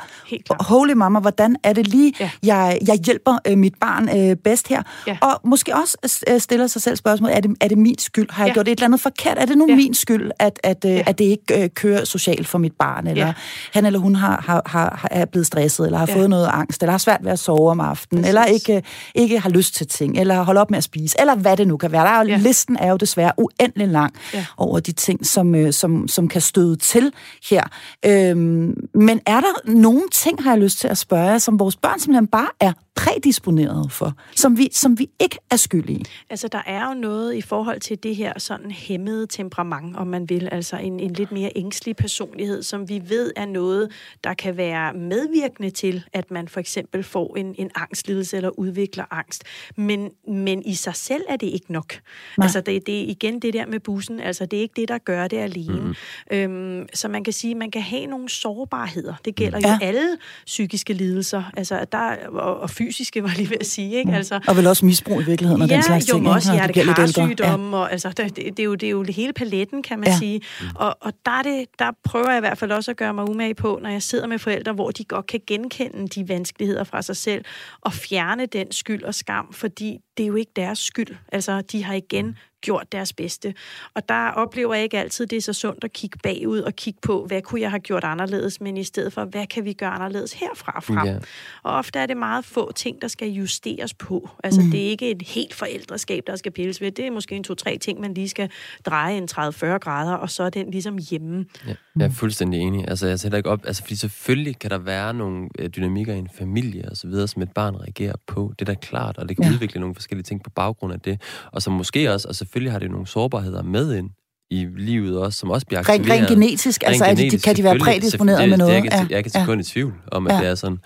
holy 0.64 0.94
mamma, 0.94 1.20
hvordan 1.20 1.56
er 1.64 1.74
det 1.74 1.88
lige, 1.88 2.14
Ja. 2.20 2.30
jeg, 2.44 2.78
jeg 2.88 2.96
hjælper 3.06 3.38
øh, 3.48 3.58
mit 3.58 3.74
barn 3.82 4.10
øh, 4.18 4.36
bedst 4.36 4.68
her? 4.68 4.84
Ja. 5.08 5.18
Og 5.22 5.42
måske 5.46 5.76
også 5.76 5.98
øh, 6.30 6.40
stiller 6.40 6.68
sig 6.68 6.82
selv 6.82 6.96
spørgsmål, 6.96 7.30
er 7.34 7.40
det, 7.40 7.52
er 7.62 7.68
det 7.68 7.78
min 7.78 7.98
skyld? 8.00 8.28
Har 8.32 8.44
jeg 8.44 8.50
Ja. 8.50 8.54
gjort 8.54 8.68
et 8.68 8.72
eller 8.72 8.86
andet 8.86 9.02
forkert? 9.02 9.38
Er 9.38 9.46
det 9.46 9.58
nu 9.58 9.66
Ja. 9.70 9.76
min 9.76 9.94
skyld, 9.94 10.32
at, 10.40 10.60
at, 10.64 10.86
øh, 10.88 11.02
at 11.06 11.18
det 11.20 11.26
ikke 11.26 11.64
øh, 11.64 11.70
kører 11.76 12.06
socialt 12.06 12.48
for 12.48 12.58
mit 12.58 12.74
barn? 12.80 13.08
Eller 13.08 13.26
Ja. 13.26 13.34
han 13.74 13.86
eller 13.86 14.00
hun 14.00 14.16
har, 14.16 14.42
har, 14.48 14.62
har, 14.66 14.98
har- 15.02 15.10
er 15.12 15.26
blevet 15.26 15.48
stresset, 15.48 15.86
eller 15.86 15.98
har 15.98 16.08
Ja. 16.10 16.16
fået 16.16 16.30
noget 16.30 16.50
angst, 16.54 16.84
eller 16.84 16.92
har 16.92 16.98
svært 16.98 17.20
ved 17.24 17.32
at 17.32 17.40
sove 17.40 17.72
om 17.72 17.80
aftenen, 17.80 18.22
Præcis. 18.24 18.30
eller 18.30 18.46
ikke, 18.46 18.76
øh, 18.76 18.82
ikke 19.16 19.40
har 19.40 19.50
lyst 19.50 19.76
til 19.76 19.88
ting, 19.88 20.18
eller 20.18 20.44
holder 20.44 20.62
op 20.62 20.70
med 20.72 20.78
at 20.78 20.84
spise, 20.84 21.16
eller 21.20 21.36
hvad 21.36 21.58
det 21.58 21.68
nu 21.68 21.78
kan 21.78 21.92
være. 21.92 22.02
Der 22.04 22.10
er 22.10 22.22
jo, 22.24 22.28
Ja. 22.30 22.38
Listen 22.38 22.78
er 22.80 22.90
jo 22.92 22.98
desværre 22.98 23.32
uendelig 23.38 23.88
lang 23.88 24.14
Ja. 24.34 24.46
over 24.58 24.80
de 24.80 24.92
ting, 24.92 25.26
som, 25.26 25.56
øh, 25.56 25.74
som, 25.74 26.08
som 26.08 26.28
kan 26.28 26.42
støde 26.42 26.76
til 26.76 27.12
her. 27.50 27.64
Øhm, 28.06 28.74
men 28.94 29.22
er 29.26 29.42
der 29.42 29.72
nogle 29.72 30.04
ting, 30.12 30.44
har 30.44 30.52
jeg 30.52 30.60
lyst 30.60 30.80
til 30.80 30.88
at 30.88 30.98
spørge 30.98 31.30
jer, 31.30 31.38
som 31.38 31.60
vores 31.60 31.76
børn 31.76 32.00
simpelthen 32.00 32.28
bare 32.28 32.50
er 32.60 32.74
prædisponeret 33.00 33.92
for, 33.92 34.14
som 34.36 34.58
vi, 34.58 34.70
som 34.72 35.00
vi 35.00 35.10
ikke 35.20 35.38
er 35.52 35.56
skyld 35.56 35.90
i? 35.90 36.04
Altså, 36.30 36.48
der 36.48 36.62
er 36.66 36.88
jo 36.88 36.94
noget 36.94 37.34
i 37.36 37.42
forhold 37.42 37.80
til 37.80 38.04
det 38.04 38.16
her 38.16 38.40
sådan 38.40 38.72
hæmmede 38.72 39.28
temperament, 39.28 39.98
om 39.98 40.08
man 40.08 40.30
vil, 40.30 40.50
altså 40.52 40.78
en, 40.78 41.00
en 41.00 41.14
lidt 41.14 41.32
mere 41.32 41.52
ængstelig 41.56 41.96
personlighed, 41.96 42.64
som 42.64 42.90
vi 42.90 43.02
ved 43.08 43.32
er 43.36 43.46
noget, 43.46 43.92
der 44.24 44.34
kan 44.34 44.58
være 44.58 44.94
medvirkende 44.94 45.70
til, 45.70 46.04
at 46.14 46.32
man 46.32 46.48
for 46.48 46.60
eksempel 46.60 47.04
får 47.04 47.38
en, 47.38 47.56
en 47.58 47.70
angstlidelse 47.76 48.38
eller 48.38 48.50
udvikler 48.60 49.06
angst. 49.12 49.44
Men, 49.78 50.10
men 50.28 50.64
i 50.66 50.74
sig 50.76 50.96
selv 50.96 51.24
er 51.30 51.36
det 51.36 51.48
ikke 51.48 51.74
nok. 51.74 51.94
Nej. 52.38 52.46
Altså, 52.46 52.62
det, 52.62 52.86
det 52.86 53.00
er 53.02 53.06
igen 53.08 53.40
det 53.40 53.54
der 53.54 53.66
med 53.66 53.80
bussen, 53.80 54.20
altså 54.20 54.46
det 54.46 54.58
er 54.58 54.62
ikke 54.62 54.82
det, 54.82 54.88
der 54.88 54.98
gør 54.98 55.28
det 55.28 55.38
alene. 55.38 55.80
Mm. 55.82 55.94
Øhm, 56.32 56.88
så 56.94 57.08
man 57.08 57.24
kan 57.24 57.34
sige, 57.34 57.56
man 57.56 57.72
kan 57.72 57.82
have 57.82 58.06
nogle 58.06 58.30
sårbarheder. 58.30 59.14
Det 59.26 59.36
gælder 59.36 59.60
Ja. 59.64 59.72
jo 59.72 59.78
alle 59.82 60.18
psykiske 60.46 60.94
lidelser, 60.94 61.44
altså 61.58 61.86
der, 61.92 62.16
og, 62.28 62.60
og 62.60 62.70
fysiske, 62.90 63.24
var 63.28 63.34
lige 63.38 63.50
ved 63.50 63.58
at 63.60 63.66
sige, 63.66 63.96
ikke? 63.98 64.12
Altså, 64.12 64.40
Og 64.48 64.58
vel 64.58 64.68
også 64.68 64.86
misbrug 64.86 65.22
i 65.22 65.26
virkeligheden, 65.26 65.62
og 65.62 65.68
ja, 65.68 65.76
den 65.76 65.84
slags 65.84 66.10
jo, 66.10 66.14
ting. 66.14 66.24
men 66.24 66.34
også 66.34 66.52
hjertekarsygdomme, 66.54 67.78
og 67.78 67.92
altså, 67.92 68.10
det, 68.10 68.36
det, 68.36 68.46
det, 68.58 68.60
er 68.60 68.64
jo, 68.64 68.76
det 68.76 68.88
er 68.88 68.92
jo 68.92 69.04
hele 69.04 69.34
paletten, 69.34 69.84
kan 69.84 70.00
man 70.00 70.08
Ja. 70.08 70.12
ja. 70.14 70.18
sige. 70.18 70.42
Og, 70.76 70.98
og 71.02 71.14
der, 71.26 71.32
er 71.32 71.42
det, 71.42 71.66
der 71.80 71.92
prøver 72.04 72.30
jeg 72.30 72.38
i 72.38 72.40
hvert 72.40 72.58
fald 72.58 72.72
også 72.72 72.92
at 72.92 72.98
gøre 72.98 73.14
mig 73.14 73.30
umage 73.30 73.56
på, 73.56 73.80
når 73.82 73.90
jeg 73.90 74.02
sidder 74.04 74.28
med 74.28 74.40
forældre, 74.40 74.74
hvor 74.74 74.92
de 74.92 75.04
godt 75.04 75.28
kan 75.28 75.40
genkende 75.48 76.08
de 76.08 76.30
vanskeligheder 76.30 76.84
fra 76.84 77.02
sig 77.02 77.18
selv, 77.18 77.46
og 77.82 77.94
fjerne 77.94 78.46
den 78.46 78.72
skyld 78.72 79.04
og 79.04 79.16
skam, 79.16 79.54
fordi 79.54 79.98
det 80.18 80.24
er 80.24 80.28
jo 80.28 80.36
ikke 80.36 80.52
deres 80.56 80.80
skyld. 80.80 81.16
Altså, 81.32 81.62
de 81.62 81.84
har 81.84 81.94
igen 81.94 82.38
gjort 82.62 82.92
deres 82.92 83.14
bedste. 83.14 83.54
Og 83.94 84.10
der 84.10 84.30
oplever 84.32 84.74
jeg 84.74 84.84
ikke 84.84 85.00
altid, 85.00 85.28
det 85.28 85.38
er 85.38 85.42
så 85.42 85.54
sundt 85.54 85.84
at 85.84 85.94
kigge 85.94 86.20
bagud 86.24 86.60
og 86.60 86.74
kigge 86.76 87.00
på, 87.02 87.26
hvad 87.26 87.42
kunne 87.42 87.62
jeg 87.62 87.70
have 87.70 87.80
gjort 87.80 88.04
anderledes, 88.04 88.62
men 88.62 88.78
i 88.78 88.84
stedet 88.84 89.14
for, 89.14 89.26
hvad 89.26 89.48
kan 89.48 89.66
vi 89.66 89.74
gøre 89.74 89.90
anderledes 89.90 90.34
herfra 90.34 90.72
og 90.76 90.84
frem. 90.84 91.08
Ja. 91.08 91.18
Og 91.64 91.74
ofte 91.76 92.00
er 92.00 92.06
det 92.06 92.18
meget 92.18 92.46
få 92.46 92.72
ting, 92.72 93.02
der 93.02 93.08
skal 93.08 93.28
justeres 93.28 93.94
på. 93.94 94.30
Altså, 94.44 94.62
mm. 94.62 94.72
det 94.72 94.86
er 94.86 94.90
ikke 94.90 95.12
et 95.12 95.22
helt 95.22 95.54
forældreskab, 95.54 96.24
der 96.28 96.36
skal 96.36 96.52
pilles 96.52 96.82
ved. 96.82 96.92
Det 96.92 97.08
er 97.08 97.12
måske 97.12 97.36
en 97.36 97.44
to-tre 97.44 97.78
ting, 97.78 98.00
man 98.00 98.14
lige 98.14 98.30
skal 98.30 98.50
dreje 98.86 99.18
en 99.18 99.28
30-40 99.32 99.66
grader, 99.78 100.14
og 100.14 100.30
så 100.30 100.44
er 100.44 100.50
den 100.50 100.72
ligesom 100.72 100.98
hjemme. 101.10 101.46
Ja, 101.68 101.74
jeg 101.96 102.06
er 102.06 102.10
fuldstændig 102.12 102.60
enig. 102.60 102.88
Altså, 102.88 103.08
jeg 103.08 103.20
sætter 103.20 103.38
ikke 103.38 103.50
op, 103.50 103.66
altså, 103.66 103.82
fordi 103.84 103.96
selvfølgelig 103.96 104.60
kan 104.60 104.70
der 104.72 104.78
være 104.78 105.14
nogle 105.14 105.50
øh, 105.60 105.70
dynamikker 105.70 106.14
i 106.14 106.18
en 106.18 106.30
familie 106.38 106.90
og 106.90 106.98
så 106.98 107.08
videre, 107.08 107.28
som 107.28 107.42
et 107.42 107.52
barn 107.52 107.76
reagerer 107.76 108.16
på. 108.28 108.54
Det 108.60 108.70
er 108.70 108.74
da 108.74 108.80
klart, 108.80 109.18
og 109.18 109.30
det 109.30 109.38
kan 109.38 109.46
Ja. 109.46 109.52
udvikle 109.54 109.80
nogle 109.80 109.96
forskellige 109.96 110.24
ting 110.24 110.44
på 110.44 110.50
baggrund 110.50 110.94
af 110.94 111.00
det. 111.00 111.22
Og 111.52 111.62
så 111.62 111.70
måske 111.70 112.14
også, 112.14 112.28
og 112.28 112.36
selvfølgelig 112.50 112.72
har 112.72 112.80
det 112.80 112.92
nogle 112.92 113.08
sårbarheder 113.08 113.64
med 113.64 113.96
ind 113.96 114.10
i 114.52 114.68
livet 114.78 115.20
også, 115.20 115.40
som 115.40 115.50
også 115.50 115.68
bliver 115.68 115.80
aktiveret. 115.80 116.10
Rent, 116.10 116.20
rent 116.20 116.30
genetisk, 116.30 116.84
altså 116.86 117.06
er 117.06 117.14
de, 117.14 117.22
genetisk, 117.22 117.46
kan 117.46 117.56
de 117.56 117.64
være 117.64 117.80
prædisponeret 117.80 118.50
med 118.50 118.58
noget? 118.58 118.84
Det, 118.84 118.84
jeg, 118.84 118.92
kan, 118.92 119.12
jeg 119.12 119.24
kan 119.24 119.32
ja. 119.36 119.42
sekund 119.42 119.62
i 119.62 119.64
tvivl 119.64 119.94
om, 120.12 120.28
at 120.28 120.34
ja. 120.34 120.40
det 120.42 120.48
er 120.48 120.56
sådan. 120.56 120.78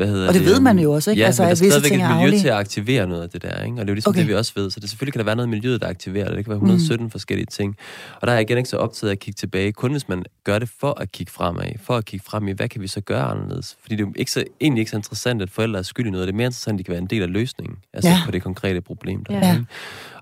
Hvad 0.00 0.08
hedder 0.08 0.28
Og 0.28 0.34
det 0.34 0.44
ved 0.44 0.54
øhm, 0.54 0.62
man 0.64 0.78
jo 0.78 0.92
også, 0.92 1.10
ikke? 1.10 1.20
Ja, 1.20 1.26
Altså, 1.26 1.42
men 1.42 1.46
der 1.46 1.50
er 1.50 1.54
stadigvæk 1.54 1.92
et 1.92 1.98
miljø 1.98 2.04
arvelige. 2.12 2.40
til 2.40 2.48
at 2.48 2.54
aktivere 2.54 3.06
noget 3.06 3.22
af 3.22 3.30
det 3.30 3.42
der, 3.42 3.62
ikke? 3.64 3.72
Og 3.72 3.78
det 3.78 3.80
er 3.80 3.86
jo 3.88 3.94
ligesom 3.94 4.10
Okay. 4.10 4.20
det, 4.20 4.28
vi 4.28 4.34
også 4.34 4.52
ved. 4.56 4.70
Så 4.70 4.80
det 4.80 4.90
selvfølgelig 4.90 5.12
kan 5.12 5.18
der 5.18 5.24
være 5.24 5.36
noget 5.36 5.46
i 5.46 5.50
miljøet, 5.50 5.80
der 5.82 5.88
aktiverer 5.88 6.28
det. 6.28 6.36
Det 6.36 6.44
kan 6.44 6.50
være 6.50 6.56
117 6.56 7.04
mm. 7.04 7.10
forskellige 7.10 7.46
ting. 7.46 7.76
Og 8.20 8.26
der 8.26 8.32
er 8.32 8.36
jeg 8.36 8.42
igen 8.42 8.58
ikke 8.58 8.70
så 8.70 8.76
optaget 8.76 9.08
af 9.10 9.12
at 9.14 9.18
kigge 9.18 9.36
tilbage, 9.38 9.72
kun 9.72 9.90
hvis 9.90 10.08
man 10.08 10.24
gør 10.44 10.58
det 10.58 10.68
for 10.80 11.00
at 11.00 11.12
kigge 11.12 11.32
fremad. 11.32 11.64
For 11.82 11.96
at 11.96 12.04
kigge 12.04 12.24
frem 12.26 12.48
i, 12.48 12.52
hvad 12.52 12.68
kan 12.68 12.80
vi 12.82 12.86
så 12.88 13.00
gøre 13.00 13.22
anderledes? 13.22 13.76
Fordi 13.82 13.96
det 13.96 14.02
er 14.02 14.06
jo 14.06 14.12
ikke 14.16 14.30
så, 14.30 14.44
egentlig 14.60 14.80
ikke 14.80 14.90
så 14.90 14.96
interessant, 14.96 15.42
at 15.42 15.50
forældre 15.50 15.78
er 15.78 15.82
skyld 15.82 16.06
i 16.06 16.10
noget. 16.10 16.26
Det 16.28 16.32
er 16.32 16.36
mere 16.36 16.46
interessant, 16.46 16.74
at 16.74 16.78
de 16.78 16.84
kan 16.84 16.92
være 16.92 17.02
en 17.02 17.06
del 17.06 17.22
af 17.22 17.32
løsningen. 17.32 17.76
Altså 17.92 18.10
Ja. 18.10 18.16
på 18.24 18.30
det 18.30 18.42
konkrete 18.42 18.80
problem, 18.80 19.24
der 19.24 19.34
Ja. 19.34 19.48
er. 19.48 19.52
Ikke? 19.52 19.66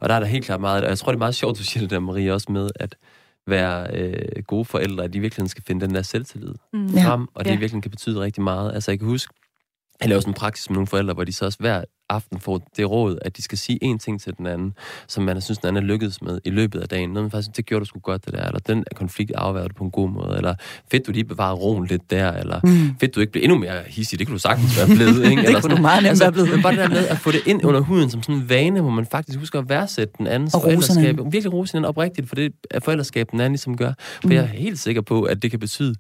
Og 0.01 0.09
der 0.09 0.15
er 0.15 0.21
der 0.21 0.27
helt 0.27 0.45
klart 0.45 0.61
meget, 0.61 0.83
og 0.85 0.89
jeg 0.91 0.99
tror, 0.99 1.13
det 1.13 1.17
er 1.17 1.19
meget 1.19 1.35
sjovt, 1.35 1.59
du 1.59 1.65
siger 1.65 1.81
det 1.81 1.91
der, 1.91 1.99
Maria, 1.99 2.33
også 2.33 2.53
med, 2.53 2.71
at 2.75 2.95
være 3.47 3.87
øh, 3.95 4.43
gode 4.47 4.65
forældre, 4.65 5.05
at 5.05 5.13
de 5.13 5.21
virkelig 5.21 5.51
skal 5.51 5.65
finde 5.67 5.87
den 5.87 5.95
der 5.95 6.03
selvtillid 6.03 6.55
Mm. 6.73 6.87
Ja. 6.87 7.05
frem, 7.09 7.27
og 7.35 7.45
det 7.45 7.51
Ja. 7.51 7.57
virkelig 7.57 7.83
kan 7.83 7.91
betyde 7.91 8.21
rigtig 8.21 8.43
meget. 8.43 8.75
Altså, 8.75 8.91
jeg 8.91 8.99
kan 8.99 9.09
huske, 9.09 9.35
jeg 10.01 10.09
lavede 10.09 10.23
sådan 10.23 10.31
en 10.31 10.35
praksis 10.35 10.71
med 10.71 10.75
nogle 10.75 10.87
forældre, 10.87 11.15
hvor 11.15 11.25
de 11.25 11.33
så 11.33 11.45
også 11.45 11.59
hver 11.61 11.85
aften 12.11 12.41
får 12.41 12.71
det 12.77 12.91
råd, 12.91 13.19
at 13.23 13.37
de 13.37 13.43
skal 13.43 13.59
sige 13.59 13.79
én 13.85 13.99
ting 13.99 14.21
til 14.21 14.35
den 14.39 14.47
anden, 14.47 14.75
som 15.09 15.25
man 15.25 15.41
synes, 15.41 15.59
den 15.59 15.69
anden 15.69 15.85
er 15.85 15.87
lykkedes 15.87 16.23
med 16.23 16.41
i 16.45 16.51
løbet 16.51 16.81
af 16.81 16.89
dagen. 16.89 17.11
Noget, 17.11 17.25
man 17.25 17.31
faktisk 17.31 17.47
synes, 17.47 17.57
det 17.57 17.67
gjorde 17.67 17.81
du 17.81 17.85
sgu 17.85 17.99
godt, 17.99 18.25
det 18.27 18.35
der, 18.35 18.47
eller 18.47 18.59
den 18.59 18.85
konflikt 18.95 19.33
afværede 19.35 19.69
du 19.69 19.75
på 19.75 19.85
en 19.85 19.91
god 19.91 20.09
måde, 20.11 20.37
eller 20.37 20.55
fedt, 20.91 21.07
du 21.07 21.13
lige 21.13 21.25
bevarede 21.25 21.55
roen 21.55 21.87
lidt 21.87 22.11
der, 22.11 22.33
eller 22.33 22.61
Mm. 22.65 22.97
fedt, 23.01 23.15
du 23.15 23.21
ikke 23.21 23.33
blev 23.33 23.43
endnu 23.45 23.59
mere 23.59 23.83
hissig, 23.87 24.19
det 24.19 24.27
kunne 24.27 24.35
du 24.35 24.39
sagtens 24.39 24.79
være 24.79 24.87
blevet, 24.97 25.31
ikke? 25.31 25.37
Det 25.43 25.47
Eller 25.49 25.61
kunne 25.61 25.77
du 25.77 25.83
meget 25.83 26.03
nemt 26.03 26.21
være 26.21 26.33
blevet. 26.33 26.51
Men 26.51 26.63
bare 26.63 26.73
det 26.73 26.81
der 26.81 26.89
med 26.89 27.07
at 27.09 27.19
få 27.19 27.31
det 27.31 27.41
ind 27.47 27.65
under 27.65 27.81
huden 27.81 28.11
som 28.11 28.23
sådan 28.23 28.35
en 28.35 28.49
vane, 28.49 28.81
hvor 28.81 28.91
man 28.91 29.07
faktisk 29.07 29.39
husker 29.39 29.59
at 29.59 29.69
værdsætte 29.69 30.15
den 30.19 30.27
andens 30.27 30.55
Og 30.55 30.63
forældreskab. 30.63 31.17
Virkelig 31.33 31.53
rose 31.53 31.73
hinanden 31.73 31.89
oprigtigt, 31.89 32.29
for 32.29 32.35
det 32.35 32.53
er 32.71 32.81
forældreskab, 32.81 33.31
den 33.31 33.41
anden 33.41 33.53
ligesom 33.53 33.77
gør. 33.77 33.93
For 33.99 34.29
mm. 34.29 34.33
jeg 34.35 34.43
er 34.43 34.47
helt 34.47 34.79
sikker 34.79 35.03
på, 35.03 35.23
at 35.23 35.43
det 35.43 35.51
kan 35.51 35.61
betyde 35.61 35.95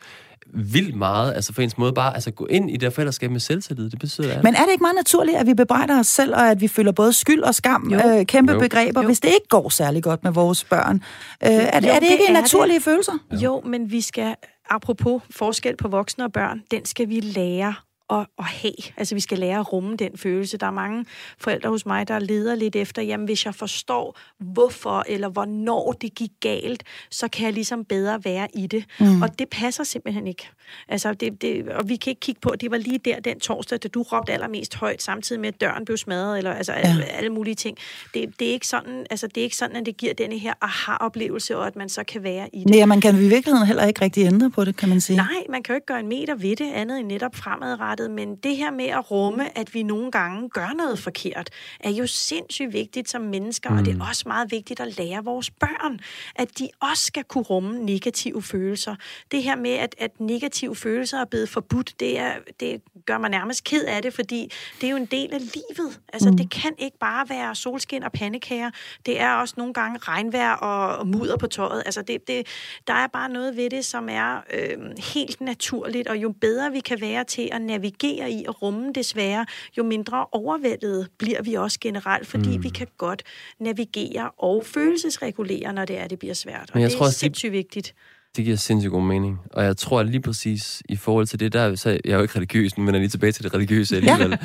vildt 0.54 0.96
meget, 0.96 1.34
altså 1.34 1.52
for 1.54 1.62
ens 1.62 1.78
måde 1.78 1.92
bare, 1.92 2.14
altså 2.14 2.30
gå 2.30 2.46
ind 2.46 2.70
i 2.70 2.76
det 2.76 2.92
forældreskab 2.92 3.30
med 3.30 3.40
selvtillid, 3.40 3.90
det 3.90 3.98
betyder 3.98 4.32
alt. 4.34 4.44
Men 4.44 4.54
er 4.54 4.62
det 4.64 4.70
ikke 4.72 4.82
meget 4.82 4.96
naturligt, 4.96 5.36
at 5.36 5.46
vi 5.46 5.54
bebrejder 5.54 5.98
os 5.98 6.06
selv, 6.06 6.34
og 6.34 6.50
at 6.50 6.60
vi 6.60 6.68
føler 6.68 6.92
både 6.92 7.12
skyld 7.12 7.42
og 7.42 7.54
skam, 7.54 7.90
Jo. 7.92 7.98
øh, 8.18 8.26
kæmpe 8.26 8.52
Jo. 8.52 8.58
begreber, 8.58 9.02
Jo. 9.02 9.06
hvis 9.06 9.20
det 9.20 9.28
ikke 9.28 9.48
går 9.48 9.68
særlig 9.68 10.02
godt 10.02 10.24
med 10.24 10.32
vores 10.32 10.64
børn? 10.64 10.96
Øh, 11.44 11.50
er, 11.50 11.80
det, 11.80 11.88
Jo, 11.88 11.92
er 11.92 11.94
det 11.94 12.02
det 12.02 12.10
ikke 12.12 12.24
er 12.28 12.32
naturlige 12.32 12.74
det. 12.74 12.82
følelser? 12.84 13.12
Jo, 13.32 13.62
men 13.66 13.90
vi 13.90 14.00
skal, 14.00 14.34
apropos 14.70 15.22
forskel 15.30 15.76
på 15.76 15.88
voksne 15.88 16.24
og 16.24 16.32
børn, 16.32 16.60
den 16.70 16.84
skal 16.84 17.08
vi 17.08 17.20
lære 17.20 17.74
at, 18.10 18.26
at 18.38 18.44
have. 18.44 18.74
Altså, 18.96 19.14
vi 19.14 19.20
skal 19.20 19.38
lære 19.38 19.58
at 19.58 19.72
rumme 19.72 19.96
den 19.96 20.18
følelse. 20.18 20.56
Der 20.56 20.66
er 20.66 20.70
mange 20.70 21.04
forældre 21.38 21.70
hos 21.70 21.86
mig, 21.86 22.08
der 22.08 22.18
leder 22.18 22.54
lidt 22.54 22.76
efter, 22.76 23.02
jamen, 23.02 23.24
hvis 23.24 23.46
jeg 23.46 23.54
forstår, 23.54 24.18
hvorfor 24.38 25.04
eller 25.06 25.28
hvornår 25.28 25.92
det 25.92 26.14
gik 26.14 26.30
galt, 26.40 26.84
så 27.10 27.28
kan 27.28 27.44
jeg 27.44 27.52
ligesom 27.52 27.84
bedre 27.84 28.24
være 28.24 28.48
i 28.54 28.66
det. 28.66 28.84
Mm. 29.00 29.22
Og 29.22 29.38
det 29.38 29.48
passer 29.48 29.84
simpelthen 29.84 30.26
ikke. 30.26 30.48
Altså, 30.88 31.12
det, 31.12 31.42
det, 31.42 31.68
og 31.68 31.88
vi 31.88 31.96
kan 31.96 32.10
ikke 32.10 32.20
kigge 32.20 32.40
på, 32.40 32.54
det 32.60 32.70
var 32.70 32.76
lige 32.76 32.98
der 32.98 33.20
den 33.20 33.40
torsdag, 33.40 33.78
da 33.82 33.88
du 33.88 34.02
råbte 34.02 34.32
allermest 34.32 34.74
højt, 34.74 35.02
samtidig 35.02 35.40
med, 35.40 35.48
at 35.48 35.60
døren 35.60 35.84
blev 35.84 35.96
smadret, 35.96 36.38
eller 36.38 36.52
altså, 36.52 36.72
ja. 36.72 36.78
alle, 36.78 37.04
alle 37.04 37.30
mulige 37.30 37.54
ting. 37.54 37.78
Det, 38.14 38.38
det, 38.38 38.48
er 38.48 38.52
ikke 38.52 38.66
sådan, 38.66 39.06
altså, 39.10 39.26
det 39.26 39.36
er 39.36 39.42
ikke 39.42 39.56
sådan, 39.56 39.76
at 39.76 39.86
det 39.86 39.96
giver 39.96 40.14
denne 40.14 40.38
her 40.38 40.54
aha-oplevelse, 40.60 41.56
og 41.56 41.66
at 41.66 41.76
man 41.76 41.88
så 41.88 42.04
kan 42.04 42.22
være 42.22 42.48
i 42.52 42.58
det. 42.58 42.70
Nej, 42.70 42.86
man 42.86 43.00
kan 43.00 43.14
i 43.14 43.28
virkeligheden 43.28 43.66
heller 43.66 43.86
ikke 43.86 44.02
rigtig 44.02 44.26
ændre 44.26 44.50
på 44.50 44.64
det, 44.64 44.76
kan 44.76 44.88
man 44.88 45.00
sige. 45.00 45.16
Nej, 45.16 45.44
man 45.50 45.62
kan 45.62 45.72
jo 45.72 45.74
ikke 45.74 45.86
gøre 45.86 46.00
en 46.00 46.08
meter 46.08 46.34
ved 46.34 46.56
det, 46.56 46.72
andet 46.72 46.98
end 46.98 47.08
netop 47.08 47.36
fremadrettet, 47.36 47.97
men 48.10 48.36
det 48.36 48.56
her 48.56 48.70
med 48.70 48.84
at 48.84 49.10
rumme, 49.10 49.58
at 49.58 49.74
vi 49.74 49.82
nogle 49.82 50.10
gange 50.10 50.48
gør 50.48 50.74
noget 50.76 50.98
forkert, 50.98 51.50
er 51.80 51.90
jo 51.90 52.06
sindssygt 52.06 52.72
vigtigt 52.72 53.10
som 53.10 53.22
mennesker, 53.22 53.70
mm. 53.70 53.78
og 53.78 53.84
det 53.84 53.96
er 54.00 54.08
også 54.08 54.22
meget 54.26 54.50
vigtigt 54.50 54.80
at 54.80 54.98
lære 54.98 55.24
vores 55.24 55.50
børn, 55.50 56.00
at 56.34 56.58
de 56.58 56.68
også 56.80 57.04
skal 57.04 57.24
kunne 57.24 57.44
rumme 57.44 57.84
negative 57.84 58.42
følelser. 58.42 58.94
Det 59.30 59.42
her 59.42 59.56
med, 59.56 59.70
at, 59.70 59.94
at 59.98 60.20
negative 60.20 60.76
følelser 60.76 61.18
er 61.18 61.24
blevet 61.24 61.48
forbudt, 61.48 62.00
det, 62.00 62.18
er, 62.18 62.32
det 62.60 62.82
gør 63.06 63.18
mig 63.18 63.30
nærmest 63.30 63.64
ked 63.64 63.84
af 63.84 64.02
det, 64.02 64.14
fordi 64.14 64.52
det 64.80 64.86
er 64.86 64.90
jo 64.90 64.96
en 64.96 65.06
del 65.06 65.34
af 65.34 65.40
livet. 65.40 66.00
Altså, 66.12 66.30
mm. 66.30 66.36
det 66.36 66.50
kan 66.50 66.72
ikke 66.78 66.98
bare 66.98 67.28
være 67.28 67.54
solskin 67.54 68.02
og 68.02 68.12
pandekager. 68.12 68.70
Det 69.06 69.20
er 69.20 69.34
også 69.34 69.54
nogle 69.56 69.74
gange 69.74 69.98
regnvejr 69.98 70.52
og, 70.52 70.96
og 70.96 71.06
mudder 71.06 71.36
på 71.36 71.46
tøjet. 71.46 71.82
Altså, 71.86 72.02
det, 72.02 72.28
det, 72.28 72.46
der 72.86 72.94
er 72.94 73.06
bare 73.06 73.28
noget 73.28 73.56
ved 73.56 73.70
det, 73.70 73.84
som 73.84 74.08
er 74.08 74.40
øh, 74.54 74.78
helt 75.14 75.40
naturligt, 75.40 76.08
og 76.08 76.16
jo 76.16 76.34
bedre 76.40 76.72
vi 76.72 76.80
kan 76.80 77.00
være 77.00 77.24
til 77.24 77.48
at 77.52 77.62
navigere 77.62 77.87
i 78.28 78.44
at 78.48 78.62
rumme 78.62 78.92
det 78.92 79.04
svære, 79.04 79.46
jo 79.78 79.82
mindre 79.82 80.26
overvældet 80.32 81.08
bliver 81.18 81.42
vi 81.42 81.54
også 81.54 81.78
generelt, 81.80 82.26
fordi 82.26 82.56
mm. 82.56 82.62
vi 82.62 82.68
kan 82.68 82.86
godt 82.98 83.22
navigere 83.60 84.30
og 84.38 84.64
følelsesregulere, 84.66 85.72
når 85.72 85.84
det 85.84 85.98
er, 85.98 86.06
det 86.06 86.18
bliver 86.18 86.34
svært. 86.34 86.60
Og 86.60 86.70
Men 86.74 86.82
jeg 86.82 86.90
det 86.90 86.98
tror 86.98 87.06
er 87.06 87.10
sindssygt 87.10 87.52
vigtigt. 87.52 87.94
Det 88.36 88.44
giver 88.44 88.56
sindssygt 88.56 88.90
god 88.90 89.02
mening. 89.02 89.38
Og 89.52 89.64
jeg 89.64 89.76
tror 89.76 90.02
lige 90.02 90.20
præcis 90.20 90.82
i 90.88 90.96
forhold 90.96 91.26
til 91.26 91.40
det 91.40 91.52
der, 91.52 91.74
så 91.74 91.90
jeg 91.90 92.00
er 92.04 92.16
jo 92.16 92.22
ikke 92.22 92.36
religiøs, 92.36 92.78
men 92.78 92.94
er 92.94 92.98
lige 92.98 93.08
tilbage 93.08 93.32
til 93.32 93.44
det 93.44 93.54
religiøse 93.54 93.96
alligevel. 93.96 94.38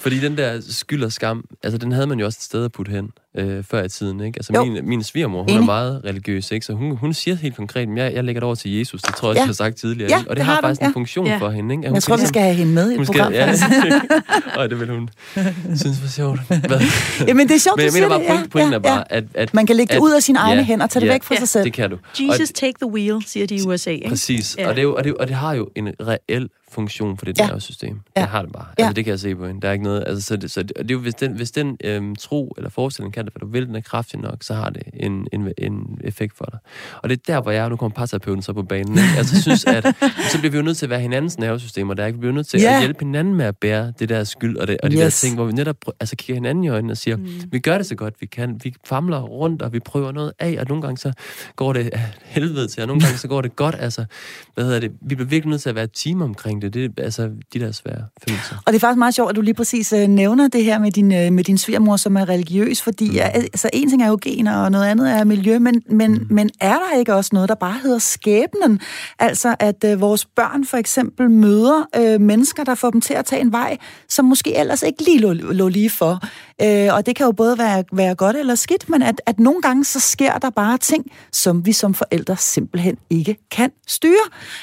Fordi 0.00 0.20
den 0.20 0.36
der 0.36 0.60
skyld 0.60 1.04
og 1.04 1.12
skam, 1.12 1.44
altså 1.62 1.78
den 1.78 1.92
havde 1.92 2.06
man 2.06 2.20
jo 2.20 2.26
også 2.26 2.36
et 2.38 2.42
sted 2.42 2.64
at 2.64 2.72
putte 2.72 2.92
hen. 2.92 3.10
Øh, 3.36 3.64
før 3.64 3.82
i 3.84 3.88
tiden. 3.88 4.20
Ikke? 4.20 4.38
Altså 4.38 4.52
Jo. 4.54 4.64
min, 4.64 4.88
min 4.88 5.02
svigermor, 5.02 5.40
hun 5.42 5.48
Enig. 5.50 5.60
er 5.60 5.64
meget 5.66 6.00
religiøs, 6.04 6.50
ikke? 6.50 6.66
så 6.66 6.72
hun, 6.72 6.96
hun 6.96 7.14
siger 7.14 7.34
helt 7.34 7.56
konkret, 7.56 7.88
at 7.88 7.96
jeg, 7.96 8.12
jeg 8.14 8.24
lægger 8.24 8.40
det 8.40 8.46
over 8.46 8.54
til 8.54 8.78
Jesus. 8.78 9.02
Det 9.02 9.14
tror 9.14 9.28
jeg 9.28 9.30
også, 9.30 9.38
Ja. 9.38 9.42
jeg 9.42 9.46
har 9.48 9.52
sagt 9.52 9.76
tidligere. 9.76 10.10
Ja? 10.10 10.16
Og 10.18 10.24
det, 10.28 10.36
det 10.36 10.44
har, 10.44 10.52
har 10.54 10.60
du, 10.60 10.66
faktisk 10.66 10.80
ja. 10.80 10.86
en 10.86 10.92
funktion 10.92 11.26
Ja. 11.26 11.38
for 11.38 11.50
hende. 11.50 11.74
Ikke? 11.74 11.84
At 11.84 11.90
hun 11.90 11.94
Jeg 11.94 12.02
tror, 12.02 12.16
vi 12.16 12.26
skal 12.26 12.42
have 12.42 12.54
hende 12.54 12.72
med 12.72 12.90
i 12.90 12.92
et 12.92 12.96
hun 12.98 13.06
program. 13.06 13.32
skal, 13.32 13.58
ja, 14.54 14.60
og 14.60 14.68
det 14.70 14.80
vil 14.80 14.90
hun 14.90 15.08
synes 15.76 16.02
var 16.02 16.08
sjovt. 16.08 16.40
Hvad? 16.48 16.80
Jamen, 17.28 17.48
det 17.48 17.54
er 17.54 17.58
sjovt, 17.58 17.76
Men 17.76 17.84
jeg 17.84 17.92
du 17.92 17.94
mener 17.94 18.08
siger 18.08 18.08
bare, 18.08 18.20
det. 18.20 18.26
point, 18.28 18.50
pointen 18.50 18.72
er 18.74 18.78
bare, 18.78 19.12
at, 19.12 19.24
at... 19.34 19.54
Man 19.54 19.66
kan 19.66 19.76
lægge 19.76 19.90
det 19.90 19.96
at- 19.98 20.02
ud 20.02 20.12
af 20.12 20.22
sine 20.22 20.38
egne 20.38 20.56
ja, 20.60 20.64
hænder, 20.66 20.86
tage 20.86 21.00
det 21.00 21.06
ja, 21.06 21.12
væk 21.12 21.22
fra 21.22 21.34
ja, 21.34 21.38
sig 21.38 21.48
selv. 21.48 21.64
Det 21.64 21.72
kan 21.72 21.90
du. 21.90 21.96
Jesus 22.20 22.50
take 22.54 22.74
the 22.82 22.90
wheel, 22.92 23.22
siger 23.26 23.46
de 23.46 23.54
i 23.54 23.60
USA, 23.66 23.90
ikke? 23.90 24.08
Præcis. 24.08 24.56
Ja. 24.58 24.68
Og, 24.68 24.74
det 24.74 24.78
er 24.80 24.82
jo, 24.82 24.94
og, 24.94 25.04
det, 25.04 25.14
og 25.14 25.28
det 25.28 25.36
har 25.36 25.54
jo 25.54 25.68
en 25.76 25.88
reel 26.00 26.48
funktion 26.72 27.16
for 27.16 27.24
det 27.24 27.38
Ja. 27.38 27.46
nervesystem. 27.46 28.00
Ja. 28.16 28.20
Det 28.20 28.28
har 28.28 28.42
det 28.42 28.52
bare. 28.52 28.66
Ja. 28.78 28.84
Altså, 28.84 28.92
det 28.94 29.04
kan 29.04 29.10
jeg 29.10 29.20
se 29.20 29.34
på 29.36 29.46
hende. 29.46 29.60
Der 29.60 29.68
er 29.68 29.72
ikke 29.72 29.84
noget... 29.84 30.04
Altså, 30.06 30.22
så 30.22 30.36
det, 30.36 30.50
så 30.50 30.62
det, 30.62 30.72
og 30.76 30.82
det 30.84 30.90
er 30.90 30.94
jo, 30.94 31.00
hvis 31.00 31.14
den, 31.14 31.32
hvis 31.32 31.50
den 31.50 31.76
øhm, 31.84 32.16
tro 32.16 32.54
eller 32.56 32.70
forestilling 32.70 33.14
kan 33.14 33.24
det, 33.24 33.32
hvad 33.32 33.40
du 33.40 33.46
vil, 33.52 33.66
den 33.66 33.74
er 33.76 33.80
kraftig 33.80 34.20
nok, 34.20 34.42
så 34.42 34.54
har 34.54 34.70
det 34.70 34.82
en, 34.94 35.26
en, 35.32 35.52
en 35.58 35.98
effekt 36.04 36.36
for 36.36 36.44
dig. 36.44 36.58
Og 37.02 37.08
det 37.08 37.16
er 37.28 37.32
der, 37.34 37.42
hvor 37.42 37.50
jeg, 37.50 37.68
nu 37.68 37.76
kommer 37.76 37.94
parterapeuten 37.94 38.42
så 38.42 38.52
på 38.52 38.62
banen, 38.62 38.92
ikke? 38.98 39.08
altså 39.18 39.42
synes, 39.42 39.64
at 39.66 39.84
så 40.32 40.38
bliver 40.38 40.50
vi 40.50 40.56
jo 40.56 40.62
nødt 40.62 40.76
til 40.76 40.86
at 40.86 40.90
være 40.90 41.00
hinandens 41.00 41.38
nervesystemer, 41.38 41.94
der 41.94 42.02
er 42.02 42.06
ikke? 42.06 42.16
Vi 42.16 42.20
bliver 42.20 42.34
nødt 42.34 42.46
til 42.46 42.60
Ja. 42.60 42.74
at 42.74 42.80
hjælpe 42.80 43.04
hinanden 43.04 43.34
med 43.34 43.44
at 43.44 43.56
bære 43.56 43.92
det 43.98 44.08
der 44.08 44.24
skyld 44.24 44.56
og, 44.56 44.68
det, 44.68 44.78
og 44.82 44.90
de 44.90 44.94
Yes. 44.96 45.02
der 45.02 45.10
ting, 45.10 45.34
hvor 45.34 45.44
vi 45.44 45.52
netop 45.52 45.76
altså, 46.00 46.16
kigger 46.16 46.34
hinanden 46.34 46.64
i 46.64 46.68
øjnene 46.68 46.92
og 46.92 46.96
siger, 46.96 47.16
mm. 47.16 47.26
vi 47.52 47.58
gør 47.58 47.76
det 47.76 47.86
så 47.86 47.94
godt 47.94 48.14
vi 48.20 48.26
kan, 48.26 48.60
vi 48.64 48.74
famler 48.84 49.20
rundt, 49.20 49.62
og 49.62 49.72
vi 49.72 49.80
prøver 49.80 50.12
noget 50.12 50.32
af, 50.38 50.56
og 50.60 50.66
nogle 50.68 50.82
gange 50.82 50.98
så 50.98 51.12
går 51.56 51.72
det 51.72 51.90
helvede 52.24 52.68
til, 52.68 52.80
og 52.82 52.86
nogle 52.86 53.02
gange 53.02 53.18
så 53.18 53.28
går 53.28 53.40
det 53.40 53.56
godt, 53.56 53.76
altså, 53.78 54.04
hvad 54.54 54.64
hedder 54.64 54.80
det, 54.80 54.90
vi 55.02 55.14
bliver 55.14 55.28
virkelig 55.28 55.50
nødt 55.50 55.62
til 55.62 55.68
at 55.68 55.74
være 55.74 55.84
et 55.84 55.92
team 55.94 56.22
omkring 56.22 56.59
det, 56.60 56.74
det 56.74 56.92
er 56.98 57.02
altså 57.04 57.30
de 57.52 57.60
der 57.60 57.72
svære 57.72 58.04
følelser. 58.28 58.56
Og 58.66 58.72
det 58.72 58.74
er 58.74 58.80
faktisk 58.80 58.98
meget 58.98 59.14
sjovt, 59.14 59.30
at 59.30 59.36
du 59.36 59.40
lige 59.40 59.54
præcis 59.54 59.92
øh, 59.92 60.08
nævner 60.08 60.48
det 60.48 60.64
her 60.64 60.78
med 60.78 60.90
din, 60.90 61.14
øh, 61.14 61.32
med 61.32 61.44
din 61.44 61.58
svigermor, 61.58 61.96
som 61.96 62.16
er 62.16 62.28
religiøs, 62.28 62.82
fordi 62.82 63.10
mm. 63.10 63.18
altså, 63.18 63.70
en 63.72 63.88
ting 63.88 64.02
er 64.02 64.08
jo 64.08 64.18
gener, 64.22 64.56
og 64.56 64.70
noget 64.70 64.86
andet 64.86 65.10
er 65.10 65.24
miljø, 65.24 65.58
men, 65.58 65.82
men, 65.90 66.12
mm. 66.12 66.26
men 66.30 66.50
er 66.60 66.74
der 66.74 66.98
ikke 66.98 67.14
også 67.14 67.30
noget, 67.32 67.48
der 67.48 67.54
bare 67.54 67.78
hedder 67.82 67.98
skæbnen? 67.98 68.80
Altså, 69.18 69.56
at 69.58 69.84
øh, 69.84 70.00
vores 70.00 70.24
børn 70.24 70.64
for 70.64 70.76
eksempel 70.76 71.30
møder 71.30 71.88
øh, 71.96 72.20
mennesker, 72.20 72.64
der 72.64 72.74
får 72.74 72.90
dem 72.90 73.00
til 73.00 73.14
at 73.14 73.24
tage 73.24 73.42
en 73.42 73.52
vej, 73.52 73.76
som 74.08 74.24
måske 74.24 74.56
ellers 74.56 74.82
ikke 74.82 75.04
lige 75.04 75.18
lå, 75.18 75.32
lå 75.32 75.68
lige 75.68 75.90
for. 75.90 76.22
Øh, 76.62 76.94
og 76.94 77.06
det 77.06 77.16
kan 77.16 77.26
jo 77.26 77.32
både 77.32 77.58
være, 77.58 77.84
være 77.92 78.14
godt 78.14 78.36
eller 78.36 78.54
skidt, 78.54 78.88
men 78.88 79.02
at, 79.02 79.20
at 79.26 79.38
nogle 79.38 79.62
gange 79.62 79.84
så 79.84 80.00
sker 80.00 80.38
der 80.38 80.50
bare 80.50 80.78
ting, 80.78 81.12
som 81.32 81.66
vi 81.66 81.72
som 81.72 81.94
forældre 81.94 82.36
simpelthen 82.36 82.98
ikke 83.10 83.36
kan 83.50 83.72
styre. 83.86 84.14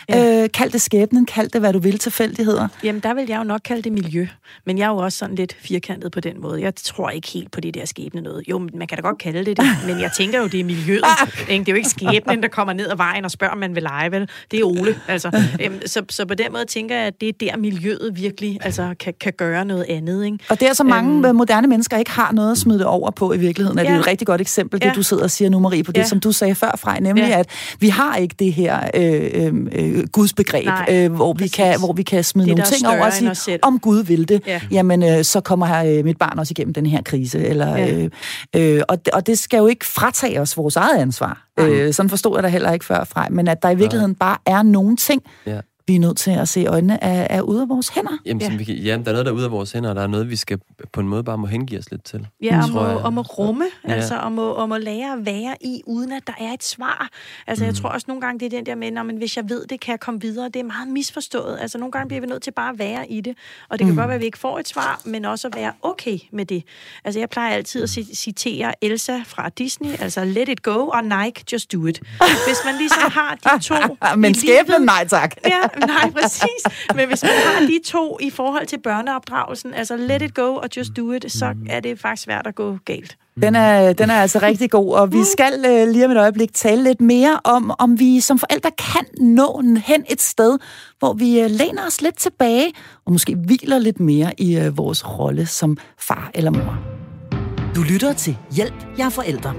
Ja. 0.09 0.43
Øh, 0.43 0.49
kald 0.53 0.71
det 0.71 0.81
skæbnen, 0.81 1.25
kald 1.25 1.49
det 1.49 1.61
hvad 1.61 1.73
du 1.73 1.79
vil, 1.79 1.99
tilfældigheder. 1.99 2.67
Jamen, 2.83 3.01
der 3.01 3.13
vil 3.13 3.25
jeg 3.29 3.37
jo 3.37 3.43
nok 3.43 3.61
kalde 3.65 3.81
det 3.81 3.91
miljø. 3.91 4.27
Men 4.65 4.77
jeg 4.77 4.85
er 4.85 4.89
jo 4.89 4.97
også 4.97 5.17
sådan 5.17 5.35
lidt 5.35 5.57
firkantet 5.59 6.11
på 6.11 6.19
den 6.19 6.41
måde. 6.41 6.61
Jeg 6.61 6.75
tror 6.75 7.09
ikke 7.09 7.27
helt 7.27 7.51
på 7.51 7.61
det 7.61 7.73
der 7.73 7.85
skæbne 7.85 8.21
noget. 8.21 8.43
Jo, 8.49 8.59
man 8.59 8.87
kan 8.87 8.97
da 8.97 9.01
godt 9.01 9.17
kalde 9.17 9.45
det 9.45 9.57
det, 9.57 9.65
men 9.87 9.99
jeg 9.99 10.11
tænker 10.17 10.39
jo, 10.39 10.47
det 10.47 10.59
er 10.59 10.63
miljøet. 10.63 11.03
Ikke? 11.49 11.65
Det 11.65 11.69
er 11.69 11.73
jo 11.73 11.77
ikke 11.77 11.89
skæbnen, 11.89 12.43
der 12.43 12.49
kommer 12.49 12.73
ned 12.73 12.89
ad 12.89 12.97
vejen 12.97 13.25
og 13.25 13.31
spørger, 13.31 13.51
om 13.51 13.57
man 13.57 13.75
vil 13.75 13.83
lege, 13.83 14.11
vel? 14.11 14.29
Det 14.51 14.59
er 14.59 14.63
Ole. 14.63 14.99
Altså, 15.07 15.41
øhm, 15.61 15.81
så, 15.85 16.03
så 16.09 16.25
på 16.25 16.33
den 16.33 16.51
måde 16.51 16.65
tænker 16.65 16.95
jeg, 16.95 17.05
at 17.05 17.21
det 17.21 17.29
er 17.29 17.33
der 17.39 17.57
miljøet 17.57 18.11
virkelig 18.15 18.57
altså, 18.61 18.95
kan, 18.99 19.13
kan 19.21 19.33
gøre 19.37 19.65
noget 19.65 19.85
andet. 19.89 20.25
Ikke? 20.25 20.37
Og 20.49 20.59
det 20.59 20.69
er 20.69 20.73
så 20.73 20.83
mange 20.83 21.27
øhm, 21.27 21.35
moderne 21.35 21.67
mennesker 21.67 21.86
ikke 21.95 22.11
har 22.11 22.31
noget 22.31 22.51
at 22.51 22.57
smide 22.57 22.77
det 22.79 22.85
over 22.87 23.11
på 23.11 23.33
i 23.33 23.37
virkeligheden. 23.37 23.79
Er 23.79 23.83
det 23.83 23.89
Ja. 23.89 23.95
jo 23.95 23.99
et 24.01 24.07
rigtig 24.07 24.27
godt 24.27 24.41
eksempel, 24.41 24.81
det 24.81 24.87
Ja. 24.87 24.93
du 24.95 25.03
sidder 25.03 25.23
og 25.23 25.31
siger 25.31 25.49
nu, 25.49 25.59
Marie, 25.59 25.83
på 25.83 25.91
det, 25.91 25.99
Ja. 26.01 26.05
som 26.05 26.19
du 26.19 26.31
sagde 26.31 26.55
før 26.55 26.71
fra, 26.77 26.99
nemlig 26.99 27.27
Ja. 27.27 27.39
at 27.39 27.49
vi 27.79 27.89
har 27.89 28.15
ikke 28.15 28.35
det 28.39 28.53
her 28.53 28.79
øh, 28.93 29.29
øh, 29.33 29.53
øh, 29.71 30.03
gudsbegreb, 30.11 30.65
Nej, 30.65 30.85
øh, 30.91 31.13
hvor, 31.13 31.33
vi 31.33 31.37
præcis. 31.37 31.55
kan, 31.55 31.79
hvor 31.79 31.93
vi 31.93 32.03
kan 32.03 32.23
smide 32.23 32.47
Det, 32.47 32.57
nogle 32.57 32.71
ting 32.71 32.87
over 32.87 33.05
og 33.29 33.37
sige, 33.37 33.59
om 33.63 33.79
Gud 33.79 34.03
vil 34.03 34.29
det, 34.29 34.41
Ja. 34.47 34.61
jamen 34.71 35.03
øh, 35.03 35.23
så 35.23 35.41
kommer 35.41 35.83
øh, 35.83 36.05
mit 36.05 36.17
barn 36.17 36.39
også 36.39 36.51
igennem 36.57 36.73
den 36.73 36.85
her 36.85 37.01
krise. 37.01 37.39
Eller, 37.47 37.77
Ja. 37.77 37.95
øh, 37.95 38.09
øh, 38.55 38.81
og, 38.89 39.05
det, 39.05 39.13
og 39.13 39.27
det 39.27 39.39
skal 39.39 39.57
jo 39.57 39.67
ikke 39.67 39.85
fratage 39.85 40.41
os 40.41 40.57
vores 40.57 40.75
eget 40.75 40.97
ansvar. 40.97 41.43
Øh, 41.59 41.93
sådan 41.93 42.09
forstod 42.09 42.35
jeg 42.37 42.43
da 42.43 42.47
heller 42.47 42.71
ikke 42.71 42.85
før 42.85 43.03
fra, 43.03 43.27
men 43.31 43.47
at 43.47 43.61
der 43.63 43.69
i 43.69 43.75
virkeligheden 43.75 44.15
bare 44.15 44.37
er 44.45 44.63
nogle 44.63 44.95
ting, 44.97 45.21
Ja. 45.47 45.59
Vi 45.87 45.95
er 45.95 45.99
nødt 45.99 46.17
til 46.17 46.31
at 46.31 46.49
se 46.49 46.65
øjnene 46.65 47.03
er, 47.03 47.27
er 47.29 47.41
ude 47.41 47.61
af 47.61 47.69
vores 47.69 47.87
hænder. 47.89 48.17
Jamen, 48.25 48.41
ja. 48.41 48.55
Vi 48.57 48.63
kan, 48.63 48.75
ja, 48.75 48.91
der 48.91 48.97
er 48.97 49.11
noget, 49.11 49.25
der 49.25 49.31
er 49.31 49.35
ude 49.35 49.45
af 49.45 49.51
vores 49.51 49.71
hænder, 49.71 49.89
og 49.89 49.95
der 49.95 50.01
er 50.01 50.07
noget, 50.07 50.29
vi 50.29 50.35
skal 50.35 50.59
på 50.93 50.99
en 51.01 51.07
måde 51.07 51.23
bare 51.23 51.37
må 51.37 51.47
hengive 51.47 51.79
os 51.79 51.91
lidt 51.91 52.03
til. 52.03 52.27
Ja, 52.43 52.63
om, 52.63 52.69
tror 52.69 52.81
at, 52.81 52.89
jeg. 52.89 52.97
om 52.97 53.17
at 53.17 53.39
rumme, 53.39 53.65
Ja. 53.87 53.93
altså 53.93 54.15
om 54.15 54.39
at, 54.39 54.55
om 54.55 54.71
at 54.71 54.83
lære 54.83 55.13
at 55.13 55.25
være 55.25 55.55
i, 55.61 55.81
uden 55.85 56.11
at 56.11 56.23
der 56.27 56.33
er 56.39 56.53
et 56.53 56.63
svar. 56.63 57.09
Altså 57.47 57.63
Mm. 57.63 57.67
jeg 57.67 57.75
tror 57.75 57.89
også 57.89 58.05
nogle 58.07 58.21
gange, 58.21 58.39
det 58.39 58.45
er 58.45 58.57
den 58.57 58.65
der 58.65 58.75
med, 58.75 58.91
"Nå, 58.91 59.03
men 59.03 59.17
hvis 59.17 59.37
jeg 59.37 59.49
ved 59.49 59.65
det, 59.67 59.79
kan 59.79 59.91
jeg 59.91 59.99
komme 59.99 60.21
videre. 60.21 60.45
Det 60.45 60.55
er 60.55 60.63
meget 60.63 60.87
misforstået. 60.87 61.57
Altså 61.61 61.77
nogle 61.77 61.91
gange 61.91 62.07
bliver 62.07 62.21
vi 62.21 62.27
nødt 62.27 62.41
til 62.43 62.51
bare 62.51 62.69
at 62.73 62.79
være 62.79 63.11
i 63.11 63.21
det. 63.21 63.37
Og 63.69 63.79
det 63.79 63.85
kan 63.85 63.93
Mm. 63.93 63.97
godt 63.97 64.07
være, 64.07 64.15
at 64.15 64.21
vi 64.21 64.25
ikke 64.25 64.37
får 64.39 64.59
et 64.59 64.67
svar, 64.67 65.01
men 65.05 65.25
også 65.25 65.47
at 65.47 65.55
være 65.55 65.71
okay 65.81 66.17
med 66.31 66.45
det. 66.45 66.63
Altså 67.05 67.19
jeg 67.19 67.29
plejer 67.29 67.49
altid 67.55 67.83
at 67.83 67.89
ci- 67.89 68.15
citere 68.15 68.73
Elsa 68.83 69.19
fra 69.25 69.49
Disney, 69.49 69.89
altså 69.99 70.23
let 70.25 70.49
it 70.49 70.63
go, 70.63 70.87
og 70.87 71.03
Nike, 71.03 71.43
just 71.53 71.73
do 71.73 71.85
it. 71.85 71.99
Hvis 72.47 72.57
man 72.65 72.75
ligesom 72.77 73.11
har 73.11 73.35
de 73.43 73.63
to 73.63 73.75
Men 74.15 74.35
skæbnen, 74.35 74.81
nej 74.81 75.07
tak. 75.07 75.35
Ja, 75.45 75.76
nej, 75.95 76.11
præcis. 76.11 76.61
Men 76.95 77.07
hvis 77.07 77.23
man 77.23 77.31
har 77.45 77.67
de 77.67 77.79
to 77.85 78.17
i 78.21 78.29
forhold 78.29 78.67
til 78.67 78.79
børneopdragelsen, 78.83 79.73
altså 79.73 79.97
let 79.97 80.21
it 80.21 80.33
go 80.33 80.55
og 80.55 80.69
just 80.77 80.91
do 80.97 81.11
it, 81.11 81.31
så 81.31 81.53
er 81.69 81.79
det 81.79 81.99
faktisk 81.99 82.23
svært 82.23 82.47
at 82.47 82.55
gå 82.55 82.77
galt. 82.85 83.17
Den 83.41 83.55
er, 83.55 83.93
den 83.93 84.09
er 84.09 84.21
altså 84.21 84.39
rigtig 84.39 84.71
god, 84.71 84.93
og 84.93 85.11
vi 85.11 85.23
skal 85.23 85.53
øh, 85.65 85.87
lige 85.87 86.05
om 86.05 86.11
et 86.11 86.17
øjeblik 86.17 86.53
tale 86.53 86.83
lidt 86.83 87.01
mere 87.01 87.39
om, 87.43 87.71
om 87.79 87.99
vi 87.99 88.19
som 88.19 88.39
forældre 88.39 88.71
kan 88.71 89.25
nå 89.25 89.63
hen 89.85 90.05
et 90.09 90.21
sted, 90.21 90.57
hvor 90.99 91.13
vi 91.13 91.39
øh, 91.39 91.49
læner 91.49 91.87
os 91.87 92.01
lidt 92.01 92.17
tilbage, 92.17 92.73
og 93.05 93.11
måske 93.11 93.35
hviler 93.35 93.79
lidt 93.79 93.99
mere 93.99 94.31
i 94.37 94.57
øh, 94.57 94.77
vores 94.77 95.19
rolle 95.19 95.45
som 95.45 95.77
far 95.99 96.31
eller 96.33 96.51
mor. 96.51 96.77
Du 97.75 97.81
lytter 97.81 98.13
til 98.13 98.37
Hjælp, 98.51 98.85
jeg 98.97 99.05
er 99.05 99.09
forældre. 99.09 99.53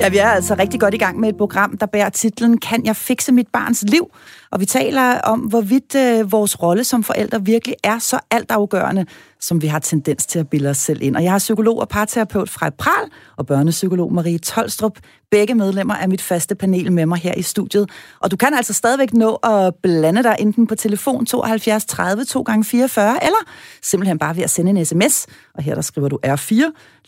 Ja, 0.00 0.08
vi 0.08 0.18
er 0.18 0.28
altså 0.28 0.54
rigtig 0.58 0.80
godt 0.80 0.94
i 0.94 0.96
gang 0.98 1.20
med 1.20 1.28
et 1.28 1.36
program, 1.36 1.78
der 1.78 1.86
bærer 1.86 2.08
titlen 2.08 2.58
Kan 2.58 2.86
jeg 2.86 2.96
fikse 2.96 3.32
mit 3.32 3.48
barns 3.52 3.84
liv? 3.88 4.10
Og 4.54 4.60
vi 4.60 4.66
taler 4.66 5.20
om, 5.20 5.40
hvorvidt 5.40 5.94
øh, 5.94 6.32
vores 6.32 6.62
rolle 6.62 6.84
som 6.84 7.02
forældre 7.02 7.44
virkelig 7.44 7.76
er 7.84 7.98
så 7.98 8.18
altafgørende, 8.30 9.06
som 9.40 9.62
vi 9.62 9.66
har 9.66 9.78
tendens 9.78 10.26
til 10.26 10.38
at 10.38 10.48
bilde 10.48 10.70
os 10.70 10.76
selv 10.76 11.02
ind. 11.02 11.16
Og 11.16 11.24
jeg 11.24 11.30
har 11.30 11.38
psykolog 11.38 11.80
og 11.80 11.88
parterapeut 11.88 12.50
Frej 12.50 12.70
Pral 12.70 13.10
og 13.36 13.46
børnepsykolog 13.46 14.12
Marie 14.12 14.38
Tolstrup, 14.38 14.98
begge 15.30 15.54
medlemmer 15.54 15.94
af 15.94 16.08
mit 16.08 16.22
faste 16.22 16.54
panel 16.54 16.92
med 16.92 17.06
mig 17.06 17.18
her 17.18 17.34
i 17.34 17.42
studiet. 17.42 17.90
Og 18.20 18.30
du 18.30 18.36
kan 18.36 18.54
altså 18.54 18.72
stadigvæk 18.72 19.12
nå 19.12 19.34
at 19.34 19.74
blande 19.82 20.22
dig 20.22 20.36
enten 20.38 20.66
på 20.66 20.74
telefon 20.74 21.26
72 21.26 21.84
30 21.84 22.24
2 22.24 22.42
gange 22.42 22.64
44 22.64 23.24
eller 23.24 23.38
simpelthen 23.82 24.18
bare 24.18 24.36
ved 24.36 24.42
at 24.42 24.50
sende 24.50 24.70
en 24.70 24.84
sms. 24.84 25.26
Og 25.54 25.62
her 25.62 25.74
der 25.74 25.82
skriver 25.82 26.08
du 26.08 26.18
R4, 26.26 26.54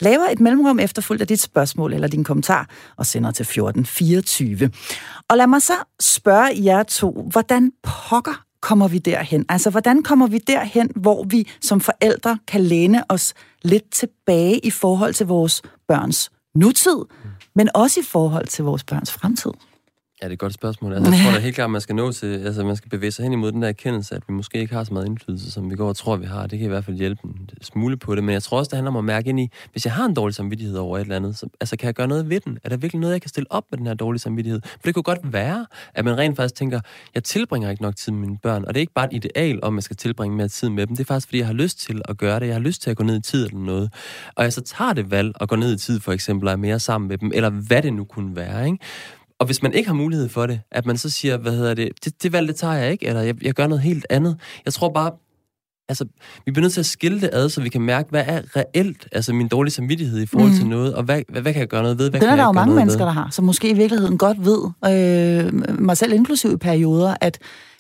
laver 0.01 0.25
et 0.31 0.41
mellemrum 0.41 0.79
efterfulgt 0.79 1.23
af 1.23 1.29
dit 1.29 1.41
spørgsmål 1.41 1.93
eller 1.93 2.09
din 2.09 2.25
kommentar 2.25 2.69
og 2.97 3.07
sender 3.07 3.31
til 3.31 3.43
1424. 3.43 4.71
Og 5.31 5.37
lad 5.37 5.47
mig 5.47 5.63
så 5.63 5.73
spørge 6.01 6.65
jer 6.65 6.83
to, 6.83 7.29
hvordan 7.33 7.73
pokker 7.83 8.45
kommer 8.61 8.89
vi 8.89 8.99
derhen? 8.99 9.45
Altså, 9.49 9.71
hvordan 9.71 10.03
kommer 10.03 10.27
vi 10.27 10.39
derhen, 10.39 10.91
hvor 10.97 11.25
vi 11.25 11.49
som 11.61 11.81
forældre 11.81 12.39
kan 12.47 12.61
læne 12.61 13.05
os 13.09 13.35
lidt 13.63 13.91
tilbage 13.91 14.59
i 14.59 14.71
forhold 14.71 15.15
til 15.15 15.27
vores 15.27 15.63
børns 15.89 16.31
nutid, 16.55 16.99
men 17.55 17.69
også 17.75 18.01
i 18.01 18.03
forhold 18.03 18.47
til 18.47 18.65
vores 18.65 18.85
børns 18.85 19.13
fremtid? 19.13 19.51
Ja, 20.23 20.27
det 20.27 20.31
er 20.31 20.35
et 20.35 20.39
godt 20.39 20.55
spørgsmål. 20.55 20.93
Altså, 20.93 21.13
jeg 21.13 21.23
tror 21.25 21.33
da 21.37 21.39
helt 21.39 21.55
klart, 21.55 21.71
man 21.71 21.81
skal 21.81 21.95
nå 21.95 22.13
til, 22.13 22.27
altså 22.47 22.65
man 22.65 22.77
skal 22.77 22.91
bevæge 22.91 23.11
sig 23.11 23.23
hen 23.23 23.33
imod 23.33 23.53
den 23.53 23.63
der 23.63 23.69
erkendelse, 23.69 24.15
at 24.15 24.23
vi 24.29 24.33
måske 24.33 24.59
ikke 24.59 24.75
har 24.75 24.85
så 24.85 24.93
meget 24.93 25.07
indflydelse, 25.07 25.51
som 25.51 25.71
vi 25.71 25.77
går 25.77 25.89
og 25.89 25.97
tror, 25.97 26.17
vi 26.17 26.27
har. 26.27 26.47
Det 26.47 26.59
kan 26.59 26.67
i 26.67 26.69
hvert 26.69 26.85
fald 26.85 26.97
hjælpe 26.97 27.21
en 27.25 27.49
smule 27.63 27.97
på 27.97 28.15
det. 28.15 28.25
Men 28.25 28.33
jeg 28.33 28.43
tror 28.43 28.59
også, 28.59 28.69
det 28.69 28.77
handler 28.77 28.91
om 28.91 28.97
at 28.97 29.05
mærke 29.05 29.29
ind 29.29 29.41
i, 29.41 29.51
hvis 29.73 29.85
jeg 29.85 29.93
har 29.93 30.05
en 30.05 30.15
dårlig 30.15 30.35
samvittighed 30.35 30.77
over 30.77 30.99
et 30.99 31.03
eller 31.03 31.17
andet, 31.17 31.39
så, 31.39 31.49
altså 31.61 31.77
kan 31.77 31.87
jeg 31.87 31.95
gøre 31.95 32.09
noget 32.09 32.31
ved 32.31 32.41
den? 32.41 32.59
Er 32.65 32.69
der 32.69 32.77
virkelig 32.77 33.01
noget, 33.01 33.13
jeg 33.13 33.21
kan 33.21 33.29
stille 33.29 33.53
op 33.53 33.65
med 33.71 33.79
den 33.79 33.87
her 33.87 33.95
dårlige 33.95 34.21
samvittighed? 34.21 34.61
For 34.65 34.81
det 34.85 34.95
kunne 34.95 35.03
godt 35.03 35.33
være, 35.33 35.67
at 35.95 36.05
man 36.05 36.19
rent 36.19 36.37
faktisk 36.37 36.55
tænker, 36.55 36.81
jeg 37.15 37.25
tilbringer 37.25 37.71
ikke 37.71 37.83
nok 37.83 37.97
tid 37.97 38.13
med 38.13 38.21
mine 38.21 38.39
børn. 38.43 38.65
Og 38.65 38.75
det 38.75 38.79
er 38.79 38.83
ikke 38.83 38.95
bare 38.95 39.15
et 39.15 39.25
ideal 39.25 39.59
om, 39.63 39.75
jeg 39.75 39.83
skal 39.83 39.97
tilbringe 39.97 40.37
mere 40.37 40.49
tid 40.49 40.69
med 40.69 40.87
dem. 40.87 40.97
Det 40.97 41.05
er 41.05 41.07
faktisk, 41.07 41.29
fordi 41.29 41.39
jeg 41.39 41.47
har 41.47 41.55
lyst 41.55 41.81
til 41.81 42.03
at 42.05 42.19
gøre 42.19 42.41
det. 42.41 42.47
Jeg 42.47 42.55
har 42.55 42.61
lyst 42.61 42.83
til 42.83 42.91
at 42.91 42.97
gå 42.97 43.05
ned 43.05 43.17
i 43.17 43.23
tid 43.23 43.47
eller 43.47 43.61
noget. 43.61 43.93
Og 44.35 44.45
jeg 44.45 44.53
så 44.53 44.61
tager 44.61 44.93
det 44.93 45.11
valg 45.11 45.33
at 45.41 45.49
gå 45.49 45.57
ned 45.57 45.75
i 45.75 45.79
tid, 45.79 46.01
for 46.01 46.13
eksempel, 46.13 46.49
og 46.49 46.53
er 46.53 46.57
mere 46.57 46.81
sammen 46.81 47.09
med 47.09 47.19
dem, 47.19 47.31
eller 47.35 47.51
hvad 47.51 47.83
det 47.83 47.93
nu 47.93 48.05
kunne 48.05 48.37
være, 48.37 48.67
ikke? 48.67 48.79
Og 49.41 49.47
hvis 49.47 49.63
man 49.63 49.73
ikke 49.73 49.89
har 49.89 49.95
mulighed 49.95 50.29
for 50.29 50.47
det, 50.47 50.61
at 50.71 50.87
man 50.87 50.97
så 50.97 51.11
siger, 51.11 51.37
hvad 51.37 51.53
hedder 51.53 51.75
det, 51.75 51.89
det, 52.05 52.23
det 52.23 52.33
valg, 52.33 52.49
det 52.49 52.57
tager 52.57 52.75
jeg 52.75 52.93
ikke, 52.93 53.07
eller 53.07 53.21
jeg, 53.21 53.45
jeg 53.45 53.55
gør 53.55 53.67
noget 53.67 53.83
helt 53.83 54.07
andet. 54.11 54.37
Jeg 54.65 54.75
tror 54.75 54.89
bare, 54.89 55.11
altså, 55.89 56.05
vi 56.45 56.53
bliver 56.53 56.63
nødt 56.63 56.73
til 56.73 56.81
at 56.81 56.87
skille 56.87 57.21
det 57.21 57.31
ad, 57.33 57.49
så 57.49 57.61
vi 57.61 57.69
kan 57.69 57.81
mærke, 57.81 58.11
hvad 58.11 58.25
er 58.27 58.57
reelt, 58.57 59.09
altså 59.13 59.33
min 59.33 59.49
dårlige 59.49 59.73
samvittighed 59.73 60.21
i 60.21 60.27
forhold 60.27 60.51
mm. 60.51 60.57
til 60.57 60.67
noget, 60.67 60.95
og 60.95 61.03
hvad, 61.03 61.23
hvad, 61.29 61.43
hvad 61.43 61.53
kan 61.53 61.61
jeg 61.61 61.69
gøre 61.69 61.83
noget 61.83 61.99
ved, 61.99 62.11
hvad 62.11 62.21
Den 62.21 62.29
kan 62.29 62.39
er 62.39 62.43
der 62.43 62.49
jo 62.49 62.53
mange 62.53 62.75
mennesker, 62.75 63.05
ved? 63.05 63.07
der 63.07 63.13
har, 63.13 63.29
som 63.31 63.45
måske 63.45 63.71
i 63.71 63.75
virkeligheden 63.75 64.19
godt 64.19 64.45
ved, 64.45 64.63
øh, 64.87 65.81
mig 65.81 65.97
selv 65.97 66.13
inklusiv 66.13 66.53
i 66.53 66.57
perioder, 66.57 67.17
at 67.21 67.39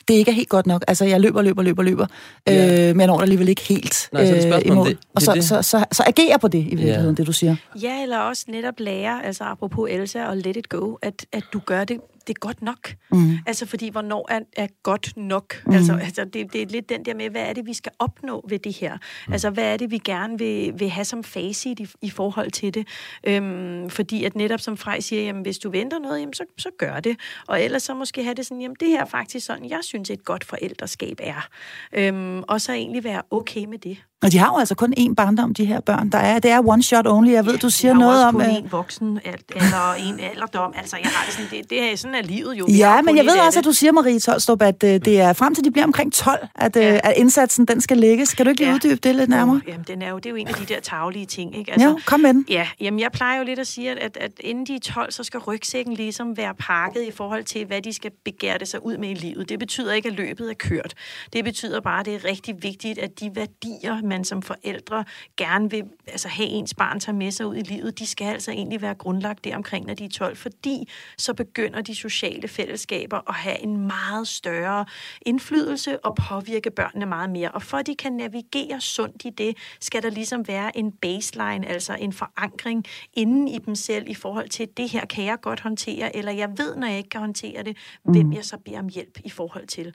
det 0.08 0.14
ikke 0.14 0.30
er 0.30 0.34
helt 0.34 0.48
godt 0.48 0.66
nok. 0.66 0.84
Altså, 0.88 1.04
jeg 1.04 1.20
løber, 1.20 1.42
løber, 1.42 1.62
løber, 1.62 1.82
løber, 1.82 2.06
Ja. 2.46 2.88
øh, 2.88 2.96
men 2.96 3.00
jeg 3.00 3.06
når 3.06 3.20
alligevel 3.20 3.48
ikke 3.48 3.62
helt 3.62 4.08
Nej, 4.12 4.24
så 4.24 4.30
er 4.30 4.34
det 4.34 4.44
et 4.46 4.50
spørgsmål 4.52 4.72
om 4.72 4.76
imod. 4.78 4.88
det- 4.88 4.98
Og 5.14 5.20
det 5.20 5.22
så, 5.22 5.32
det. 5.34 5.44
så, 5.44 5.62
så, 5.62 5.84
så 5.92 6.02
agerer 6.06 6.36
på 6.38 6.48
det 6.48 6.58
i 6.58 6.62
virkeligheden, 6.62 7.14
Ja. 7.14 7.16
det 7.20 7.26
du 7.26 7.32
siger. 7.32 7.56
Ja, 7.82 8.02
eller 8.02 8.18
også 8.18 8.44
netop 8.48 8.74
lære, 8.80 9.26
altså 9.26 9.44
apropos 9.44 9.90
Elsa 9.90 10.24
og 10.26 10.36
let 10.36 10.56
it 10.56 10.68
go, 10.68 10.94
at, 11.02 11.26
at 11.32 11.42
du 11.52 11.58
gør 11.66 11.84
det 11.84 12.00
det 12.26 12.34
er 12.34 12.38
godt 12.40 12.62
nok. 12.62 12.94
Mm. 13.10 13.38
Altså, 13.46 13.66
fordi 13.66 13.88
hvornår 13.88 14.26
er, 14.32 14.40
er 14.56 14.66
godt 14.82 15.16
nok? 15.16 15.62
Mm. 15.66 15.72
Altså, 15.72 15.98
altså 16.02 16.24
det, 16.24 16.52
det 16.52 16.62
er 16.62 16.66
lidt 16.66 16.88
den 16.88 17.04
der 17.04 17.14
med, 17.14 17.30
hvad 17.30 17.42
er 17.42 17.52
det, 17.52 17.66
vi 17.66 17.74
skal 17.74 17.92
opnå 17.98 18.44
ved 18.48 18.58
det 18.58 18.72
her? 18.72 18.98
Mm. 19.26 19.32
Altså, 19.32 19.50
hvad 19.50 19.72
er 19.72 19.76
det, 19.76 19.90
vi 19.90 19.98
gerne 19.98 20.38
vil, 20.38 20.72
vil 20.78 20.90
have 20.90 21.04
som 21.04 21.24
facit 21.24 21.80
i, 21.80 21.88
i 22.02 22.10
forhold 22.10 22.50
til 22.50 22.74
det? 22.74 22.88
Øhm, 23.24 23.90
fordi 23.90 24.24
at 24.24 24.36
netop 24.36 24.60
som 24.60 24.76
Frej 24.76 25.00
siger, 25.00 25.22
jamen, 25.22 25.42
hvis 25.42 25.58
du 25.58 25.70
venter 25.70 25.98
noget, 25.98 26.20
jamen, 26.20 26.34
så, 26.34 26.44
så 26.58 26.68
gør 26.78 27.00
det. 27.00 27.16
Og 27.48 27.62
ellers 27.62 27.82
så 27.82 27.94
måske 27.94 28.22
have 28.22 28.34
det 28.34 28.46
sådan, 28.46 28.60
jamen, 28.60 28.76
det 28.80 28.88
her 28.88 29.00
er 29.00 29.04
faktisk 29.04 29.46
sådan, 29.46 29.70
jeg 29.70 29.80
synes, 29.82 30.10
et 30.10 30.24
godt 30.24 30.44
forældreskab 30.44 31.20
er. 31.22 31.48
Øhm, 31.92 32.42
og 32.42 32.60
så 32.60 32.72
egentlig 32.72 33.04
være 33.04 33.22
okay 33.30 33.64
med 33.64 33.78
det. 33.78 33.98
Og 34.22 34.32
de 34.32 34.38
har 34.38 34.46
jo 34.46 34.58
altså 34.58 34.74
kun 34.74 34.94
én 34.98 35.14
barndom, 35.14 35.54
de 35.54 35.64
her 35.64 35.80
børn. 35.80 36.08
Der 36.08 36.18
er, 36.18 36.38
det 36.38 36.50
er 36.50 36.68
one 36.68 36.82
shot 36.82 37.06
only. 37.06 37.32
Jeg 37.32 37.46
ved, 37.46 37.52
ja, 37.52 37.58
du 37.58 37.70
siger 37.70 37.94
noget 37.94 38.24
om... 38.24 38.40
Jeg 38.40 38.50
har 38.50 38.56
en 38.56 38.72
voksen 38.72 39.20
eller 39.24 39.92
en 39.98 40.20
alderdom. 40.20 40.72
Altså, 40.76 40.96
jeg 41.02 41.10
har 41.10 41.24
det 41.26 41.34
sådan, 41.34 41.50
det, 41.50 41.70
det 41.70 41.92
er 41.92 41.96
sådan 41.96 42.14
er 42.14 42.22
livet 42.22 42.54
jo. 42.54 42.66
Ja, 42.68 43.02
men 43.02 43.16
jeg 43.16 43.24
ved 43.24 43.38
også, 43.46 43.58
at 43.58 43.64
du 43.64 43.72
siger, 43.72 43.92
Marie 43.92 44.20
Tolstrup, 44.20 44.62
at 44.62 44.82
uh, 44.82 44.88
det 44.90 45.20
er 45.20 45.32
frem 45.32 45.54
til, 45.54 45.64
de 45.64 45.70
bliver 45.70 45.84
omkring 45.84 46.12
12, 46.12 46.48
at, 46.54 46.76
uh, 46.76 46.82
ja. 46.82 46.98
at 47.04 47.12
indsatsen 47.16 47.66
den 47.66 47.80
skal 47.80 47.96
lægges. 47.96 48.34
Kan 48.34 48.46
du 48.46 48.50
ikke 48.50 48.60
lige 48.60 48.68
ja. 48.68 48.74
uddybe 48.74 48.96
det 48.96 49.14
lidt 49.14 49.30
nærmere? 49.30 49.60
Jamen, 49.68 49.84
den 49.88 50.02
er 50.02 50.10
jo, 50.10 50.16
det 50.16 50.26
er 50.26 50.30
jo 50.30 50.36
en 50.36 50.48
af 50.48 50.54
de 50.54 50.64
der 50.64 50.80
taglige 50.80 51.26
ting. 51.26 51.58
Ikke? 51.58 51.72
Altså, 51.72 51.88
jo, 51.88 51.98
kom 52.06 52.20
med 52.20 52.34
den. 52.34 52.46
Ja, 52.48 52.68
jamen, 52.80 53.00
jeg 53.00 53.12
plejer 53.12 53.38
jo 53.38 53.44
lidt 53.44 53.58
at 53.58 53.66
sige, 53.66 53.90
at, 53.90 53.98
at, 53.98 54.16
at 54.20 54.30
inden 54.40 54.66
de 54.66 54.74
er 54.74 54.80
12, 54.80 55.12
så 55.12 55.24
skal 55.24 55.40
rygsækken 55.40 55.94
ligesom 55.94 56.36
være 56.36 56.54
pakket 56.54 57.02
i 57.02 57.10
forhold 57.10 57.44
til, 57.44 57.66
hvad 57.66 57.82
de 57.82 57.92
skal 57.92 58.10
begære 58.24 58.58
det 58.58 58.68
sig 58.68 58.86
ud 58.86 58.98
med 58.98 59.10
i 59.10 59.14
livet. 59.14 59.48
Det 59.48 59.58
betyder 59.58 59.92
ikke, 59.92 60.08
at 60.08 60.14
løbet 60.14 60.50
er 60.50 60.54
kørt. 60.54 60.94
Det 61.32 61.44
betyder 61.44 61.80
bare, 61.80 62.00
at 62.00 62.06
det 62.06 62.14
er 62.14 62.24
rigtig 62.24 62.54
vigtigt, 62.62 62.98
at 62.98 63.20
de 63.20 63.30
værdier, 63.34 64.05
man 64.06 64.24
som 64.24 64.42
forældre 64.42 65.04
gerne 65.36 65.70
vil 65.70 65.84
altså, 66.06 66.28
have 66.28 66.48
ens 66.48 66.74
barn 66.74 67.00
tager 67.00 67.16
med 67.16 67.30
sig 67.30 67.46
ud 67.46 67.56
i 67.56 67.62
livet, 67.62 67.98
de 67.98 68.06
skal 68.06 68.24
altså 68.24 68.50
egentlig 68.50 68.82
være 68.82 68.94
grundlagt 68.94 69.44
der 69.44 69.56
omkring, 69.56 69.86
når 69.86 69.94
de 69.94 70.04
er 70.04 70.08
12, 70.08 70.36
fordi 70.36 70.88
så 71.18 71.34
begynder 71.34 71.80
de 71.80 71.94
sociale 71.94 72.48
fællesskaber 72.48 73.28
at 73.28 73.34
have 73.34 73.62
en 73.62 73.76
meget 73.86 74.28
større 74.28 74.84
indflydelse 75.22 76.04
og 76.04 76.16
påvirke 76.28 76.70
børnene 76.70 77.06
meget 77.06 77.30
mere. 77.30 77.50
Og 77.50 77.62
for 77.62 77.76
at 77.76 77.86
de 77.86 77.94
kan 77.94 78.12
navigere 78.12 78.80
sundt 78.80 79.22
i 79.24 79.30
det, 79.30 79.56
skal 79.80 80.02
der 80.02 80.10
ligesom 80.10 80.48
være 80.48 80.76
en 80.78 80.92
baseline, 80.92 81.66
altså 81.66 81.96
en 82.00 82.12
forankring 82.12 82.84
inden 83.14 83.48
i 83.48 83.58
dem 83.58 83.74
selv 83.74 84.08
i 84.08 84.14
forhold 84.14 84.48
til, 84.48 84.68
det 84.76 84.88
her 84.88 85.06
kan 85.06 85.24
jeg 85.24 85.40
godt 85.40 85.60
håndtere, 85.60 86.16
eller 86.16 86.32
jeg 86.32 86.58
ved, 86.58 86.76
når 86.76 86.86
jeg 86.86 86.96
ikke 86.96 87.08
kan 87.08 87.20
håndtere 87.20 87.62
det, 87.62 87.76
hvem 88.02 88.26
mm. 88.26 88.32
jeg 88.32 88.44
så 88.44 88.58
beder 88.58 88.78
om 88.78 88.88
hjælp 88.88 89.18
i 89.24 89.30
forhold 89.30 89.66
til. 89.66 89.94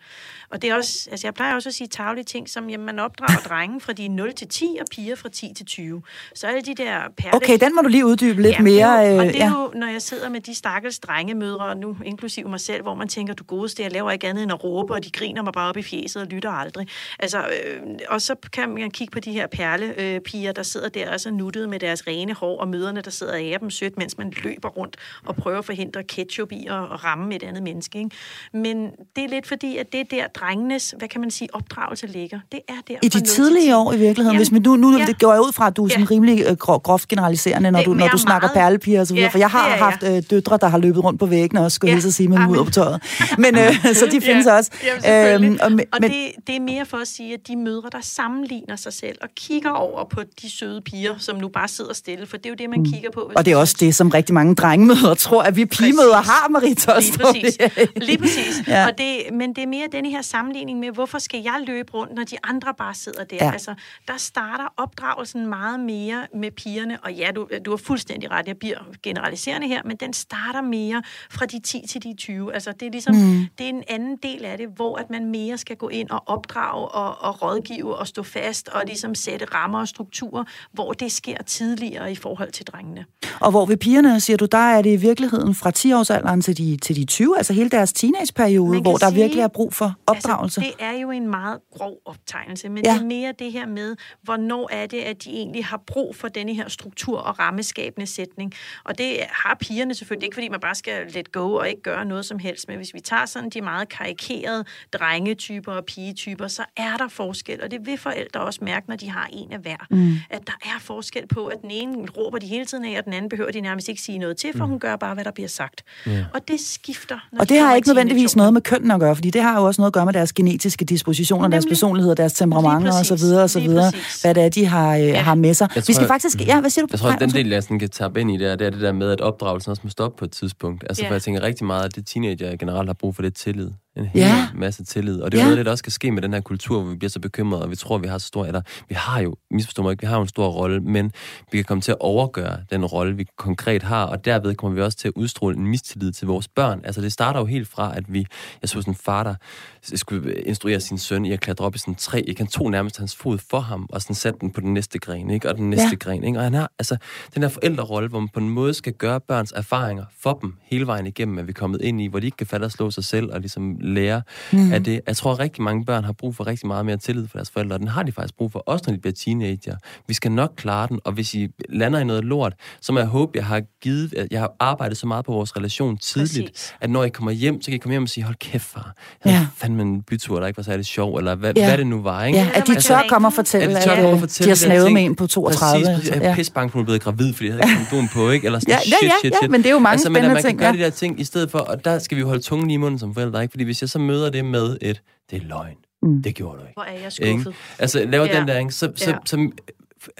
Og 0.50 0.62
det 0.62 0.70
er 0.70 0.76
også, 0.76 1.10
altså 1.12 1.28
jeg 1.28 1.34
plejer 1.34 1.56
også 1.56 1.70
at 1.70 1.74
sige 1.74 1.88
taglige 1.88 2.24
ting, 2.24 2.50
som 2.50 2.70
jamen, 2.70 2.86
man 2.86 3.00
opdrager 3.00 3.40
drenge 3.50 3.80
fra 3.82 3.94
de 3.94 4.01
0 4.08 4.34
til 4.34 4.48
10, 4.48 4.78
og 4.80 4.86
piger 4.92 5.16
fra 5.16 5.30
10 5.30 5.54
til 5.54 5.66
20. 5.66 6.02
Så 6.36 6.48
alle 6.48 6.62
de 6.62 6.76
der 6.76 7.00
perle... 7.18 7.36
Okay, 7.36 7.58
den 7.60 7.76
må 7.76 7.82
du 7.82 7.88
lige 7.88 8.06
uddybe 8.06 8.42
lidt 8.42 8.56
ja, 8.56 8.62
mere. 8.62 8.92
Jo, 9.00 9.18
og 9.18 9.26
det 9.26 9.42
er 9.42 9.46
ja. 9.46 9.62
jo, 9.62 9.72
når 9.76 9.88
jeg 9.88 10.02
sidder 10.02 10.30
med 10.30 10.42
de 10.42 10.56
stakkels 10.56 11.00
drengemødre, 11.00 11.76
nu 11.76 11.98
inklusive 12.06 12.50
mig 12.50 12.60
selv, 12.60 12.82
hvor 12.82 12.96
man 12.96 13.08
tænker, 13.08 13.34
du 13.34 13.44
godeste, 13.44 13.84
jeg 13.84 13.92
laver 13.92 14.12
ikke 14.12 14.28
andet 14.28 14.44
end 14.44 14.52
at 14.52 14.64
råbe, 14.64 14.94
og 14.94 15.06
de 15.06 15.12
griner 15.12 15.42
mig 15.42 15.54
bare 15.54 15.70
op 15.70 15.78
i 15.78 15.84
fjeset 15.84 16.22
og 16.22 16.28
lytter 16.28 16.52
aldrig. 16.52 16.88
Altså, 17.20 17.40
øh, 17.40 17.82
og 18.10 18.22
så 18.22 18.36
kan 18.54 18.70
man 18.70 18.92
kigge 18.92 19.12
på 19.12 19.20
de 19.20 19.32
her 19.32 19.48
perlepiger, 19.48 20.50
øh, 20.50 20.56
der 20.56 20.64
sidder 20.64 20.90
der 20.90 21.14
og 21.14 21.20
så 21.20 21.32
nuttet 21.32 21.70
med 21.70 21.80
deres 21.80 22.08
rene 22.08 22.34
hår, 22.34 22.60
og 22.60 22.68
møderne, 22.68 23.02
der 23.02 23.12
sidder 23.12 23.34
af 23.34 23.58
dem 23.60 23.70
sødt, 23.70 23.98
mens 23.98 24.18
man 24.18 24.34
løber 24.44 24.70
rundt 24.70 24.98
og 25.26 25.36
prøver 25.36 25.60
at 25.60 25.66
forhindre 25.66 26.04
ketchup 26.04 26.52
i 26.52 26.68
at, 26.70 26.76
at 26.76 27.04
ramme 27.04 27.36
et 27.36 27.44
andet 27.44 27.64
menneske. 27.64 27.98
Ikke? 28.00 28.12
Men 28.54 28.92
det 29.16 29.24
er 29.24 29.28
lidt 29.28 29.48
fordi, 29.48 29.78
at 29.78 29.92
det 29.92 30.00
er 30.00 30.04
der 30.04 30.28
drengenes, 30.28 30.96
hvad 30.98 31.08
kan 31.08 31.22
man 31.22 31.32
sige, 31.32 31.56
opdragelse 31.56 32.08
ligger. 32.08 32.40
Det 32.52 32.60
er 32.68 32.74
der 32.88 32.96
I 33.02 33.08
de 33.08 33.22
tidlige 33.22 33.78
år 33.78 33.91
i 33.94 33.98
virkeligheden, 33.98 34.26
Jamen, 34.26 34.38
hvis 34.38 34.52
man 34.52 34.62
nu, 34.62 34.76
nu 34.76 34.98
ja. 34.98 35.06
det 35.06 35.20
går 35.20 35.34
jeg 35.34 35.42
ud 35.42 35.52
fra, 35.52 35.68
at 35.68 35.78
du 35.78 35.86
er 35.86 35.90
sådan 35.90 36.04
ja. 36.04 36.12
rimelig 36.12 36.44
øh, 36.48 36.58
groft 36.58 37.08
generaliserende, 37.08 37.72
når 37.72 37.80
det, 37.80 37.86
du, 37.86 37.94
når 37.94 38.08
du 38.08 38.18
snakker 38.18 38.48
meget... 38.48 38.58
perlepiger 38.58 39.00
og 39.00 39.08
så 39.08 39.14
videre. 39.14 39.26
Ja, 39.26 39.32
for 39.32 39.38
jeg 39.38 39.50
har 39.50 39.70
jeg, 39.70 39.78
haft 39.78 40.04
øh, 40.04 40.24
døtre, 40.30 40.58
der 40.62 40.68
har 40.68 40.78
løbet 40.78 41.04
rundt 41.04 41.20
på 41.20 41.26
væggene 41.26 41.66
og 41.66 41.72
skulle 41.72 41.90
ja. 41.90 41.96
hilse 41.96 42.12
sige 42.12 42.28
med 42.28 42.38
ud 42.50 42.66
på 42.66 42.72
tøjet. 42.72 43.02
Men 43.38 43.58
øh, 43.58 43.76
så 44.00 44.06
de 44.12 44.22
findes 44.22 44.46
ja. 44.46 44.58
også. 44.58 44.72
Jamen, 45.04 45.52
øhm, 45.52 45.58
og 45.62 45.66
og 45.66 45.98
men, 46.02 46.12
det, 46.12 46.32
det 46.48 46.56
er 46.56 46.60
mere 46.60 46.86
for 46.86 46.98
at 46.98 47.08
sige, 47.08 47.34
at 47.34 47.48
de 47.48 47.56
mødre, 47.56 47.90
der 47.92 48.02
sammenligner 48.02 48.76
sig 48.76 48.94
selv 48.94 49.18
og 49.22 49.30
kigger 49.36 49.72
over 49.72 50.04
på 50.04 50.22
de 50.42 50.52
søde 50.52 50.82
piger, 50.82 51.14
som 51.18 51.38
nu 51.38 51.48
bare 51.48 51.68
sidder 51.68 51.94
stille, 51.94 52.26
for 52.26 52.38
det 52.38 52.46
er 52.46 52.50
jo 52.50 52.56
det, 52.56 52.70
man 52.70 52.80
mm. 52.80 52.92
kigger 52.92 53.10
på. 53.12 53.32
Og 53.36 53.46
det 53.46 53.54
er 53.54 53.58
også 53.58 53.76
det, 53.80 53.96
som 53.96 54.10
rigtig 54.10 54.34
mange 54.34 54.56
drengemødre 54.56 55.16
tror, 55.16 55.44
at 55.44 55.56
vi 55.56 55.66
pigemødre 55.66 56.22
har, 56.22 56.50
Marie 56.50 56.76
Tostrup. 56.76 57.36
Lige 57.36 57.58
præcis. 57.58 57.88
Lige 57.96 58.18
præcis. 58.18 58.68
ja. 58.68 58.88
og 58.88 58.98
det, 58.98 59.34
men 59.34 59.50
det 59.54 59.64
er 59.64 59.68
mere 59.68 59.88
denne 59.92 60.10
her 60.10 60.22
sammenligning 60.22 60.80
med, 60.80 60.92
hvorfor 60.92 61.20
skal 61.20 61.42
jeg 61.44 61.64
løbe 61.68 61.94
rundt, 61.94 62.14
når 62.16 62.24
de 62.24 62.36
andre 62.44 62.74
bare 62.78 62.94
sidder 62.94 63.24
der? 63.24 63.38
Ja. 63.42 63.52
Altså, 63.52 63.74
der 64.08 64.18
starter 64.18 64.68
opdragelsen 64.78 65.48
meget 65.48 65.80
mere 65.80 66.28
med 66.36 66.52
pigerne, 66.52 67.00
og 67.04 67.14
ja, 67.14 67.32
du, 67.36 67.48
du 67.66 67.70
har 67.70 67.78
fuldstændig 67.78 68.32
ret, 68.32 68.48
jeg 68.48 68.58
bliver 68.58 68.78
generaliserende 69.04 69.68
her, 69.68 69.82
men 69.86 69.98
den 69.98 70.14
starter 70.14 70.62
mere 70.62 71.04
fra 71.32 71.46
de 71.46 71.60
10 71.60 71.84
til 71.90 72.04
de 72.04 72.14
20. 72.18 72.54
Altså, 72.54 72.72
det 72.72 72.86
er 72.86 72.92
ligesom, 72.92 73.16
mm. 73.16 73.46
det 73.58 73.66
er 73.66 73.70
en 73.70 73.84
anden 73.88 74.18
del 74.24 74.46
af 74.46 74.58
det, 74.58 74.68
hvor 74.76 74.98
at 74.98 75.10
man 75.10 75.26
mere 75.26 75.58
skal 75.58 75.76
gå 75.76 75.90
ind 75.90 76.10
og 76.10 76.24
opdrage 76.26 76.88
og, 76.88 77.22
og 77.22 77.42
rådgive 77.42 77.96
og 77.96 78.08
stå 78.08 78.24
fast 78.24 78.70
og 78.70 78.82
ligesom 78.86 79.16
sætte 79.16 79.46
rammer 79.46 79.80
og 79.80 79.88
strukturer, 79.88 80.44
hvor 80.72 80.94
det 80.94 81.12
sker 81.12 81.44
tidligere 81.44 82.12
i 82.12 82.16
forhold 82.16 82.52
til 82.52 82.66
drengene. 82.68 83.06
Og 83.40 83.52
hvor 83.52 83.66
ved 83.66 83.78
pigerne, 83.78 84.20
siger 84.20 84.38
du, 84.38 84.46
der 84.46 84.58
er 84.58 84.82
det 84.82 84.94
i 84.94 84.96
virkeligheden 84.96 85.56
fra 85.56 85.72
10-årsalderen 85.78 86.42
til 86.42 86.58
de, 86.58 86.78
til 86.78 86.96
de 86.96 87.06
20, 87.06 87.38
altså 87.38 87.54
hele 87.54 87.70
deres 87.70 87.94
teenageperiode, 87.94 88.82
hvor 88.82 88.98
der 88.98 89.10
sige, 89.10 89.22
virkelig 89.22 89.42
er 89.42 89.48
brug 89.48 89.74
for 89.74 89.86
altså, 89.86 89.98
opdragelse. 90.08 90.62
Altså, 90.62 90.76
det 90.78 90.86
er 90.86 91.00
jo 91.00 91.12
en 91.12 91.28
meget 91.28 91.60
grov 91.78 91.98
optegnelse, 92.06 92.70
men 92.70 92.86
ja. 92.86 92.94
det 92.94 93.02
er 93.02 93.06
mere 93.06 93.34
det 93.40 93.52
her 93.52 93.66
med, 93.72 93.96
hvornår 94.22 94.70
er 94.72 94.86
det, 94.86 95.00
at 95.00 95.24
de 95.24 95.30
egentlig 95.30 95.66
har 95.66 95.82
brug 95.88 96.16
for 96.16 96.28
denne 96.28 96.54
her 96.54 96.70
struktur 96.70 97.20
og 97.20 97.40
rammeskabende 97.40 98.08
sætning. 98.08 98.54
Og 98.84 98.98
det 98.98 99.18
har 99.30 99.58
pigerne 99.60 99.94
selvfølgelig 99.94 100.26
ikke, 100.26 100.36
fordi 100.36 100.50
man 100.50 100.60
bare 100.60 100.76
skal 100.76 100.94
let 101.14 101.32
go 101.32 101.54
og 101.54 101.70
ikke 101.70 101.82
gøre 101.82 102.06
noget 102.06 102.26
som 102.26 102.40
helst. 102.40 102.68
Men 102.68 102.78
hvis 102.78 102.94
vi 102.94 103.00
tager 103.00 103.26
sådan 103.26 103.50
de 103.50 103.62
meget 103.62 103.90
karikerede 103.90 104.66
drengetyper 104.94 105.72
og 105.72 105.86
pigetyper, 105.86 106.48
så 106.48 106.64
er 106.78 106.98
der 106.98 107.08
forskel. 107.08 107.64
Og 107.64 107.72
det 107.72 107.86
vil 107.86 107.98
forældre 107.98 108.42
også 108.42 108.60
mærke, 108.64 108.90
når 108.90 108.96
de 108.96 109.10
har 109.10 109.30
en 109.34 109.52
af 109.54 109.60
hver. 109.60 109.88
Mm. 109.90 110.14
At 110.30 110.48
der 110.48 110.54
er 110.66 110.80
forskel 110.80 111.28
på, 111.28 111.46
at 111.46 111.62
den 111.62 111.72
ene 111.72 112.08
råber 112.18 112.38
de 112.38 112.48
hele 112.48 112.66
tiden 112.66 112.86
af, 112.86 112.98
og 112.98 113.06
den 113.06 113.14
anden 113.14 113.30
behøver 113.30 113.52
de 113.52 113.62
nærmest 113.62 113.90
ikke 113.90 114.02
sige 114.02 114.18
noget 114.18 114.38
til, 114.38 114.58
for 114.58 114.66
mm. 114.66 114.70
hun 114.70 114.80
gør 114.80 114.96
bare, 114.96 115.14
hvad 115.14 115.24
der 115.24 115.32
bliver 115.32 115.48
sagt. 115.48 115.84
Yeah. 116.08 116.26
Og 116.34 116.48
det 116.48 116.60
skifter. 116.60 117.20
Og 117.40 117.50
det 117.50 117.60
har 117.60 117.76
ikke 117.76 117.88
nødvendigvis 117.88 118.36
noget 118.36 118.54
med 118.54 118.62
kønnen 118.62 118.92
at 118.92 119.00
gøre, 119.00 119.16
fordi 119.16 119.30
det 119.30 119.42
har 119.42 119.60
jo 119.60 119.66
også 119.66 119.82
noget 119.82 119.90
at 119.90 119.94
gøre 119.94 120.06
med 120.06 120.14
deres 120.14 120.34
genetiske 120.34 120.86
dispositioner, 120.86 121.42
Nemlig. 121.42 121.54
deres 121.54 121.66
personlighed, 121.66 122.16
deres 122.16 122.34
temperamenter 122.34 123.00
og 123.00 123.06
så 123.06 123.60
videre 123.64 123.82
videre, 123.82 123.92
hvad 124.22 124.36
det 124.36 124.44
er, 124.44 124.50
de 124.50 124.66
har, 124.66 124.96
øh, 124.96 125.04
ja. 125.04 125.22
har 125.22 125.36
med 125.36 125.54
sig. 125.54 125.70
vi 125.76 125.94
skal 125.94 126.08
faktisk... 126.08 126.48
Ja, 126.48 126.60
hvad 126.60 126.70
siger 126.70 126.86
du? 126.86 126.88
Jeg 126.92 127.00
tror, 127.00 127.10
at 127.10 127.20
den 127.20 127.30
del, 127.30 127.50
jeg 127.50 127.64
sådan 127.64 127.80
kan 127.80 127.90
tabe 127.90 128.22
ind 128.22 128.32
i, 128.32 128.38
det 128.38 128.52
er, 128.52 128.56
det 128.56 128.68
er 128.68 128.72
det 128.72 128.82
der 128.82 128.92
med, 128.92 129.12
at 129.12 129.22
opdragelsen 129.22 129.70
også 129.70 129.82
må 129.84 129.90
stoppe 129.90 130.18
på 130.18 130.26
et 130.26 130.32
tidspunkt. 130.32 130.84
Altså, 130.90 131.02
yeah. 131.02 131.10
for 131.10 131.16
jeg 131.16 131.22
tænker 131.22 131.42
rigtig 131.42 131.66
meget, 131.66 131.86
at 131.86 131.96
det 131.96 132.08
teenager 132.08 132.56
generelt 132.56 132.90
har 132.90 132.94
brug 132.94 133.16
for 133.16 133.22
det 133.22 133.36
tillid 133.36 133.70
en 133.98 134.06
hel 134.06 134.22
ja. 134.22 134.48
masse 134.56 134.84
tillid. 134.84 135.22
Og 135.22 135.32
det 135.32 135.38
er 135.38 135.44
ja. 135.44 135.50
noget, 135.50 135.66
der 135.66 135.72
også 135.72 135.82
skal 135.82 135.94
ske 135.94 136.12
med 136.12 136.22
den 136.22 136.34
her 136.34 136.42
kultur, 136.42 136.82
hvor 136.82 136.92
vi 136.92 136.98
bliver 136.98 137.10
så 137.10 137.20
bekymrede, 137.20 137.64
og 137.64 137.72
vi 137.72 137.76
tror, 137.76 137.98
vi 137.98 138.08
har 138.08 138.18
så 138.18 138.28
stor, 138.28 138.46
eller 138.46 138.62
vi 138.90 138.96
har 138.96 139.22
jo, 139.22 139.36
misforstår 139.52 139.84
mig 139.84 139.92
ikke, 139.92 140.02
vi 140.02 140.08
har 140.08 140.16
jo 140.16 140.22
en 140.22 140.28
stor 140.28 140.48
rolle, 140.48 140.80
men 140.80 141.12
vi 141.52 141.58
kan 141.58 141.66
komme 141.66 141.82
til 141.82 141.92
at 141.92 141.98
overgøre 142.00 142.58
den 142.72 142.86
rolle, 142.86 143.16
vi 143.16 143.26
konkret 143.38 143.84
har, 143.84 144.06
og 144.06 144.26
derved 144.26 144.56
kommer 144.56 144.76
vi 144.76 144.82
også 144.82 144.98
til 144.98 145.08
at 145.08 145.14
udstråle 145.16 145.58
en 145.58 145.68
mistillid 145.68 146.12
til 146.12 146.28
vores 146.28 146.48
børn. 146.48 146.82
Altså 146.84 147.02
det 147.02 147.14
starter 147.14 147.40
jo 147.40 147.46
helt 147.46 147.68
fra, 147.68 147.98
at 147.98 148.14
vi, 148.14 148.26
jeg 148.62 148.70
så 148.70 148.74
sådan 148.74 148.92
en 148.92 148.96
far, 148.96 149.24
der 149.24 149.36
skulle 149.82 150.34
instruere 150.34 150.80
sin 150.80 150.98
søn 150.98 151.26
i 151.26 151.32
at 151.32 151.40
klatre 151.40 151.66
op 151.66 151.76
i 151.76 151.78
sådan 151.78 151.92
en 151.92 151.96
træ. 151.96 152.22
Jeg 152.28 152.36
kan 152.36 152.48
tog 152.48 152.72
nærmest 152.72 152.98
hans 152.98 153.16
fod 153.16 153.38
for 153.50 153.60
ham, 153.60 153.88
og 153.90 154.02
sådan 154.02 154.16
sætte 154.16 154.40
den 154.42 154.52
på 154.52 154.62
den 154.62 154.74
næste 154.74 155.00
gren, 155.00 155.30
ikke? 155.30 155.50
og 155.50 155.58
den 155.58 155.70
næste 155.70 155.88
ja. 155.92 155.96
gren. 155.96 156.24
Ikke? 156.24 156.40
Og 156.40 156.44
han 156.44 156.54
har 156.54 156.72
altså 156.80 156.98
den 157.36 157.42
her 157.42 157.50
forældrerolle, 157.50 158.10
hvor 158.10 158.20
man 158.20 158.30
på 158.30 158.40
en 158.40 158.50
måde 158.50 158.74
skal 158.74 158.94
gøre 158.94 159.20
børns 159.20 159.52
erfaringer 159.52 160.06
for 160.20 160.34
dem 160.42 160.54
hele 160.64 160.88
vejen 160.88 161.08
igennem, 161.08 161.38
at 161.38 161.48
vi 161.48 161.50
er 161.50 161.54
kommet 161.54 161.82
ind 161.82 162.02
i, 162.02 162.08
hvor 162.08 162.20
de 162.20 162.26
ikke 162.26 162.38
kan 162.38 162.48
falde 162.48 162.66
og 162.66 162.72
slå 162.72 162.92
sig 162.92 163.04
selv, 163.04 163.32
og 163.32 163.40
ligesom 163.40 163.78
lære 163.82 164.22
mm. 164.52 164.74
af 164.74 164.84
det. 164.84 165.02
Jeg 165.08 165.18
tror, 165.18 165.32
at 165.32 165.40
rigtig 165.40 165.64
mange 165.64 165.86
børn 165.86 166.04
har 166.04 166.14
brug 166.14 166.36
for 166.36 166.48
rigtig 166.48 166.68
meget 166.68 166.86
mere 166.86 166.98
tillid 166.98 167.28
for 167.28 167.38
deres 167.38 167.50
forældre, 167.52 167.76
og 167.76 167.80
den 167.80 167.88
har 167.88 168.04
de 168.04 168.12
faktisk 168.12 168.38
brug 168.38 168.52
for, 168.52 168.60
også 168.60 168.84
når 168.88 168.94
de 168.94 169.02
bliver 169.02 169.14
teenager. 169.14 169.76
Vi 170.08 170.14
skal 170.14 170.32
nok 170.32 170.54
klare 170.56 170.88
den, 170.88 171.00
og 171.04 171.12
hvis 171.12 171.34
I 171.34 171.48
lander 171.70 172.00
i 172.00 172.04
noget 172.04 172.24
lort, 172.26 172.54
så 172.82 172.94
må 172.94 173.00
jeg 173.00 173.08
håbe, 173.08 173.32
jeg 173.36 173.46
har 173.46 173.62
givet, 173.82 174.14
at 174.14 174.28
jeg 174.32 174.40
har 174.40 174.54
arbejdet 174.60 174.98
så 174.98 175.08
meget 175.08 175.26
på 175.26 175.32
vores 175.32 175.58
relation 175.58 175.98
tidligt, 175.98 176.52
Præcis. 176.52 176.74
at 176.82 176.90
når 176.90 177.04
I 177.04 177.10
kommer 177.10 177.32
hjem, 177.32 177.62
så 177.62 177.66
kan 177.66 177.76
I 177.76 177.78
komme 177.78 177.94
hjem 177.94 178.04
og 178.04 178.10
sige, 178.10 178.24
hold 178.24 178.36
kæft 178.36 178.64
far, 178.64 178.96
jeg 179.26 179.32
ja. 179.32 179.48
fandme 179.56 179.82
en 179.82 180.02
bytur, 180.02 180.40
der 180.40 180.48
ikke 180.48 180.58
var 180.58 180.64
særlig 180.64 180.86
sjov, 180.86 181.16
eller 181.16 181.36
hvad, 181.36 181.54
ja. 181.56 181.68
hvad 181.68 181.78
det 181.78 181.88
nu 181.88 182.02
var, 182.02 182.26
ikke? 182.26 182.40
Ja, 182.40 182.50
at 182.54 182.68
de 182.68 182.82
tør 182.82 183.02
komme 183.10 183.28
og 183.28 183.34
fortælle, 183.34 183.78
at, 183.80 183.88
at, 183.88 184.24
at 184.24 184.40
de 184.40 184.48
har 184.48 184.56
snavet 184.56 184.94
med 184.94 185.04
en 185.04 185.16
på 185.16 185.28
32. 185.28 185.86
Præcis, 185.86 186.10
præcis. 186.10 186.22
Jeg 186.22 186.32
er 186.32 186.36
pisse 186.36 186.52
bange 186.52 186.72
for, 186.72 186.80
at 186.80 186.86
blevet 186.86 187.02
gravid, 187.02 187.34
fordi 187.34 187.50
jeg 187.50 187.56
havde 187.56 187.80
ikke 187.80 187.90
kondom 187.90 188.08
på, 188.14 188.30
ikke? 188.30 188.46
Eller 188.46 188.60
sådan, 188.60 188.72
ja, 188.72 188.80
ja, 188.86 188.90
ja, 188.92 188.98
shit, 188.98 189.12
shit, 189.22 189.34
shit. 189.36 189.42
Ja, 189.42 189.48
men 189.48 189.64
det 189.64 189.70
er 189.70 189.74
jo 189.74 189.80
mange 189.80 189.92
altså, 189.92 190.06
spændende 190.06 190.36
ting. 190.36 190.44
Man 190.44 190.58
kan 190.58 190.58
gøre 190.58 190.74
de 190.74 190.84
der 190.84 190.90
ting 190.90 191.20
i 191.20 191.24
stedet 191.24 191.52
for, 191.52 191.60
og 191.60 191.86
der 191.86 192.00
skal 192.00 192.18
vi 192.18 192.22
holde 192.22 192.42
tungen 192.42 192.70
i 192.70 192.78
munden 192.78 193.00
som 193.00 193.14
forældre, 193.14 193.42
ikke? 193.42 193.52
Fordi 193.52 193.64
hvis 193.72 193.82
jeg 193.82 193.90
så 193.90 194.00
møder 194.00 194.30
det 194.30 194.46
med 194.46 194.78
et, 194.82 195.02
det 195.30 195.42
er 195.42 195.46
løgn. 195.46 195.78
Mm. 196.02 196.22
Det 196.24 196.36
gjorde 196.36 196.58
du 196.60 196.64
ikke. 196.64 196.74
Hvor 196.74 196.84
er 196.84 197.00
jeg 197.00 197.12
skuffet. 197.12 197.32
Ikke? 197.32 197.54
Altså, 197.80 198.06
laver 198.06 198.26
ja. 198.26 198.40
den 198.40 198.48
der, 198.48 198.60
ikke? 198.60 198.72
Så, 198.72 198.92
så, 198.96 199.10
ja. 199.10 199.18
så, 199.26 199.52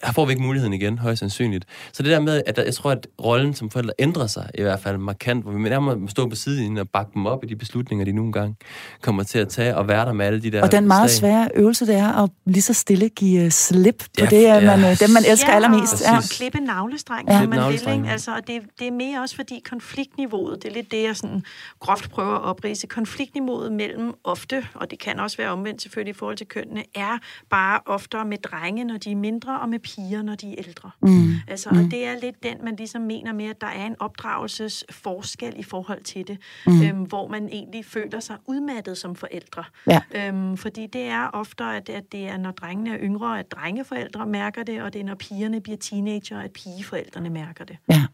her 0.04 0.14
får 0.14 0.26
vi 0.26 0.32
ikke 0.32 0.44
muligheden 0.44 0.74
igen, 0.74 0.98
højst 0.98 1.20
sandsynligt. 1.20 1.66
Så 1.94 2.04
det 2.04 2.12
der 2.12 2.20
med, 2.20 2.42
at 2.46 2.56
der, 2.56 2.64
jeg 2.64 2.74
tror, 2.74 2.92
at 2.92 3.08
rollen 3.24 3.54
som 3.54 3.70
forældre 3.70 3.94
ændrer 4.00 4.28
sig 4.28 4.50
i 4.56 4.62
hvert 4.62 4.80
fald 4.80 4.98
markant, 4.98 5.44
hvor 5.44 5.52
vi 5.52 5.70
nærmere 5.70 5.96
må 5.96 6.08
stå 6.08 6.30
på 6.30 6.36
siden 6.36 6.78
og 6.78 6.90
bakke 6.90 7.12
dem 7.14 7.26
op 7.26 7.44
i 7.44 7.48
de 7.48 7.56
beslutninger, 7.56 8.06
de 8.06 8.12
nogle 8.12 8.32
gange 8.32 8.56
kommer 9.02 9.24
til 9.24 9.40
at 9.40 9.50
tage, 9.50 9.78
og 9.78 9.88
være 9.88 10.06
der 10.06 10.14
med 10.14 10.26
alle 10.26 10.42
de 10.42 10.52
der 10.52 10.62
Og 10.62 10.72
den 10.72 10.88
meget 10.88 11.12
slag. 11.12 11.20
svære 11.32 11.50
øvelse, 11.56 11.88
det 11.88 11.96
er 11.96 12.24
at 12.24 12.30
lige 12.46 12.62
så 12.62 12.74
stille 12.74 13.10
give 13.10 13.44
øh, 13.46 13.52
slip 13.52 13.98
på 14.00 14.06
Ja, 14.20 14.26
det, 14.26 14.46
at 14.46 14.64
man, 14.64 14.80
ja. 14.80 14.92
øh, 14.92 15.00
dem 15.00 15.10
man 15.10 15.24
elsker 15.30 15.50
ja, 15.50 15.56
allermest. 15.56 15.94
Og, 15.94 16.00
Ja. 16.02 16.18
og 16.18 16.24
klippe 16.24 16.60
navlestreng, 16.60 17.30
Ja. 17.30 17.40
man 17.40 17.50
vil. 17.50 17.58
navlestrengen. 17.60 18.06
Ikke? 18.06 18.12
Altså, 18.12 18.32
og 18.36 18.48
det, 18.48 18.62
det 18.80 18.88
er 18.88 18.92
mere 18.92 19.22
også 19.22 19.36
fordi 19.36 19.62
konfliktniveauet, 19.70 20.64
det 20.64 20.70
er 20.70 20.74
lidt 20.74 20.92
det, 20.92 21.04
jeg 21.04 21.16
sådan 21.16 21.44
groft 21.80 22.10
prøver 22.12 22.36
at 22.36 22.42
oprise, 22.44 22.88
konfliktniveauet 22.88 23.72
mellem 23.72 24.14
ofte, 24.24 24.66
og 24.74 24.92
det 24.92 25.00
kan 25.00 25.20
også 25.20 25.38
være 25.38 25.50
omvendt 25.50 25.82
selvfølgelig 25.82 26.16
i 26.16 26.18
forhold 26.18 26.38
til 26.38 26.48
kønnene, 26.48 26.84
er 26.96 27.18
bare 27.50 27.80
oftere 27.86 28.26
med 28.26 28.38
drenge, 28.38 28.84
når 28.84 28.98
de 28.98 29.12
er 29.12 29.16
mindre, 29.16 29.60
og 29.60 29.70
med 29.72 29.80
piger, 29.80 30.22
når 30.22 30.36
de 30.36 30.52
er 30.52 30.56
ældre. 30.58 30.92
Mm. 31.02 31.34
Altså, 31.48 31.70
og 31.70 31.76
det 31.76 32.06
er 32.06 32.20
lidt 32.22 32.44
den, 32.44 32.58
man 32.64 32.76
ligesom 32.76 33.02
mener 33.02 33.34
med, 33.34 33.46
at 33.46 33.62
der 33.62 33.68
er 33.68 33.86
en 33.86 33.96
opdragelsesforskel 34.00 35.54
i 35.58 35.64
forhold 35.64 36.04
til 36.04 36.28
det, 36.28 36.38
mm. 36.68 36.82
øhm, 36.82 37.02
hvor 37.02 37.28
man 37.28 37.50
egentlig 37.50 37.86
føler 37.86 38.20
sig 38.20 38.38
udmattet 38.46 38.98
som 38.98 39.16
forældre. 39.16 39.64
Ja. 39.88 40.02
Øhm, 40.16 40.58
fordi 40.58 40.88
det 40.88 41.02
er 41.02 41.28
ofte, 41.28 41.64
at, 41.64 41.90
at 41.90 42.12
det 42.12 42.28
er, 42.28 42.38
når 42.38 42.52
drengene 42.52 42.94
er 42.94 43.00
yngre, 43.02 43.40
at 43.40 43.52
drengeforældre 43.52 44.26
mærker 44.26 44.64
det, 44.64 44.82
og 44.82 44.94
det 44.94 45.02
er, 45.02 45.06
når 45.06 45.16
pigerne 45.16 45.62
bliver 45.62 45.78
teenager, 45.78 46.40
at 46.40 46.52
pigeforældrene 46.52 47.30
mærker 47.30 47.66
det. 47.66 47.78
Ja. 47.90 48.06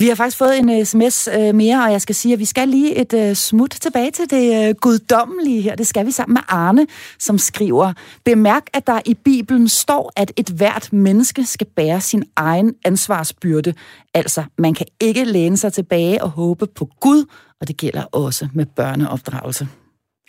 Vi 0.00 0.08
har 0.08 0.14
faktisk 0.14 0.36
fået 0.36 0.58
en 0.58 0.70
øh, 0.70 0.84
sms 0.84 1.28
øh, 1.38 1.54
mere, 1.54 1.84
og 1.84 1.92
jeg 1.92 2.00
skal 2.00 2.14
sige, 2.14 2.32
at 2.32 2.38
vi 2.38 2.44
skal 2.44 2.68
lige 2.68 2.96
et 2.96 3.12
øh, 3.12 3.36
smut 3.36 3.70
tilbage 3.70 4.10
til 4.10 4.30
det 4.30 4.80
guddommelige 4.80 5.60
her. 5.60 5.74
Det 5.74 5.86
skal 5.86 6.06
vi 6.06 6.10
sammen 6.10 6.34
med 6.34 6.42
Arne, 6.48 6.86
som 7.18 7.38
skriver, 7.38 7.92
Bemærk, 8.24 8.62
at 8.72 8.86
der 8.86 9.00
i 9.06 9.14
Bibelen 9.14 9.68
står, 9.68 10.12
at 10.16 10.32
et 10.36 10.48
hvert 10.48 10.92
menneske 10.92 11.46
skal 11.46 11.66
bære 11.76 12.00
sin 12.00 12.24
egen 12.36 12.74
ansvarsbyrde. 12.84 13.74
Altså, 14.14 14.44
man 14.58 14.74
kan 14.74 14.86
ikke 15.00 15.24
læne 15.24 15.56
sig 15.56 15.72
tilbage 15.72 16.22
og 16.22 16.30
håbe 16.30 16.66
på 16.66 16.88
Gud, 17.00 17.24
og 17.60 17.68
det 17.68 17.76
gælder 17.76 18.02
også 18.02 18.48
med 18.54 18.66
børneopdragelse. 18.66 19.68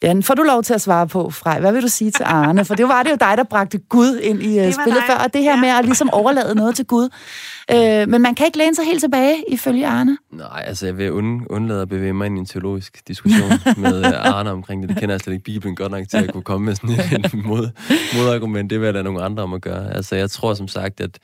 Ja, 0.03 0.13
får 0.23 0.33
du 0.33 0.43
lov 0.43 0.63
til 0.63 0.73
at 0.73 0.81
svare 0.81 1.07
på, 1.07 1.29
Frej? 1.29 1.59
Hvad 1.59 1.71
vil 1.71 1.81
du 1.83 1.87
sige 1.87 2.11
til 2.11 2.23
Arne? 2.23 2.65
For 2.65 2.75
det 2.75 2.87
var 2.87 3.03
det 3.03 3.11
jo 3.11 3.17
dig, 3.19 3.33
der 3.37 3.43
bragte 3.43 3.77
Gud 3.77 4.19
ind 4.23 4.41
i 4.43 4.59
uh, 4.67 4.73
spillet 4.73 4.75
dig. 4.85 5.03
før, 5.07 5.15
og 5.23 5.33
det 5.33 5.41
her 5.43 5.51
Ja. 5.55 5.61
med 5.61 5.69
at 5.69 5.85
ligesom 5.85 6.09
overlade 6.13 6.55
noget 6.55 6.75
til 6.75 6.85
Gud. 6.85 7.09
Uh, 7.73 7.77
men 8.09 8.21
man 8.21 8.35
kan 8.35 8.45
ikke 8.45 8.57
læne 8.57 8.75
sig 8.75 8.85
helt 8.85 8.99
tilbage, 8.99 9.35
ifølge 9.47 9.87
Arne. 9.87 10.17
Nej, 10.31 10.63
altså 10.67 10.85
jeg 10.85 10.97
vil 10.97 11.11
und, 11.11 11.41
undlade 11.49 11.81
at 11.81 11.89
bevæge 11.89 12.13
mig 12.13 12.25
ind 12.25 12.37
i 12.37 12.39
en 12.39 12.45
teologisk 12.45 13.07
diskussion 13.07 13.49
med 13.77 14.05
øh, 14.05 14.35
Arne 14.35 14.51
omkring 14.51 14.81
det. 14.81 14.89
Det 14.89 14.97
kender 14.97 15.13
jeg 15.15 15.19
slet 15.21 15.33
ikke 15.33 15.43
Bibelen 15.43 15.75
godt 15.75 15.91
nok 15.91 16.07
til 16.09 16.17
at 16.17 16.31
kunne 16.33 16.43
komme 16.43 16.65
med 16.65 16.75
sådan 16.75 16.89
et 17.25 17.33
mod, 17.45 17.69
modargument. 18.17 18.69
Det 18.69 18.79
vil 18.79 18.85
jeg 18.85 18.93
lade 18.93 19.03
nogle 19.03 19.23
andre 19.23 19.43
om 19.43 19.53
at 19.53 19.61
gøre. 19.61 19.93
Altså 19.95 20.15
jeg 20.15 20.29
tror 20.31 20.53
som 20.53 20.67
sagt, 20.67 21.01
at 21.01 21.19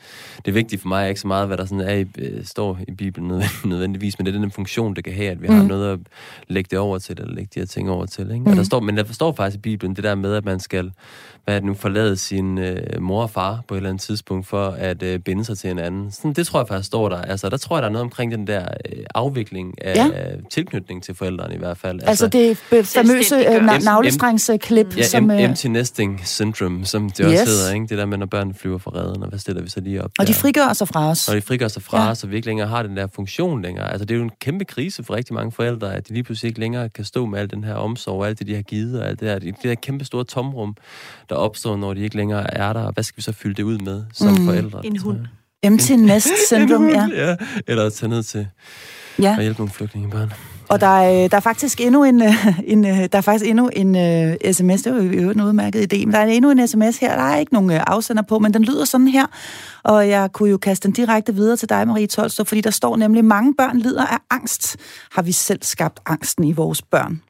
det 0.46 0.54
vigtige 0.54 0.80
for 0.80 0.88
mig 0.88 1.04
er 1.04 1.08
ikke 1.08 1.22
så 1.22 1.28
meget, 1.28 1.48
hvad 1.48 1.58
der 1.58 1.66
sådan 1.66 1.82
er 1.82 1.94
i, 1.94 2.06
øh, 2.18 2.46
står 2.46 2.80
i 2.88 2.92
Bibelen 2.92 3.28
nødvendigvis, 3.28 3.66
nødvendigvis, 3.66 4.20
men 4.20 4.26
det 4.26 4.36
er 4.36 4.40
den 4.40 4.52
funktion, 4.52 4.94
det 4.96 5.04
kan 5.04 5.14
have, 5.14 5.30
at 5.32 5.42
vi 5.42 5.48
mm. 5.48 5.56
har 5.56 5.64
noget 5.64 5.94
at 5.94 6.00
lægge 6.48 6.68
det 6.72 6.80
over 6.80 6.98
til, 7.00 7.20
eller 7.20 7.34
lægge 7.36 7.50
de 7.56 7.60
her 7.60 7.68
ting 7.68 7.90
over 7.90 8.06
til. 8.06 8.22
Ikke? 8.32 8.40
Mm. 8.40 8.48
Og 8.48 8.56
der 8.56 8.64
står, 8.68 8.80
men 8.80 8.98
der 8.98 9.04
står 9.12 9.32
faktisk 9.34 9.58
i 9.58 9.62
Bibelen 9.62 9.96
det 9.96 10.04
der 10.04 10.16
med, 10.16 10.34
at 10.34 10.46
man 10.46 10.60
skal 10.60 10.92
hvad 11.48 11.56
er 11.56 11.60
det 11.60 11.66
nu, 11.68 11.74
forlade 11.74 12.18
sin 12.18 12.58
øh, 12.58 13.02
mor 13.02 13.22
og 13.22 13.30
far 13.30 13.60
på 13.68 13.74
et 13.74 13.78
eller 13.78 13.90
andet 13.90 14.02
tidspunkt 14.04 14.48
for 14.48 14.66
at 14.68 15.04
øh, 15.04 15.20
binde 15.20 15.46
sig 15.46 15.58
til 15.58 15.70
en 15.70 15.80
anden. 15.80 16.12
Sådan, 16.12 16.34
det 16.34 16.48
tror 16.48 16.60
jeg 16.60 16.68
faktisk 16.68 16.88
står 16.88 17.10
der. 17.10 17.22
Altså, 17.22 17.50
der 17.50 17.58
tror 17.58 17.76
jeg, 17.78 17.82
der 17.82 17.88
er 17.90 17.92
noget 17.92 18.04
omkring 18.04 18.32
den 18.32 18.48
der 18.48 18.62
øh, 18.62 19.04
afvikling 19.16 19.84
af 19.86 19.96
Ja. 19.96 20.06
ja. 20.06 20.36
tilknytning 20.52 21.04
til 21.04 21.16
forældrene 21.16 21.56
i 21.56 21.58
hvert 21.58 21.78
fald. 21.78 22.00
Altså 22.04 22.28
det 22.28 22.58
be- 22.70 22.84
famøse 22.84 23.30
Selvstændiggørelse. 23.30 23.86
navlestrengsklip, 23.86 24.98
Ja, 24.98 25.04
som... 25.04 25.32
øh, 25.32 25.42
empty 25.44 25.68
nesting 25.68 26.22
syndrome, 26.28 26.86
som 26.86 27.10
det 27.10 27.20
Yes. 27.26 27.32
yes. 27.32 27.42
også 27.42 27.52
hedder, 27.52 27.74
ikke? 27.74 27.88
Det 27.88 27.98
der 27.98 28.06
med, 28.06 28.18
når 28.18 28.26
børn 28.26 28.54
flyver 28.54 28.78
fra 28.78 28.92
redden, 28.96 29.24
og 29.24 29.30
hvad 29.30 29.40
stiller 29.40 29.62
vi 29.62 29.70
så 29.70 29.80
lige 29.80 30.04
op 30.04 30.12
og 30.20 30.28
de 30.28 30.34
der? 30.34 30.40
frigør 30.40 30.74
sig 30.74 30.88
fra 30.88 31.10
os. 31.10 31.28
Når 31.28 31.36
de 31.36 31.42
frigør 31.42 31.68
sig 31.68 31.82
fra 31.84 32.04
Ja. 32.04 32.10
os, 32.12 32.24
og 32.24 32.32
vi 32.32 32.36
ikke 32.36 32.48
længere 32.48 32.68
har 32.68 32.84
den 32.84 32.98
der 32.98 33.08
funktion 33.16 33.62
længere. 33.62 33.92
Altså, 33.92 34.06
det 34.06 34.14
er 34.16 34.18
jo 34.18 34.24
en 34.24 34.32
kæmpe 34.42 34.66
krise 34.66 35.04
for 35.04 35.14
rigtig 35.14 35.34
mange 35.34 35.52
forældre, 35.52 35.96
at 35.96 36.08
de 36.08 36.14
lige 36.14 36.24
pludselig 36.24 36.50
ikke 36.50 36.60
længere 36.60 36.90
kan 36.90 37.06
stå 37.06 37.26
med 37.26 37.40
al 37.40 37.50
den 37.50 37.64
her 37.64 37.74
omsorg, 37.74 38.20
og 38.20 38.28
alt 38.28 38.40
det, 38.40 38.48
de 38.48 38.56
har 38.56 38.62
givet, 38.62 39.00
og 39.02 39.08
alt 39.08 39.20
det 39.20 39.28
der. 39.28 39.40
Det 39.40 39.56
der 39.64 39.76
kæmpe 39.76 40.06
store 40.06 40.24
tomrum, 40.24 40.76
der 41.30 41.36
opstår, 41.38 41.78
når 41.78 41.94
de 41.94 42.02
ikke 42.02 42.16
længere 42.18 42.54
er 42.58 42.74
der. 42.74 42.82
Og 42.82 42.94
hvad 42.94 43.04
skal 43.04 43.18
vi 43.18 43.22
så 43.22 43.32
fylde 43.34 43.56
det 43.56 43.64
ud 43.64 43.78
med 43.80 44.04
som 44.14 44.28
Mm. 44.32 44.46
forældre? 44.46 44.86
En 44.86 44.98
hund. 44.98 45.20
Empty 45.64 45.92
nest 45.92 46.30
syndrome, 46.48 46.90
ja. 46.90 47.08
ja. 47.30 47.36
Eller 47.68 47.86
at 47.86 47.94
tage 47.94 48.10
ned 48.10 48.24
til 48.24 48.48
ja. 49.22 49.36
at 49.38 49.42
hjælpe 49.42 49.60
nogle 49.60 49.74
flygtningebørn. 49.74 50.34
Og 50.70 50.82
der 50.82 50.88
er, 50.88 51.24
øh, 51.24 51.32
der 51.32 51.38
er 51.38 51.42
faktisk 51.42 51.82
endnu 51.82 52.04
en, 52.04 52.22
øh, 52.22 52.60
en 52.64 52.86
øh, 52.86 52.98
der 52.98 53.18
er 53.18 53.22
faktisk 53.22 53.50
endnu 53.50 53.70
en 53.74 53.96
uh, 53.96 54.52
sms, 54.52 54.82
det 54.84 54.94
var 54.94 55.02
jo 55.02 55.32
en 55.32 55.42
udmærket 55.42 55.94
idé, 55.94 55.98
men 56.06 56.12
der 56.14 56.20
er 56.20 56.26
endnu 56.26 56.52
en 56.52 56.68
sms 56.68 56.98
her, 56.98 57.16
der 57.16 57.24
er 57.24 57.38
ikke 57.38 57.54
nogen 57.54 57.72
afsender 57.72 58.24
på, 58.24 58.40
men 58.40 58.54
den 58.54 58.64
lyder 58.64 58.86
sådan 58.86 59.08
her, 59.08 59.26
og 59.84 60.10
jeg 60.10 60.32
kunne 60.34 60.50
jo 60.50 60.58
kaste 60.58 60.88
den 60.88 60.94
direkte 60.94 61.36
videre 61.36 61.58
til 61.58 61.70
dig, 61.70 61.88
Marie 61.88 62.08
Tolstrup, 62.08 62.48
fordi 62.48 62.62
der 62.62 62.70
står 62.72 62.98
nemlig, 62.98 63.26
mange 63.26 63.54
børn 63.58 63.78
lider 63.80 64.06
af 64.06 64.18
angst. 64.30 64.78
Har 65.12 65.22
vi 65.22 65.32
selv 65.32 65.60
skabt 65.62 66.00
angsten 66.06 66.44
i 66.44 66.52
vores 66.52 66.82
børn? 66.82 67.22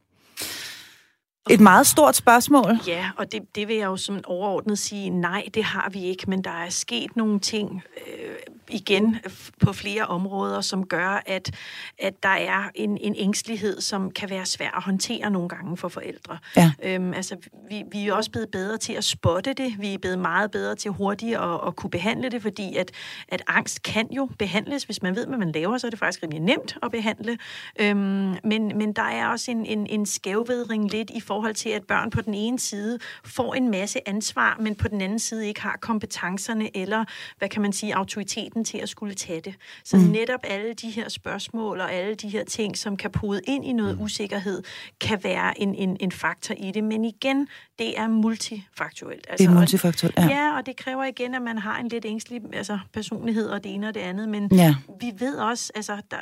Et 1.50 1.60
meget 1.60 1.88
stort 1.88 2.16
spørgsmål. 2.16 2.80
Ja, 2.88 3.10
og 3.18 3.32
det, 3.32 3.56
det 3.56 3.68
vil 3.68 3.76
jeg 3.76 3.86
jo 3.86 3.98
som 3.98 4.20
overordnet 4.26 4.80
sige, 4.80 5.10
nej, 5.10 5.44
det 5.54 5.64
har 5.64 5.90
vi 5.90 6.04
ikke, 6.04 6.30
men 6.30 6.44
der 6.44 6.52
er 6.52 6.70
sket 6.70 7.16
nogle 7.16 7.40
ting 7.40 7.84
øh, 8.08 8.36
igen 8.70 9.18
på 9.60 9.74
flere 9.74 10.06
områder, 10.06 10.62
som 10.62 10.86
gør, 10.86 11.24
at, 11.26 11.52
at 12.00 12.24
der 12.24 12.30
er 12.30 12.64
en, 12.76 12.98
en 12.98 13.16
ængstelighed, 13.18 13.82
som 13.82 14.12
kan 14.12 14.30
være 14.30 14.46
svær 14.46 14.78
at 14.78 14.84
håndtere 14.84 15.30
nogle 15.30 15.50
gange 15.50 15.78
for 15.78 15.88
forældre. 15.88 16.38
Ja. 16.58 16.72
Øhm, 16.84 17.14
altså, 17.14 17.36
vi, 17.70 17.84
vi 17.92 18.08
er 18.08 18.14
også 18.14 18.32
blevet 18.32 18.50
bedre 18.52 18.78
til 18.78 18.94
at 18.94 19.04
spotte 19.04 19.54
det, 19.54 19.76
vi 19.80 19.94
er 19.94 19.98
blevet 19.98 20.20
meget 20.20 20.52
bedre 20.52 20.76
til 20.76 20.92
hurtigt 20.92 21.38
at, 21.38 21.60
at 21.68 21.76
kunne 21.76 21.90
behandle 21.90 22.30
det, 22.30 22.42
fordi 22.42 22.76
at, 22.76 22.92
at 23.28 23.44
angst 23.48 23.84
kan 23.84 24.08
jo 24.12 24.30
behandles, 24.40 24.84
hvis 24.84 25.02
man 25.02 25.16
ved, 25.16 25.28
hvad 25.28 25.38
man 25.38 25.52
laver, 25.52 25.78
så 25.78 25.88
er 25.88 25.92
det 25.92 26.00
faktisk 26.00 26.24
rimelig 26.24 26.42
nemt 26.42 26.78
at 26.84 26.92
behandle. 26.92 27.38
Øhm, 27.80 28.36
men, 28.44 28.78
men 28.78 28.94
der 28.94 29.02
er 29.02 29.28
også 29.28 29.52
en, 29.52 29.66
en, 29.66 29.88
en 29.88 30.06
skævvedring 30.06 30.92
lidt 30.92 31.10
i 31.10 31.20
forhold 31.20 31.37
til, 31.56 31.70
at 31.70 31.84
børn 31.84 32.10
på 32.10 32.22
den 32.22 32.34
ene 32.34 32.60
side 32.60 33.00
får 33.26 33.54
en 33.54 33.72
masse 33.72 34.00
ansvar, 34.10 34.58
men 34.60 34.76
på 34.76 34.88
den 34.88 35.02
anden 35.02 35.20
side 35.20 35.48
ikke 35.48 35.62
har 35.62 35.78
kompetencerne 35.82 36.78
eller, 36.78 37.06
hvad 37.38 37.50
kan 37.50 37.62
man 37.62 37.74
sige, 37.74 37.96
autoriteten 37.96 38.64
til 38.66 38.78
at 38.78 38.90
skulle 38.90 39.14
tage 39.16 39.42
det. 39.42 39.56
Så 39.84 39.98
mm. 39.98 40.04
netop 40.04 40.40
alle 40.44 40.74
de 40.74 40.90
her 40.90 41.10
spørgsmål 41.10 41.80
og 41.80 41.94
alle 41.94 42.16
de 42.16 42.30
her 42.30 42.44
ting, 42.44 42.78
som 42.78 42.98
kan 42.98 43.12
pode 43.12 43.42
ind 43.48 43.66
i 43.66 43.74
noget 43.74 43.98
usikkerhed, 44.02 44.64
kan 45.02 45.24
være 45.24 45.62
en, 45.62 45.76
en, 45.76 45.98
en 46.00 46.12
faktor 46.12 46.56
i 46.58 46.72
det. 46.72 46.84
Men 46.84 47.06
igen, 47.06 47.48
det 47.80 48.00
er 48.00 48.08
multifaktuelt. 48.08 49.28
Det 49.38 49.46
er 49.46 49.50
og- 49.50 49.56
multifaktuelt, 49.56 50.18
ja. 50.18 50.28
Ja, 50.28 50.58
og 50.58 50.66
det 50.66 50.76
kræver 50.78 51.04
igen, 51.04 51.36
at 51.36 51.42
man 51.42 51.58
har 51.58 51.78
en 51.80 51.88
lidt 51.88 52.06
ængstelig 52.06 52.42
altså, 52.54 52.80
personlighed 52.94 53.48
og 53.50 53.64
det 53.64 53.74
ene 53.74 53.88
og 53.88 53.94
det 53.94 54.00
andet. 54.00 54.30
Men 54.30 54.50
Ja. 54.52 54.76
vi 55.02 55.12
ved 55.20 55.36
også, 55.38 55.72
altså, 55.76 55.98
der, 56.12 56.18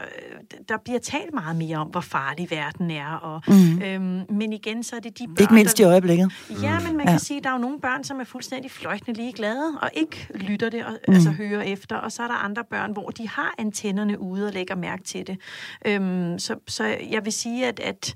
der 0.69 0.77
bliver 0.77 0.99
talt 0.99 1.33
meget 1.33 1.55
mere 1.55 1.77
om, 1.77 1.87
hvor 1.87 2.01
farlig 2.01 2.51
verden 2.51 2.91
er. 2.91 3.07
Og, 3.13 3.41
Mhm. 3.47 3.81
øhm, 3.81 4.23
men 4.37 4.53
igen, 4.53 4.83
så 4.83 4.95
er 4.95 4.99
det 4.99 5.04
de 5.09 5.27
børn, 5.27 5.37
Ikke 5.39 5.53
mindst 5.53 5.79
i 5.79 5.83
øjeblikket. 5.83 6.31
Ja, 6.61 6.79
men 6.79 6.97
man 6.97 7.05
Ja. 7.07 7.11
kan 7.11 7.19
sige, 7.19 7.37
at 7.37 7.43
der 7.43 7.49
er 7.49 7.53
jo 7.53 7.59
nogle 7.59 7.79
børn, 7.79 8.03
som 8.03 8.19
er 8.19 8.23
fuldstændig 8.23 8.71
fløjtende 8.71 9.13
ligeglade 9.19 9.71
og 9.81 9.89
ikke 9.93 10.27
lytter 10.35 10.69
det, 10.69 10.85
og, 10.85 10.91
mm. 11.07 11.13
altså 11.13 11.29
hører 11.29 11.61
efter. 11.61 11.95
Og 11.95 12.11
så 12.11 12.23
er 12.23 12.27
der 12.27 12.35
andre 12.35 12.63
børn, 12.69 12.91
hvor 12.91 13.09
de 13.09 13.27
har 13.29 13.55
antennerne 13.57 14.19
ude 14.19 14.47
og 14.47 14.53
lægger 14.53 14.75
mærke 14.75 15.03
til 15.03 15.27
det. 15.27 15.37
Øhm, 15.85 16.39
så, 16.39 16.55
så 16.67 16.83
jeg 17.11 17.25
vil 17.25 17.33
sige, 17.33 17.67
at, 17.67 17.79
at 17.79 18.15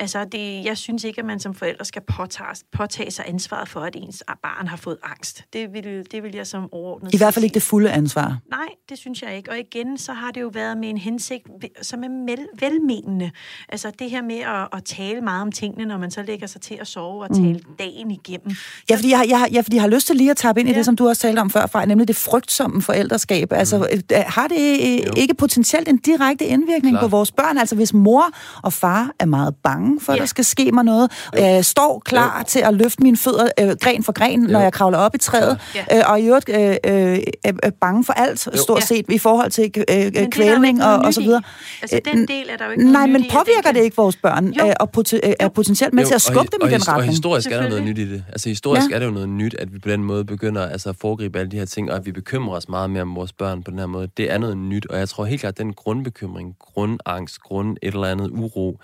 altså 0.00 0.24
det, 0.24 0.64
jeg 0.64 0.76
synes 0.78 1.04
ikke, 1.04 1.18
at 1.18 1.24
man 1.24 1.40
som 1.40 1.54
forældre 1.54 1.84
skal 1.84 2.02
påtage, 2.02 2.56
påtage 2.72 3.10
sig 3.10 3.24
ansvaret 3.28 3.68
for, 3.68 3.80
at 3.80 3.96
ens 3.96 4.22
barn 4.42 4.66
har 4.66 4.76
fået 4.76 4.96
angst. 5.04 5.44
Det 5.52 5.72
vil, 5.72 6.06
det 6.12 6.22
vil 6.22 6.34
jeg 6.34 6.46
som 6.46 6.68
overordnet 6.72 7.14
I 7.14 7.16
hvert 7.16 7.34
fald 7.34 7.44
ikke 7.44 7.54
det 7.54 7.62
fulde 7.62 7.90
ansvar. 7.90 8.38
Nej, 8.50 8.66
det 8.88 8.98
synes 8.98 9.22
jeg 9.22 9.36
ikke. 9.36 9.50
Og 9.50 9.58
igen, 9.58 9.98
så 9.98 10.12
har 10.12 10.30
det 10.30 10.40
jo 10.40 10.50
været 10.54 10.78
med 10.78 10.88
en 10.88 10.98
hensigt, 10.98 11.42
som 11.82 12.04
er 12.04 12.08
mel- 12.08 12.48
velmenende. 12.60 13.30
Altså 13.68 13.92
det 13.98 14.10
her 14.10 14.22
med 14.22 14.36
at, 14.38 14.68
at 14.72 14.84
tale 14.84 15.20
meget 15.20 15.42
om 15.42 15.52
tingene, 15.52 15.84
når 15.84 15.98
man 15.98 16.10
så 16.10 16.22
lægger 16.22 16.46
sig 16.46 16.60
til 16.60 16.78
at 16.80 16.86
sove 16.86 17.22
og 17.22 17.34
tale 17.34 17.52
mm. 17.68 17.74
dagen 17.78 18.10
igennem. 18.10 18.50
Ja, 18.90 18.96
fordi 18.96 19.10
jeg, 19.10 19.18
har- 19.18 19.26
jeg, 19.28 19.38
har- 19.38 19.48
ja, 19.52 19.60
fordi 19.60 19.76
jeg 19.76 19.82
har 19.82 19.88
lyst 19.88 20.06
til 20.06 20.16
lige 20.16 20.30
at 20.30 20.36
tappe 20.36 20.60
ind 20.60 20.68
ja. 20.68 20.74
i 20.74 20.76
det, 20.76 20.84
som 20.84 20.96
du 20.96 21.08
også 21.08 21.22
talte 21.22 21.40
om 21.40 21.50
før, 21.50 21.66
fra, 21.66 21.84
nemlig 21.84 22.08
det 22.08 22.16
frygtsomme 22.16 22.82
forældreskab. 22.82 23.52
Altså, 23.52 23.76
øh, 24.12 24.18
har 24.26 24.48
det 24.48 24.56
øh, 25.06 25.12
ikke 25.16 25.34
potentielt 25.34 25.88
en 25.88 25.96
direkte 25.96 26.44
indvirkning 26.44 26.92
Klar. 26.94 27.00
på 27.00 27.08
vores 27.08 27.32
børn? 27.32 27.58
Altså, 27.58 27.76
hvis 27.76 27.94
mor 27.94 28.24
og 28.62 28.72
far 28.72 29.10
er 29.18 29.24
meget 29.26 29.54
bange 29.62 29.89
for, 30.00 30.12
at 30.12 30.16
Ja. 30.16 30.20
der 30.20 30.26
skal 30.26 30.44
ske 30.44 30.72
mig 30.72 30.84
noget, 30.84 31.10
øh, 31.38 31.62
står 31.62 32.02
klar 32.04 32.38
Jo. 32.38 32.44
til 32.48 32.58
at 32.60 32.74
løfte 32.74 33.02
mine 33.02 33.16
fødder 33.16 33.48
øh, 33.60 33.70
gren 33.80 34.04
for 34.04 34.12
gren, 34.12 34.40
når 34.40 34.58
Jo. 34.58 34.62
jeg 34.64 34.72
kravler 34.72 34.98
op 34.98 35.14
i 35.14 35.18
træet, 35.18 35.58
Ja. 35.90 35.98
øh, 35.98 36.02
og 36.10 36.20
i 36.20 36.26
øvrigt 36.26 36.48
øh, 36.48 36.56
øh, 36.60 37.18
er, 37.44 37.52
er 37.62 37.70
bange 37.80 38.04
for 38.04 38.12
alt, 38.12 38.40
stort 38.40 38.80
Ja. 38.80 38.86
set, 38.86 39.04
i 39.08 39.18
forhold 39.18 39.50
til 39.50 39.72
øh, 39.90 40.06
jo 40.22 40.28
kvælning 40.30 40.84
og, 40.84 40.96
og 40.96 41.14
så 41.14 41.20
videre. 41.20 41.42
Altså, 41.82 41.96
Øh, 42.06 42.12
den 42.14 42.28
del 42.28 42.46
er 42.50 42.56
der 42.56 42.64
jo 42.64 42.70
ikke 42.70 42.92
Nej, 42.92 43.06
men 43.06 43.24
påvirker 43.30 43.62
det 43.66 43.74
kan- 43.74 43.84
ikke 43.84 43.96
vores 43.96 44.16
børn, 44.16 44.46
Jo. 44.52 44.66
øh, 44.66 44.72
og 44.80 44.88
øh, 45.24 45.32
er 45.40 45.48
potentielt 45.48 45.94
med 45.94 46.04
til 46.06 46.14
at 46.14 46.22
skubbe 46.22 46.38
og, 46.40 46.44
dem 46.60 46.68
i 46.68 46.72
den 46.72 46.80
og, 46.80 46.88
Og 46.88 46.94
retning? 46.94 47.12
historisk 47.12 47.52
er 47.52 47.62
der 47.62 47.68
noget 47.68 47.84
nyt 47.84 47.98
i 47.98 48.10
det. 48.12 48.24
Altså 48.28 48.48
historisk 48.48 48.90
ja. 48.90 48.94
er 48.94 48.98
det 48.98 49.06
jo 49.06 49.10
noget 49.10 49.28
nyt, 49.28 49.54
at 49.58 49.74
vi 49.74 49.78
på 49.78 49.88
den 49.88 50.04
måde 50.04 50.24
begynder 50.24 50.66
altså, 50.66 50.88
at 50.88 50.96
foregribe 51.00 51.38
alle 51.38 51.50
de 51.50 51.58
her 51.58 51.64
ting, 51.64 51.90
og 51.90 51.96
at 51.96 52.06
vi 52.06 52.12
bekymrer 52.12 52.56
os 52.56 52.68
meget 52.68 52.90
mere 52.90 53.02
om 53.02 53.14
vores 53.16 53.32
børn 53.32 53.62
på 53.62 53.70
den 53.70 53.78
her 53.78 53.86
måde. 53.86 54.08
Det 54.16 54.32
er 54.32 54.38
noget 54.38 54.56
nyt, 54.56 54.86
og 54.90 54.98
jeg 54.98 55.08
tror 55.08 55.24
helt 55.24 55.40
klart, 55.40 55.52
at 55.54 55.58
den 55.58 55.72
grundbekymring, 55.72 56.54
grundangst, 56.74 57.40
grund 57.40 57.76
et 57.82 57.94
eller 57.94 58.06
andet 58.06 58.30
uro, 58.32 58.78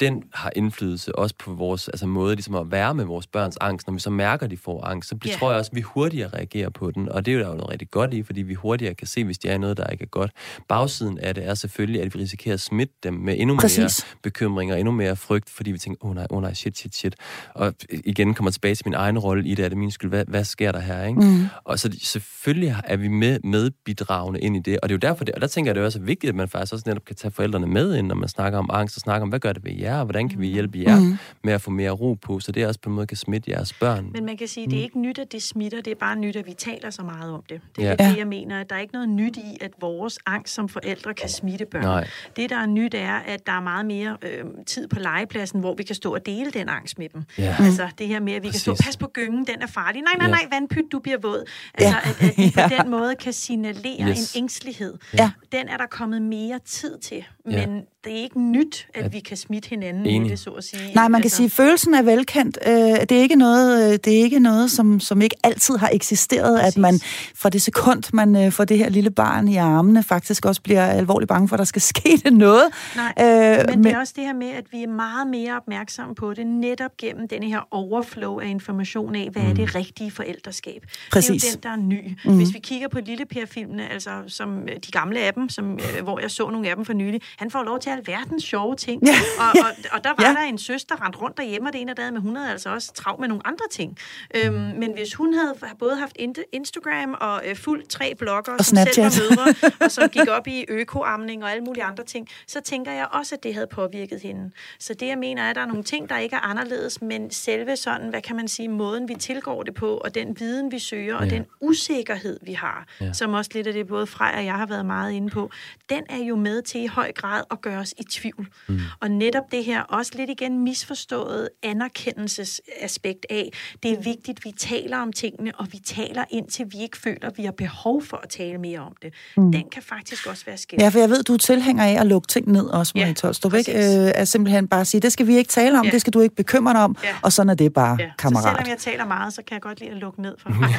den 0.00 0.22
har 0.34 0.52
indflydelse 0.56 1.18
også 1.18 1.34
på 1.38 1.52
vores 1.52 1.88
altså 1.88 2.06
måde 2.06 2.34
ligesom 2.34 2.54
at 2.54 2.70
være 2.70 2.94
med 2.94 3.04
vores 3.04 3.26
børns 3.26 3.56
angst. 3.60 3.86
Når 3.86 3.94
vi 3.94 4.00
så 4.00 4.10
mærker, 4.10 4.44
at 4.44 4.50
de 4.50 4.56
får 4.56 4.84
angst, 4.84 5.08
så 5.08 5.18
yeah. 5.26 5.38
tror 5.38 5.50
jeg 5.50 5.58
også, 5.58 5.70
at 5.72 5.76
vi 5.76 5.80
hurtigere 5.80 6.28
reagerer 6.28 6.70
på 6.70 6.90
den. 6.90 7.08
Og 7.08 7.26
det 7.26 7.32
er 7.32 7.36
jo 7.38 7.42
der 7.42 7.48
jo 7.48 7.54
noget 7.54 7.70
rigtig 7.70 7.90
godt 7.90 8.14
i, 8.14 8.22
fordi 8.22 8.42
vi 8.42 8.54
hurtigere 8.54 8.94
kan 8.94 9.06
se, 9.06 9.24
hvis 9.24 9.38
de 9.38 9.48
er 9.48 9.58
noget, 9.58 9.76
der 9.76 9.86
ikke 9.86 10.02
er 10.02 10.08
godt. 10.08 10.30
Bagsiden 10.68 11.18
af 11.18 11.34
det 11.34 11.46
er 11.46 11.54
selvfølgelig, 11.54 12.02
at 12.02 12.14
vi 12.14 12.20
risikerer 12.20 12.54
at 12.54 12.60
smitte 12.60 12.94
dem 13.02 13.14
med 13.14 13.34
endnu 13.38 13.56
Præcis. 13.56 13.78
mere 13.78 14.18
bekymringer, 14.22 14.76
endnu 14.76 14.92
mere 14.92 15.16
frygt, 15.16 15.50
fordi 15.50 15.72
vi 15.72 15.78
tænker, 15.78 16.04
åh 16.04 16.10
oh, 16.10 16.14
nej, 16.14 16.26
åh 16.30 16.36
oh, 16.36 16.42
nej, 16.42 16.54
shit, 16.54 16.78
shit, 16.78 16.94
shit. 16.94 17.14
Og 17.54 17.74
igen 17.90 18.34
kommer 18.34 18.50
tilbage 18.50 18.74
til 18.74 18.86
min 18.86 18.94
egen 18.94 19.18
rolle 19.18 19.48
i 19.48 19.54
det, 19.54 19.64
er 19.64 19.68
det 19.68 19.78
min 19.78 19.90
skyld, 19.90 20.10
hvad, 20.10 20.24
hvad 20.28 20.44
sker 20.44 20.72
der 20.72 20.80
her, 20.80 21.04
ikke? 21.04 21.20
Mm. 21.20 21.46
Og 21.64 21.78
så 21.78 21.96
selvfølgelig 22.02 22.76
er 22.84 22.96
vi 22.96 23.08
med, 23.08 23.40
medbidragende 23.44 24.40
ind 24.40 24.56
i 24.56 24.60
det, 24.60 24.80
og 24.82 24.88
det 24.88 24.94
er 24.94 24.96
jo 24.96 25.10
derfor, 25.10 25.24
det, 25.24 25.34
og 25.34 25.40
der 25.40 25.46
tænker 25.46 25.68
jeg, 25.68 25.74
det 25.74 25.80
er 25.80 25.84
også 25.84 26.00
vigtigt, 26.00 26.28
at 26.28 26.34
man 26.34 26.48
faktisk 26.48 26.72
også 26.72 26.84
netop 26.86 27.04
kan 27.04 27.16
tage 27.16 27.32
forældrene 27.32 27.66
med 27.66 27.94
ind, 27.94 28.06
når 28.06 28.14
man 28.14 28.28
snakker 28.28 28.58
om 28.58 28.70
angst, 28.72 28.96
og 28.96 29.00
snakker 29.00 29.22
om, 29.22 29.28
hvad 29.28 29.40
gør 29.40 29.52
det 29.52 29.64
ved 29.64 29.72
jer, 29.72 29.85
og 29.94 30.04
hvordan 30.04 30.28
kan 30.28 30.40
vi 30.40 30.46
hjælpe 30.46 30.78
jer 30.86 31.00
mm. 31.00 31.18
med 31.44 31.52
at 31.52 31.60
få 31.60 31.70
mere 31.70 31.90
ro 31.90 32.14
på, 32.14 32.40
så 32.40 32.52
det 32.52 32.66
også 32.66 32.80
på 32.80 32.90
en 32.90 32.96
måde 32.96 33.06
kan 33.06 33.16
smitte 33.16 33.50
jeres 33.50 33.72
børn. 33.72 34.10
Men 34.12 34.26
man 34.26 34.36
kan 34.36 34.48
sige, 34.48 34.66
mm. 34.66 34.70
det 34.70 34.78
er 34.78 34.82
ikke 34.82 35.00
nyt, 35.00 35.18
at 35.18 35.32
det 35.32 35.42
smitter, 35.42 35.80
det 35.80 35.90
er 35.90 35.94
bare 35.94 36.16
nyt, 36.16 36.36
at 36.36 36.46
vi 36.46 36.54
taler 36.54 36.90
så 36.90 37.02
meget 37.02 37.32
om 37.32 37.42
det. 37.48 37.60
Det 37.76 37.86
er 37.86 37.96
ja. 37.98 38.10
det, 38.10 38.18
jeg 38.18 38.26
mener, 38.26 38.60
at 38.60 38.70
der 38.70 38.76
er 38.76 38.80
ikke 38.80 38.92
noget 38.92 39.08
nyt 39.08 39.36
i, 39.36 39.58
at 39.60 39.70
vores 39.80 40.18
angst 40.26 40.54
som 40.54 40.68
forældre 40.68 41.14
kan 41.14 41.28
smitte 41.28 41.66
børn. 41.70 41.82
Nej. 41.82 42.08
Det, 42.36 42.50
der 42.50 42.56
er 42.56 42.66
nyt, 42.66 42.94
er, 42.94 43.14
at 43.14 43.46
der 43.46 43.52
er 43.52 43.60
meget 43.60 43.86
mere 43.86 44.16
øh, 44.22 44.44
tid 44.66 44.88
på 44.88 44.98
legepladsen, 44.98 45.60
hvor 45.60 45.74
vi 45.74 45.82
kan 45.82 45.94
stå 45.94 46.14
og 46.14 46.26
dele 46.26 46.50
den 46.50 46.68
angst 46.68 46.98
med 46.98 47.08
dem. 47.08 47.22
Ja. 47.38 47.56
Altså 47.60 47.88
det 47.98 48.08
her 48.08 48.20
med, 48.20 48.32
at 48.32 48.42
vi 48.42 48.48
Præcis. 48.48 48.64
kan 48.64 48.76
stå, 48.76 48.84
pas 48.84 48.96
på 48.96 49.06
gyngen, 49.06 49.46
den 49.46 49.62
er 49.62 49.66
farlig. 49.66 50.02
Nej, 50.02 50.12
nej, 50.18 50.28
nej, 50.30 50.46
vandpyt, 50.50 50.84
du 50.92 50.98
bliver 50.98 51.18
våd. 51.18 51.44
Altså, 51.74 51.96
ja. 52.04 52.10
at, 52.10 52.30
at 52.30 52.38
vi 52.38 52.52
på 52.54 52.60
den 52.82 52.90
måde 52.90 53.14
kan 53.14 53.32
signalere 53.32 54.08
yes. 54.08 54.34
en 54.34 54.42
ængstelighed. 54.42 54.94
Ja. 55.18 55.30
Den 55.52 55.68
er 55.68 55.76
der 55.76 55.86
kommet 55.86 56.22
mere 56.22 56.58
tid 56.64 56.98
til. 56.98 57.24
Men 57.44 57.54
ja. 57.54 57.80
det 58.04 58.12
er 58.12 58.22
ikke 58.22 58.40
nyt, 58.40 58.88
at, 58.94 59.04
at 59.04 59.12
vi 59.12 59.20
kan 59.20 59.36
smitte 59.36 59.68
hinanden 59.76 60.06
Enig. 60.06 60.22
med 60.22 60.30
det, 60.30 60.38
så 60.38 60.50
at 60.50 60.64
sige. 60.64 60.94
Nej, 60.94 61.08
man 61.08 61.20
kan 61.20 61.26
altså. 61.26 61.36
sige, 61.36 61.44
at 61.44 61.52
følelsen 61.52 61.94
er 61.94 62.02
velkendt. 62.02 62.58
Øh, 62.66 62.72
det 62.74 63.12
er 63.12 63.20
ikke 63.20 63.36
noget, 63.36 63.92
øh, 63.92 63.98
det 64.04 64.18
er 64.18 64.22
ikke 64.22 64.38
noget 64.38 64.70
som, 64.70 65.00
som 65.00 65.22
ikke 65.22 65.36
altid 65.42 65.76
har 65.76 65.90
eksisteret, 65.92 66.60
Præcis. 66.60 66.76
at 66.76 66.80
man 66.80 67.00
fra 67.34 67.48
det 67.48 67.62
sekund, 67.62 68.02
man 68.12 68.36
øh, 68.36 68.52
får 68.52 68.64
det 68.64 68.78
her 68.78 68.88
lille 68.88 69.10
barn 69.10 69.48
i 69.48 69.56
armene, 69.56 70.02
faktisk 70.02 70.44
også 70.44 70.62
bliver 70.62 70.86
alvorligt 70.86 71.28
bange 71.28 71.48
for, 71.48 71.56
at 71.56 71.58
der 71.58 71.64
skal 71.64 71.82
ske 71.92 72.20
det 72.24 72.32
noget. 72.32 72.64
Nej, 72.96 73.12
øh, 73.20 73.56
men, 73.56 73.66
men 73.66 73.84
det 73.84 73.92
er 73.92 73.98
også 73.98 74.12
det 74.16 74.24
her 74.24 74.34
med, 74.34 74.48
at 74.48 74.64
vi 74.72 74.82
er 74.82 74.88
meget 74.88 75.26
mere 75.26 75.56
opmærksomme 75.56 76.14
på 76.14 76.34
det, 76.34 76.46
netop 76.46 76.96
gennem 76.96 77.28
denne 77.28 77.46
her 77.46 77.68
overflow 77.70 78.40
af 78.40 78.46
information 78.46 79.14
af, 79.14 79.28
hvad 79.32 79.42
mm. 79.42 79.50
er 79.50 79.54
det 79.54 79.74
rigtige 79.74 80.10
forældreskab. 80.10 80.86
Præcis. 81.12 81.42
Det 81.42 81.48
er 81.48 81.52
jo 81.52 81.54
den, 81.54 81.62
der 81.62 81.70
er 81.70 82.02
ny. 82.02 82.18
Mm. 82.24 82.36
Hvis 82.36 82.54
vi 82.54 82.58
kigger 82.58 82.88
på 82.88 82.98
Lille 83.00 83.24
Per-filmene, 83.26 83.92
altså 83.92 84.10
som 84.26 84.68
de 84.86 84.90
gamle 84.90 85.20
af 85.20 85.34
dem, 85.34 85.48
som, 85.48 85.78
hvor 86.02 86.20
jeg 86.20 86.30
så 86.30 86.50
nogle 86.50 86.68
af 86.68 86.76
dem 86.76 86.84
for 86.84 86.92
nylig, 86.92 87.20
han 87.36 87.50
får 87.50 87.62
lov 87.62 87.78
til 87.78 87.90
alverdens 87.90 88.44
sjove 88.44 88.76
ting. 88.76 89.02
Ja. 89.06 89.14
Og, 89.38 89.52
og, 89.66 89.72
og 89.92 90.04
der 90.04 90.10
var 90.18 90.28
ja. 90.28 90.34
der 90.34 90.40
en 90.40 90.58
søster, 90.58 90.96
der 90.96 91.04
rendte 91.04 91.18
rundt 91.18 91.36
derhjemme, 91.36 91.68
og 91.68 91.72
det 91.72 91.80
ene 91.80 91.94
af 91.98 92.12
men 92.12 92.22
hun 92.22 92.36
havde 92.36 92.50
altså 92.50 92.70
også 92.70 92.92
travlt 92.92 93.20
med 93.20 93.28
nogle 93.28 93.46
andre 93.46 93.64
ting. 93.70 93.98
Øhm, 94.34 94.54
men 94.54 94.92
hvis 94.94 95.14
hun 95.14 95.34
havde 95.34 95.54
både 95.78 95.96
haft 95.96 96.16
Instagram 96.52 97.16
og 97.20 97.42
øh, 97.46 97.56
fuldt 97.56 97.88
tre 97.88 98.14
blogger, 98.14 98.52
og 98.52 98.64
som 98.64 98.76
Snapchat. 98.76 99.12
selv 99.12 99.30
var 99.30 99.44
mødre, 99.46 99.70
og 99.84 99.90
som 99.90 100.08
gik 100.08 100.28
op 100.28 100.46
i 100.46 100.64
økoamning 100.68 101.44
og 101.44 101.50
alle 101.50 101.64
mulige 101.64 101.84
andre 101.84 102.04
ting, 102.04 102.28
så 102.46 102.60
tænker 102.60 102.92
jeg 102.92 103.06
også, 103.12 103.34
at 103.34 103.42
det 103.42 103.54
havde 103.54 103.66
påvirket 103.66 104.20
hende. 104.20 104.50
Så 104.78 104.94
det, 104.94 105.06
jeg 105.06 105.18
mener, 105.18 105.42
er, 105.42 105.50
at 105.50 105.56
der 105.56 105.62
er 105.62 105.66
nogle 105.66 105.82
ting, 105.82 106.08
der 106.08 106.18
ikke 106.18 106.36
er 106.36 106.40
anderledes, 106.40 107.02
men 107.02 107.30
selve 107.30 107.76
sådan, 107.76 108.08
hvad 108.10 108.22
kan 108.22 108.36
man 108.36 108.48
sige, 108.48 108.68
måden, 108.68 109.08
vi 109.08 109.14
tilgår 109.14 109.62
det 109.62 109.74
på, 109.74 109.96
og 109.96 110.14
den 110.14 110.36
viden, 110.40 110.72
vi 110.72 110.78
søger, 110.78 111.16
og 111.16 111.24
ja. 111.24 111.30
den 111.30 111.46
usikkerhed, 111.60 112.38
vi 112.42 112.52
har, 112.52 112.86
ja. 113.00 113.12
som 113.12 113.32
også 113.32 113.50
lidt 113.54 113.66
af 113.66 113.72
det, 113.72 113.86
både 113.86 114.06
Frej 114.06 114.34
og 114.36 114.44
jeg 114.44 114.54
har 114.54 114.66
været 114.66 114.86
meget 114.86 115.12
inde 115.12 115.30
på, 115.30 115.50
den 115.88 116.04
er 116.08 116.24
jo 116.24 116.36
med 116.36 116.62
til 116.62 116.82
i 116.82 116.86
høj 116.86 117.12
grad 117.12 117.44
at 117.50 117.60
gøre 117.60 117.78
os 117.78 117.94
i 117.98 118.02
tvivl. 118.02 118.48
Mm. 118.66 118.80
Og 119.00 119.10
netop 119.10 119.44
det 119.52 119.55
her, 119.64 119.82
også 119.82 120.12
lidt 120.14 120.30
igen 120.30 120.58
misforstået 120.58 121.48
anerkendelsesaspekt 121.62 123.26
af, 123.30 123.52
det 123.82 123.90
er 123.90 124.02
vigtigt, 124.02 124.38
at 124.38 124.44
vi 124.44 124.52
taler 124.58 124.98
om 124.98 125.12
tingene, 125.12 125.52
og 125.54 125.66
vi 125.72 125.78
taler 125.78 126.24
indtil 126.30 126.66
vi 126.70 126.78
ikke 126.82 126.98
føler, 126.98 127.26
at 127.26 127.38
vi 127.38 127.44
har 127.44 127.52
behov 127.52 128.02
for 128.02 128.16
at 128.16 128.28
tale 128.28 128.58
mere 128.58 128.80
om 128.80 128.92
det. 129.02 129.14
Mm. 129.36 129.52
Den 129.52 129.64
kan 129.72 129.82
faktisk 129.82 130.26
også 130.26 130.44
være 130.46 130.56
skidt. 130.56 130.82
Ja, 130.82 130.88
for 130.88 130.98
jeg 130.98 131.10
ved, 131.10 131.22
du 131.22 131.34
er 131.34 131.38
tilhænger 131.38 131.84
af 131.84 132.00
at 132.00 132.06
lukke 132.06 132.28
ting 132.28 132.52
ned 132.52 132.66
også, 132.66 132.92
Marie 132.96 133.08
ja, 133.08 133.14
Tolstrup, 133.14 133.54
ikke? 133.54 133.72
Øh, 133.72 134.12
at 134.14 134.28
simpelthen 134.28 134.68
bare 134.68 134.84
sige, 134.84 135.00
det 135.00 135.12
skal 135.12 135.26
vi 135.26 135.36
ikke 135.36 135.48
tale 135.48 135.78
om, 135.78 135.84
ja. 135.84 135.90
det 135.90 136.00
skal 136.00 136.12
du 136.12 136.20
ikke 136.20 136.34
bekymre 136.34 136.72
dig 136.72 136.82
om, 136.82 136.96
ja. 137.04 137.08
og 137.22 137.32
sådan 137.32 137.50
er 137.50 137.54
det 137.54 137.72
bare, 137.72 137.96
ja. 138.00 138.10
kammerat. 138.18 138.44
Så 138.44 138.48
selvom 138.50 138.68
jeg 138.68 138.78
taler 138.78 139.06
meget, 139.06 139.32
så 139.32 139.42
kan 139.46 139.54
jeg 139.54 139.62
godt 139.62 139.80
lide 139.80 139.90
at 139.90 139.96
lukke 139.96 140.22
ned 140.22 140.34
for 140.38 140.50
mig. 140.60 140.70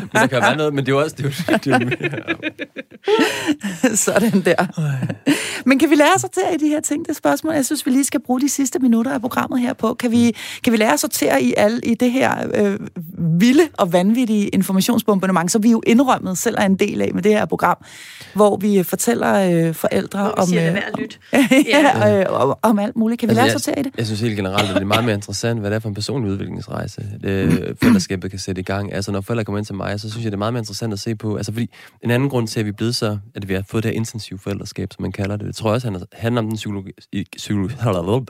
men 0.00 0.08
der 0.12 0.26
kan 0.26 0.42
være 0.42 0.56
noget, 0.56 0.74
men 0.74 0.86
det 0.86 0.92
er 0.92 0.96
jo 0.96 1.02
også... 1.02 1.16
Det 1.16 1.24
er 1.24 1.28
jo, 1.28 1.58
det 1.64 1.72
er 1.72 1.78
jo 3.90 3.96
sådan 4.06 4.40
der. 4.40 4.66
Men 5.68 5.78
kan 5.78 5.90
vi 5.90 5.94
lære 5.94 6.14
at 6.14 6.20
sortere 6.20 6.54
i 6.54 6.56
de 6.56 6.68
her 6.68 6.80
ting? 6.80 7.08
Det 7.08 7.16
spørgsmål, 7.28 7.54
jeg 7.54 7.64
synes, 7.64 7.86
vi 7.86 7.90
lige 7.90 8.04
skal 8.04 8.20
bruge 8.20 8.40
de 8.40 8.48
sidste 8.48 8.78
minutter 8.78 9.12
af 9.12 9.20
programmet 9.20 9.60
her 9.60 9.72
på. 9.72 9.94
Kan 9.94 10.10
vi, 10.10 10.36
kan 10.64 10.72
vi 10.72 10.76
lære 10.76 10.92
at 10.92 11.00
sortere 11.00 11.42
i, 11.42 11.54
al, 11.56 11.80
i 11.84 11.94
det 11.94 12.12
her 12.12 12.32
øh, 12.54 12.78
vilde 13.40 13.62
og 13.72 13.92
vanvittige 13.92 14.48
informationsbombardement, 14.48 15.52
som 15.52 15.62
vi 15.62 15.70
jo 15.70 15.82
indrømmet 15.86 16.38
selv 16.38 16.56
er 16.58 16.66
en 16.66 16.76
del 16.76 17.02
af 17.02 17.10
med 17.14 17.22
det 17.22 17.32
her 17.32 17.44
program, 17.44 17.76
hvor 18.34 18.56
vi 18.56 18.82
fortæller 18.82 19.34
øh, 19.34 19.74
forældre 19.74 20.20
hvor 20.20 20.28
vi 20.28 20.40
om... 20.40 20.46
Siger, 20.46 20.70
øh, 20.70 20.76
det 20.76 20.98
lyt. 20.98 21.20
ja, 21.74 22.20
øh, 22.20 22.26
om, 22.28 22.54
om 22.62 22.78
alt 22.78 22.96
muligt. 22.96 23.20
Kan 23.20 23.28
vi 23.28 23.30
altså, 23.30 23.42
lære 23.42 23.54
at 23.54 23.60
sortere 23.60 23.80
i 23.80 23.82
det? 23.82 23.92
Jeg 23.98 24.06
synes 24.06 24.20
helt 24.20 24.36
generelt, 24.36 24.68
at 24.68 24.74
det 24.74 24.82
er 24.82 24.86
meget 24.86 25.04
mere 25.04 25.14
interessant, 25.14 25.60
hvad 25.60 25.70
det 25.70 25.76
er 25.76 25.80
for 25.80 25.88
en 25.88 25.94
personlig 25.94 26.30
udviklingsrejse, 26.32 27.02
det, 27.22 27.76
forældreskabet 27.80 28.30
kan 28.30 28.38
sætte 28.38 28.60
i 28.60 28.64
gang. 28.64 28.92
Altså, 28.92 29.12
når 29.12 29.20
forældre 29.20 29.44
kommer 29.44 29.58
ind 29.58 29.66
til 29.66 29.74
mig, 29.74 30.00
så 30.00 30.10
synes 30.10 30.24
jeg, 30.24 30.32
det 30.32 30.36
er 30.36 30.38
meget 30.38 30.52
mere 30.52 30.60
interessant 30.60 30.92
at 30.92 31.00
se 31.00 31.14
på. 31.14 31.36
Altså, 31.36 31.52
fordi 31.52 31.70
en 32.04 32.10
anden 32.10 32.28
grund 32.28 32.48
til, 32.48 32.60
at 32.60 32.66
vi 32.66 32.70
er 32.70 32.76
blevet 32.76 32.96
så, 32.96 33.18
at 33.34 33.48
vi 33.48 33.54
har 33.54 33.64
fået 33.68 33.84
det 33.84 33.90
her 33.90 33.96
intensive 33.96 34.38
forældreskab, 34.38 34.92
som 34.92 35.02
man 35.02 35.12
kalder 35.12 35.36
det, 35.36 35.46
det 35.46 35.56
tror 35.56 35.70
jeg 35.70 35.74
også 35.74 36.06
handler 36.12 36.40
om 36.42 36.46
den 36.46 36.56
psykologi, 36.56 36.90
psykologi, 37.36 37.74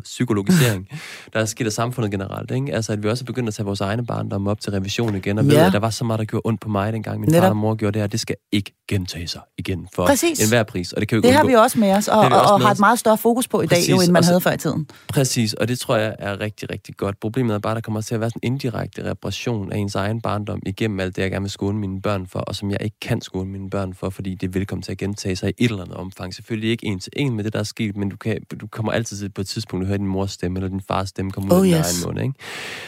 psykologisering, 0.04 0.88
der 1.32 1.40
er 1.40 1.44
sket 1.44 1.66
af 1.66 1.72
samfundet 1.72 2.10
generelt. 2.10 2.50
Ikke? 2.50 2.74
Altså, 2.74 2.92
at 2.92 3.02
vi 3.02 3.08
også 3.08 3.24
er 3.24 3.26
begyndt 3.26 3.48
at 3.48 3.54
tage 3.54 3.66
vores 3.66 3.80
egne 3.80 4.06
barndom 4.06 4.46
op 4.46 4.60
til 4.60 4.72
revision 4.72 5.14
igen, 5.14 5.38
og 5.38 5.44
ja. 5.44 5.50
ved, 5.50 5.66
at 5.66 5.72
der 5.72 5.78
var 5.78 5.90
så 5.90 6.04
meget, 6.04 6.18
der 6.18 6.24
gjorde 6.24 6.42
ondt 6.44 6.60
på 6.60 6.68
mig, 6.68 6.92
dengang 6.92 7.20
min 7.20 7.28
Netop. 7.28 7.42
far 7.42 7.48
og 7.48 7.56
mor 7.56 7.74
gjorde 7.74 7.92
det 7.92 8.02
her. 8.02 8.06
Det 8.06 8.20
skal 8.20 8.36
ikke 8.52 8.77
gentage 8.88 9.28
sig 9.28 9.40
igen 9.58 9.88
for 9.94 10.06
Præcis. 10.06 10.40
enhver 10.40 10.62
pris. 10.62 10.92
Og 10.92 11.00
det 11.00 11.08
kan 11.08 11.16
vi 11.16 11.22
det 11.22 11.32
har 11.32 11.44
vi 11.44 11.54
også 11.54 11.78
med 11.78 11.92
os, 11.92 12.08
og, 12.08 12.18
og, 12.18 12.24
og 12.24 12.60
har 12.60 12.70
et 12.70 12.80
meget 12.80 12.98
større 12.98 13.18
fokus 13.18 13.48
på 13.48 13.62
i 13.62 13.66
Præcis. 13.66 13.86
dag, 13.86 13.92
jo, 13.92 14.00
end 14.00 14.12
man 14.12 14.22
så, 14.22 14.30
havde 14.30 14.40
før 14.40 14.52
i 14.52 14.56
tiden. 14.56 14.88
Præcis, 15.08 15.54
og 15.54 15.68
det 15.68 15.78
tror 15.78 15.96
jeg 15.96 16.16
er 16.18 16.40
rigtig, 16.40 16.70
rigtig 16.70 16.96
godt. 16.96 17.20
Problemet 17.20 17.54
er 17.54 17.58
bare, 17.58 17.72
at 17.72 17.76
der 17.76 17.80
kommer 17.80 18.00
til 18.00 18.14
at 18.14 18.20
være 18.20 18.30
sådan 18.30 18.40
en 18.42 18.52
indirekte 18.52 19.10
reparation 19.10 19.72
af 19.72 19.78
ens 19.78 19.94
egen 19.94 20.20
barndom 20.20 20.62
igennem 20.66 21.00
alt 21.00 21.16
det, 21.16 21.22
jeg 21.22 21.30
gerne 21.30 21.42
vil 21.42 21.50
skåne 21.50 21.78
mine 21.78 22.02
børn 22.02 22.26
for, 22.26 22.38
og 22.38 22.54
som 22.54 22.70
jeg 22.70 22.78
ikke 22.82 22.96
kan 23.00 23.20
skåne 23.20 23.50
mine 23.50 23.70
børn 23.70 23.94
for, 23.94 24.10
fordi 24.10 24.34
det 24.34 24.46
er 24.46 24.52
velkommen 24.52 24.82
til 24.82 24.92
at 24.92 24.98
gentage 24.98 25.36
sig 25.36 25.48
i 25.48 25.64
et 25.64 25.70
eller 25.70 25.82
andet 25.82 25.96
omfang. 25.96 26.34
Selvfølgelig 26.34 26.70
ikke 26.70 26.86
en 26.86 27.00
til 27.00 27.12
en 27.16 27.36
med 27.36 27.44
det, 27.44 27.52
der 27.52 27.58
er 27.58 27.62
sket, 27.64 27.96
men 27.96 28.08
du, 28.08 28.16
kan, 28.16 28.38
du 28.60 28.66
kommer 28.66 28.92
altid 28.92 29.18
til 29.18 29.28
på 29.28 29.40
et 29.40 29.46
tidspunkt 29.48 29.82
at 29.82 29.88
høre 29.88 29.98
din 29.98 30.06
mors 30.06 30.30
stemme, 30.30 30.58
eller 30.58 30.68
din 30.68 30.82
fars 30.88 31.08
stemme 31.08 31.30
komme 31.30 31.54
ud 31.54 31.60
oh, 31.60 31.68
yes. 31.68 31.74
af 31.74 31.84
din 31.84 32.04
egen 32.04 32.06
mund. 32.06 32.20
Ikke? 32.20 32.34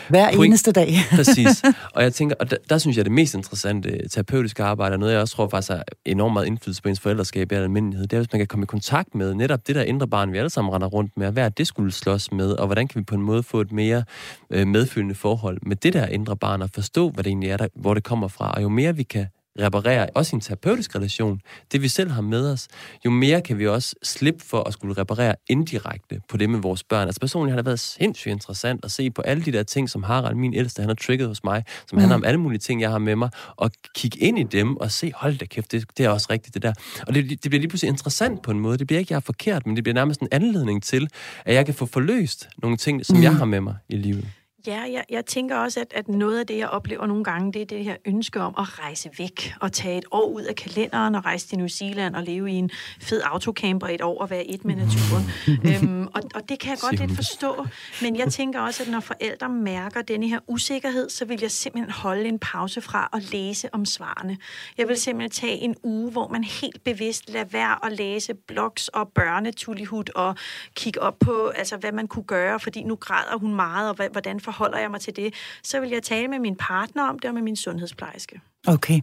Hver 0.08 0.34
Point, 0.34 0.46
eneste 0.46 0.72
dag. 0.72 0.94
præcis. 1.10 1.62
Og 1.94 2.02
jeg 2.02 2.14
tænker, 2.14 2.36
og 2.40 2.50
der, 2.50 2.56
der 2.70 2.78
synes 2.78 2.96
jeg, 2.96 3.04
det 3.04 3.12
mest 3.12 3.34
interessante 3.34 4.08
terapeutiske 4.08 4.62
arbejde, 4.62 4.92
og 4.92 4.98
noget 4.98 5.12
jeg 5.12 5.20
også 5.20 5.34
tror 5.34 5.48
faktisk 5.48 5.70
er 5.70 5.82
enormt 6.04 6.32
meget 6.32 6.46
indflydelse 6.46 6.82
på 6.82 6.88
ens 6.88 7.00
forældreskab 7.00 7.52
i 7.52 7.54
almindelighed, 7.54 8.06
det 8.06 8.16
er, 8.16 8.20
hvis 8.20 8.32
man 8.32 8.40
kan 8.40 8.46
komme 8.46 8.62
i 8.62 8.66
kontakt 8.66 9.14
med 9.14 9.34
netop 9.34 9.66
det 9.66 9.74
der 9.74 9.82
indre 9.82 10.08
barn, 10.08 10.32
vi 10.32 10.38
alle 10.38 10.50
sammen 10.50 10.74
render 10.74 10.88
rundt 10.88 11.16
med, 11.16 11.26
og 11.26 11.32
hvad 11.32 11.50
det 11.50 11.66
skulle 11.66 11.92
slås 11.92 12.32
med, 12.32 12.52
og 12.52 12.66
hvordan 12.66 12.88
kan 12.88 12.98
vi 12.98 13.04
på 13.04 13.14
en 13.14 13.22
måde 13.22 13.42
få 13.42 13.60
et 13.60 13.72
mere 13.72 14.04
øh, 14.50 14.66
medfølgende 14.66 15.14
forhold 15.14 15.58
med 15.62 15.76
det 15.76 15.92
der 15.92 16.06
indre 16.06 16.36
barn, 16.36 16.62
og 16.62 16.70
forstå, 16.74 17.10
hvad 17.10 17.24
det 17.24 17.30
egentlig 17.30 17.50
er, 17.50 17.56
der, 17.56 17.68
hvor 17.74 17.94
det 17.94 18.04
kommer 18.04 18.28
fra. 18.28 18.52
Og 18.52 18.62
jo 18.62 18.68
mere 18.68 18.96
vi 18.96 19.02
kan 19.02 19.26
reparere 19.58 20.08
også 20.14 20.36
en 20.36 20.40
terapeutisk 20.40 20.96
relation, 20.96 21.40
det 21.72 21.82
vi 21.82 21.88
selv 21.88 22.10
har 22.10 22.22
med 22.22 22.52
os, 22.52 22.68
jo 23.04 23.10
mere 23.10 23.40
kan 23.40 23.58
vi 23.58 23.66
også 23.66 23.94
slippe 24.02 24.44
for 24.44 24.62
at 24.62 24.72
skulle 24.72 24.98
reparere 24.98 25.34
indirekte 25.48 26.20
på 26.28 26.36
det 26.36 26.50
med 26.50 26.58
vores 26.58 26.84
børn. 26.84 27.06
Altså 27.06 27.20
personligt 27.20 27.52
har 27.52 27.56
det 27.56 27.66
været 27.66 27.80
sindssygt 27.80 28.32
interessant 28.32 28.84
at 28.84 28.90
se 28.90 29.10
på 29.10 29.22
alle 29.22 29.44
de 29.44 29.52
der 29.52 29.62
ting, 29.62 29.90
som 29.90 30.02
Harald, 30.02 30.34
min 30.34 30.54
ældste, 30.54 30.80
han 30.80 30.88
har 30.88 30.94
trigget 30.94 31.28
hos 31.28 31.44
mig, 31.44 31.64
som 31.86 31.96
mm. 31.96 32.00
handler 32.00 32.14
om 32.14 32.24
alle 32.24 32.40
mulige 32.40 32.58
ting, 32.58 32.80
jeg 32.80 32.90
har 32.90 32.98
med 32.98 33.16
mig, 33.16 33.30
og 33.56 33.70
kigge 33.94 34.18
ind 34.18 34.38
i 34.38 34.42
dem 34.42 34.76
og 34.76 34.90
se, 34.90 35.12
hold 35.14 35.38
da 35.38 35.44
kæft, 35.44 35.72
det, 35.72 35.84
det 35.96 36.06
er 36.06 36.10
også 36.10 36.26
rigtigt 36.30 36.54
det 36.54 36.62
der. 36.62 36.72
Og 37.06 37.14
det, 37.14 37.30
det 37.30 37.40
bliver 37.40 37.60
lige 37.60 37.68
pludselig 37.68 37.88
interessant 37.88 38.42
på 38.42 38.50
en 38.50 38.60
måde. 38.60 38.78
Det 38.78 38.86
bliver 38.86 39.00
ikke, 39.00 39.12
jeg 39.12 39.16
er 39.16 39.20
forkert, 39.20 39.66
men 39.66 39.76
det 39.76 39.84
bliver 39.84 39.94
nærmest 39.94 40.20
en 40.20 40.28
anledning 40.30 40.82
til, 40.82 41.08
at 41.44 41.54
jeg 41.54 41.66
kan 41.66 41.74
få 41.74 41.86
forløst 41.86 42.48
nogle 42.62 42.76
ting, 42.76 43.06
som 43.06 43.16
mm. 43.16 43.22
jeg 43.22 43.36
har 43.36 43.44
med 43.44 43.60
mig 43.60 43.74
i 43.88 43.96
livet. 43.96 44.28
Ja, 44.66 44.80
jeg, 44.80 45.04
jeg 45.10 45.26
tænker 45.26 45.56
også, 45.56 45.80
at, 45.80 45.92
at 45.94 46.08
noget 46.08 46.38
af 46.38 46.46
det, 46.46 46.58
jeg 46.58 46.68
oplever 46.68 47.06
nogle 47.06 47.24
gange, 47.24 47.52
det 47.52 47.62
er 47.62 47.66
det 47.66 47.84
her 47.84 47.96
ønske 48.04 48.40
om 48.40 48.54
at 48.58 48.78
rejse 48.78 49.10
væk 49.18 49.54
og 49.60 49.72
tage 49.72 49.98
et 49.98 50.04
år 50.10 50.28
ud 50.28 50.42
af 50.42 50.54
kalenderen 50.54 51.14
og 51.14 51.24
rejse 51.24 51.48
til 51.48 51.58
New 51.58 51.68
Zealand 51.68 52.16
og 52.16 52.22
leve 52.22 52.50
i 52.50 52.54
en 52.54 52.70
fed 53.00 53.22
autocamper 53.24 53.86
et 53.86 54.02
år 54.02 54.20
og 54.20 54.30
være 54.30 54.46
et 54.46 54.64
med 54.64 54.74
naturen. 54.76 55.24
øhm, 55.68 56.06
og, 56.06 56.22
og 56.34 56.48
det 56.48 56.58
kan 56.58 56.70
jeg 56.70 56.78
godt 56.80 57.00
lidt 57.00 57.12
forstå. 57.12 57.66
Men 58.02 58.16
jeg 58.16 58.32
tænker 58.32 58.60
også, 58.60 58.82
at 58.82 58.88
når 58.88 59.00
forældre 59.00 59.48
mærker 59.48 60.02
denne 60.02 60.28
her 60.28 60.38
usikkerhed, 60.46 61.10
så 61.10 61.24
vil 61.24 61.38
jeg 61.40 61.50
simpelthen 61.50 61.90
holde 61.90 62.24
en 62.24 62.38
pause 62.38 62.80
fra 62.80 63.08
at 63.12 63.32
læse 63.32 63.74
om 63.74 63.84
svarene. 63.84 64.36
Jeg 64.78 64.88
vil 64.88 64.96
simpelthen 64.96 65.30
tage 65.30 65.56
en 65.56 65.74
uge, 65.82 66.10
hvor 66.10 66.28
man 66.28 66.44
helt 66.44 66.84
bevidst 66.84 67.30
lader 67.30 67.44
være 67.44 67.86
at 67.86 67.92
læse 67.92 68.34
blogs 68.34 68.88
og 68.88 69.08
børnetulihut 69.08 70.10
og 70.10 70.34
kigge 70.74 71.02
op 71.02 71.18
på, 71.18 71.46
altså, 71.46 71.76
hvad 71.76 71.92
man 71.92 72.08
kunne 72.08 72.24
gøre, 72.24 72.60
fordi 72.60 72.82
nu 72.82 72.96
græder 72.96 73.38
hun 73.38 73.54
meget, 73.54 73.90
og 73.90 74.08
hvordan 74.12 74.40
forholder 74.52 74.78
jeg 74.78 74.90
mig 74.90 75.00
til 75.00 75.16
det? 75.16 75.34
Så 75.62 75.80
vil 75.80 75.90
jeg 75.90 76.02
tale 76.02 76.28
med 76.28 76.38
min 76.38 76.56
partner 76.56 77.02
om 77.02 77.18
det 77.18 77.28
og 77.28 77.34
med 77.34 77.42
min 77.42 77.56
sundhedsplejerske. 77.56 78.40
Okay. 78.66 79.00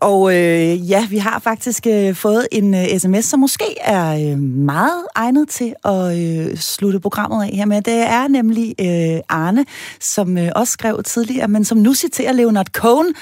Og 0.00 0.30
øh, 0.34 0.90
ja, 0.90 1.06
vi 1.10 1.18
har 1.18 1.38
faktisk 1.38 1.86
øh, 1.86 2.14
fået 2.14 2.46
en 2.52 2.74
øh, 2.74 2.98
sms, 2.98 3.24
som 3.24 3.40
måske 3.40 3.78
er 3.80 4.30
øh, 4.30 4.38
meget 4.38 5.04
egnet 5.14 5.48
til 5.48 5.74
at 5.84 6.18
øh, 6.18 6.56
slutte 6.56 7.00
programmet 7.00 7.44
af 7.44 7.50
her 7.56 7.64
med. 7.64 7.82
Det 7.82 8.02
er 8.02 8.28
nemlig 8.28 8.74
øh, 8.80 9.20
Arne, 9.28 9.64
som 10.00 10.38
øh, 10.38 10.48
også 10.56 10.72
skrev 10.72 11.02
tidligere, 11.02 11.48
men 11.48 11.64
som 11.64 11.78
nu 11.78 11.94
citerer 11.94 12.32
Leonard 12.32 12.66
Cohen. 12.66 13.14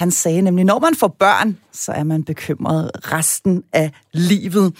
Han 0.00 0.10
sagde 0.10 0.42
nemlig, 0.42 0.64
når 0.64 0.78
man 0.78 0.94
får 0.94 1.08
børn, 1.08 1.58
så 1.72 1.92
er 1.92 2.04
man 2.04 2.24
bekymret 2.24 2.90
resten 3.12 3.62
af 3.72 3.90
livet. 4.12 4.74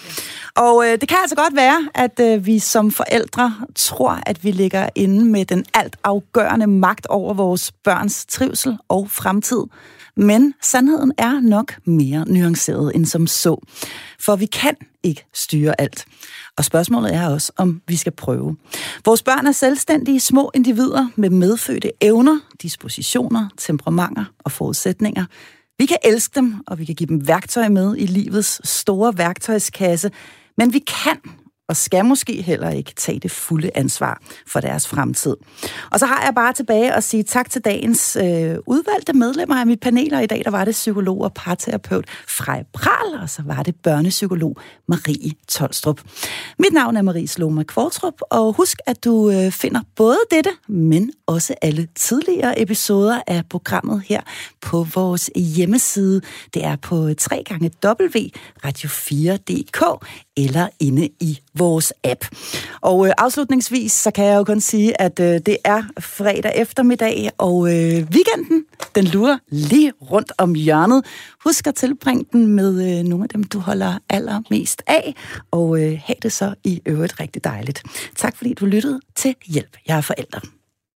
Og 0.57 0.85
øh, 0.87 1.01
det 1.01 1.09
kan 1.09 1.19
altså 1.23 1.37
godt 1.37 1.57
være, 1.57 1.89
at 1.95 2.21
øh, 2.21 2.47
vi 2.47 2.59
som 2.59 2.91
forældre 2.91 3.55
tror, 3.75 4.19
at 4.27 4.45
vi 4.45 4.51
ligger 4.51 4.89
inde 4.95 5.25
med 5.25 5.45
den 5.45 5.65
alt 5.75 5.97
afgørende 6.05 6.67
magt 6.67 7.07
over 7.07 7.35
vores 7.35 7.73
børns 7.73 8.27
trivsel 8.27 8.79
og 8.89 9.11
fremtid. 9.11 9.63
Men 10.17 10.55
sandheden 10.63 11.13
er 11.19 11.41
nok 11.41 11.75
mere 11.85 12.25
nuanceret 12.29 12.93
end 12.95 13.07
som 13.07 13.27
så. 13.27 13.67
For 14.21 14.37
vi 14.37 14.47
kan 14.47 14.75
ikke 15.03 15.27
styre 15.33 15.81
alt. 15.81 16.05
Og 16.61 16.65
spørgsmålet 16.65 17.15
er 17.15 17.29
også, 17.29 17.53
om 17.57 17.83
vi 17.89 17.97
skal 17.97 18.13
prøve. 18.13 18.57
Vores 19.05 19.23
børn 19.23 19.47
er 19.47 19.53
selvstændige 19.53 20.21
små 20.21 20.51
individer 20.55 21.09
med 21.17 21.31
medfødte 21.31 21.91
evner, 22.01 22.39
dispositioner, 22.63 23.49
temperamenter 23.59 24.25
og 24.39 24.53
forudsætninger. 24.53 25.25
Vi 25.79 25.87
kan 25.87 25.97
elske 26.05 26.35
dem, 26.35 26.55
og 26.67 26.79
vi 26.79 26.85
kan 26.85 26.95
give 26.95 27.07
dem 27.07 27.29
værktøj 27.29 27.69
med 27.69 27.97
i 27.99 28.07
livets 28.07 28.69
store 28.69 29.19
værktøjskasse, 29.19 30.11
men 30.59 30.73
vi 30.73 30.79
kan 30.79 31.21
og 31.71 31.77
skal 31.77 32.05
måske 32.05 32.43
heller 32.43 32.71
ikke 32.71 32.93
tage 32.97 33.21
det 33.21 33.31
fulde 33.31 33.71
ansvar 33.75 34.23
for 34.47 34.61
deres 34.61 34.89
fremtid. 34.89 35.37
Og 35.91 35.99
så 35.99 36.07
har 36.07 36.25
jeg 36.25 36.35
bare 36.35 36.53
tilbage 36.53 36.95
at 36.95 37.05
sige 37.05 37.23
tak 37.23 37.51
til 37.51 37.61
dagens 37.65 38.17
øh, 38.17 38.57
udvalgte 38.67 39.13
medlemmer 39.13 39.57
af 39.57 39.67
mit 39.67 39.81
panel, 39.81 40.15
og 40.15 40.23
i 40.23 40.27
dag 40.27 40.43
der 40.45 40.51
var 40.51 40.65
det 40.65 40.73
psykolog 40.73 41.21
og 41.21 41.33
parterapeut 41.35 42.05
Frej 42.29 42.65
Pral, 42.73 43.21
og 43.23 43.31
så 43.31 43.43
var 43.47 43.63
det 43.63 43.75
børnepsykolog 43.77 44.57
Marie 44.89 45.33
Tolstrup. 45.49 46.01
Mit 46.59 46.73
navn 46.73 46.97
er 46.97 47.03
Marie 47.03 47.29
Sloma 47.29 47.63
Kvartrup, 47.63 48.15
og 48.31 48.53
husk, 48.53 48.79
at 48.87 49.05
du 49.05 49.31
øh, 49.31 49.53
finder 49.53 49.81
både 49.97 50.19
dette, 50.31 50.51
men 50.69 51.13
også 51.27 51.55
alle 51.63 51.89
tidligere 51.95 52.61
episoder 52.61 53.21
af 53.27 53.43
programmet 53.51 54.03
her 54.07 54.21
på 54.61 54.87
vores 54.95 55.31
hjemmeside. 55.37 56.21
Det 56.55 56.65
er 56.65 56.77
på 56.77 57.15
3 57.19 57.43
gange 57.47 57.71
radio4.dk 58.67 60.07
eller 60.45 60.69
inde 60.81 61.09
i 61.21 61.39
vores 61.55 61.93
app. 62.05 62.25
Og 62.81 63.07
øh, 63.07 63.13
afslutningsvis, 63.19 63.93
så 63.93 64.11
kan 64.11 64.25
jeg 64.25 64.37
jo 64.37 64.45
kun 64.45 64.61
sige, 64.61 65.01
at 65.01 65.21
øh, 65.21 65.41
det 65.47 65.57
er 65.65 65.83
fredag 66.01 66.53
eftermiddag, 66.57 67.31
og 67.39 67.69
øh, 67.69 67.93
weekenden, 67.93 68.65
den 68.95 69.05
lurer 69.05 69.39
lige 69.49 69.93
rundt 70.11 70.33
om 70.39 70.55
hjørnet. 70.55 71.05
Husk 71.45 71.67
at 71.67 71.75
tilbringe 71.75 72.25
den 72.33 72.47
med 72.47 72.99
øh, 72.99 73.05
nogle 73.05 73.25
af 73.25 73.29
dem, 73.29 73.45
du 73.45 73.59
holder 73.59 73.99
allermest 74.09 74.83
af, 74.87 75.15
og 75.51 75.83
øh, 75.83 76.01
have 76.05 76.17
det 76.23 76.33
så 76.33 76.55
i 76.65 76.83
øvrigt 76.87 77.21
rigtig 77.21 77.45
dejligt. 77.45 77.83
Tak 78.17 78.37
fordi 78.37 78.55
du 78.55 78.67
lyttede 78.67 79.01
til 79.17 79.35
Hjælp. 79.47 79.77
Jeg 79.87 79.97
er 79.97 80.01
forældre. 80.01 80.60